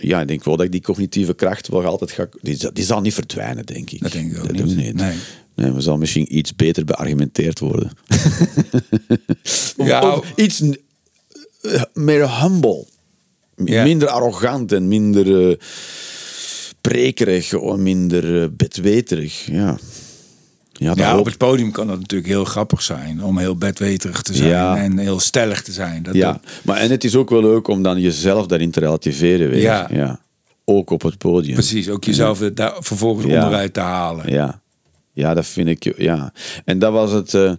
ja, 0.00 0.20
ik 0.20 0.28
denk 0.28 0.44
wel 0.44 0.56
dat 0.56 0.66
ik 0.66 0.72
die 0.72 0.80
cognitieve 0.82 1.34
kracht 1.34 1.68
wel 1.68 1.84
altijd 1.84 2.10
ga... 2.10 2.28
Die, 2.40 2.56
zal- 2.56 2.72
die 2.72 2.84
zal 2.84 3.00
niet 3.00 3.14
verdwijnen, 3.14 3.66
denk 3.66 3.90
ik. 3.90 4.00
Dat 4.02 4.12
denk 4.12 4.32
ik 4.32 4.38
ook 4.38 4.56
dat 4.56 4.66
niet. 4.66 4.76
Niet. 4.76 4.94
Nee. 4.94 5.16
Nee, 5.54 5.70
maar 5.70 5.82
zal 5.82 5.96
misschien 5.96 6.36
iets 6.38 6.56
beter 6.56 6.84
beargumenteerd 6.84 7.58
worden. 7.58 7.90
Of- 9.76 9.86
Ja, 9.86 10.16
of 10.16 10.32
iets 10.36 10.62
meer 11.92 12.40
humble. 12.40 12.86
Minder 13.56 14.08
arrogant 14.08 14.72
en 14.72 14.88
minder 14.88 15.50
eh, 15.50 15.56
prekerig 16.80 17.54
of 17.54 17.76
minder 17.76 18.42
eh, 18.42 18.48
bedweterig. 18.56 19.46
Ja. 19.46 19.78
Ja, 20.72 21.18
op 21.18 21.24
het 21.24 21.36
podium 21.36 21.70
kan 21.70 21.86
dat 21.86 21.98
natuurlijk 21.98 22.30
heel 22.30 22.44
grappig 22.44 22.82
zijn. 22.82 23.24
Om 23.24 23.38
heel 23.38 23.56
bedweterig 23.56 24.22
te 24.22 24.34
zijn 24.34 24.48
Ja. 24.48 24.76
en 24.76 24.98
heel 24.98 25.20
stellig 25.20 25.62
te 25.62 25.72
zijn. 25.72 26.02
Dat 26.02 26.14
Ja, 26.14 26.40
maar 26.64 26.76
en 26.76 26.90
het 26.90 27.04
is 27.04 27.16
ook 27.16 27.30
wel 27.30 27.40
leuk 27.40 27.68
om 27.68 27.82
dan 27.82 28.00
jezelf 28.00 28.46
daarin 28.46 28.70
te 28.70 28.80
relativeren 28.80 29.48
weer. 29.48 29.60
Ja. 29.60 29.88
ja. 29.90 30.20
Ook 30.64 30.90
op 30.90 31.02
het 31.02 31.18
podium. 31.18 31.54
Precies, 31.54 31.88
ook 31.88 32.04
jezelf 32.04 32.38
daar 32.38 32.74
vervolgens 32.78 33.24
onderuit 33.26 33.74
te 33.74 33.80
halen. 33.80 34.32
Ja. 34.32 34.60
ja, 35.12 35.34
dat 35.34 35.46
vind 35.46 35.68
ik, 35.68 35.94
ja. 35.98 36.32
En 36.64 36.78
dat 36.78 36.92
was 36.92 37.12
het, 37.12 37.34
eh, 37.34 37.52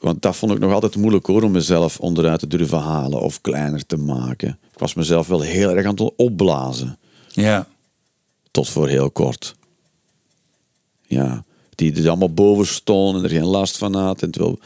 want 0.00 0.22
dat 0.22 0.36
vond 0.36 0.52
ik 0.52 0.58
nog 0.58 0.72
altijd 0.72 0.96
moeilijk 0.96 1.26
hoor, 1.26 1.42
om 1.42 1.50
mezelf 1.52 2.00
onderuit 2.00 2.40
te 2.40 2.46
durven 2.46 2.78
halen 2.78 3.20
of 3.20 3.40
kleiner 3.40 3.86
te 3.86 3.96
maken. 3.96 4.58
Ik 4.72 4.78
was 4.78 4.94
mezelf 4.94 5.26
wel 5.26 5.40
heel 5.40 5.70
erg 5.76 5.86
aan 5.86 5.94
het 5.96 6.16
opblazen, 6.16 6.98
Ja. 7.28 7.66
tot 8.50 8.68
voor 8.68 8.88
heel 8.88 9.10
kort. 9.10 9.54
Ja, 11.06 11.44
die 11.74 12.02
er 12.02 12.08
allemaal 12.08 12.32
boven 12.34 12.66
stond 12.66 13.16
en 13.18 13.24
er 13.24 13.30
geen 13.30 13.44
last 13.44 13.76
van 13.78 13.94
had 13.94 14.22
en 14.22 14.40
on- 14.40 14.58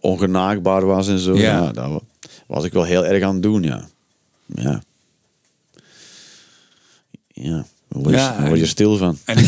ongenaakbaar 0.00 0.86
was 0.86 1.08
en 1.08 1.18
zo. 1.18 1.34
Ja. 1.36 1.40
Ja. 1.42 1.72
dat 1.72 1.88
wa- 1.90 2.00
was 2.46 2.64
ik 2.64 2.72
wel 2.72 2.84
heel 2.84 3.04
erg 3.06 3.22
aan 3.22 3.32
het 3.34 3.42
doen, 3.42 3.62
ja. 3.62 3.88
Ja. 4.54 4.82
Ja, 7.28 7.52
daar 7.88 8.02
word 8.02 8.10
je, 8.14 8.16
Ja, 8.20 8.30
daar 8.36 8.46
word 8.46 8.56
je 8.58 8.62
en- 8.64 8.68
stil 8.70 8.96
van. 8.96 9.18
En, 9.24 9.44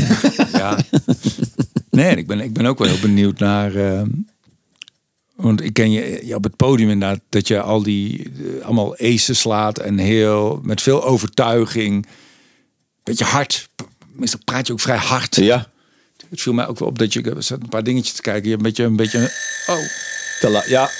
ja. 0.52 0.78
Nee, 1.90 2.16
ik 2.16 2.26
ben, 2.26 2.40
ik 2.40 2.52
ben 2.52 2.66
ook 2.66 2.78
wel 2.78 2.88
heel 2.88 3.00
benieuwd 3.00 3.38
naar. 3.38 3.74
ehm, 3.74 4.08
want 5.40 5.62
ik 5.62 5.72
ken 5.72 5.90
je, 5.90 6.26
je 6.26 6.34
op 6.34 6.44
het 6.44 6.56
podium 6.56 6.90
inderdaad 6.90 7.20
dat 7.28 7.48
je 7.48 7.60
al 7.60 7.82
die 7.82 8.22
eh, 8.58 8.64
allemaal 8.64 8.96
aces 8.98 9.40
slaat 9.40 9.78
en 9.78 9.98
heel 9.98 10.60
met 10.62 10.82
veel 10.82 11.04
overtuiging, 11.04 12.06
beetje 13.02 13.24
hard. 13.24 13.68
Meestal 14.12 14.40
praat 14.44 14.66
je 14.66 14.72
ook 14.72 14.80
vrij 14.80 14.96
hard. 14.96 15.36
Ja, 15.36 15.68
Het 16.30 16.40
viel 16.40 16.52
mij 16.52 16.66
ook 16.66 16.78
wel 16.78 16.88
op 16.88 16.98
dat 16.98 17.12
je 17.12 17.22
er 17.22 17.42
zat 17.42 17.60
een 17.62 17.68
paar 17.68 17.84
dingetjes 17.84 18.14
te 18.14 18.22
kijken. 18.22 18.44
Je 18.44 18.56
hebt 18.56 18.60
een 18.60 18.68
beetje 18.68 18.84
een 18.84 18.96
beetje 18.96 19.32
oh, 19.66 19.78
te 20.40 20.48
la- 20.50 20.64
ja. 20.66 20.90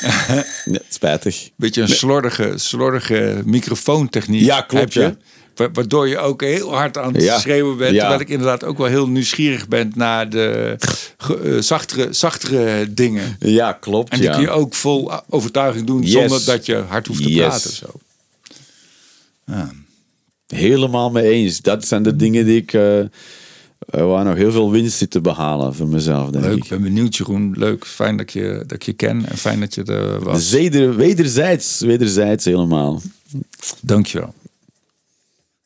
nee, 0.64 0.80
spijtig. 0.88 1.42
een 1.44 1.50
beetje 1.56 1.82
een 1.82 1.88
slordige, 1.88 2.52
slordige 2.56 3.42
microfoontechniek. 3.44 4.44
Ja, 4.44 4.60
klopt, 4.60 4.84
heb 4.84 4.92
je. 4.92 5.00
ja. 5.00 5.16
Wa- 5.60 5.70
Waardoor 5.72 6.08
je 6.08 6.18
ook 6.18 6.42
heel 6.42 6.74
hard 6.74 6.98
aan 6.98 7.14
het 7.14 7.22
Ja. 7.22 7.38
schreeuwen 7.38 7.76
bent. 7.76 7.92
Ja. 7.94 7.98
Terwijl 7.98 8.20
ik 8.20 8.28
inderdaad 8.28 8.64
ook 8.64 8.78
wel 8.78 8.86
heel 8.86 9.08
nieuwsgierig 9.08 9.68
ben 9.68 9.92
naar 9.94 10.30
de 10.30 10.76
eh, 11.18 11.58
zachtere, 11.58 12.12
zachtere 12.12 12.92
dingen. 12.94 13.36
Ja, 13.38 13.72
klopt. 13.72 14.10
En 14.12 14.18
die 14.18 14.26
ja. 14.28 14.32
kun 14.34 14.42
je 14.42 14.50
ook 14.50 14.74
vol 14.74 15.10
overtuiging 15.28 15.86
doen 15.86 16.02
Yes. 16.02 16.12
zonder 16.12 16.44
dat 16.44 16.66
je 16.66 16.74
hard 16.76 17.06
hoeft 17.06 17.22
te 17.22 17.32
Yes. 17.32 17.46
praten. 17.46 17.70
Zo. 17.72 17.86
Helemaal 20.46 21.10
mee 21.10 21.30
eens. 21.30 21.60
Dat 21.60 21.86
zijn 21.86 22.02
de 22.02 22.16
dingen 22.16 22.44
die 22.44 22.56
ik... 22.56 22.72
eh, 22.72 22.98
eh, 23.00 23.08
waar 23.90 24.24
nog 24.24 24.34
heel 24.36 24.52
veel 24.52 24.70
winst 24.70 24.98
zit 24.98 25.10
te 25.10 25.20
behalen 25.20 25.74
voor 25.74 25.88
mezelf, 25.88 26.30
denk 26.30 26.44
Leuk, 26.44 26.56
ik. 26.56 26.68
ben 26.68 26.82
benieuwd 26.82 27.16
Jeroen. 27.16 27.54
Leuk, 27.58 27.86
fijn 27.86 28.16
dat, 28.16 28.32
je, 28.32 28.64
dat 28.66 28.84
je 28.84 28.92
ken 28.92 29.28
en 29.28 29.36
fijn 29.36 29.60
dat 29.60 29.74
je 29.74 29.82
er 29.84 30.22
was. 30.24 30.48
Zeder, 30.48 30.96
wederzijds, 30.96 31.80
wederzijds 31.80 32.44
helemaal. 32.44 33.02
Dankjewel. 33.80 34.34